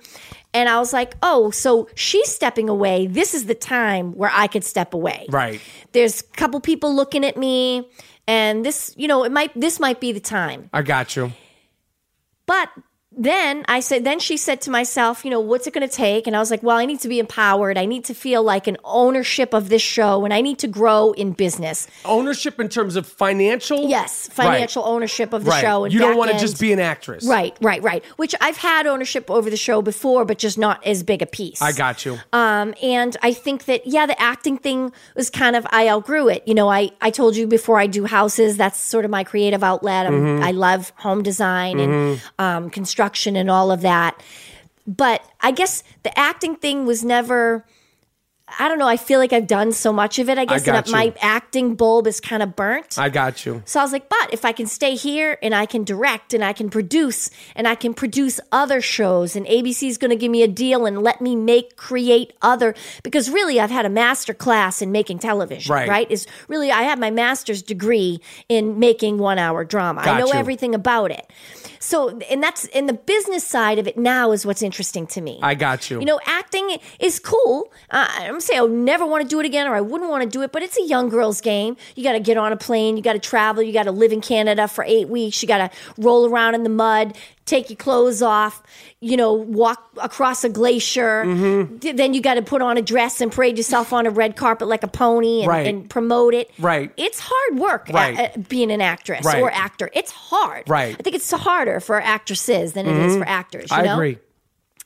And 0.53 0.69
I 0.69 0.79
was 0.79 0.93
like, 0.93 1.15
oh, 1.21 1.51
so 1.51 1.89
she's 1.95 2.29
stepping 2.29 2.69
away. 2.69 3.07
This 3.07 3.33
is 3.33 3.45
the 3.45 3.55
time 3.55 4.13
where 4.13 4.31
I 4.33 4.47
could 4.47 4.63
step 4.63 4.93
away 4.93 5.25
Right. 5.29 5.59
there's 5.91 6.21
a 6.21 6.23
couple 6.37 6.59
people 6.61 6.95
looking 6.95 7.25
at 7.25 7.35
me 7.35 7.89
and 8.27 8.65
this 8.65 8.93
you 8.97 9.07
know 9.07 9.23
it 9.23 9.31
might 9.31 9.51
this 9.59 9.79
might 9.79 9.99
be 9.99 10.11
the 10.11 10.19
time 10.19 10.69
I 10.73 10.81
got 10.81 11.15
you. 11.15 11.31
but 12.47 12.69
then 13.17 13.63
I 13.67 13.79
said, 13.79 14.03
then 14.03 14.19
she 14.19 14.37
said 14.37 14.61
to 14.61 14.69
myself, 14.71 15.23
you 15.23 15.31
know, 15.31 15.39
what's 15.39 15.67
it 15.67 15.73
going 15.73 15.87
to 15.87 15.93
take? 15.93 16.27
And 16.27 16.35
I 16.35 16.39
was 16.39 16.51
like, 16.51 16.61
well, 16.63 16.77
I 16.77 16.85
need 16.85 16.99
to 17.01 17.07
be 17.07 17.19
empowered. 17.19 17.77
I 17.77 17.85
need 17.85 18.03
to 18.05 18.13
feel 18.13 18.43
like 18.43 18.67
an 18.67 18.77
ownership 18.83 19.53
of 19.53 19.69
this 19.69 19.81
show 19.81 20.25
and 20.25 20.33
I 20.33 20.41
need 20.41 20.59
to 20.59 20.67
grow 20.67 21.13
in 21.13 21.31
business. 21.31 21.87
Ownership 22.03 22.59
in 22.59 22.67
terms 22.67 22.95
of 22.95 23.07
financial. 23.07 23.87
Yes, 23.87 24.27
financial 24.27 24.83
ownership 24.85 25.31
of 25.33 25.45
the 25.45 25.51
Right. 25.51 25.61
show. 25.61 25.85
And 25.85 25.93
you 25.93 25.99
don't 25.99 26.17
want 26.17 26.31
to 26.31 26.37
just 26.37 26.59
be 26.59 26.73
an 26.73 26.79
actress. 26.79 27.25
Right, 27.25 27.55
right, 27.61 27.81
right. 27.81 28.03
Which 28.17 28.35
I've 28.41 28.57
had 28.57 28.85
ownership 28.87 29.29
over 29.31 29.49
the 29.49 29.57
show 29.57 29.81
before, 29.81 30.25
but 30.25 30.37
just 30.37 30.57
not 30.57 30.85
as 30.85 31.03
big 31.03 31.21
a 31.21 31.25
piece. 31.25 31.61
I 31.61 31.71
got 31.71 32.05
you. 32.05 32.19
Um, 32.33 32.73
and 32.83 33.15
I 33.21 33.31
think 33.31 33.65
that 33.65 33.85
yeah, 33.87 34.05
the 34.05 34.19
acting 34.21 34.57
thing 34.57 34.91
was 35.15 35.29
kind 35.29 35.55
of 35.55 35.65
I 35.71 35.87
outgrew 35.87 36.27
it. 36.27 36.43
You 36.47 36.53
know, 36.53 36.69
I 36.69 36.89
I 37.01 37.11
told 37.11 37.35
you 37.35 37.47
before 37.47 37.79
I 37.79 37.87
do 37.87 38.05
houses. 38.05 38.57
That's 38.57 38.79
sort 38.79 39.05
of 39.05 39.11
my 39.11 39.23
creative 39.23 39.63
outlet. 39.63 40.07
Mm-hmm. 40.07 40.43
I 40.43 40.51
love 40.51 40.91
home 40.97 41.23
design 41.23 41.79
and 41.79 42.21
um, 42.39 42.69
construction 42.69 43.04
and 43.35 43.49
all 43.49 43.71
of 43.71 43.81
that. 43.81 44.21
But 44.87 45.23
I 45.41 45.51
guess 45.51 45.83
the 46.03 46.17
acting 46.17 46.55
thing 46.55 46.85
was 46.85 47.03
never. 47.03 47.65
I 48.59 48.67
don't 48.67 48.79
know. 48.79 48.87
I 48.87 48.97
feel 48.97 49.19
like 49.19 49.33
I've 49.33 49.47
done 49.47 49.71
so 49.71 49.91
much 49.93 50.19
of 50.19 50.29
it. 50.29 50.37
I 50.37 50.45
guess 50.45 50.63
got 50.65 50.85
that 50.85 50.91
my 50.91 51.13
acting 51.21 51.75
bulb 51.75 52.07
is 52.07 52.19
kind 52.19 52.41
of 52.43 52.55
burnt. 52.55 52.97
I 52.97 53.09
got 53.09 53.45
you. 53.45 53.61
So 53.65 53.79
I 53.79 53.83
was 53.83 53.91
like, 53.91 54.09
but 54.09 54.33
if 54.33 54.45
I 54.45 54.51
can 54.51 54.65
stay 54.67 54.95
here 54.95 55.37
and 55.41 55.53
I 55.53 55.65
can 55.65 55.83
direct 55.83 56.33
and 56.33 56.43
I 56.43 56.53
can 56.53 56.69
produce 56.69 57.29
and 57.55 57.67
I 57.67 57.75
can 57.75 57.93
produce 57.93 58.39
other 58.51 58.81
shows 58.81 59.35
and 59.35 59.45
ABC 59.45 59.87
is 59.87 59.97
going 59.97 60.09
to 60.11 60.15
give 60.15 60.31
me 60.31 60.43
a 60.43 60.47
deal 60.47 60.85
and 60.85 61.01
let 61.01 61.21
me 61.21 61.35
make, 61.35 61.75
create 61.75 62.33
other, 62.41 62.75
because 63.03 63.29
really 63.29 63.59
I've 63.59 63.71
had 63.71 63.85
a 63.85 63.89
master 63.89 64.33
class 64.33 64.81
in 64.81 64.91
making 64.91 65.19
television, 65.19 65.73
Right. 65.73 65.89
right? 65.89 66.11
Is 66.11 66.27
really, 66.47 66.71
I 66.71 66.83
have 66.83 66.99
my 66.99 67.11
master's 67.11 67.61
degree 67.61 68.19
in 68.49 68.79
making 68.79 69.17
one 69.17 69.39
hour 69.39 69.63
drama. 69.65 70.01
I 70.01 70.19
know 70.19 70.27
you. 70.27 70.33
everything 70.33 70.75
about 70.75 71.11
it. 71.11 71.31
So, 71.79 72.17
and 72.31 72.41
that's 72.41 72.65
in 72.65 72.87
the 72.87 72.93
business 72.93 73.43
side 73.45 73.77
of 73.77 73.87
it 73.87 73.95
now 73.97 74.31
is 74.31 74.43
what's 74.45 74.63
interesting 74.63 75.05
to 75.07 75.21
me. 75.21 75.39
I 75.43 75.53
got 75.53 75.91
you. 75.91 75.99
You 75.99 76.05
know, 76.05 76.19
acting 76.25 76.77
is 76.99 77.19
cool. 77.19 77.71
Uh, 77.91 78.07
I'm 78.09 78.39
say 78.45 78.57
I 78.57 78.61
would 78.61 78.71
never 78.71 79.05
want 79.05 79.23
to 79.23 79.27
do 79.27 79.39
it 79.39 79.45
again, 79.45 79.67
or 79.67 79.75
I 79.75 79.81
wouldn't 79.81 80.09
want 80.09 80.23
to 80.23 80.29
do 80.29 80.41
it. 80.43 80.51
But 80.51 80.63
it's 80.63 80.77
a 80.77 80.83
young 80.83 81.09
girl's 81.09 81.41
game. 81.41 81.75
You 81.95 82.03
got 82.03 82.13
to 82.13 82.19
get 82.19 82.37
on 82.37 82.51
a 82.51 82.57
plane. 82.57 82.97
You 82.97 83.03
got 83.03 83.13
to 83.13 83.19
travel. 83.19 83.63
You 83.63 83.73
got 83.73 83.83
to 83.83 83.91
live 83.91 84.11
in 84.11 84.21
Canada 84.21 84.67
for 84.67 84.83
eight 84.85 85.09
weeks. 85.09 85.41
You 85.41 85.47
got 85.47 85.57
to 85.57 85.77
roll 85.97 86.29
around 86.29 86.55
in 86.55 86.63
the 86.63 86.69
mud, 86.69 87.17
take 87.45 87.69
your 87.69 87.77
clothes 87.77 88.21
off. 88.21 88.61
You 89.01 89.17
know, 89.17 89.33
walk 89.33 89.87
across 90.01 90.43
a 90.43 90.49
glacier. 90.49 91.23
Mm-hmm. 91.25 91.95
Then 91.95 92.13
you 92.15 92.21
got 92.21 92.35
to 92.35 92.41
put 92.41 92.61
on 92.63 92.77
a 92.77 92.81
dress 92.81 93.21
and 93.21 93.31
parade 93.31 93.57
yourself 93.57 93.93
on 93.93 94.07
a 94.07 94.09
red 94.09 94.35
carpet 94.35 94.67
like 94.67 94.81
a 94.83 94.87
pony 94.87 95.41
and, 95.41 95.47
Right. 95.47 95.67
and 95.67 95.87
promote 95.87 96.33
it. 96.33 96.49
Right. 96.57 96.91
It's 96.97 97.19
hard 97.21 97.59
work. 97.59 97.89
Right. 97.93 98.47
being 98.49 98.71
an 98.71 98.81
actress 98.81 99.23
Right. 99.25 99.41
or 99.43 99.51
actor. 99.51 99.91
It's 99.93 100.11
hard. 100.11 100.67
Right. 100.67 100.93
Mm-hmm. 100.93 100.99
I 100.99 101.03
think 101.03 101.15
it's 101.15 101.31
harder 101.31 101.79
for 101.79 102.01
actresses 102.01 102.73
than 102.73 102.87
it 102.87 102.97
is 102.97 103.15
for 103.17 103.27
actors. 103.27 103.69
You 103.69 103.77
I 103.77 103.81
know? 103.83 103.93
agree. 103.93 104.17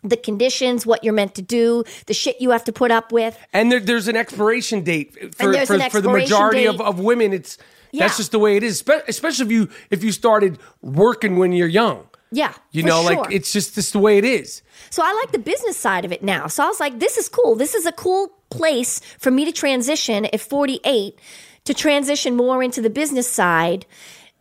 The 0.04 0.18
conditions, 0.18 0.86
what 0.86 1.04
you're 1.04 1.14
meant 1.14 1.36
to 1.36 1.42
do, 1.42 1.84
the 2.06 2.14
shit 2.14 2.40
you 2.40 2.52
have 2.52 2.64
to 2.66 2.72
put 2.72 2.92
up 2.92 3.12
with. 3.12 3.38
And 3.54 3.72
there, 3.72 3.80
there's 3.80 4.08
an 4.08 4.16
expiration 4.16 4.84
date 4.84 5.14
for, 5.36 5.54
for, 5.54 5.74
an 5.74 5.90
for 5.90 6.02
the 6.02 6.10
majority 6.10 6.66
of, 6.66 6.78
date. 6.78 6.86
of 6.86 7.00
women. 7.00 7.34
It's 7.34 7.58
Yeah. 7.92 8.06
that's 8.06 8.18
just 8.18 8.32
the 8.32 8.40
way 8.40 8.56
it 8.56 8.64
is. 8.64 8.84
Especially 9.08 9.46
if 9.46 9.52
you 9.52 9.70
if 9.90 10.04
you 10.04 10.12
started 10.12 10.58
working 10.82 11.38
when 11.38 11.52
you're 11.52 11.68
young. 11.68 12.06
Yeah, 12.32 12.54
You 12.72 12.84
know, 12.84 13.02
sure. 13.02 13.16
like 13.24 13.32
it's 13.34 13.52
just 13.52 13.76
this 13.76 13.90
the 13.90 13.98
way 13.98 14.20
it 14.20 14.24
is. 14.24 14.62
So 14.92 15.02
I 15.04 15.12
like 15.14 15.32
the 15.32 15.40
business 15.40 15.78
side 15.78 16.06
of 16.06 16.12
it 16.12 16.22
now. 16.24 16.46
So 16.46 16.64
I 16.64 16.68
was 16.68 16.80
like, 16.80 17.00
this 17.00 17.18
is 17.18 17.28
cool. 17.28 17.56
This 17.56 17.74
is 17.74 17.88
a 17.88 17.92
cool 17.92 18.28
place 18.52 19.00
for 19.18 19.32
me 19.32 19.46
to 19.46 19.52
transition 19.52 20.26
at 20.26 20.40
48 20.40 21.18
to 21.66 21.74
transition 21.74 22.36
more 22.36 22.62
into 22.64 22.82
the 22.82 22.90
business 22.92 23.28
side 23.28 23.88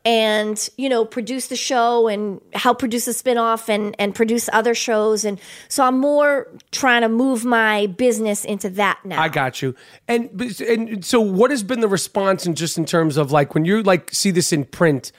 and 0.09 0.71
you 0.79 0.89
know 0.89 1.05
produce 1.05 1.49
the 1.49 1.57
show 1.57 2.09
and 2.09 2.41
help 2.55 2.79
produce 2.79 3.07
a 3.07 3.13
spin-off 3.13 3.69
and 3.69 3.95
and 3.99 4.15
produce 4.15 4.49
other 4.55 4.75
shows 4.75 5.23
and 5.23 5.39
so 5.69 5.85
i'm 5.85 5.99
more 5.99 6.49
trying 6.73 7.03
to 7.03 7.11
move 7.11 7.45
my 7.45 7.87
business 7.89 8.43
into 8.47 8.71
that 8.71 8.99
now 9.05 9.21
I 9.21 9.29
got 9.29 9.61
you. 9.61 9.75
And 10.07 10.31
and 10.61 11.05
so, 11.05 11.21
what 11.21 11.51
has 11.51 11.63
been 11.63 11.81
the 11.81 11.89
response, 11.89 12.47
in 12.47 12.55
just 12.55 12.79
in 12.79 12.85
terms 12.85 13.17
of 13.17 13.33
like 13.33 13.55
when 13.55 13.65
you 13.65 13.83
like 13.83 14.11
see 14.13 14.31
this 14.31 14.53
in 14.53 14.65
print? 14.65 15.13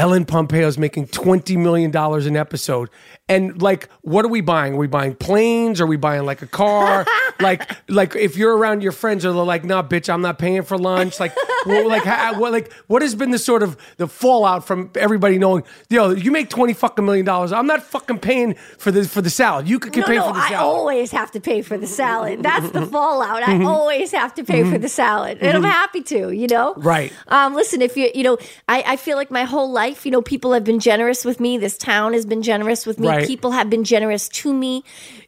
Ellen 0.00 0.24
Pompeo's 0.24 0.78
making 0.78 1.08
twenty 1.08 1.58
million 1.58 1.90
dollars 1.90 2.24
an 2.24 2.34
episode, 2.34 2.88
and 3.28 3.60
like, 3.60 3.90
what 4.00 4.24
are 4.24 4.28
we 4.28 4.40
buying? 4.40 4.72
Are 4.72 4.78
we 4.78 4.86
buying 4.86 5.14
planes? 5.14 5.78
Are 5.78 5.86
we 5.86 5.98
buying 5.98 6.24
like 6.24 6.40
a 6.40 6.46
car? 6.46 7.04
like, 7.40 7.70
like 7.86 8.16
if 8.16 8.34
you're 8.34 8.56
around 8.56 8.82
your 8.82 8.92
friends, 8.92 9.26
are 9.26 9.30
like, 9.32 9.62
"Nah, 9.62 9.82
bitch, 9.82 10.12
I'm 10.12 10.22
not 10.22 10.38
paying 10.38 10.62
for 10.62 10.78
lunch." 10.78 11.20
Like, 11.20 11.36
well, 11.66 11.86
like, 11.86 12.04
how, 12.04 12.40
what, 12.40 12.50
like, 12.50 12.72
what 12.86 13.02
has 13.02 13.14
been 13.14 13.30
the 13.30 13.38
sort 13.38 13.62
of 13.62 13.76
the 13.98 14.08
fallout 14.08 14.66
from 14.66 14.90
everybody 14.94 15.36
knowing, 15.36 15.64
yo, 15.90 16.12
you 16.12 16.30
make 16.30 16.48
twenty 16.48 16.72
fucking 16.72 17.04
million 17.04 17.26
dollars. 17.26 17.52
I'm 17.52 17.66
not 17.66 17.82
fucking 17.82 18.20
paying 18.20 18.54
for 18.78 18.90
the 18.90 19.06
for 19.06 19.20
the 19.20 19.28
salad. 19.28 19.68
You 19.68 19.78
could 19.78 19.94
no, 19.94 20.04
pay 20.04 20.16
no, 20.16 20.28
for 20.28 20.32
the 20.32 20.48
salad. 20.48 20.54
I 20.54 20.62
always 20.62 21.10
have 21.10 21.30
to 21.32 21.40
pay 21.40 21.60
for 21.60 21.76
the 21.76 21.86
salad. 21.86 22.42
That's 22.42 22.70
the 22.70 22.86
fallout. 22.86 23.42
Mm-hmm. 23.42 23.66
I 23.66 23.70
always 23.70 24.12
have 24.12 24.34
to 24.36 24.44
pay 24.44 24.64
for 24.64 24.78
the 24.78 24.88
salad, 24.88 25.38
and 25.42 25.56
I'm 25.58 25.62
happy 25.62 26.02
to. 26.04 26.30
You 26.30 26.46
know, 26.46 26.72
Right. 26.76 27.12
Um, 27.28 27.54
listen, 27.54 27.82
if 27.82 27.96
you, 27.96 28.10
you 28.14 28.22
know, 28.22 28.38
I, 28.68 28.82
I 28.86 28.96
feel 28.96 29.16
like 29.16 29.30
my 29.30 29.44
whole 29.44 29.70
life, 29.70 29.89
you 30.04 30.10
know, 30.10 30.22
people 30.22 30.52
have 30.52 30.64
been 30.64 30.80
generous 30.80 31.24
with 31.24 31.40
me. 31.40 31.58
This 31.58 31.76
town 31.78 32.12
has 32.12 32.26
been 32.26 32.42
generous 32.42 32.86
with 32.86 32.98
me. 32.98 33.08
Right. 33.08 33.26
People 33.26 33.50
have 33.52 33.70
been 33.70 33.84
generous 33.84 34.28
to 34.28 34.52
me, 34.52 34.84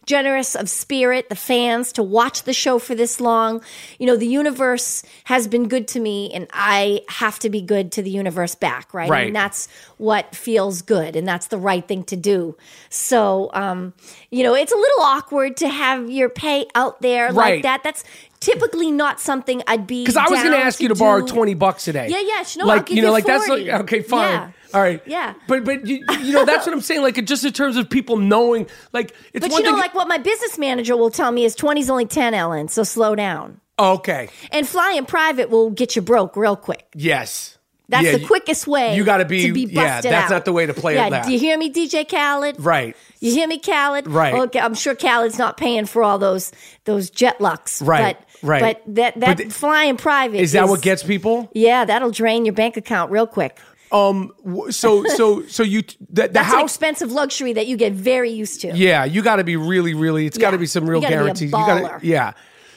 generous 0.06 0.54
of 0.54 0.68
spirit. 0.68 1.28
The 1.28 1.36
fans 1.36 1.92
to 1.92 2.02
watch 2.02 2.42
the 2.42 2.52
show 2.52 2.78
for 2.78 2.94
this 2.94 3.20
long. 3.20 3.62
You 3.98 4.06
know, 4.06 4.16
the 4.16 4.26
universe 4.26 5.02
has 5.24 5.48
been 5.48 5.68
good 5.68 5.88
to 5.88 6.00
me, 6.00 6.30
and 6.32 6.46
I 6.52 7.02
have 7.08 7.38
to 7.40 7.50
be 7.50 7.60
good 7.60 7.92
to 7.92 8.02
the 8.02 8.10
universe 8.10 8.54
back. 8.54 8.92
Right. 8.94 9.08
Right. 9.10 9.26
And 9.28 9.36
that's 9.36 9.68
what 9.98 10.34
feels 10.34 10.82
good, 10.82 11.16
and 11.16 11.26
that's 11.26 11.46
the 11.48 11.58
right 11.58 11.86
thing 11.86 12.04
to 12.04 12.16
do. 12.16 12.56
So, 12.88 13.50
um, 13.54 13.92
you 14.30 14.42
know, 14.42 14.54
it's 14.54 14.72
a 14.72 14.76
little 14.76 15.02
awkward 15.02 15.56
to 15.58 15.68
have 15.68 16.10
your 16.10 16.28
pay 16.28 16.66
out 16.74 17.00
there 17.02 17.26
Right. 17.32 17.54
like 17.54 17.62
that. 17.62 17.82
That's 17.84 18.04
typically 18.40 18.90
not 18.90 19.20
something 19.20 19.62
I'd 19.66 19.86
be. 19.86 20.02
Because 20.02 20.16
I 20.16 20.28
was 20.28 20.40
going 20.42 20.52
to 20.52 20.58
ask 20.58 20.80
you 20.80 20.88
to 20.88 20.94
borrow 20.94 21.24
twenty 21.26 21.54
bucks 21.54 21.84
today. 21.84 22.08
Yeah, 22.08 22.20
yeah, 22.20 22.44
no, 22.58 22.66
like 22.66 22.90
you 22.90 22.96
know, 22.96 23.08
you 23.08 23.12
like 23.12 23.24
that's 23.24 23.48
like 23.48 23.66
okay, 23.68 24.02
fine, 24.02 24.30
Yeah. 24.30 24.50
All 24.74 24.80
right, 24.80 25.02
Yeah. 25.06 25.34
But 25.48 25.64
but 25.64 25.86
you, 25.86 26.04
you 26.20 26.32
know 26.32 26.44
that's 26.44 26.66
what 26.66 26.72
I'm 26.74 26.80
saying. 26.80 27.02
Like 27.02 27.22
just 27.24 27.44
in 27.44 27.52
terms 27.52 27.76
of 27.76 27.88
people 27.90 28.16
knowing, 28.16 28.66
like 28.92 29.14
it's 29.32 29.44
But 29.46 29.52
one 29.52 29.64
you 29.64 29.70
know, 29.70 29.76
like 29.76 29.94
what 29.94 30.08
my 30.08 30.18
business 30.18 30.58
manager 30.58 30.96
will 30.96 31.10
tell 31.10 31.30
me 31.32 31.44
is 31.44 31.54
20's 31.56 31.90
only 31.90 32.06
10, 32.06 32.34
Ellen, 32.34 32.68
so 32.68 32.82
slow 32.82 33.14
down. 33.14 33.60
okay, 33.78 34.28
And 34.50 34.66
flying 34.68 35.04
private 35.06 35.50
will 35.50 35.70
get 35.70 35.96
you 35.96 36.02
broke 36.02 36.36
real 36.36 36.56
quick. 36.56 36.86
yes, 36.94 37.58
That's 37.88 38.04
Yeah, 38.04 38.16
the 38.18 38.26
quickest 38.26 38.66
way. 38.66 38.94
You 38.96 39.04
got 39.04 39.18
to 39.18 39.24
be, 39.24 39.50
be 39.50 39.62
yeah. 39.64 40.00
That's 40.00 40.26
out. 40.26 40.30
not 40.30 40.44
the 40.44 40.52
way 40.52 40.66
to 40.66 40.74
play 40.74 40.94
yeah, 40.94 41.06
it. 41.08 41.10
That 41.10 41.26
Do 41.26 41.32
you 41.32 41.38
hear 41.38 41.58
me, 41.58 41.70
DJ 41.72 42.08
Khaled? 42.08 42.60
right? 42.60 42.96
You 43.20 43.32
hear 43.32 43.46
me, 43.48 43.58
Khaled? 43.58 44.06
Right. 44.08 44.34
Okay, 44.34 44.60
I'm 44.60 44.74
sure 44.74 44.94
Khaled's 44.94 45.38
not 45.38 45.56
paying 45.56 45.86
for 45.86 46.02
all 46.02 46.18
those 46.18 46.52
those 46.84 47.10
jet 47.10 47.40
lucks. 47.40 47.80
Right, 47.82 48.16
But, 48.40 48.48
right. 48.48 48.62
But 48.86 48.94
that 48.96 49.20
that 49.20 49.36
But 49.38 49.52
flying 49.52 49.96
private 49.96 50.40
Is 50.40 50.52
that 50.52 50.68
what 50.68 50.82
gets 50.82 51.02
people? 51.02 51.50
Yeah, 51.54 51.84
that'll 51.84 52.10
drain 52.10 52.44
your 52.44 52.54
bank 52.54 52.76
account 52.76 53.10
real 53.12 53.26
quick. 53.26 53.58
Um. 53.92 54.32
So 54.70 55.04
so 55.04 55.46
so 55.46 55.62
you 55.62 55.82
the, 55.82 56.22
the 56.22 56.28
That's 56.28 56.36
an 56.52 56.60
house. 56.60 56.70
expensive 56.70 57.12
luxury 57.12 57.52
that 57.52 57.66
you 57.66 57.76
get 57.76 57.92
very 57.92 58.30
used 58.30 58.60
to. 58.62 58.68
Yeah, 58.76 59.04
you 59.04 59.22
got 59.22 59.36
to 59.36 59.44
be 59.44 59.56
really, 59.56 59.94
really. 59.94 60.26
It's 60.26 60.38
got 60.38 60.52
to 60.52 60.58
be 60.58 60.66
some 60.66 60.88
real 60.88 61.00
guarantees. 61.00 61.42
you 61.42 61.50
got 61.50 62.00
to, 62.00 62.06
yeah. 62.06 62.32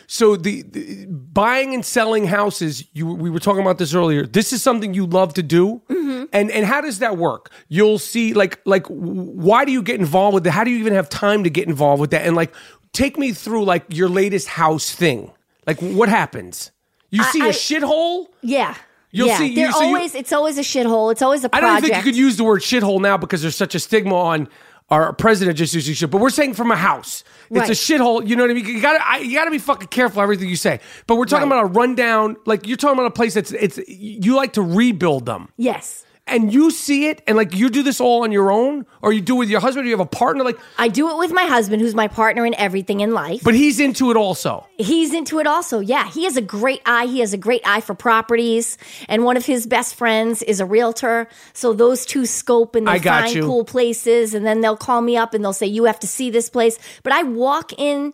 So 0.08 0.36
the, 0.36 0.62
the 0.62 1.06
buying 1.08 1.74
and 1.74 1.84
selling 1.84 2.26
houses, 2.28 2.84
you 2.94 3.08
we 3.08 3.30
were 3.32 3.40
talking 3.40 3.62
about 3.62 3.80
this 3.80 3.96
earlier. 3.96 4.26
This 4.28 4.54
is 4.54 4.62
something 4.62 4.94
you 4.94 5.08
love 5.08 5.34
to 5.34 5.42
do, 5.44 5.82
Mm-hmm. 5.90 6.26
and 6.32 6.52
and 6.52 6.66
how 6.66 6.82
does 6.82 7.00
that 7.00 7.18
work? 7.18 7.50
You'll 7.70 7.98
see, 7.98 8.34
like 8.36 8.60
like 8.66 8.86
why 8.88 9.66
do 9.66 9.72
you 9.72 9.82
get 9.82 10.00
involved 10.00 10.36
with 10.36 10.46
it? 10.46 10.52
How 10.52 10.64
do 10.64 10.70
you 10.70 10.78
even 10.78 10.94
have 10.94 11.10
time 11.10 11.44
to 11.44 11.50
get 11.50 11.68
involved 11.68 12.02
with 12.02 12.12
that? 12.12 12.26
And 12.28 12.36
like, 12.36 12.54
take 12.94 13.18
me 13.18 13.32
through 13.34 13.66
like 13.66 13.84
your 13.90 14.08
latest 14.10 14.48
house 14.48 14.92
thing. 14.94 15.32
Like, 15.66 15.80
what 15.80 16.08
happens? 16.10 16.72
You 17.10 17.24
I- 17.24 17.32
see 17.32 17.42
a 17.42 17.52
shithole. 17.52 18.28
Yeah. 18.44 18.76
You'll 19.16 19.28
yeah. 19.28 19.38
see- 19.38 19.56
They're 19.56 19.72
so 19.72 19.82
you- 19.84 19.98
it's 19.98 20.34
always 20.34 20.58
a 20.58 20.62
shithole. 20.62 21.12
It's 21.12 21.22
always 21.22 21.44
a 21.44 21.50
I 21.54 21.60
project. 21.60 21.72
don't 21.72 21.82
think 21.82 21.96
you 21.98 22.12
could 22.12 22.18
use 22.18 22.38
the 22.38 22.44
word 22.44 22.62
shithole 22.62 23.00
now 23.02 23.18
because 23.18 23.42
there's 23.42 23.56
such 23.56 23.74
a 23.76 23.80
stigma 23.80 24.16
on 24.16 24.48
our 24.90 25.14
president 25.14 25.58
just 25.58 25.74
using 25.74 25.96
shit. 25.96 26.12
But 26.12 26.22
we're 26.22 26.30
saying 26.30 26.54
from 26.54 26.70
a 26.72 26.76
house, 26.76 27.24
it's 27.50 27.60
Right. 27.60 27.70
a 27.70 27.74
shithole. 27.74 28.28
You 28.28 28.36
know 28.36 28.44
what 28.44 28.52
I 28.52 28.54
mean? 28.54 28.66
You 28.68 28.82
gotta, 28.82 29.00
I, 29.04 29.18
you 29.18 29.36
gotta 29.36 29.50
be 29.52 29.58
fucking 29.58 29.88
careful 29.88 30.22
everything 30.22 30.48
you 30.48 30.56
say. 30.56 30.80
But 31.08 31.16
we're 31.16 31.26
talking 31.26 31.50
Right. 31.50 31.58
about 31.60 31.72
a 31.72 31.74
rundown. 31.80 32.36
Like 32.46 32.68
you're 32.68 32.78
talking 32.78 32.96
about 33.00 33.08
a 33.08 33.12
place 33.12 33.34
that's 33.34 33.52
it's 33.52 33.80
you 33.88 34.36
like 34.36 34.54
to 34.54 34.62
rebuild 34.62 35.26
them, 35.26 35.50
Yes. 35.58 36.05
And 36.28 36.52
you 36.52 36.72
see 36.72 37.08
it, 37.10 37.22
and 37.28 37.38
like 37.38 37.54
you 37.54 37.70
do 37.70 37.84
this 37.84 38.02
all 38.02 38.24
on 38.24 38.32
your 38.32 38.52
own, 38.52 38.86
or 39.02 39.14
you 39.14 39.22
do 39.22 39.36
it 39.36 39.40
with 39.40 39.50
your 39.50 39.60
husband, 39.60 39.86
or 39.86 39.90
you 39.90 39.94
have 39.96 40.06
a 40.06 40.10
partner. 40.10 40.44
Like, 40.44 40.58
I 40.78 40.88
do 40.88 41.10
it 41.12 41.18
with 41.18 41.32
my 41.32 41.44
husband, 41.46 41.82
who's 41.82 41.94
my 41.94 42.08
partner 42.08 42.46
in 42.46 42.56
everything 42.56 43.02
in 43.02 43.14
life. 43.14 43.42
but 43.44 43.54
he's 43.54 43.80
into 43.80 44.10
it 44.10 44.18
also. 44.18 44.66
He's 44.78 45.14
into 45.14 45.40
it 45.40 45.46
also. 45.48 45.80
Yeah, 45.80 46.10
he 46.10 46.24
has 46.24 46.36
a 46.36 46.42
great 46.42 46.82
eye. 46.86 47.06
He 47.06 47.20
has 47.20 47.34
a 47.34 47.38
great 47.38 47.62
eye 47.66 47.82
for 47.82 47.94
properties, 47.94 48.78
and 49.08 49.24
one 49.24 49.38
of 49.38 49.46
his 49.46 49.68
best 49.68 49.96
friends 49.96 50.42
is 50.42 50.60
a 50.60 50.66
realtor. 50.66 51.28
So 51.54 51.74
those 51.74 52.06
two 52.06 52.26
scope 52.26 52.76
and 52.76 52.88
they 52.88 52.94
I 52.94 53.00
got 53.00 53.24
find 53.26 53.36
you. 53.36 53.44
cool 53.46 53.64
places, 53.64 54.34
and 54.34 54.46
then 54.46 54.62
they'll 54.62 54.78
call 54.78 55.02
me 55.02 55.18
up 55.18 55.34
and 55.36 55.44
they'll 55.44 55.54
say, 55.54 55.68
"You 55.68 55.84
have 55.86 56.00
to 56.00 56.08
see 56.08 56.30
this 56.32 56.50
place." 56.50 56.80
But 57.04 57.14
I 57.14 57.24
walk 57.24 57.72
in 57.78 58.14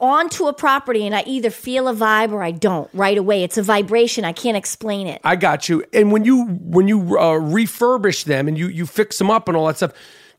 onto 0.00 0.46
a 0.46 0.52
property 0.52 1.06
and 1.06 1.14
I 1.14 1.22
either 1.26 1.50
feel 1.50 1.88
a 1.88 1.94
vibe 1.94 2.32
or 2.32 2.42
I 2.42 2.50
don't 2.50 2.90
right 2.92 3.16
away. 3.16 3.42
It's 3.42 3.56
a 3.56 3.62
vibration. 3.62 4.24
I 4.24 4.32
can't 4.32 4.56
explain 4.56 5.06
it. 5.06 5.20
I 5.24 5.36
got 5.36 5.68
you. 5.68 5.84
And 5.92 6.12
when 6.12 6.24
you 6.24 6.44
when 6.44 6.88
you 6.88 7.18
uh, 7.18 7.38
refurbish 7.38 8.24
them 8.24 8.48
and 8.48 8.58
you 8.58 8.68
you 8.68 8.86
fix 8.86 9.18
them 9.18 9.30
up 9.30 9.48
and 9.48 9.56
all 9.56 9.66
that 9.66 9.76
stuff, 9.76 9.92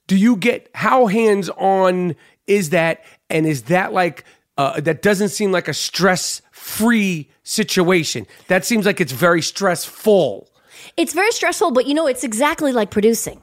do 0.08 0.16
you 0.16 0.36
get 0.36 0.70
how 0.76 1.08
hands 1.08 1.50
on 1.58 2.16
is 2.48 2.70
that? 2.72 3.04
And 3.30 3.46
is 3.46 3.64
that 3.64 3.94
like 3.94 4.24
uh, 4.58 4.80
that 4.82 5.02
doesn't 5.02 5.30
seem 5.30 5.52
like 5.52 5.68
a 5.68 5.74
stress 5.74 6.42
free 6.52 7.30
situation? 7.44 8.28
That 8.48 8.66
seems 8.66 8.86
like 8.86 9.02
it's 9.02 9.14
very 9.14 9.42
stressful. 9.42 10.50
It's 10.98 11.14
very 11.14 11.32
stressful, 11.32 11.72
but 11.72 11.88
you 11.88 11.94
know, 11.94 12.08
it's 12.08 12.24
exactly 12.24 12.72
like 12.72 12.92
producing. 12.92 13.42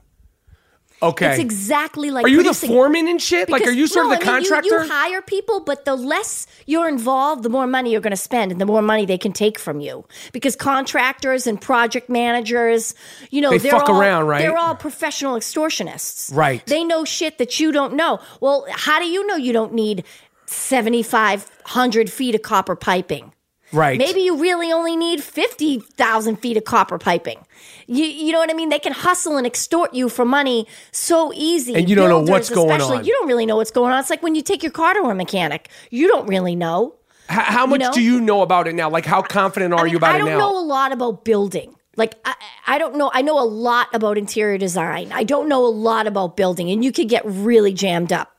Okay. 1.02 1.31
It's 1.31 1.39
exactly 1.39 2.10
like 2.10 2.24
Are 2.24 2.28
you 2.28 2.43
the 2.43 2.55
foreman 2.55 3.06
and 3.06 3.20
shit? 3.20 3.51
like, 3.51 3.66
are 3.66 3.70
you 3.70 3.86
sort 3.86 4.06
no, 4.06 4.12
of 4.14 4.18
the 4.18 4.24
I 4.24 4.35
mean, 4.35 4.44
you- 4.44 4.51
contractor? 4.51 4.85
You, 4.85 4.89
hire 4.89 5.23
people, 5.23 5.60
but 5.60 5.85
the 5.85 5.94
less 5.94 6.47
you're 6.64 6.89
involved, 6.89 7.43
the 7.43 7.51
more 7.51 7.66
money 7.66 7.93
you're 7.93 8.01
going 8.01 8.12
to 8.12 8.16
spend, 8.16 8.51
and 8.51 8.60
the 8.60 8.64
more 8.66 8.81
money 8.82 9.05
they 9.05 9.18
can 9.18 9.32
take 9.32 9.59
from 9.59 9.81
you. 9.81 10.06
Because 10.32 10.56
contractors 10.56 11.47
and 11.47 11.60
project 11.60 12.09
managers, 12.09 12.94
you 13.31 13.40
know, 13.43 13.51
They 13.51 13.59
they're 13.59 13.73
fuck 13.73 13.90
all, 13.90 14.01
around, 14.01 14.27
right? 14.27 14.39
They're 14.40 14.56
all 14.56 14.74
professional 14.74 15.36
extortionists. 15.36 16.35
Right. 16.35 16.64
They 16.66 16.82
know 16.82 17.05
shit 17.05 17.39
that 17.39 17.60
you 17.60 17.73
don't 17.73 17.94
know. 17.94 18.20
Well, 18.40 18.66
how 18.70 18.98
do 18.98 19.06
you 19.06 19.27
know 19.27 19.36
you 19.36 19.52
don't 19.52 19.74
need 19.74 20.05
seventy 20.47 21.02
five 21.02 21.51
hundred 21.64 22.10
feet 22.10 22.35
of 22.35 22.43
copper 22.43 22.74
piping? 22.74 23.32
Right. 23.77 23.98
Maybe 23.98 24.20
you 24.20 24.36
really 24.36 24.73
only 24.73 24.97
need 24.97 25.23
50,000 25.23 26.36
feet 26.36 26.57
of 26.57 26.65
copper 26.65 26.98
piping. 26.98 27.39
You, 27.86 28.05
you 28.05 28.32
know 28.32 28.39
what 28.39 28.51
I 28.51 28.55
mean? 28.55 28.70
They 28.70 28.78
can 28.78 28.93
hustle 28.93 29.36
and 29.36 29.47
extort 29.47 29.94
you 29.94 30.09
for 30.09 30.24
money 30.24 30.66
so 30.90 31.32
easy. 31.35 31.74
And 31.74 31.89
you 31.89 31.94
don't 31.94 32.09
know 32.09 32.20
what's 32.20 32.51
going 32.51 32.70
especially, 32.70 32.98
on. 32.98 33.05
You 33.05 33.12
don't 33.12 33.28
really 33.28 33.47
know 33.47 33.57
what's 33.57 33.70
going 33.70 33.93
on. 33.93 34.01
It's 34.01 34.11
like 34.11 34.23
when 34.23 34.35
you 34.35 34.43
take 34.43 34.62
your 34.62 34.73
car 34.73 34.94
to 34.94 35.03
a 35.03 35.15
mechanic, 35.15 35.69
you 35.90 36.09
don't 36.09 36.27
really 36.27 36.57
know. 36.57 36.97
H- 37.31 37.39
how 37.39 37.66
much 37.66 37.81
know? 37.81 37.93
do 37.93 38.03
you 38.03 38.20
know 38.20 38.43
about 38.43 38.69
it 38.69 38.74
now? 38.74 38.89
Like, 38.89 39.05
how 39.05 39.23
confident 39.23 39.74
are 39.74 39.81
I 39.81 39.85
mean, 39.85 39.93
you 39.93 39.97
about 39.98 40.15
it 40.15 40.19
now? 40.19 40.24
I 40.24 40.28
don't 40.31 40.39
know 40.39 40.59
a 40.59 40.66
lot 40.66 40.93
about 40.93 41.24
building. 41.24 41.74
Like 41.97 42.15
I, 42.24 42.35
I 42.66 42.78
don't 42.78 42.97
know. 42.97 43.11
I 43.12 43.23
know 43.23 43.40
a 43.40 43.44
lot 43.44 43.89
about 43.94 44.19
interior 44.19 44.59
design. 44.59 45.11
I 45.12 45.24
don't 45.24 45.48
know 45.48 45.65
a 45.65 45.69
lot 45.69 46.07
about 46.07 46.36
building, 46.36 46.70
and 46.70 46.85
you 46.85 46.93
could 46.93 47.09
get 47.09 47.23
really 47.24 47.73
jammed 47.73 48.12
up 48.12 48.35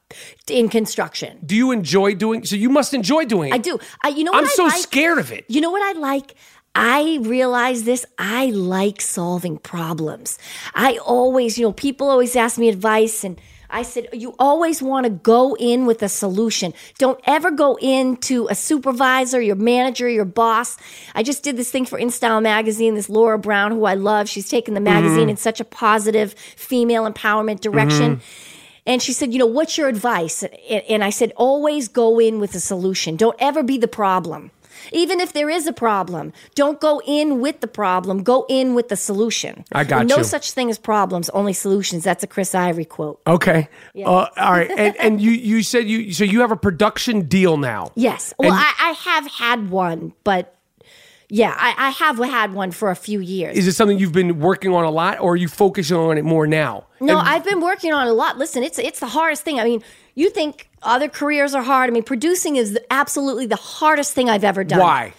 in 0.50 0.70
construction. 0.70 1.40
do 1.46 1.56
you 1.56 1.72
enjoy 1.72 2.16
doing? 2.16 2.46
So 2.46 2.56
you 2.56 2.70
must 2.70 2.94
enjoy 2.94 3.26
doing 3.26 3.50
it. 3.50 3.56
I 3.56 3.58
do. 3.58 3.80
I, 4.02 4.10
you 4.10 4.24
know 4.24 4.32
what 4.32 4.40
I'm 4.40 4.46
I 4.46 4.54
so 4.54 4.64
like? 4.66 4.78
scared 4.78 5.20
of 5.20 5.32
it. 5.32 5.46
You 5.48 5.62
know 5.62 5.72
what 5.72 5.84
I 5.84 6.00
like? 6.00 6.36
I 6.76 7.20
realize 7.24 7.84
this. 7.84 8.06
I 8.20 8.52
like 8.52 9.02
solving 9.02 9.58
problems. 9.58 10.38
I 10.76 10.98
always, 10.98 11.58
you 11.58 11.66
know, 11.66 11.72
people 11.72 12.08
always 12.10 12.36
ask 12.36 12.60
me 12.60 12.70
advice, 12.70 13.24
and 13.24 13.42
I 13.70 13.82
said, 13.82 14.08
you 14.14 14.36
always 14.38 14.82
want 14.82 15.06
to 15.06 15.10
go 15.10 15.56
in 15.60 15.86
with 15.88 16.04
a 16.04 16.10
solution. 16.10 16.74
Don't 17.00 17.20
ever 17.26 17.52
go 17.52 17.78
into 17.82 18.48
a 18.50 18.56
supervisor, 18.56 19.42
your 19.42 19.56
manager, 19.56 20.08
your 20.08 20.26
boss. 20.26 20.78
I 21.16 21.24
just 21.24 21.44
did 21.44 21.58
this 21.58 21.72
thing 21.72 21.86
for 21.86 22.00
InStyle 22.00 22.42
magazine, 22.42 22.94
this 22.94 23.10
Laura 23.10 23.40
Brown, 23.40 23.72
who 23.72 23.86
I 23.86 23.96
love. 23.96 24.30
She's 24.30 24.48
taken 24.48 24.74
the 24.74 24.80
mm-hmm. 24.80 25.02
magazine 25.02 25.30
in 25.30 25.38
such 25.38 25.60
a 25.60 25.66
positive 25.66 26.34
female 26.34 27.12
empowerment 27.12 27.60
direction. 27.60 28.18
Mm-hmm. 28.18 28.47
And 28.88 29.04
she 29.04 29.14
said, 29.14 29.34
You 29.34 29.40
know, 29.40 29.46
what's 29.46 29.78
your 29.78 29.88
advice? 29.88 30.44
And- 30.90 31.04
I 31.04 31.12
said, 31.12 31.34
Always 31.36 31.88
go 31.88 32.20
in 32.20 32.40
with 32.40 32.56
a 32.56 32.60
solution. 32.60 33.16
Don't 33.18 33.36
ever 33.40 33.62
be 33.62 33.78
the 33.78 33.88
problem. 33.88 34.50
Even 34.94 35.20
if 35.20 35.34
there 35.34 35.50
is 35.50 35.68
a 35.68 35.74
problem, 35.74 36.32
don't 36.56 36.80
go 36.80 37.02
in 37.06 37.42
with 37.42 37.60
the 37.60 37.68
problem. 37.68 38.24
Go 38.24 38.46
in 38.48 38.74
with 38.74 38.88
the 38.90 38.96
solution. 38.96 39.66
I 39.74 39.84
got 39.84 40.06
no 40.06 40.18
you. 40.18 40.24
such 40.24 40.52
thing 40.52 40.70
as 40.70 40.78
problems, 40.78 41.30
only 41.32 41.52
solutions. 41.54 42.04
That's 42.04 42.24
a 42.24 42.28
Chris 42.28 42.56
Ivery 42.56 42.86
quote. 42.86 43.20
Okay. 43.28 43.68
Uh, 43.98 44.28
all 44.38 44.52
right. 44.52 44.70
And, 44.72 44.96
and 44.98 45.22
you 45.22 45.32
you 45.32 45.62
said 45.64 45.90
you 45.90 46.14
so 46.14 46.24
you 46.24 46.40
have 46.42 46.52
a 46.52 46.56
production 46.58 47.28
deal 47.28 47.58
now. 47.58 47.92
Yes. 47.96 48.34
Well, 48.40 48.52
And- 48.54 48.60
I, 48.60 48.90
I 48.90 48.92
have 48.92 49.28
had 49.32 49.70
one, 49.70 50.14
but 50.24 50.57
Yeah, 51.30 51.54
I, 51.58 51.76
I 51.78 51.90
have 51.90 52.18
had 52.20 52.54
one 52.54 52.72
for 52.72 52.90
a 52.90 52.96
few 52.96 53.20
years. 53.20 53.58
Is 53.58 53.68
it 53.68 53.74
something 53.74 54.00
you've 54.00 54.14
been 54.14 54.40
working 54.40 54.74
on 54.74 54.86
a 54.86 54.90
lot, 54.90 55.20
or 55.20 55.34
are 55.34 55.36
you 55.36 55.50
focusing 55.50 55.98
on 55.98 56.18
it 56.18 56.24
more 56.24 56.48
now? 56.48 56.86
No, 57.02 57.20
And- 57.20 57.28
I've 57.28 57.44
been 57.44 57.60
working 57.60 57.92
on 57.92 58.08
it 58.08 58.12
a 58.12 58.14
lot. 58.14 58.38
Listen, 58.38 58.64
it's 58.64 58.80
it's 58.80 59.00
the 59.02 59.08
hardest 59.08 59.44
thing. 59.44 59.60
I 59.60 59.66
mean, 59.66 59.84
you 60.16 60.30
think 60.30 60.70
other 60.84 61.10
careers 61.10 61.54
are 61.54 61.64
hard. 61.64 61.90
I 61.90 61.94
mean, 61.94 62.04
producing 62.04 62.56
is 62.56 62.80
absolutely 62.90 63.46
the 63.46 63.58
hardest 63.58 64.14
thing 64.14 64.30
I've 64.30 64.46
ever 64.46 64.64
done. 64.64 64.80
why? 64.80 65.14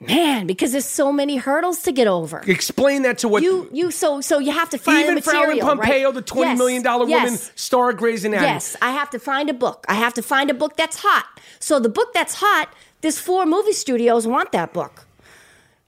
Man, 0.00 0.46
because 0.46 0.70
there's 0.70 0.84
so 0.84 1.12
many 1.12 1.38
hurdles 1.38 1.82
to 1.82 1.90
get 1.90 2.06
over. 2.06 2.40
Explain 2.46 3.02
that 3.02 3.18
to 3.18 3.28
what 3.28 3.42
You 3.42 3.68
you 3.72 3.90
so 3.90 4.20
so 4.20 4.38
you 4.38 4.52
have 4.52 4.70
to 4.70 4.78
find 4.78 5.08
even 5.08 5.20
for 5.20 5.34
Ellen 5.34 5.58
Pompeo, 5.58 6.04
right? 6.04 6.14
the 6.14 6.22
twenty 6.22 6.50
Yes, 6.50 6.58
million 6.58 6.82
dollar 6.84 7.04
woman 7.04 7.32
yes. 7.32 7.50
star 7.56 7.90
of 7.90 7.96
Grey's 7.96 8.24
Anatomy. 8.24 8.46
Yes, 8.46 8.76
I 8.80 8.92
have 8.92 9.10
to 9.10 9.18
find 9.18 9.50
a 9.50 9.54
book. 9.54 9.84
I 9.88 9.94
have 9.94 10.14
to 10.14 10.22
find 10.22 10.50
a 10.50 10.54
book 10.54 10.76
that's 10.76 10.98
hot. 11.00 11.26
So 11.58 11.80
the 11.80 11.88
book 11.88 12.12
that's 12.14 12.34
hot, 12.36 12.68
there's 13.00 13.18
four 13.18 13.46
movie 13.46 13.72
studios 13.72 14.26
want 14.26 14.52
that 14.52 14.72
book. 14.72 15.04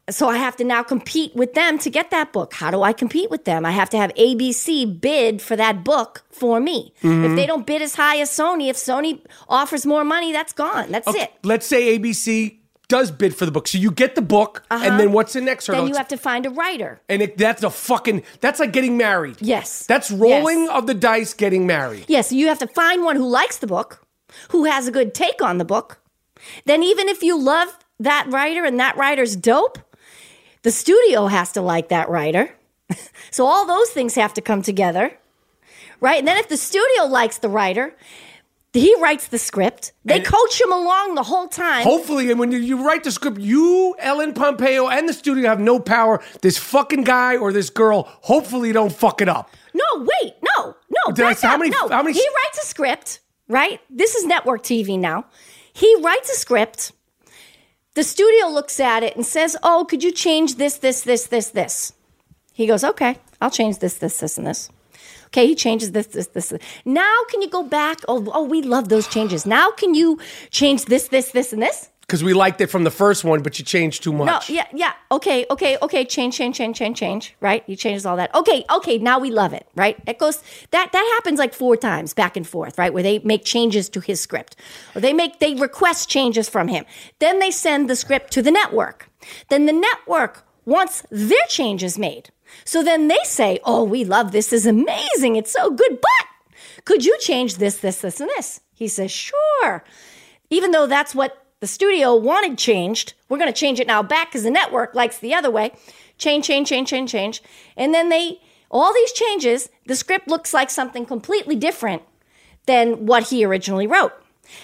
So 0.08 0.28
I 0.28 0.38
have 0.38 0.56
to 0.56 0.64
now 0.64 0.82
compete 0.82 1.36
with 1.36 1.54
them 1.54 1.78
to 1.78 1.88
get 1.90 2.10
that 2.10 2.32
book. 2.32 2.54
How 2.54 2.72
do 2.72 2.82
I 2.82 2.92
compete 2.92 3.30
with 3.30 3.44
them? 3.44 3.64
I 3.64 3.70
have 3.70 3.88
to 3.90 3.96
have 3.96 4.12
ABC 4.14 5.00
bid 5.00 5.40
for 5.40 5.54
that 5.54 5.84
book 5.84 6.24
for 6.32 6.58
me. 6.58 6.92
Mm-hmm. 7.02 7.26
If 7.26 7.36
they 7.36 7.46
don't 7.46 7.64
bid 7.64 7.80
as 7.80 7.94
high 7.94 8.18
as 8.18 8.28
Sony, 8.28 8.68
if 8.70 8.76
Sony 8.76 9.20
offers 9.48 9.86
more 9.86 10.02
money, 10.04 10.32
that's 10.32 10.52
gone. 10.52 10.90
That's 10.90 11.06
Okay, 11.06 11.24
it. 11.24 11.32
Let's 11.44 11.64
say 11.66 11.96
ABC 11.96 12.56
does 12.88 13.12
bid 13.12 13.36
for 13.36 13.46
the 13.46 13.52
book, 13.52 13.68
so 13.68 13.78
you 13.78 13.92
get 13.92 14.16
the 14.16 14.22
book, 14.22 14.64
and 14.68 14.98
then 14.98 15.12
what's 15.12 15.34
the 15.34 15.40
next 15.40 15.68
hurdle? 15.68 15.82
Uh-huh. 15.82 15.86
Then 15.86 15.94
you 15.94 15.98
have 15.98 16.08
to 16.08 16.16
find 16.16 16.44
a 16.44 16.50
writer. 16.50 17.00
and 17.08 17.22
it, 17.22 17.38
that's 17.38 17.62
a 17.62 17.70
fucking 17.70 18.24
that's 18.40 18.58
like 18.58 18.72
getting 18.72 18.96
married. 18.96 19.36
Yes. 19.40 19.86
that's 19.86 20.10
rolling 20.10 20.62
Yes. 20.64 20.70
of 20.76 20.88
the 20.88 20.94
dice, 20.94 21.32
getting 21.34 21.68
married. 21.68 22.06
Yes, 22.08 22.32
you 22.32 22.48
have 22.48 22.58
to 22.58 22.66
find 22.66 23.04
one 23.04 23.14
who 23.14 23.28
likes 23.28 23.58
the 23.58 23.68
book, 23.68 24.04
who 24.48 24.64
has 24.64 24.88
a 24.88 24.90
good 24.90 25.14
take 25.14 25.40
on 25.40 25.58
the 25.58 25.64
book. 25.64 25.99
Then, 26.64 26.82
even 26.82 27.08
if 27.08 27.22
you 27.22 27.38
love 27.38 27.76
that 27.98 28.26
writer 28.28 28.64
and 28.64 28.78
that 28.80 28.96
writer's 28.96 29.36
dope, 29.36 29.78
the 30.62 30.70
studio 30.70 31.26
has 31.26 31.52
to 31.52 31.60
like 31.62 31.88
that 31.88 32.08
writer. 32.08 32.54
so, 33.30 33.46
all 33.46 33.66
those 33.66 33.90
things 33.90 34.14
have 34.14 34.34
to 34.34 34.40
come 34.40 34.62
together, 34.62 35.16
right? 36.00 36.18
And 36.18 36.28
then, 36.28 36.36
if 36.38 36.48
the 36.48 36.56
studio 36.56 37.04
likes 37.04 37.38
the 37.38 37.48
writer, 37.48 37.94
he 38.72 38.94
writes 39.00 39.26
the 39.28 39.38
script. 39.38 39.92
They 40.04 40.16
And- 40.16 40.24
coach 40.24 40.60
him 40.60 40.72
along 40.72 41.14
the 41.16 41.24
whole 41.24 41.48
time. 41.48 41.82
Hopefully, 41.82 42.30
and 42.30 42.38
when 42.38 42.52
you, 42.52 42.58
you 42.58 42.86
write 42.86 43.02
the 43.04 43.10
script, 43.10 43.38
you, 43.40 43.96
Ellen 43.98 44.32
Pompeo, 44.32 44.88
and 44.88 45.08
the 45.08 45.12
studio 45.12 45.48
have 45.48 45.58
no 45.60 45.80
power. 45.80 46.22
This 46.42 46.56
fucking 46.58 47.02
guy 47.04 47.36
or 47.36 47.52
this 47.52 47.68
girl, 47.70 48.08
hopefully, 48.22 48.72
don't 48.72 48.92
fuck 48.92 49.20
it 49.20 49.28
up. 49.28 49.50
No, 49.74 49.84
wait, 50.22 50.34
no, 50.56 50.76
no. 50.88 51.34
How 51.42 51.56
many- 51.56 51.70
No, 51.70 51.88
how 51.88 52.02
many- 52.02 52.12
he 52.16 52.24
writes 52.44 52.62
a 52.62 52.66
script, 52.66 53.20
right? 53.48 53.80
This 53.90 54.14
is 54.14 54.24
network 54.24 54.62
TV 54.62 54.98
now. 54.98 55.26
He 55.72 55.96
writes 56.00 56.30
a 56.30 56.34
script. 56.34 56.92
The 57.94 58.02
studio 58.02 58.46
looks 58.48 58.78
at 58.80 59.02
it 59.02 59.16
and 59.16 59.26
says, 59.26 59.56
"Oh, 59.62 59.86
could 59.88 60.02
you 60.02 60.12
change 60.12 60.56
this, 60.56 60.78
this, 60.78 61.02
this, 61.02 61.26
this, 61.26 61.50
this?" 61.50 61.92
He 62.52 62.66
goes, 62.66 62.84
"Okay, 62.84 63.18
I'll 63.40 63.50
change 63.50 63.78
this, 63.78 63.94
this, 63.94 64.18
this, 64.18 64.38
and 64.38 64.46
this." 64.46 64.70
Okay, 65.26 65.46
he 65.46 65.54
changes 65.54 65.92
this, 65.92 66.08
this, 66.08 66.26
this. 66.26 66.52
Now, 66.84 67.16
can 67.30 67.40
you 67.40 67.48
go 67.48 67.62
back? 67.62 68.00
Oh, 68.08 68.26
oh, 68.34 68.44
we 68.44 68.62
love 68.62 68.88
those 68.88 69.06
changes. 69.06 69.46
Now, 69.46 69.70
can 69.70 69.94
you 69.94 70.18
change 70.50 70.86
this, 70.86 71.06
this, 71.08 71.30
this, 71.30 71.52
and 71.52 71.62
this? 71.62 71.88
Because 72.10 72.24
we 72.24 72.34
liked 72.34 72.60
it 72.60 72.66
from 72.66 72.82
the 72.82 72.90
first 72.90 73.22
one, 73.22 73.40
but 73.40 73.56
you 73.60 73.64
changed 73.64 74.02
too 74.02 74.12
much. 74.12 74.50
No, 74.50 74.52
yeah, 74.52 74.66
yeah. 74.74 74.94
Okay, 75.12 75.46
okay, 75.48 75.78
okay. 75.80 76.04
Change, 76.04 76.34
change, 76.34 76.56
change, 76.56 76.76
change, 76.76 76.98
change. 76.98 77.36
Right? 77.38 77.62
He 77.68 77.76
changes 77.76 78.04
all 78.04 78.16
that. 78.16 78.34
Okay, 78.34 78.64
okay. 78.68 78.98
Now 78.98 79.20
we 79.20 79.30
love 79.30 79.52
it. 79.52 79.68
Right? 79.76 79.96
It 80.08 80.18
goes 80.18 80.42
that 80.72 80.90
that 80.90 81.12
happens 81.14 81.38
like 81.38 81.54
four 81.54 81.76
times 81.76 82.12
back 82.12 82.36
and 82.36 82.44
forth. 82.44 82.76
Right? 82.78 82.92
Where 82.92 83.04
they 83.04 83.20
make 83.20 83.44
changes 83.44 83.88
to 83.90 84.00
his 84.00 84.20
script, 84.20 84.56
or 84.96 85.00
they 85.00 85.12
make 85.12 85.38
they 85.38 85.54
request 85.54 86.08
changes 86.08 86.48
from 86.48 86.66
him. 86.66 86.84
Then 87.20 87.38
they 87.38 87.52
send 87.52 87.88
the 87.88 87.94
script 87.94 88.32
to 88.32 88.42
the 88.42 88.50
network. 88.50 89.08
Then 89.48 89.66
the 89.66 89.72
network 89.72 90.44
wants 90.64 91.04
their 91.12 91.46
changes 91.48 91.96
made. 91.96 92.30
So 92.64 92.82
then 92.82 93.06
they 93.06 93.22
say, 93.22 93.60
"Oh, 93.64 93.84
we 93.84 94.02
love 94.02 94.32
this. 94.32 94.50
This 94.50 94.64
is 94.64 94.66
amazing. 94.66 95.36
It's 95.36 95.52
so 95.52 95.70
good, 95.70 96.00
but 96.00 96.84
could 96.84 97.04
you 97.04 97.16
change 97.20 97.58
this, 97.58 97.76
this, 97.76 98.00
this, 98.00 98.18
and 98.18 98.28
this?" 98.30 98.62
He 98.74 98.88
says, 98.88 99.12
"Sure." 99.12 99.84
even 100.50 100.72
though 100.72 100.86
that's 100.86 101.14
what 101.14 101.39
the 101.60 101.66
studio 101.66 102.16
wanted 102.16 102.58
changed, 102.58 103.14
we're 103.28 103.38
going 103.38 103.52
to 103.52 103.58
change 103.58 103.80
it 103.80 103.86
now 103.86 104.02
back 104.02 104.30
because 104.30 104.42
the 104.42 104.50
network 104.50 104.94
likes 104.94 105.18
the 105.18 105.34
other 105.34 105.50
way. 105.50 105.72
Change, 106.18 106.46
change, 106.46 106.68
change, 106.68 106.88
change, 106.88 107.10
change. 107.10 107.42
And 107.76 107.94
then 107.94 108.08
they, 108.08 108.40
all 108.70 108.92
these 108.92 109.12
changes, 109.12 109.68
the 109.86 109.96
script 109.96 110.26
looks 110.26 110.52
like 110.52 110.70
something 110.70 111.06
completely 111.06 111.56
different 111.56 112.02
than 112.66 113.06
what 113.06 113.28
he 113.28 113.44
originally 113.44 113.86
wrote. 113.86 114.12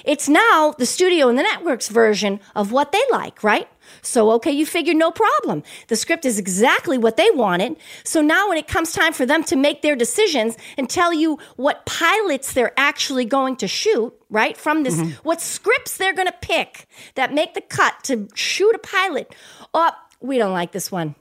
It's 0.04 0.28
now 0.28 0.74
the 0.78 0.86
studio 0.86 1.28
and 1.28 1.38
the 1.38 1.42
network's 1.42 1.88
version 1.88 2.40
of 2.54 2.72
what 2.72 2.92
they 2.92 3.02
like, 3.10 3.44
right? 3.44 3.68
So, 4.02 4.30
okay, 4.32 4.50
you 4.50 4.66
figured 4.66 4.96
no 4.96 5.10
problem. 5.10 5.62
The 5.88 5.96
script 5.96 6.24
is 6.24 6.38
exactly 6.38 6.98
what 6.98 7.16
they 7.16 7.30
wanted. 7.30 7.76
So 8.04 8.20
now 8.20 8.48
when 8.48 8.58
it 8.58 8.68
comes 8.68 8.92
time 8.92 9.12
for 9.12 9.26
them 9.26 9.42
to 9.44 9.56
make 9.56 9.82
their 9.82 9.96
decisions 9.96 10.56
and 10.76 10.88
tell 10.88 11.12
you 11.12 11.38
what 11.56 11.86
pilots 11.86 12.52
they're 12.52 12.74
actually 12.76 13.24
going 13.24 13.56
to 13.56 13.68
shoot, 13.68 14.14
right? 14.30 14.56
From 14.56 14.82
this, 14.82 14.96
mm-hmm. 14.96 15.10
what 15.22 15.40
scripts 15.40 15.96
they're 15.96 16.14
going 16.14 16.28
to 16.28 16.34
pick 16.40 16.86
that 17.14 17.32
make 17.32 17.54
the 17.54 17.60
cut 17.60 17.94
to 18.04 18.28
shoot 18.34 18.74
a 18.74 18.78
pilot. 18.78 19.34
Oh, 19.74 19.90
we 20.20 20.38
don't 20.38 20.52
like 20.52 20.72
this 20.72 20.90
one. 20.90 21.14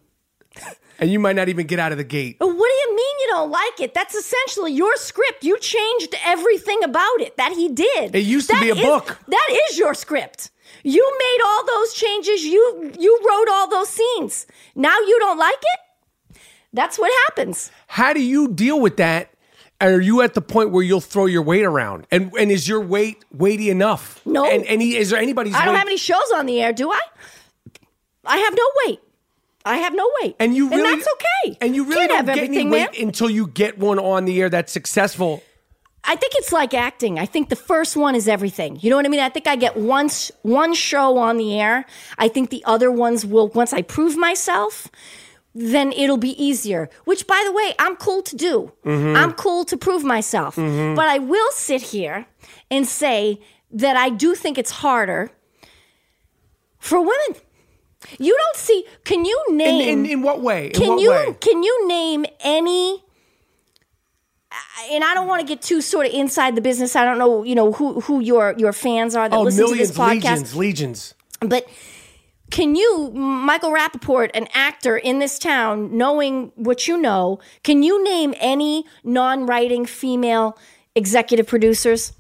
And 0.98 1.12
you 1.12 1.20
might 1.20 1.36
not 1.36 1.50
even 1.50 1.68
get 1.68 1.80
out 1.80 1.92
of 1.92 1.98
the 1.98 2.04
gate. 2.04 2.38
What 2.40 2.48
do 2.50 2.54
you 2.54 2.96
mean 2.96 3.16
you 3.20 3.28
don't 3.32 3.52
like 3.52 3.82
it? 3.82 3.94
That's 3.94 4.16
essentially 4.16 4.72
your 4.72 4.96
script. 4.96 5.44
You 5.44 5.60
changed 5.60 6.16
everything 6.24 6.84
about 6.84 7.20
it 7.20 7.36
that 7.38 7.52
he 7.52 7.68
did. 7.70 8.16
It 8.16 8.24
used 8.24 8.50
to 8.50 8.56
That 8.56 8.62
be 8.62 8.70
a 8.70 8.76
is- 8.76 8.82
book. 8.82 9.20
That 9.28 9.60
is 9.70 9.78
your 9.78 9.94
script. 9.94 10.52
You 10.84 11.16
made 11.20 11.40
all 11.46 11.66
those 11.66 11.94
changes. 11.94 12.44
You 12.46 12.92
you 13.00 13.20
wrote 13.28 13.48
all 13.52 13.70
those 13.70 13.90
scenes. 13.90 14.46
Now 14.76 14.98
you 15.00 15.18
don't 15.20 15.38
like 15.38 15.56
it? 15.62 16.38
That's 16.74 17.00
what 17.00 17.12
happens. 17.28 17.72
How 17.88 18.14
do 18.14 18.22
you 18.22 18.50
deal 18.50 18.80
with 18.80 18.98
that? 18.98 19.30
Are 19.82 20.00
you 20.00 20.22
at 20.22 20.34
the 20.34 20.42
point 20.42 20.72
where 20.72 20.84
you'll 20.84 21.02
throw 21.02 21.26
your 21.26 21.42
weight 21.42 21.64
around? 21.66 22.08
And 22.12 22.32
and 22.40 22.52
is 22.52 22.68
your 22.68 22.82
weight 22.82 23.24
weighty 23.32 23.70
enough? 23.70 24.22
No. 24.26 24.46
And 24.46 24.66
any 24.66 24.96
is 24.96 25.10
there 25.10 25.20
anybody's 25.20 25.54
I 25.56 25.66
don't 25.66 25.74
weight? 25.74 25.80
have 25.80 25.88
any 25.88 25.98
shows 25.98 26.32
on 26.36 26.46
the 26.46 26.62
air, 26.62 26.74
do 26.74 26.92
I? 26.92 27.00
I 28.26 28.38
have 28.38 28.54
no 28.56 28.64
weight. 28.86 29.00
I 29.68 29.78
have 29.78 29.94
no 29.96 30.10
weight. 30.22 30.36
and 30.40 30.56
you 30.56 30.70
really 30.70 30.84
And 30.92 31.00
that's 31.02 31.08
okay. 31.14 31.58
And 31.62 31.76
you 31.76 31.86
really 31.86 32.08
Can't 32.08 32.10
don't 32.10 32.28
have 32.28 32.36
get 32.36 32.44
any 32.46 32.68
weight 32.70 32.92
man. 33.00 33.08
until 33.08 33.30
you 33.30 33.48
get 33.48 33.78
one 33.80 33.98
on 34.00 34.26
the 34.26 34.40
air 34.42 34.50
that's 34.50 34.72
successful. 34.72 35.44
I 36.08 36.16
think 36.16 36.34
it's 36.36 36.52
like 36.52 36.74
acting. 36.74 37.18
I 37.20 37.26
think 37.26 37.50
the 37.50 37.56
first 37.56 37.96
one 37.98 38.16
is 38.16 38.28
everything. 38.28 38.78
You 38.82 38.90
know 38.90 38.96
what 38.96 39.06
I 39.06 39.10
mean? 39.10 39.20
I 39.22 39.30
think 39.30 39.48
I 39.48 39.56
get 39.56 39.76
one 39.78 40.06
s- 40.06 40.32
one 40.44 40.74
show 40.74 41.18
on 41.18 41.38
the 41.38 41.60
air. 41.60 41.86
I 42.18 42.28
think 42.28 42.50
the 42.50 42.64
other 42.66 42.92
ones 42.92 43.26
will 43.26 43.48
once 43.50 43.74
I 43.74 43.82
prove 43.82 44.16
myself, 44.18 44.88
then 45.54 45.92
it'll 45.94 46.18
be 46.18 46.36
easier. 46.44 46.90
Which 47.06 47.26
by 47.28 47.42
the 47.46 47.52
way, 47.54 47.74
I'm 47.80 47.96
cool 47.96 48.22
to 48.24 48.36
do. 48.36 48.72
Mm-hmm. 48.86 49.16
I'm 49.16 49.34
cool 49.34 49.66
to 49.66 49.78
prove 49.78 50.04
myself. 50.04 50.56
Mm-hmm. 50.58 50.96
But 50.96 51.08
I 51.08 51.20
will 51.20 51.52
sit 51.54 51.82
here 51.82 52.26
and 52.70 52.86
say 52.88 53.40
that 53.72 53.96
I 53.98 54.10
do 54.10 54.36
think 54.36 54.58
it's 54.58 54.72
harder 54.72 55.32
for 56.80 57.00
women. 57.00 57.42
You 58.20 58.38
don't 58.38 58.56
see 58.58 58.86
can 59.04 59.26
you 59.26 59.44
In, 59.50 59.58
name 59.58 59.90
in, 59.90 60.06
in 60.06 60.22
what 60.22 60.42
way? 60.42 60.68
In 60.68 60.74
can 60.74 60.90
what 60.90 61.00
you 61.02 61.10
way? 61.10 61.36
can 61.40 61.64
you 61.64 61.88
name 61.88 62.26
any 62.42 63.04
and 64.92 65.04
I 65.04 65.14
don't 65.14 65.28
want 65.28 65.42
to 65.42 65.48
get 65.48 65.62
too 65.62 65.82
sort 65.82 66.06
of 66.08 66.14
inside 66.14 66.56
the 66.56 66.62
business. 66.62 66.96
I 66.96 67.04
don't 67.06 67.18
know, 67.18 67.44
you 67.44 67.56
know, 67.56 67.72
who 67.74 68.02
who 68.02 68.20
your 68.20 68.56
your 68.58 68.74
fans 68.74 69.16
are 69.16 69.28
that 69.30 69.36
Oh, 69.36 69.42
listen 69.44 69.64
to 69.66 69.70
millions, 69.72 69.90
this 69.90 69.98
podcast. 69.98 70.12
legions, 70.24 70.56
legions. 70.56 71.14
But 71.42 71.68
can 72.52 72.76
you, 72.76 73.12
Michael 73.12 73.72
Rapaport, 73.72 74.30
an 74.34 74.48
actor 74.54 74.96
in 74.98 75.20
this 75.20 75.40
town, 75.40 75.98
knowing 75.98 76.52
what 76.56 76.88
you 76.88 76.98
know, 76.98 77.40
can 77.64 77.82
you 77.84 78.04
name 78.04 78.34
any 78.40 78.86
non-writing 79.04 79.86
female 79.86 80.58
executive 80.94 81.48
producers? 81.48 82.14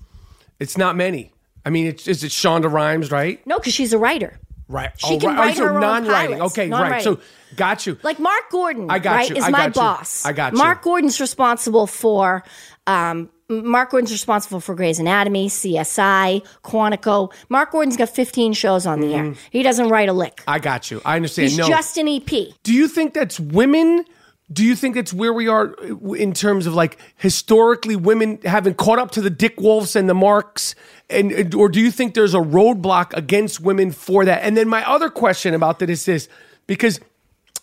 It's 0.59 0.77
not 0.77 0.95
many. 0.95 1.31
I 1.65 1.69
mean, 1.69 1.87
it's, 1.87 2.07
is 2.07 2.23
it 2.23 2.31
Shonda 2.31 2.71
Rhimes, 2.71 3.11
right? 3.11 3.45
No, 3.45 3.59
because 3.59 3.73
she's 3.73 3.93
a 3.93 3.97
writer. 3.97 4.39
Right. 4.67 4.91
She 4.97 5.15
oh, 5.15 5.19
can 5.19 5.29
right. 5.29 5.37
write 5.37 5.53
oh, 5.53 5.57
so 5.57 5.63
her 5.65 5.73
own 5.75 5.81
non-writing. 5.81 6.37
pilots. 6.37 6.53
Okay, 6.53 6.63
right. 6.63 6.69
Non-writing. 6.69 7.15
So 7.15 7.21
got 7.55 7.85
you. 7.85 7.97
Like 8.03 8.19
Mark 8.19 8.49
Gordon, 8.49 8.89
I 8.89 8.99
got 8.99 9.15
right, 9.15 9.29
you. 9.29 9.35
is 9.35 9.43
I 9.43 9.49
my 9.49 9.57
got 9.57 9.67
you. 9.67 9.81
boss. 9.81 10.25
I 10.25 10.33
got 10.33 10.53
you. 10.53 10.57
Mark 10.57 10.81
Gordon's 10.81 11.19
responsible 11.19 11.87
for. 11.87 12.43
Um, 12.87 13.29
Mark 13.47 13.91
Gordon's 13.91 14.11
responsible 14.11 14.59
for 14.59 14.73
Grey's 14.73 14.97
Anatomy, 14.97 15.49
CSI, 15.49 16.43
Quantico. 16.63 17.31
Mark 17.49 17.71
Gordon's 17.71 17.95
got 17.95 18.09
15 18.09 18.53
shows 18.53 18.87
on 18.87 19.01
the 19.01 19.13
air. 19.13 19.35
He 19.51 19.61
doesn't 19.61 19.89
write 19.89 20.09
a 20.09 20.13
lick. 20.13 20.41
I 20.47 20.57
got 20.57 20.89
you. 20.89 20.99
I 21.05 21.15
understand. 21.15 21.49
He's 21.49 21.57
no. 21.59 21.67
just 21.67 21.97
an 21.97 22.07
EP. 22.07 22.27
Do 22.63 22.73
you 22.73 22.87
think 22.87 23.13
that's 23.13 23.39
women? 23.39 24.05
Do 24.51 24.63
you 24.63 24.75
think 24.75 24.95
that's 24.95 25.13
where 25.13 25.33
we 25.33 25.47
are 25.47 25.73
in 26.15 26.33
terms 26.33 26.67
of 26.67 26.75
like 26.75 26.99
historically 27.15 27.95
women 27.95 28.39
having 28.43 28.75
caught 28.75 28.99
up 28.99 29.11
to 29.11 29.21
the 29.21 29.29
Dick 29.31 29.59
Wolves 29.59 29.95
and 29.95 30.07
the 30.07 30.13
Marks? 30.13 30.75
And 31.09 31.53
or 31.55 31.67
do 31.67 31.81
you 31.81 31.89
think 31.89 32.13
there's 32.13 32.35
a 32.35 32.39
roadblock 32.39 33.13
against 33.13 33.59
women 33.59 33.91
for 33.91 34.23
that? 34.25 34.43
And 34.43 34.55
then 34.55 34.67
my 34.67 34.87
other 34.87 35.09
question 35.09 35.53
about 35.53 35.79
that 35.79 35.89
is 35.89 36.05
this 36.05 36.29
because 36.67 36.99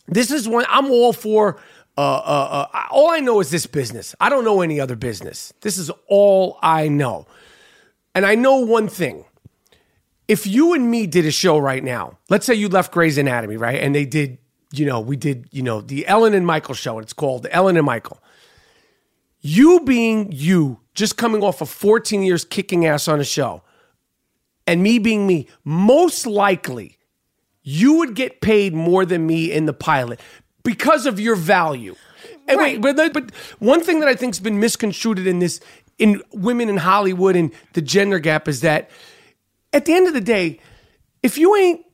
this 0.08 0.30
is 0.30 0.48
one 0.48 0.64
I'm 0.68 0.90
all 0.90 1.12
for. 1.12 1.60
Uh, 1.96 2.00
uh, 2.00 2.68
uh, 2.72 2.86
all 2.90 3.10
I 3.10 3.20
know 3.20 3.40
is 3.40 3.50
this 3.50 3.66
business. 3.66 4.14
I 4.18 4.30
don't 4.30 4.44
know 4.44 4.62
any 4.62 4.80
other 4.80 4.96
business. 4.96 5.52
This 5.60 5.76
is 5.76 5.90
all 6.08 6.58
I 6.62 6.88
know. 6.88 7.26
And 8.14 8.24
I 8.24 8.34
know 8.34 8.56
one 8.56 8.88
thing 8.88 9.26
if 10.28 10.46
you 10.46 10.72
and 10.72 10.90
me 10.90 11.06
did 11.06 11.26
a 11.26 11.30
show 11.30 11.58
right 11.58 11.84
now, 11.84 12.18
let's 12.30 12.46
say 12.46 12.54
you 12.54 12.68
left 12.68 12.92
Grey's 12.92 13.18
Anatomy, 13.18 13.56
right? 13.56 13.80
And 13.82 13.94
they 13.94 14.06
did, 14.06 14.38
you 14.72 14.86
know, 14.86 15.00
we 15.00 15.16
did, 15.16 15.48
you 15.50 15.62
know, 15.62 15.80
the 15.80 16.06
Ellen 16.06 16.34
and 16.34 16.46
Michael 16.46 16.74
show, 16.74 16.96
and 16.96 17.04
it's 17.04 17.12
called 17.12 17.46
Ellen 17.50 17.76
and 17.76 17.86
Michael. 17.86 18.22
You 19.40 19.80
being 19.80 20.30
you, 20.32 20.80
just 20.94 21.16
coming 21.16 21.42
off 21.42 21.60
of 21.60 21.68
14 21.68 22.22
years 22.22 22.44
kicking 22.44 22.86
ass 22.86 23.08
on 23.08 23.20
a 23.20 23.24
show, 23.24 23.62
and 24.66 24.82
me 24.82 24.98
being 24.98 25.26
me, 25.26 25.48
most 25.64 26.26
likely 26.26 26.98
you 27.62 27.94
would 27.94 28.14
get 28.14 28.40
paid 28.40 28.74
more 28.74 29.04
than 29.04 29.26
me 29.26 29.50
in 29.50 29.66
the 29.66 29.72
pilot 29.72 30.20
because 30.62 31.06
of 31.06 31.18
your 31.20 31.36
value. 31.36 31.94
And 32.48 32.58
Right. 32.58 32.80
wait, 32.80 32.96
but, 32.96 33.12
but 33.12 33.30
one 33.58 33.80
thing 33.82 34.00
that 34.00 34.08
I 34.08 34.14
think's 34.14 34.40
been 34.40 34.58
misconstrued 34.60 35.18
in 35.18 35.38
this 35.38 35.60
in 35.98 36.22
women 36.32 36.68
in 36.68 36.78
Hollywood 36.78 37.36
and 37.36 37.52
the 37.74 37.82
gender 37.82 38.18
gap 38.18 38.48
is 38.48 38.62
that 38.62 38.90
at 39.72 39.84
the 39.84 39.92
end 39.92 40.08
of 40.08 40.14
the 40.14 40.20
day, 40.20 40.58
if 41.22 41.38
you 41.38 41.54
ain't 41.56 41.84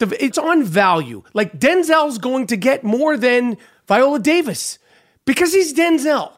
it's 0.00 0.38
on 0.38 0.64
value. 0.64 1.22
Like 1.34 1.58
Denzel's 1.58 2.18
going 2.18 2.46
to 2.48 2.56
get 2.56 2.84
more 2.84 3.16
than 3.16 3.56
Viola 3.86 4.18
Davis 4.18 4.78
because 5.24 5.52
he's 5.52 5.74
Denzel. 5.74 6.32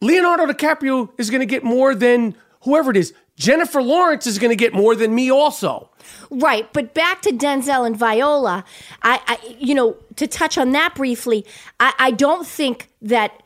Leonardo 0.00 0.46
DiCaprio 0.46 1.10
is 1.18 1.30
going 1.30 1.40
to 1.40 1.46
get 1.46 1.64
more 1.64 1.94
than 1.94 2.34
whoever 2.62 2.90
it 2.90 2.96
is. 2.96 3.12
Jennifer 3.36 3.80
Lawrence 3.82 4.26
is 4.26 4.38
going 4.38 4.50
to 4.50 4.56
get 4.56 4.72
more 4.72 4.94
than 4.94 5.14
me 5.14 5.30
also. 5.30 5.90
Right, 6.30 6.70
but 6.72 6.94
back 6.94 7.22
to 7.22 7.30
Denzel 7.30 7.86
and 7.86 7.96
Viola, 7.96 8.64
I, 9.02 9.20
I 9.26 9.56
you 9.58 9.74
know, 9.74 9.96
to 10.16 10.26
touch 10.26 10.58
on 10.58 10.72
that 10.72 10.94
briefly, 10.94 11.44
I, 11.78 11.94
I 11.98 12.10
don't 12.10 12.46
think 12.46 12.88
that. 13.02 13.42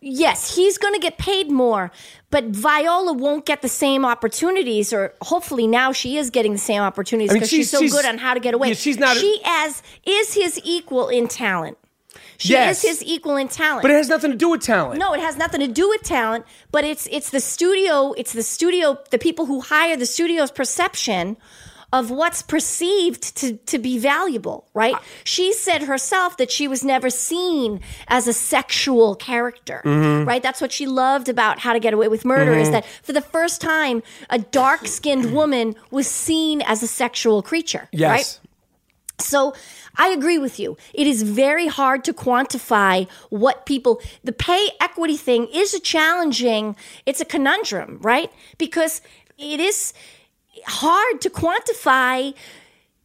Yes, 0.00 0.54
he's 0.54 0.78
going 0.78 0.94
to 0.94 1.00
get 1.00 1.18
paid 1.18 1.50
more, 1.50 1.90
but 2.30 2.44
Viola 2.44 3.12
won't 3.12 3.46
get 3.46 3.62
the 3.62 3.68
same 3.68 4.04
opportunities, 4.04 4.92
or 4.92 5.14
hopefully 5.22 5.66
now 5.66 5.92
she 5.92 6.16
is 6.18 6.30
getting 6.30 6.52
the 6.52 6.58
same 6.58 6.82
opportunities 6.82 7.30
I 7.30 7.34
mean, 7.34 7.38
because 7.40 7.50
she's, 7.50 7.68
she's- 7.68 7.70
so 7.70 7.78
she's- 7.80 7.92
good 7.92 8.04
on 8.04 8.18
how 8.18 8.34
to 8.34 8.40
get 8.40 8.54
away. 8.54 8.68
yeah, 8.68 8.74
she's 8.74 8.98
not 8.98 9.16
a- 9.16 9.20
She 9.20 9.40
as 9.44 9.82
is 10.04 10.34
his 10.34 10.60
equal 10.64 11.08
in 11.08 11.26
talent. 11.28 11.78
She 12.40 12.52
Yes. 12.52 12.84
is 12.84 13.00
his 13.00 13.04
equal 13.04 13.36
in 13.36 13.48
talent. 13.48 13.82
But 13.82 13.90
it 13.90 13.94
has 13.94 14.08
nothing 14.08 14.30
to 14.30 14.36
do 14.36 14.48
with 14.50 14.62
talent. 14.62 14.98
No, 15.00 15.12
it 15.12 15.20
has 15.20 15.36
nothing 15.36 15.60
to 15.60 15.66
do 15.66 15.88
with 15.88 16.02
talent, 16.02 16.44
but 16.70 16.84
it's 16.84 17.08
it's 17.10 17.30
the 17.30 17.40
studio, 17.40 18.12
it's 18.16 18.32
the 18.32 18.44
studio, 18.44 18.98
the 19.10 19.18
people 19.18 19.46
who 19.46 19.60
hire 19.60 19.96
the 19.96 20.06
studio's 20.06 20.52
perception 20.52 21.36
of 21.92 22.10
what's 22.10 22.42
perceived 22.42 23.34
to, 23.36 23.56
to 23.56 23.78
be 23.78 23.98
valuable, 23.98 24.66
right? 24.74 24.94
she 25.24 25.52
said 25.54 25.82
herself 25.82 26.36
that 26.36 26.50
she 26.50 26.68
was 26.68 26.84
never 26.84 27.08
seen 27.08 27.80
as 28.08 28.28
a 28.28 28.32
sexual 28.32 29.14
character, 29.14 29.80
Mm-hmm. 29.84 30.28
right? 30.28 30.42
That's 30.42 30.60
what 30.60 30.70
she 30.72 30.86
loved 30.86 31.28
about 31.28 31.58
How 31.60 31.72
to 31.72 31.80
Get 31.80 31.94
Away 31.94 32.08
with 32.08 32.24
Murder 32.24 32.54
is 32.54 32.70
that 32.70 32.84
for 33.02 33.12
the 33.12 33.20
first 33.22 33.60
time, 33.60 34.02
a 34.28 34.38
dark 34.38 34.86
skinned 34.86 35.32
woman 35.40 35.74
was 35.90 36.06
seen 36.06 36.60
as 36.62 36.82
a 36.82 36.86
sexual 36.86 37.42
creature, 37.42 37.88
Yes. 37.92 38.10
right? 38.10 38.40
So 39.20 39.54
I 39.96 40.08
agree 40.10 40.38
with 40.38 40.60
you. 40.60 40.76
It 40.94 41.06
is 41.08 41.22
very 41.24 41.66
hard 41.66 42.04
to 42.04 42.12
quantify 42.12 43.08
what 43.30 43.66
people 43.66 44.00
the 44.22 44.32
pay 44.32 44.68
equity 44.80 45.16
thing 45.16 45.48
is 45.52 45.74
a 45.74 45.80
challenging, 45.80 46.76
it's 47.06 47.20
a 47.20 47.24
conundrum, 47.24 47.98
right? 48.00 48.30
Because 48.58 49.00
it 49.38 49.58
is 49.58 49.92
hard 50.66 51.20
to 51.22 51.30
quantify 51.30 52.34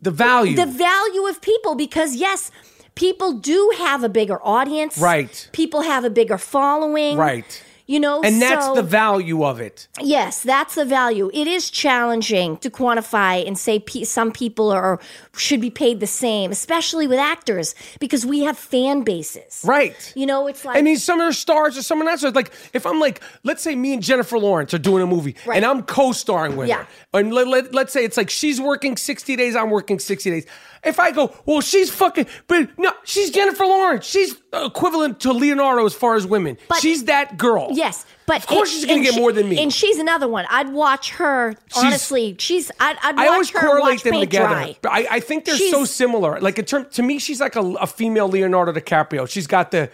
The 0.02 0.12
value. 0.12 0.56
the 0.56 0.66
value 0.66 1.28
of 1.28 1.42
people 1.42 1.76
because 1.76 2.16
yes, 2.16 2.52
people 2.96 3.34
do 3.34 3.74
have 3.78 4.04
a 4.04 4.10
bigger 4.10 4.40
audience. 4.44 4.98
Right. 4.98 5.50
People 5.52 5.82
have 5.82 6.04
a 6.04 6.10
bigger 6.10 6.38
following. 6.38 7.18
Right. 7.18 7.64
You 7.94 7.99
know, 7.99 8.22
and 8.24 8.41
that's 8.41 8.65
so- 8.65 8.74
the 8.74 8.82
value 8.82 9.44
of 9.45 9.60
it. 9.61 9.88
Yes, 10.02 10.41
that's 10.41 10.74
the 10.74 10.84
value. 10.86 11.30
It 11.32 11.48
is 11.48 11.70
challenging 11.70 12.57
to 12.57 12.70
quantify 12.72 13.45
and 13.48 13.56
say 13.56 13.78
pe- 13.80 14.03
some 14.03 14.32
people 14.32 14.72
are 14.72 14.99
should 15.38 15.61
be 15.61 15.70
paid 15.70 15.99
the 15.99 16.07
same, 16.07 16.52
especially 16.52 17.06
with 17.07 17.20
actors, 17.20 17.76
because 17.99 18.26
we 18.26 18.40
have 18.48 18.57
fan 18.57 19.03
bases. 19.03 19.61
Right. 19.64 19.95
You 20.15 20.26
know, 20.26 20.48
it's 20.48 20.65
like 20.65 20.76
I 20.78 20.82
mean, 20.82 20.98
some 20.98 21.22
are 21.22 21.32
stars 21.34 21.78
or 21.78 21.84
someone 21.84 22.07
else. 22.07 22.24
Like, 22.24 22.52
if 22.74 22.86
I'm 22.88 22.99
like, 22.99 23.22
let's 23.44 23.61
say 23.61 23.76
me 23.76 23.94
and 23.94 24.02
Jennifer 24.02 24.40
Lawrence 24.40 24.74
are 24.74 24.80
doing 24.80 25.03
a 25.03 25.07
movie 25.07 25.36
Right. 25.45 25.57
and 25.57 25.65
I'm 25.65 25.84
co 25.84 26.14
starring 26.14 26.56
with 26.56 26.70
Yeah. 26.70 26.86
her. 27.14 27.20
And 27.20 27.32
let, 27.32 27.48
let, 27.48 27.74
let's 27.76 27.94
say 27.94 28.03
it's 28.03 28.18
like 28.18 28.32
she's 28.32 28.60
working 28.60 28.98
60 28.98 29.36
days, 29.36 29.56
I'm 29.56 29.70
working 29.70 29.99
60 29.99 30.32
days. 30.32 30.45
If 30.86 31.00
I 31.00 31.12
go, 31.12 31.34
well, 31.46 31.62
she's 31.62 31.90
fucking, 31.90 32.26
but 32.48 32.78
no, 32.78 32.92
she's 33.06 33.30
Jennifer 33.32 33.66
Lawrence. 33.66 34.06
She's 34.06 34.36
equivalent 34.52 35.22
to 35.22 35.32
Leonardo 35.32 35.86
as 35.86 35.94
far 35.94 36.16
as 36.16 36.28
women. 36.28 36.58
But- 36.68 36.80
she's 36.82 37.06
that 37.06 37.38
girl. 37.38 37.70
Yes, 37.72 38.06
but 38.26 38.38
Of 38.38 38.48
course 38.48 38.70
and- 38.72 38.80
she's 38.82 38.86
gonna 38.86 39.02
get 39.04 39.14
she- 39.14 39.20
more 39.20 39.32
than 39.32 39.48
me. 39.48 39.62
And 39.64 39.74
she's 39.74 39.98
another 39.98 40.28
one. 40.28 40.46
I'd 40.50 40.70
watch 40.74 41.12
her. 41.12 41.56
honestly, 41.78 42.36
she's. 42.38 42.70
I'd, 42.80 42.98
I'd 43.02 43.16
watch 43.16 43.26
I 43.26 43.28
always 43.30 43.50
her 43.52 43.60
correlate 43.60 44.04
them 44.04 44.20
together. 44.20 44.76
I, 44.90 45.08
I 45.10 45.20
think 45.22 45.46
they're 45.46 45.56
She's- 45.56 45.72
so 45.72 45.86
similar. 45.86 46.40
Like 46.42 46.60
in 46.60 46.66
term, 46.66 46.86
to 46.92 47.02
me, 47.04 47.18
she's 47.20 47.40
like 47.40 47.56
a, 47.56 47.62
a 47.62 47.88
female 47.88 48.28
Leonardo 48.28 48.74
DiCaprio. 48.74 49.30
She's 49.30 49.48
got 49.48 49.72
the 49.72 49.90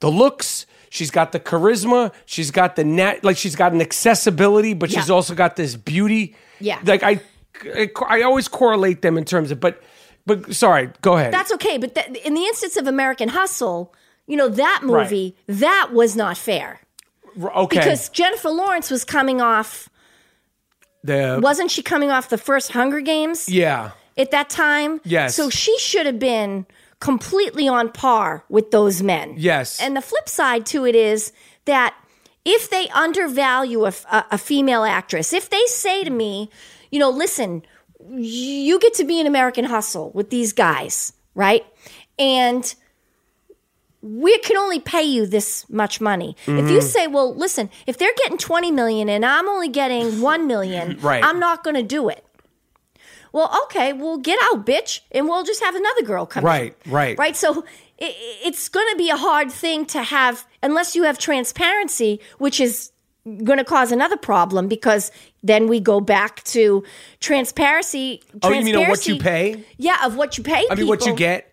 the 0.00 0.10
looks. 0.10 0.66
She's 0.90 1.10
got 1.10 1.32
the 1.32 1.40
charisma. 1.40 2.12
She's 2.26 2.50
got 2.50 2.76
the 2.76 2.84
net. 2.84 3.24
Like 3.24 3.36
she's 3.36 3.56
got 3.56 3.72
an 3.72 3.80
accessibility, 3.80 4.74
but 4.74 4.90
she's 4.90 5.10
also 5.10 5.34
got 5.34 5.56
this 5.56 5.74
beauty. 5.74 6.36
Yeah. 6.60 6.78
Like 6.84 7.02
I, 7.02 7.20
I, 7.74 7.90
I 8.06 8.22
always 8.22 8.46
correlate 8.46 9.02
them 9.02 9.16
in 9.18 9.24
terms 9.24 9.50
of. 9.50 9.58
But, 9.58 9.82
but 10.26 10.54
sorry, 10.54 10.90
go 11.02 11.16
ahead. 11.16 11.32
That's 11.32 11.52
okay, 11.52 11.78
but 11.78 11.94
th- 11.94 12.16
in 12.24 12.34
the 12.34 12.42
instance 12.42 12.76
of 12.76 12.86
American 12.86 13.28
Hustle, 13.28 13.94
you 14.26 14.36
know 14.36 14.48
that 14.48 14.80
movie 14.82 15.36
that 15.46 15.90
was 15.92 16.16
not 16.16 16.36
fair 16.38 16.80
okay. 17.42 17.78
because 17.78 18.08
Jennifer 18.08 18.50
Lawrence 18.50 18.90
was 18.90 19.04
coming 19.04 19.40
off. 19.40 19.88
the 21.02 21.38
Wasn't 21.42 21.70
she 21.70 21.82
coming 21.82 22.10
off 22.10 22.28
the 22.28 22.38
first 22.38 22.72
Hunger 22.72 23.00
Games? 23.00 23.48
yeah. 23.48 23.92
at 24.16 24.30
that 24.30 24.48
time. 24.48 25.00
Yes. 25.04 25.34
So 25.34 25.50
she 25.50 25.76
should 25.78 26.06
have 26.06 26.18
been 26.18 26.66
completely 27.00 27.68
on 27.68 27.90
par 27.90 28.44
with 28.48 28.70
those 28.70 29.02
men. 29.02 29.34
Yes. 29.36 29.80
And 29.80 29.96
the 29.96 30.00
flip 30.00 30.28
side 30.28 30.64
to 30.66 30.86
it 30.86 30.94
is 30.94 31.32
that 31.64 31.94
if 32.44 32.70
they 32.70 32.88
undervalue 32.90 33.84
a 33.86 34.38
female 34.38 34.84
actress, 34.84 35.32
if 35.32 35.50
they 35.50 35.64
say 35.66 36.04
to 36.04 36.10
me, 36.10 36.50
you 36.90 36.98
know, 36.98 37.10
listen, 37.10 37.62
you 38.10 38.78
get 38.78 38.94
to 38.94 39.04
be 39.04 39.20
an 39.20 39.26
American 39.26 39.64
Hustle 39.64 40.10
with 40.12 40.30
these 40.30 40.52
guys, 40.52 41.12
right? 41.34 41.64
And 42.18 42.74
we 44.02 44.36
can 44.38 44.56
only 44.58 44.78
pay 44.80 45.02
you 45.02 45.26
this 45.26 45.68
much 45.70 46.00
money. 46.00 46.36
If 46.42 46.46
Mm-hmm. 46.54 46.68
you 46.68 46.82
say, 46.82 47.06
well, 47.06 47.34
listen, 47.34 47.70
if 47.86 47.96
they're 47.96 48.12
getting 48.18 48.36
20 48.36 48.70
million 48.70 49.08
and 49.08 49.24
I'm 49.24 49.48
only 49.48 49.68
getting 49.68 50.20
1 50.20 50.46
million, 50.46 50.98
Right. 51.00 51.24
I'm 51.24 51.40
not 51.40 51.64
going 51.64 51.76
to 51.76 51.82
do 51.82 52.08
it. 52.08 52.24
Well, 53.32 53.50
okay, 53.64 53.92
well, 53.92 54.18
get 54.18 54.38
out, 54.44 54.64
bitch, 54.64 55.00
and 55.10 55.26
we'll 55.26 55.42
just 55.42 55.62
have 55.64 55.74
another 55.74 56.02
girl 56.02 56.24
come 56.26 56.42
in. 56.42 56.46
Right, 56.46 56.76
right. 56.86 57.18
Right. 57.18 57.34
So 57.36 57.64
it, 57.98 58.14
it's 58.44 58.68
going 58.68 58.86
to 58.92 58.96
be 58.96 59.10
a 59.10 59.16
hard 59.16 59.50
thing 59.50 59.86
to 59.86 60.02
have 60.04 60.46
unless 60.62 60.94
you 60.94 61.02
have 61.04 61.18
transparency, 61.18 62.20
which 62.38 62.60
is 62.60 62.92
going 63.42 63.58
to 63.58 63.64
cause 63.64 63.90
another 63.90 64.16
problem 64.18 64.68
because 64.68 65.10
then 65.44 65.68
we 65.68 65.78
go 65.78 66.00
back 66.00 66.42
to 66.44 66.82
transparency. 67.20 68.22
Oh, 68.42 68.50
you 68.50 68.64
mean 68.64 68.74
of 68.76 68.88
what 68.88 69.06
you 69.06 69.18
pay? 69.18 69.64
Yeah, 69.76 70.04
of 70.04 70.16
what 70.16 70.36
you 70.38 70.42
pay. 70.42 70.64
I 70.70 70.74
mean, 70.74 70.88
what 70.88 71.04
you 71.06 71.14
get. 71.14 71.50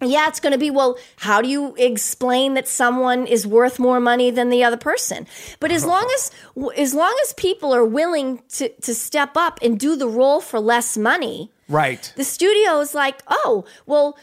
Yeah, 0.00 0.28
it's 0.28 0.40
going 0.40 0.52
to 0.52 0.58
be, 0.58 0.70
well, 0.70 0.98
how 1.16 1.40
do 1.40 1.48
you 1.48 1.74
explain 1.78 2.54
that 2.54 2.68
someone 2.68 3.26
is 3.26 3.46
worth 3.46 3.78
more 3.78 4.00
money 4.00 4.30
than 4.30 4.50
the 4.50 4.62
other 4.62 4.76
person? 4.76 5.26
But 5.60 5.70
as 5.72 5.84
long 5.84 6.06
as 6.14 6.30
as 6.76 6.94
long 6.94 7.16
as 7.24 7.32
people 7.34 7.74
are 7.74 7.84
willing 7.84 8.42
to 8.56 8.68
to 8.68 8.94
step 8.94 9.36
up 9.36 9.58
and 9.62 9.78
do 9.78 9.96
the 9.96 10.08
role 10.08 10.40
for 10.40 10.60
less 10.60 10.96
money, 10.96 11.50
Right. 11.68 12.12
the 12.16 12.24
studio 12.24 12.80
is 12.80 12.94
like, 12.94 13.22
"Oh, 13.28 13.64
well, 13.86 14.16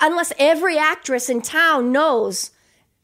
unless 0.00 0.32
every 0.38 0.76
actress 0.78 1.28
in 1.28 1.42
town 1.42 1.92
knows 1.92 2.50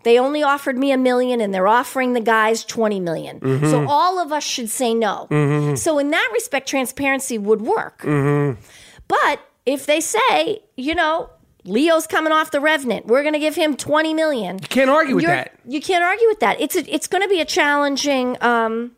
they 0.06 0.20
only 0.20 0.40
offered 0.40 0.78
me 0.78 0.92
a 0.92 0.96
million 0.96 1.40
and 1.40 1.52
they're 1.52 1.66
offering 1.66 2.12
the 2.12 2.20
guys 2.20 2.64
20 2.64 3.00
million. 3.00 3.40
Mm-hmm. 3.40 3.66
So 3.66 3.88
all 3.88 4.20
of 4.20 4.30
us 4.30 4.44
should 4.44 4.70
say 4.70 4.94
no. 4.94 5.26
So 5.76 5.98
in 5.98 6.10
that 6.10 6.30
respect 6.32 6.68
transparency 6.68 7.38
would 7.38 7.60
work. 7.60 8.02
Mm-hmm. 8.02 8.60
But 9.08 9.40
if 9.66 9.84
they 9.86 10.00
say, 10.00 10.62
you 10.76 10.94
know, 10.94 11.30
Leo's 11.64 12.06
coming 12.06 12.32
off 12.32 12.52
the 12.52 12.60
Revenant. 12.60 13.06
We're 13.06 13.22
going 13.22 13.32
to 13.32 13.40
give 13.40 13.56
him 13.56 13.76
20 13.76 14.14
million. 14.14 14.60
You 14.60 14.68
can't 14.68 14.88
argue 14.88 15.16
with 15.16 15.24
You're- 15.24 15.34
that. 15.34 15.58
You 15.66 15.80
can't 15.80 16.04
argue 16.04 16.28
with 16.28 16.38
that. 16.38 16.60
It's 16.60 16.76
a, 16.76 16.94
it's 16.94 17.08
going 17.08 17.22
to 17.22 17.28
be 17.28 17.40
a 17.40 17.44
challenging 17.44 18.36
um 18.40 18.92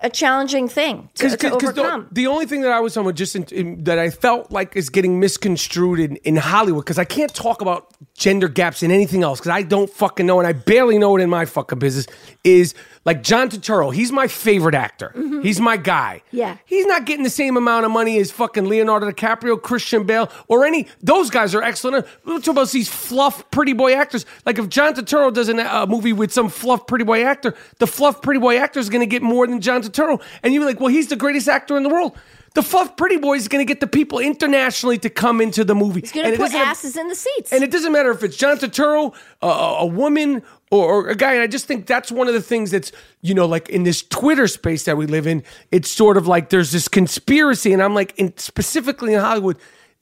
a 0.00 0.10
challenging 0.10 0.68
thing 0.68 1.08
to, 1.14 1.30
to 1.30 1.36
the, 1.36 1.50
overcome. 1.52 2.08
the 2.12 2.26
only 2.26 2.44
thing 2.44 2.60
that 2.60 2.72
I 2.72 2.80
was 2.80 2.92
talking 2.92 3.06
about 3.06 3.16
just 3.16 3.34
in, 3.34 3.44
in, 3.44 3.84
that 3.84 3.98
I 3.98 4.10
felt 4.10 4.50
like 4.50 4.76
is 4.76 4.90
getting 4.90 5.20
misconstrued 5.20 5.98
in, 5.98 6.16
in 6.16 6.36
Hollywood 6.36 6.84
because 6.84 6.98
I 6.98 7.04
can't 7.04 7.34
talk 7.34 7.62
about 7.62 7.94
gender 8.14 8.48
gaps 8.48 8.82
in 8.82 8.90
anything 8.90 9.22
else 9.22 9.40
because 9.40 9.52
I 9.52 9.62
don't 9.62 9.88
fucking 9.88 10.26
know 10.26 10.38
and 10.38 10.46
I 10.46 10.52
barely 10.52 10.98
know 10.98 11.16
it 11.16 11.22
in 11.22 11.30
my 11.30 11.46
fucking 11.46 11.78
business 11.78 12.06
is 12.44 12.74
like 13.06 13.22
John 13.22 13.48
Turturro. 13.48 13.94
He's 13.94 14.12
my 14.12 14.26
favorite 14.26 14.74
actor. 14.74 15.12
He's 15.42 15.60
my 15.60 15.76
guy. 15.76 16.22
Mm-hmm. 16.26 16.36
Yeah. 16.36 16.56
He's 16.66 16.86
not 16.86 17.06
getting 17.06 17.22
the 17.22 17.30
same 17.30 17.56
amount 17.56 17.86
of 17.86 17.92
money 17.92 18.18
as 18.18 18.30
fucking 18.30 18.66
Leonardo 18.66 19.10
DiCaprio, 19.10 19.60
Christian 19.62 20.04
Bale, 20.04 20.30
or 20.48 20.66
any. 20.66 20.88
Those 21.02 21.30
guys 21.30 21.54
are 21.54 21.62
excellent. 21.62 22.04
We're 22.24 22.38
talking 22.38 22.50
about 22.50 22.70
these 22.70 22.88
fluff 22.88 23.48
pretty 23.50 23.72
boy 23.72 23.94
actors. 23.94 24.26
Like 24.44 24.58
if 24.58 24.68
John 24.68 24.92
Turturro 24.94 25.32
does 25.32 25.48
a 25.48 25.86
movie 25.86 26.12
with 26.12 26.32
some 26.32 26.48
fluff 26.48 26.86
pretty 26.86 27.04
boy 27.04 27.24
actor, 27.24 27.54
the 27.78 27.86
fluff 27.86 28.20
pretty 28.20 28.40
boy 28.40 28.58
actor 28.58 28.80
is 28.80 28.90
going 28.90 29.00
to 29.00 29.06
get 29.06 29.22
more 29.22 29.46
than 29.46 29.60
John 29.60 29.82
Turturro, 29.90 30.22
and 30.42 30.52
you're 30.54 30.64
like, 30.64 30.80
well, 30.80 30.88
he's 30.88 31.08
the 31.08 31.16
greatest 31.16 31.48
actor 31.48 31.76
in 31.76 31.82
the 31.82 31.88
world. 31.88 32.16
The 32.54 32.62
Fluff 32.62 32.96
Pretty 32.96 33.18
Boy 33.18 33.34
is 33.36 33.48
going 33.48 33.64
to 33.64 33.70
get 33.70 33.80
the 33.80 33.86
people 33.86 34.18
internationally 34.18 34.96
to 34.98 35.10
come 35.10 35.42
into 35.42 35.62
the 35.62 35.74
movie. 35.74 36.00
He's 36.00 36.12
going 36.12 36.26
to 36.28 36.32
it 36.32 36.36
put 36.38 36.44
doesn't- 36.52 36.60
asses 36.60 36.96
in 36.96 37.08
the 37.08 37.14
seats. 37.14 37.52
and 37.52 37.62
it 37.62 37.70
doesn't 37.70 37.92
matter 37.92 38.10
if 38.10 38.22
it's 38.22 38.34
John 38.36 38.56
Turturro, 38.56 39.14
a, 39.42 39.46
a 39.46 39.86
woman, 39.86 40.42
or, 40.70 41.06
or 41.06 41.08
a 41.08 41.14
guy. 41.14 41.34
And 41.34 41.42
I 41.42 41.48
just 41.48 41.66
think 41.66 41.86
that's 41.86 42.10
one 42.10 42.28
of 42.28 42.34
the 42.34 42.40
things 42.40 42.70
that's, 42.70 42.92
you 43.20 43.34
know, 43.34 43.44
like 43.44 43.68
in 43.68 43.82
this 43.82 44.02
Twitter 44.02 44.48
space 44.48 44.84
that 44.84 44.96
we 44.96 45.04
live 45.06 45.26
in, 45.26 45.42
it's 45.70 45.90
sort 45.90 46.16
of 46.16 46.26
like 46.26 46.48
there's 46.48 46.72
this 46.72 46.88
conspiracy. 46.88 47.74
And 47.74 47.82
I'm 47.82 47.94
like, 47.94 48.18
in, 48.18 48.34
specifically 48.38 49.12
in 49.12 49.20
Hollywood, 49.20 49.58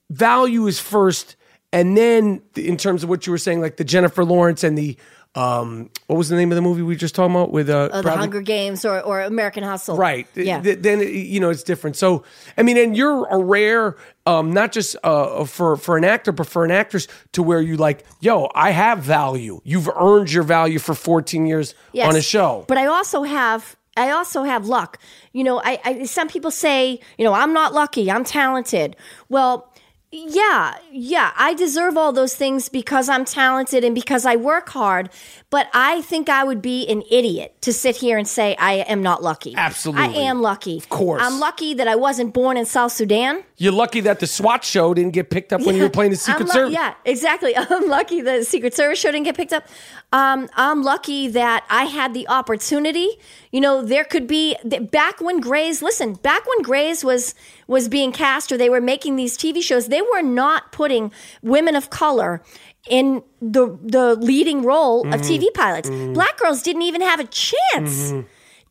value 0.09 0.65
is 0.67 0.79
first. 0.79 1.35
And 1.73 1.97
then 1.97 2.41
in 2.55 2.77
terms 2.77 3.03
of 3.03 3.09
what 3.09 3.27
you 3.27 3.31
were 3.33 3.37
saying, 3.37 3.59
like 3.59 3.75
the 3.75 3.83
Jennifer 3.83 4.23
Lawrence 4.23 4.63
and 4.63 4.77
the, 4.77 4.97
um, 5.35 5.89
what 6.07 6.15
was 6.15 6.29
the 6.29 6.35
name 6.35 6.51
of 6.51 6.55
the 6.55 6.61
movie 6.61 6.81
we 6.81 6.93
were 6.93 6.99
just 6.99 7.13
talking 7.15 7.35
about 7.35 7.51
with 7.51 7.69
uh, 7.69 7.89
Uh, 7.91 8.01
the 8.01 8.11
Hunger 8.11 8.41
Games 8.41 8.85
or, 8.85 9.01
or 9.01 9.21
American 9.21 9.63
Hustle. 9.63 9.97
Right. 9.97 10.27
Yeah. 10.35 10.61
Th- 10.61 10.79
then 10.79 10.99
you 11.01 11.39
know 11.39 11.49
it's 11.49 11.63
different. 11.63 11.97
So 11.97 12.23
I 12.57 12.63
mean, 12.63 12.77
and 12.77 12.95
you're 12.95 13.27
a 13.29 13.37
rare, 13.37 13.95
um, 14.25 14.53
not 14.53 14.71
just 14.71 14.95
uh, 15.03 15.43
for 15.45 15.75
for 15.77 15.97
an 15.97 16.03
actor, 16.05 16.31
but 16.31 16.47
for 16.47 16.63
an 16.63 16.71
actress 16.71 17.07
to 17.33 17.43
where 17.43 17.61
you 17.61 17.75
like, 17.77 18.05
yo, 18.21 18.49
I 18.55 18.71
have 18.71 18.99
value. 18.99 19.59
You've 19.63 19.89
earned 19.89 20.31
your 20.31 20.43
value 20.43 20.79
for 20.79 20.95
14 20.95 21.45
years 21.45 21.75
Yes. 21.91 22.07
on 22.09 22.15
a 22.15 22.21
show. 22.21 22.63
But 22.67 22.77
I 22.77 22.85
also 22.87 23.23
have 23.23 23.75
I 23.97 24.11
also 24.11 24.43
have 24.43 24.67
luck. 24.67 24.99
You 25.33 25.43
know, 25.43 25.61
I, 25.63 25.79
I 25.85 26.03
some 26.05 26.27
people 26.27 26.51
say, 26.51 26.99
you 27.17 27.25
know, 27.25 27.33
I'm 27.33 27.53
not 27.53 27.73
lucky, 27.73 28.09
I'm 28.09 28.23
talented. 28.23 28.95
Well, 29.29 29.71
yeah, 30.15 30.75
yeah, 30.91 31.31
I 31.35 31.53
deserve 31.53 31.97
all 31.97 32.13
those 32.13 32.35
things 32.35 32.69
because 32.69 33.09
I'm 33.09 33.25
talented 33.25 33.83
and 33.83 33.93
because 33.93 34.25
I 34.25 34.37
work 34.37 34.69
hard. 34.69 35.09
But 35.49 35.67
I 35.73 36.01
think 36.01 36.29
I 36.29 36.43
would 36.43 36.61
be 36.61 36.87
an 36.87 37.03
idiot 37.09 37.61
to 37.61 37.71
sit 37.73 37.97
here 37.97 38.17
and 38.17 38.27
say 38.27 38.55
I 38.57 38.73
am 38.73 39.03
not 39.03 39.21
lucky. 39.21 39.53
Absolutely. 39.55 40.03
I 40.03 40.07
am 40.07 40.41
lucky. 40.41 40.77
Of 40.77 40.89
course. 40.89 41.21
I'm 41.23 41.39
lucky 41.39 41.73
that 41.75 41.87
I 41.87 41.95
wasn't 41.95 42.33
born 42.33 42.57
in 42.57 42.65
South 42.65 42.91
Sudan. 42.91 43.43
You're 43.57 43.71
lucky 43.71 44.01
that 44.01 44.19
the 44.19 44.27
SWAT 44.27 44.63
show 44.65 44.93
didn't 44.93 45.13
get 45.13 45.29
picked 45.29 45.53
up 45.53 45.61
when 45.61 45.75
you 45.75 45.83
were 45.83 45.89
playing 45.89 46.11
the 46.11 46.17
Secret 46.17 46.47
lu- 46.47 46.51
Service. 46.51 46.73
Yeah, 46.73 46.93
exactly. 47.05 47.55
I'm 47.57 47.87
lucky 47.87 48.21
the 48.21 48.43
Secret 48.43 48.73
Service 48.73 48.99
show 48.99 49.11
didn't 49.11 49.25
get 49.25 49.37
picked 49.37 49.53
up. 49.53 49.65
Um, 50.11 50.49
I'm 50.55 50.83
lucky 50.83 51.27
that 51.29 51.65
I 51.69 51.85
had 51.85 52.13
the 52.13 52.27
opportunity. 52.27 53.09
You 53.51 53.61
know, 53.61 53.81
there 53.81 54.03
could 54.03 54.27
be 54.27 54.55
back 54.91 55.21
when 55.21 55.39
Grey's 55.39 55.81
listen, 55.81 56.13
back 56.15 56.45
when 56.45 56.61
Grey's 56.61 57.03
was 57.03 57.33
was 57.67 57.87
being 57.89 58.11
cast 58.11 58.51
or 58.51 58.57
they 58.57 58.69
were 58.69 58.81
making 58.81 59.15
these 59.15 59.37
TV 59.37 59.61
shows, 59.61 59.87
they 59.87 60.01
were 60.01 60.21
not 60.21 60.71
putting 60.71 61.11
women 61.41 61.75
of 61.75 61.89
color 61.89 62.41
in 62.89 63.23
the 63.41 63.77
the 63.83 64.15
leading 64.15 64.61
role 64.63 65.01
of 65.13 65.21
Mm-hmm. 65.21 65.45
TV 65.45 65.53
pilots. 65.53 65.89
Black 65.89 66.37
girls 66.37 66.61
didn't 66.61 66.83
even 66.83 67.01
have 67.01 67.19
a 67.19 67.25
chance. 67.25 68.13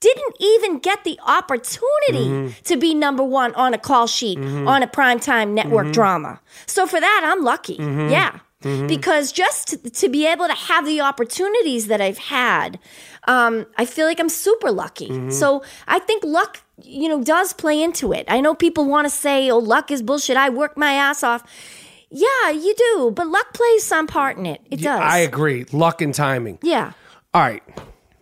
Didn't 0.00 0.34
even 0.38 0.78
get 0.80 1.02
the 1.04 1.18
opportunity 1.26 2.28
Mm-hmm. 2.28 2.62
to 2.64 2.76
be 2.76 2.94
number 2.94 3.22
one 3.24 3.54
on 3.54 3.74
a 3.74 3.78
call 3.78 4.06
sheet 4.06 4.38
on 4.38 4.82
a 4.82 4.86
primetime 4.86 5.48
network 5.54 5.86
Mm-hmm. 5.86 5.92
drama. 5.92 6.40
So 6.66 6.86
for 6.86 7.00
that, 7.00 7.20
I'm 7.24 7.42
lucky. 7.42 7.74
Yeah. 7.78 8.38
Because 8.86 9.30
just 9.30 9.68
to, 9.68 9.76
to 9.90 10.08
be 10.08 10.26
able 10.26 10.46
to 10.46 10.54
have 10.54 10.86
the 10.86 11.02
opportunities 11.02 11.88
that 11.88 12.00
I've 12.00 12.16
had, 12.16 12.78
um, 13.28 13.66
I 13.76 13.84
feel 13.84 14.06
like 14.06 14.18
I'm 14.18 14.30
super 14.30 14.70
lucky. 14.70 15.08
Mm-hmm. 15.10 15.30
So 15.32 15.62
I 15.86 15.98
think 15.98 16.24
luck, 16.24 16.62
you 16.82 17.08
know, 17.08 17.22
does 17.22 17.52
play 17.52 17.82
into 17.82 18.12
it. 18.12 18.24
I 18.28 18.40
know 18.40 18.54
people 18.54 18.86
want 18.86 19.06
to 19.06 19.10
say, 19.10 19.50
"Oh, 19.50 19.58
luck 19.58 19.90
is 19.90 20.02
bullshit." 20.02 20.36
I 20.36 20.50
work 20.50 20.76
my 20.76 20.92
ass 20.92 21.22
off. 21.22 21.42
Yeah, 22.10 22.50
you 22.50 22.74
do, 22.76 23.12
but 23.14 23.26
luck 23.26 23.52
plays 23.54 23.82
some 23.84 24.06
part 24.06 24.36
in 24.36 24.46
it. 24.46 24.60
It 24.70 24.80
Yeah, 24.80 24.98
does. 24.98 25.12
I 25.12 25.18
agree. 25.18 25.64
Luck 25.72 26.00
and 26.00 26.14
timing. 26.14 26.58
Yeah. 26.62 26.92
All 27.32 27.42
right. 27.42 27.62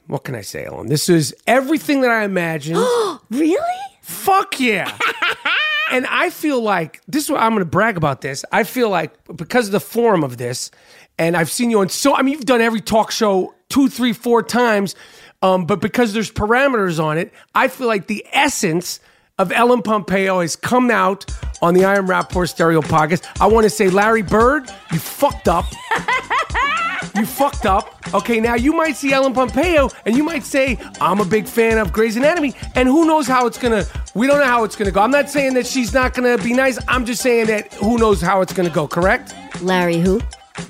What 0.07 0.24
can 0.24 0.35
I 0.35 0.41
say, 0.41 0.65
Ellen? 0.65 0.89
This 0.89 1.09
is 1.09 1.35
everything 1.47 2.01
that 2.03 2.11
I 2.11 2.24
imagined. 2.24 2.79
Really? 3.31 3.81
Fuck 4.03 4.61
yeah. 4.61 4.97
and 5.91 6.07
I 6.07 6.29
feel 6.31 6.61
like 6.61 7.01
this 7.09 7.24
is 7.24 7.31
what 7.31 7.41
I'm 7.41 7.53
going 7.53 7.61
to 7.61 7.65
brag 7.70 7.97
about 7.97 8.20
this. 8.20 8.45
I 8.53 8.65
feel 8.65 8.91
like 8.91 9.12
because 9.37 9.66
of 9.66 9.73
the 9.73 9.81
form 9.81 10.23
of 10.24 10.37
this, 10.37 10.70
and 11.19 11.37
I've 11.37 11.51
seen 11.51 11.70
you 11.70 11.81
on 11.81 11.89
so, 11.89 12.15
I 12.15 12.23
mean, 12.23 12.33
you've 12.33 12.45
done 12.45 12.61
every 12.61 12.81
talk 12.81 13.11
show 13.11 13.55
two, 13.69 13.89
three, 13.89 14.12
four 14.12 14.43
times, 14.43 14.95
um, 15.43 15.66
but 15.66 15.81
because 15.81 16.12
there's 16.12 16.31
parameters 16.31 17.02
on 17.02 17.19
it, 17.19 17.32
I 17.55 17.69
feel 17.69 17.86
like 17.89 18.06
the 18.06 18.24
essence 18.32 19.01
of 19.39 19.51
Ellen 19.51 19.82
Pompeo 19.82 20.40
has 20.40 20.56
come 20.56 20.90
out 20.90 21.24
on 21.60 21.74
the 21.74 21.85
I 21.85 21.97
Am 21.97 22.06
Rapaport 22.06 22.48
Stereo 22.48 22.81
podcast. 22.81 23.24
I 23.40 23.47
want 23.47 23.64
to 23.64 23.70
say, 23.70 23.89
Larry 23.89 24.23
Bird, 24.23 24.70
you 24.93 24.98
fucked 24.98 25.48
up. 25.48 25.64
you 27.16 27.27
fucked 27.27 27.66
up. 27.66 28.14
Okay, 28.14 28.40
now 28.40 28.55
you 28.55 28.73
might 28.73 28.97
see 28.97 29.12
Ellen 29.12 29.32
Pompeo 29.32 29.90
and 30.06 30.16
you 30.16 30.23
might 30.23 30.44
say, 30.44 30.78
I'm 31.01 31.20
a 31.20 31.24
big 31.24 31.47
fan 31.47 31.78
of 31.78 31.93
Grey's 31.93 32.16
Anatomy, 32.16 32.55
and 32.74 32.89
who 32.89 33.06
knows 33.06 33.27
how 33.27 33.47
it's 33.47 33.59
gonna, 33.59 33.85
we 34.14 34.27
don't 34.27 34.39
know 34.39 34.47
how 34.47 34.64
it's 34.64 34.77
gonna 34.77 34.90
go. 34.90 35.01
I'm 35.01 35.10
not 35.10 35.31
saying 35.31 35.55
that 35.55 35.66
she's 35.66 35.93
not 35.93 36.14
gonna 36.14 36.39
be 36.39 36.52
nice, 36.52 36.78
I'm 36.86 37.05
just 37.05 37.23
saying 37.23 37.47
that 37.47 37.73
who 37.74 37.98
knows 37.98 38.20
how 38.20 38.43
it's 38.43 38.52
gonna 38.52 38.70
go, 38.70 38.86
correct? 38.86 39.35
Larry, 39.60 39.98
who? 39.98 40.20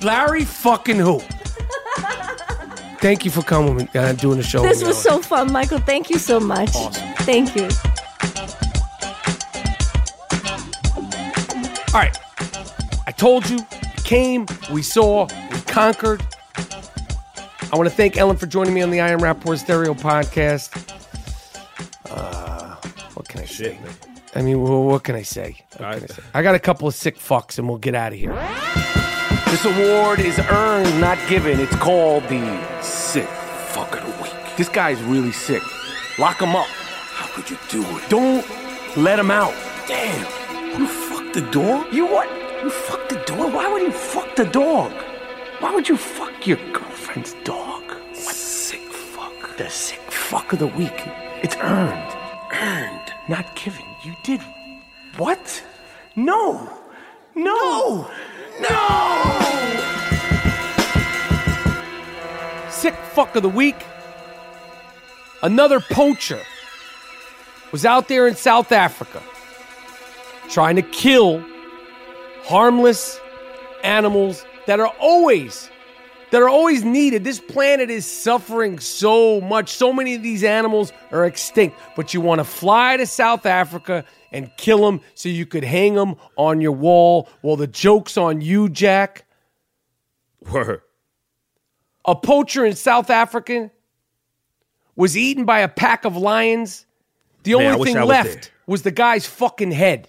Larry 0.00 0.44
fucking 0.44 0.98
who? 0.98 1.20
Thank 3.02 3.24
you 3.24 3.32
for 3.32 3.42
coming 3.42 3.80
and 3.80 3.96
uh, 3.96 4.12
doing 4.12 4.36
the 4.36 4.44
show. 4.44 4.62
This 4.62 4.84
was 4.84 4.96
so 4.96 5.20
fun, 5.20 5.50
Michael. 5.50 5.80
Thank 5.80 6.08
you 6.08 6.20
so 6.20 6.38
much. 6.38 6.70
Thank 7.22 7.56
you. 7.56 7.64
All 11.92 12.00
right. 12.00 12.16
I 13.04 13.10
told 13.10 13.50
you, 13.50 13.56
we 13.56 14.02
came, 14.04 14.46
we 14.72 14.82
saw, 14.82 15.26
we 15.50 15.60
conquered. 15.62 16.24
I 17.72 17.76
want 17.76 17.88
to 17.88 17.94
thank 17.94 18.16
Ellen 18.16 18.36
for 18.36 18.46
joining 18.46 18.72
me 18.72 18.82
on 18.82 18.92
the 18.92 19.00
I 19.00 19.08
Am 19.08 19.18
Rapaport 19.18 19.58
Stereo 19.58 19.94
podcast. 19.94 20.70
Uh, 22.08 22.76
what 23.14 23.26
can 23.26 23.40
I 23.40 23.46
say? 23.46 23.80
I 24.36 24.42
mean, 24.42 24.62
what 24.62 25.02
can 25.02 25.16
I 25.16 25.22
say? 25.22 25.56
What 25.72 25.78
can 25.78 26.04
I, 26.04 26.06
say? 26.06 26.22
I 26.34 26.42
got 26.42 26.54
a 26.54 26.60
couple 26.60 26.86
of 26.86 26.94
sick 26.94 27.18
fucks 27.18 27.58
and 27.58 27.68
we'll 27.68 27.78
get 27.78 27.96
out 27.96 28.12
of 28.12 28.18
here. 28.20 28.32
This 29.52 29.66
award 29.66 30.18
is 30.18 30.38
earned, 30.38 30.98
not 30.98 31.18
given. 31.28 31.60
It's 31.60 31.76
called 31.76 32.26
the 32.30 32.40
Sick 32.80 33.28
Fuck 33.28 33.98
of 33.98 34.02
the 34.02 34.22
Week. 34.22 34.32
This 34.56 34.70
guy's 34.70 34.98
really 35.02 35.30
sick. 35.30 35.62
Lock 36.18 36.40
him 36.40 36.56
up. 36.56 36.66
How 36.66 37.26
could 37.34 37.50
you 37.50 37.58
do 37.68 37.82
it? 37.98 38.08
Don't 38.08 38.46
let 38.96 39.18
him 39.18 39.30
out. 39.30 39.52
Damn. 39.86 40.80
You 40.80 40.86
fucked 40.86 41.34
the 41.34 41.42
dog? 41.50 41.92
You 41.92 42.06
what? 42.06 42.30
You 42.62 42.70
fucked 42.70 43.10
the 43.10 43.22
dog? 43.26 43.52
Why 43.52 43.70
would 43.70 43.82
you 43.82 43.92
fuck 43.92 44.34
the 44.36 44.46
dog? 44.46 44.90
Why 45.60 45.74
would 45.74 45.86
you 45.86 45.98
fuck 45.98 46.46
your 46.46 46.56
girlfriend's 46.72 47.34
dog? 47.44 47.82
What 47.90 48.34
sick 48.34 48.90
fuck? 48.90 49.58
The 49.58 49.68
sick 49.68 50.00
fuck 50.10 50.54
of 50.54 50.60
the 50.60 50.68
week. 50.68 51.06
It's 51.42 51.56
earned. 51.56 52.16
Earned. 52.54 53.12
Not 53.28 53.54
given. 53.54 53.84
You 54.02 54.16
did 54.24 54.40
what? 55.18 55.62
No. 56.16 56.72
No. 57.34 57.52
No. 57.52 58.10
Sick 62.70 62.94
fuck 63.14 63.36
of 63.36 63.42
the 63.42 63.48
week. 63.48 63.76
Another 65.42 65.80
poacher 65.80 66.40
was 67.72 67.84
out 67.84 68.08
there 68.08 68.28
in 68.28 68.36
South 68.36 68.72
Africa 68.72 69.22
trying 70.48 70.76
to 70.76 70.82
kill 70.82 71.44
harmless 72.44 73.18
animals 73.82 74.44
that 74.66 74.80
are 74.80 74.92
always 75.00 75.70
that 76.30 76.40
are 76.40 76.48
always 76.48 76.82
needed. 76.82 77.24
This 77.24 77.40
planet 77.40 77.90
is 77.90 78.06
suffering 78.06 78.78
so 78.78 79.40
much. 79.42 79.68
So 79.68 79.92
many 79.92 80.14
of 80.14 80.22
these 80.22 80.42
animals 80.42 80.92
are 81.10 81.26
extinct, 81.26 81.76
but 81.94 82.14
you 82.14 82.22
want 82.22 82.38
to 82.38 82.44
fly 82.44 82.96
to 82.96 83.06
South 83.06 83.44
Africa 83.44 84.04
and 84.32 84.50
kill 84.56 84.84
them 84.86 85.00
so 85.14 85.28
you 85.28 85.46
could 85.46 85.64
hang 85.64 85.94
them 85.94 86.16
on 86.36 86.60
your 86.60 86.72
wall. 86.72 87.28
Well, 87.42 87.56
the 87.56 87.66
joke's 87.66 88.16
on 88.16 88.40
you, 88.40 88.68
Jack. 88.68 89.26
Word. 90.50 90.82
A 92.04 92.16
poacher 92.16 92.64
in 92.64 92.74
South 92.74 93.10
Africa 93.10 93.70
was 94.96 95.16
eaten 95.16 95.44
by 95.44 95.60
a 95.60 95.68
pack 95.68 96.04
of 96.04 96.16
lions. 96.16 96.86
The 97.44 97.56
Man, 97.56 97.74
only 97.74 97.92
thing 97.92 98.00
was 98.00 98.08
left 98.08 98.52
was 98.66 98.82
the 98.82 98.90
guy's 98.90 99.26
fucking 99.26 99.72
head. 99.72 100.08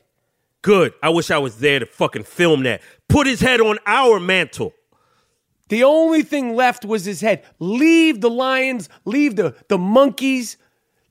Good. 0.62 0.94
I 1.04 1.10
wish 1.10 1.30
I 1.30 1.38
was 1.38 1.58
there 1.60 1.80
to 1.80 1.86
fucking 1.86 2.24
film 2.24 2.64
that. 2.64 2.82
Put 3.10 3.28
his 3.28 3.42
head 3.42 3.60
on 3.60 3.78
our 3.86 4.20
mantle. 4.20 4.74
The 5.70 5.84
only 5.84 6.24
thing 6.24 6.56
left 6.56 6.86
was 6.86 7.06
his 7.06 7.22
head. 7.22 7.44
Leave 7.60 8.22
the 8.22 8.30
lions, 8.30 8.90
leave 9.06 9.36
the, 9.36 9.56
the 9.70 9.78
monkeys, 9.78 10.58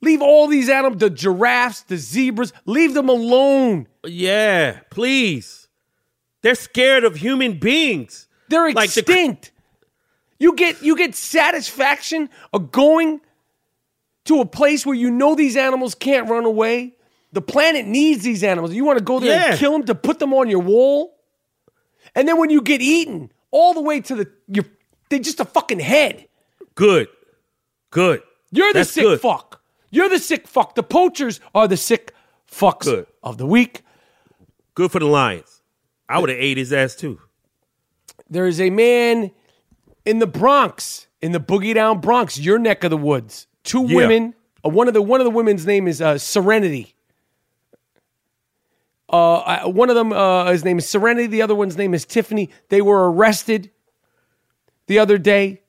leave 0.03 0.21
all 0.21 0.47
these 0.49 0.69
animals, 0.69 1.01
the 1.01 1.09
giraffes, 1.11 1.83
the 1.83 1.97
zebras, 1.97 2.53
leave 2.67 2.93
them 2.95 3.09
alone. 3.09 3.87
Yeah, 4.05 4.81
please. 4.91 5.69
They're 6.43 6.55
scared 6.57 7.05
of 7.05 7.17
human 7.17 7.59
beings. 7.59 8.27
They're 8.49 8.73
Like 8.73 8.93
the- 8.93 9.01
extinct. 9.01 9.53
you 10.39 10.55
get 10.57 10.83
you 10.83 10.97
get 10.97 11.15
satisfaction 11.15 12.29
of 12.53 12.71
going 12.73 13.21
to 14.25 14.41
a 14.41 14.45
place 14.47 14.85
where 14.85 14.95
you 14.97 15.11
know 15.11 15.35
these 15.35 15.57
animals 15.57 15.95
can't 15.95 16.29
run 16.29 16.45
away. 16.45 16.95
The 17.33 17.41
planet 17.41 17.87
needs 17.87 18.23
these 18.25 18.45
animals. 18.45 18.75
You 18.75 18.85
want 18.85 18.99
to 18.99 19.05
go 19.05 19.19
there 19.21 19.31
Yeah. 19.39 19.51
and 19.53 19.59
kill 19.59 19.73
them 19.73 19.85
to 19.87 19.95
put 19.95 20.19
them 20.19 20.35
on 20.35 20.49
your 20.51 20.59
wall? 20.61 21.17
And 22.15 22.29
then 22.29 22.37
when 22.39 22.51
you 22.51 22.61
get 22.61 22.83
eaten, 22.83 23.33
all 23.51 23.73
the 23.73 23.81
way 23.81 24.01
to 24.01 24.15
the 24.15 24.31
your 24.49 24.65
they 25.09 25.19
just 25.19 25.41
a 25.41 25.45
fucking 25.45 25.81
head. 25.81 26.27
Good. 26.75 27.09
Good. 27.91 28.23
You're 28.51 28.73
the 28.73 28.81
That's 28.81 28.91
sick 28.93 29.05
good. 29.05 29.21
fuck. 29.21 29.52
You're 29.93 30.09
the 30.09 30.19
sick 30.19 30.49
fuck. 30.49 30.75
The 30.75 30.83
poachers 30.83 31.39
are 31.55 31.69
the 31.69 31.77
sick 31.77 32.13
fucks 32.51 32.81
Good. 32.85 33.07
of 33.23 33.39
the 33.39 33.47
week. 33.47 33.83
Good 34.75 34.91
for 34.91 34.99
the 34.99 35.07
Lions. 35.07 35.61
I 36.09 36.19
would 36.19 36.31
have 36.31 36.39
ate 36.39 36.57
his 36.57 36.73
ass 36.73 36.97
too. 36.97 37.21
There 38.29 38.47
is 38.47 38.61
a 38.61 38.71
man 38.71 39.31
in 40.07 40.19
the 40.19 40.27
Bronx, 40.27 41.07
in 41.21 41.33
the 41.33 41.39
Boogie 41.41 41.75
Down 41.75 42.01
Bronx, 42.01 42.39
your 42.41 42.59
neck 42.59 42.83
of 42.85 42.91
the 42.91 42.97
woods. 42.97 43.47
Two 43.65 43.85
Yeah. 43.87 43.97
women. 43.97 44.35
Uh, 44.65 44.71
one 44.71 44.89
of 44.89 44.95
the 44.95 45.03
one 45.03 45.21
of 45.21 45.25
the 45.25 45.31
women's 45.31 45.67
name 45.67 45.87
is 45.87 46.01
uh, 46.01 46.17
Serenity. 46.19 46.95
Uh, 49.13 49.39
I- 49.41 49.67
one 49.67 49.91
of 49.91 49.97
them, 49.97 50.13
uh, 50.13 50.51
his 50.51 50.65
name 50.65 50.79
is 50.79 50.89
Serenity. 50.89 51.27
The 51.27 51.43
other 51.43 51.55
one's 51.55 51.77
name 51.77 51.93
is 51.93 52.05
Tiffany. 52.07 52.49
They 52.71 52.81
were 52.81 53.13
arrested 53.13 53.71
the 54.87 54.99
other 54.99 55.19
day, 55.19 55.61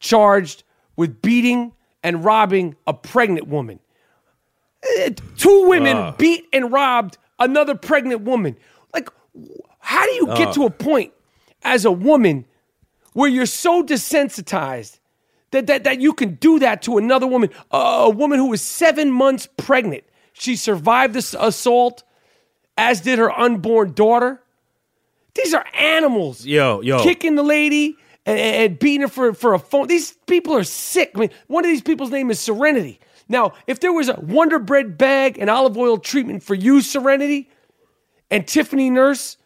charged 0.00 0.64
with 0.96 1.22
beating 1.22 1.72
and 2.02 2.24
robbing 2.24 2.76
a 2.86 2.94
pregnant 2.94 3.48
woman. 3.48 3.78
Uh, 4.82 5.10
Two 5.36 5.68
women 5.68 6.14
beat 6.18 6.46
and 6.52 6.72
robbed 6.72 7.18
another 7.38 7.74
pregnant 7.74 8.22
woman. 8.22 8.56
Like, 8.94 9.10
how 9.80 10.04
do 10.04 10.12
you 10.12 10.26
get 10.28 10.54
to 10.54 10.64
a 10.64 10.70
point 10.70 11.12
as 11.62 11.84
a 11.84 11.92
woman 11.92 12.44
where 13.12 13.28
you're 13.28 13.46
so 13.46 13.82
desensitized 13.82 14.98
that, 15.50 15.66
that, 15.66 15.84
that 15.84 16.00
you 16.00 16.12
can 16.12 16.34
do 16.36 16.58
that 16.60 16.82
to 16.82 16.98
another 16.98 17.26
woman? 17.26 17.50
Uh, 17.70 18.04
a 18.06 18.10
woman 18.10 18.38
who 18.38 18.48
was 18.48 18.62
seven 18.62 19.10
months 19.10 19.48
pregnant. 19.56 20.04
She 20.32 20.56
survived 20.56 21.12
this 21.12 21.34
assault, 21.38 22.02
as 22.78 23.02
did 23.02 23.18
her 23.18 23.36
unborn 23.38 23.92
daughter. 23.92 24.42
These 25.34 25.54
are 25.54 25.66
animals 25.74 26.44
Yo, 26.46 26.80
yo. 26.80 27.02
kicking 27.02 27.34
the 27.34 27.42
lady 27.42 27.96
and, 28.26 28.38
and 28.38 28.78
beating 28.78 29.02
her 29.02 29.08
for, 29.08 29.32
for 29.32 29.54
a 29.54 29.58
phone. 29.58 29.86
These 29.88 30.12
people 30.26 30.54
are 30.56 30.64
sick. 30.64 31.12
I 31.14 31.18
mean, 31.20 31.30
one 31.46 31.64
of 31.64 31.70
these 31.70 31.82
people's 31.82 32.10
name 32.10 32.30
is 32.30 32.38
Serenity. 32.40 33.00
Now, 33.28 33.52
if 33.66 33.80
there 33.80 33.92
was 33.92 34.08
a 34.08 34.18
Wonder 34.20 34.58
Bread 34.58 34.98
bag 34.98 35.38
and 35.38 35.48
olive 35.48 35.76
oil 35.76 35.98
treatment 35.98 36.42
for 36.42 36.54
you, 36.54 36.80
Serenity, 36.80 37.48
and 38.30 38.46
Tiffany 38.46 38.90
Nurse 38.90 39.36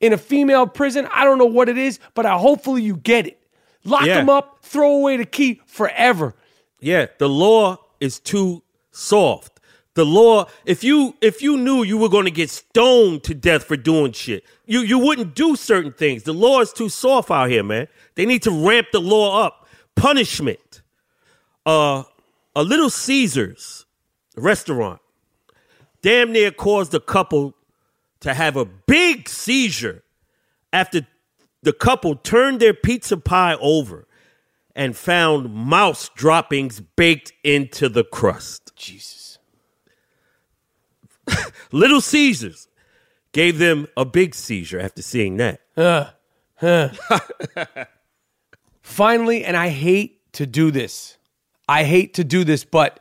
in 0.00 0.12
a 0.12 0.18
female 0.18 0.66
prison, 0.66 1.08
I 1.12 1.24
don't 1.24 1.38
know 1.38 1.46
what 1.46 1.68
it 1.68 1.78
is, 1.78 1.98
but 2.14 2.26
I 2.26 2.36
hopefully 2.36 2.82
you 2.82 2.96
get 2.96 3.26
it. 3.26 3.40
Lock 3.84 4.04
Yeah. 4.04 4.16
them 4.16 4.28
up, 4.28 4.58
throw 4.62 4.96
away 4.96 5.16
the 5.16 5.24
key 5.24 5.60
forever. 5.66 6.34
Yeah, 6.80 7.06
the 7.18 7.28
law 7.28 7.78
is 8.00 8.18
too 8.20 8.62
soft. 8.90 9.55
The 9.96 10.04
law, 10.04 10.44
if 10.66 10.84
you 10.84 11.16
if 11.22 11.40
you 11.40 11.56
knew 11.56 11.82
you 11.82 11.96
were 11.96 12.10
going 12.10 12.26
to 12.26 12.30
get 12.30 12.50
stoned 12.50 13.24
to 13.24 13.34
death 13.34 13.64
for 13.64 13.78
doing 13.78 14.12
shit, 14.12 14.44
you 14.66 14.80
you 14.80 14.98
wouldn't 14.98 15.34
do 15.34 15.56
certain 15.56 15.92
things. 15.92 16.24
The 16.24 16.34
law 16.34 16.60
is 16.60 16.70
too 16.70 16.90
soft 16.90 17.30
out 17.30 17.48
here, 17.48 17.62
man. 17.62 17.88
They 18.14 18.26
need 18.26 18.42
to 18.42 18.50
ramp 18.50 18.88
the 18.92 19.00
law 19.00 19.42
up. 19.42 19.66
Punishment. 19.94 20.82
Uh 21.64 22.02
a 22.54 22.62
Little 22.62 22.90
Caesars 22.90 23.86
restaurant 24.36 25.00
damn 26.02 26.30
near 26.30 26.50
caused 26.50 26.92
a 26.92 27.00
couple 27.00 27.54
to 28.20 28.34
have 28.34 28.54
a 28.54 28.66
big 28.66 29.30
seizure 29.30 30.02
after 30.74 31.06
the 31.62 31.72
couple 31.72 32.16
turned 32.16 32.60
their 32.60 32.74
pizza 32.74 33.16
pie 33.16 33.54
over 33.62 34.06
and 34.74 34.94
found 34.94 35.54
mouse 35.54 36.10
droppings 36.10 36.80
baked 36.80 37.32
into 37.42 37.88
the 37.88 38.04
crust. 38.04 38.72
Jesus. 38.76 39.25
Little 41.72 42.00
Caesars 42.00 42.68
gave 43.32 43.58
them 43.58 43.86
a 43.96 44.04
big 44.04 44.34
seizure 44.34 44.80
after 44.80 45.02
seeing 45.02 45.36
that. 45.38 45.60
Finally, 48.82 49.44
and 49.44 49.56
I 49.56 49.68
hate 49.68 50.32
to 50.34 50.46
do 50.46 50.70
this. 50.70 51.18
I 51.68 51.84
hate 51.84 52.14
to 52.14 52.24
do 52.24 52.44
this, 52.44 52.64
but 52.64 53.00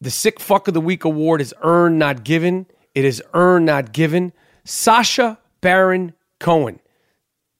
the 0.00 0.10
Sick 0.10 0.38
Fuck 0.38 0.68
of 0.68 0.74
the 0.74 0.80
Week 0.80 1.04
award 1.04 1.40
is 1.40 1.52
earned, 1.62 1.98
not 1.98 2.22
given. 2.24 2.66
It 2.94 3.04
is 3.04 3.22
earned, 3.34 3.66
not 3.66 3.92
given. 3.92 4.32
Sacha 4.64 5.38
Baron 5.60 6.12
Cohen. 6.38 6.78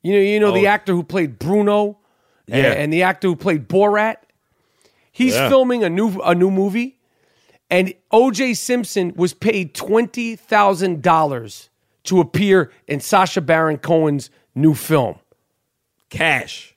You 0.02 0.12
know, 0.12 0.20
you 0.20 0.38
know 0.38 0.52
the 0.52 0.66
Oh. 0.68 0.70
actor 0.70 0.92
who 0.92 1.02
played 1.02 1.38
Bruno 1.38 1.98
Yeah. 2.46 2.72
and, 2.72 2.92
the 2.92 3.02
actor 3.02 3.26
who 3.28 3.34
played 3.36 3.68
Borat. 3.68 4.16
He's 5.10 5.34
Yeah. 5.34 5.48
filming 5.48 5.82
a 5.82 5.90
new 5.90 6.20
a 6.20 6.34
new 6.34 6.50
movie, 6.50 6.97
and 7.70 7.92
O.J. 8.10 8.54
Simpson 8.54 9.12
was 9.16 9.34
paid 9.34 9.74
twenty 9.74 10.36
thousand 10.36 11.02
dollars 11.02 11.70
to 12.04 12.20
appear 12.20 12.70
in 12.86 13.00
Sacha 13.00 13.40
Baron 13.40 13.78
Cohen's 13.78 14.30
new 14.54 14.74
film. 14.74 15.16
Cash. 16.08 16.74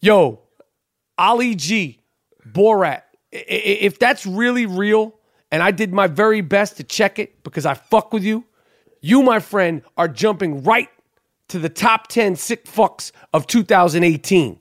Yo, 0.00 0.40
Ali 1.18 1.54
G, 1.54 2.00
Borat. 2.46 3.02
If 3.32 3.98
that's 3.98 4.24
really 4.26 4.66
real, 4.66 5.14
and 5.50 5.62
I 5.62 5.72
did 5.72 5.92
my 5.92 6.06
very 6.06 6.40
best 6.40 6.76
to 6.76 6.84
check 6.84 7.18
it 7.18 7.42
because 7.42 7.66
I 7.66 7.74
fuck 7.74 8.12
with 8.12 8.22
you, 8.22 8.44
you, 9.00 9.22
my 9.22 9.40
friend, 9.40 9.82
are 9.96 10.08
jumping 10.08 10.62
right 10.62 10.88
to 11.48 11.58
the 11.58 11.68
top 11.68 12.08
10 12.08 12.36
sick 12.36 12.64
fucks 12.64 13.12
of 13.32 13.46
2018. 13.46 14.60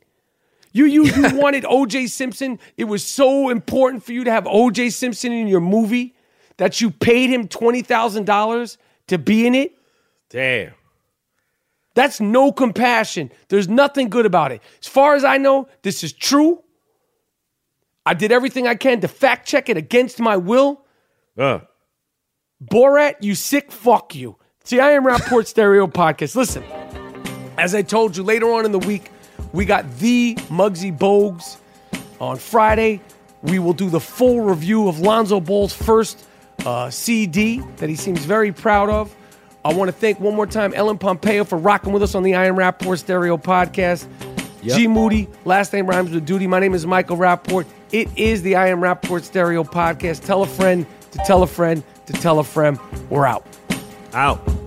You, 0.74 0.86
you, 0.86 1.06
you 1.06 1.22
wanted 1.40 1.64
OJ 1.64 2.10
Simpson. 2.10 2.60
It 2.76 2.86
was 2.86 3.04
so 3.04 3.50
important 3.50 4.04
for 4.04 4.12
you 4.12 4.24
to 4.26 4.32
have 4.32 4.44
OJ 4.44 4.92
Simpson 4.92 5.32
in 5.32 5.48
your 5.48 5.62
movie 5.62 6.16
that 6.58 6.82
you 6.82 6.92
paid 6.92 7.30
him 7.30 7.48
$20,000 7.48 8.78
to 9.08 9.18
be 9.18 9.48
in 9.48 9.56
it. 9.56 9.78
Damn. 10.30 10.74
That's 11.96 12.20
no 12.20 12.52
compassion. 12.52 13.32
There's 13.50 13.68
nothing 13.68 14.10
good 14.10 14.26
about 14.26 14.52
it. 14.52 14.62
As 14.82 14.88
far 14.88 15.16
as 15.16 15.24
I 15.24 15.38
know, 15.38 15.68
this 15.84 16.04
is 16.04 16.12
true. 16.12 16.64
I 18.06 18.16
did 18.16 18.32
everything 18.32 18.68
I 18.68 18.76
can 18.76 19.00
to 19.02 19.08
fact 19.08 19.48
check 19.48 19.70
it 19.70 19.78
against 19.78 20.20
my 20.20 20.36
will. 20.38 20.86
Uh, 21.38 21.60
Borat, 22.64 23.16
you 23.22 23.36
sick 23.36 23.72
fuck 23.72 24.16
you. 24.16 24.38
See, 24.64 24.80
I 24.80 24.92
am 24.92 25.06
Rapaport 25.06 25.46
Stereo 25.46 25.88
Podcast. 25.88 26.36
Listen, 26.36 26.64
as 27.58 27.76
I 27.76 27.82
told 27.82 28.18
you 28.18 28.24
later 28.24 28.52
on 28.52 28.66
in 28.66 28.72
the 28.72 28.80
week, 28.80 29.10
we 29.54 29.64
got 29.66 29.90
the 30.00 30.36
Muggsy 30.50 30.96
Bogues. 30.96 31.58
On 32.20 32.38
Friday, 32.38 33.02
we 33.42 33.60
will 33.60 33.74
do 33.74 33.90
the 33.90 34.00
full 34.00 34.42
review 34.42 34.88
of 34.88 35.00
Lonzo 35.00 35.40
Ball's 35.40 35.74
first 35.74 36.26
uh, 36.66 36.90
CD 36.90 37.62
that 37.78 37.90
he 37.90 37.96
seems 37.96 38.26
very 38.26 38.52
proud 38.52 38.90
of. 38.90 39.16
I 39.66 39.74
want 39.74 39.90
to 39.90 39.94
thank 39.94 40.20
one 40.20 40.36
more 40.36 40.48
time 40.48 40.74
Ellen 40.74 40.98
Pompeo 40.98 41.44
for 41.44 41.58
rocking 41.58 41.94
with 41.94 42.04
us 42.04 42.16
on 42.16 42.24
the 42.24 42.36
I 42.36 42.46
Am 42.46 42.56
Rapaport 42.56 43.00
Stereo 43.00 43.38
Podcast. 43.38 44.08
G 44.62 44.88
Moody, 44.88 45.28
last 45.44 45.74
name 45.74 45.88
rhymes 45.88 46.12
with 46.12 46.26
duty. 46.26 46.48
My 46.48 46.60
name 46.60 46.74
is 46.74 46.86
Michael 46.86 47.18
Rapaport. 47.18 47.66
It 47.92 48.08
is 48.18 48.42
the 48.42 48.56
I 48.56 48.68
Am 48.68 48.80
Rapaport 48.80 49.24
Stereo 49.24 49.64
Podcast. 49.64 50.26
Tell 50.26 50.42
a 50.44 50.48
friend 50.48 50.86
to 51.12 51.18
tell 51.20 51.44
a 51.44 51.48
friend 51.48 51.84
to 52.06 52.14
tell 52.14 52.40
a 52.40 52.44
friend. 52.44 52.80
We're 53.10 53.26
out. 53.26 53.46
out. 54.14 54.63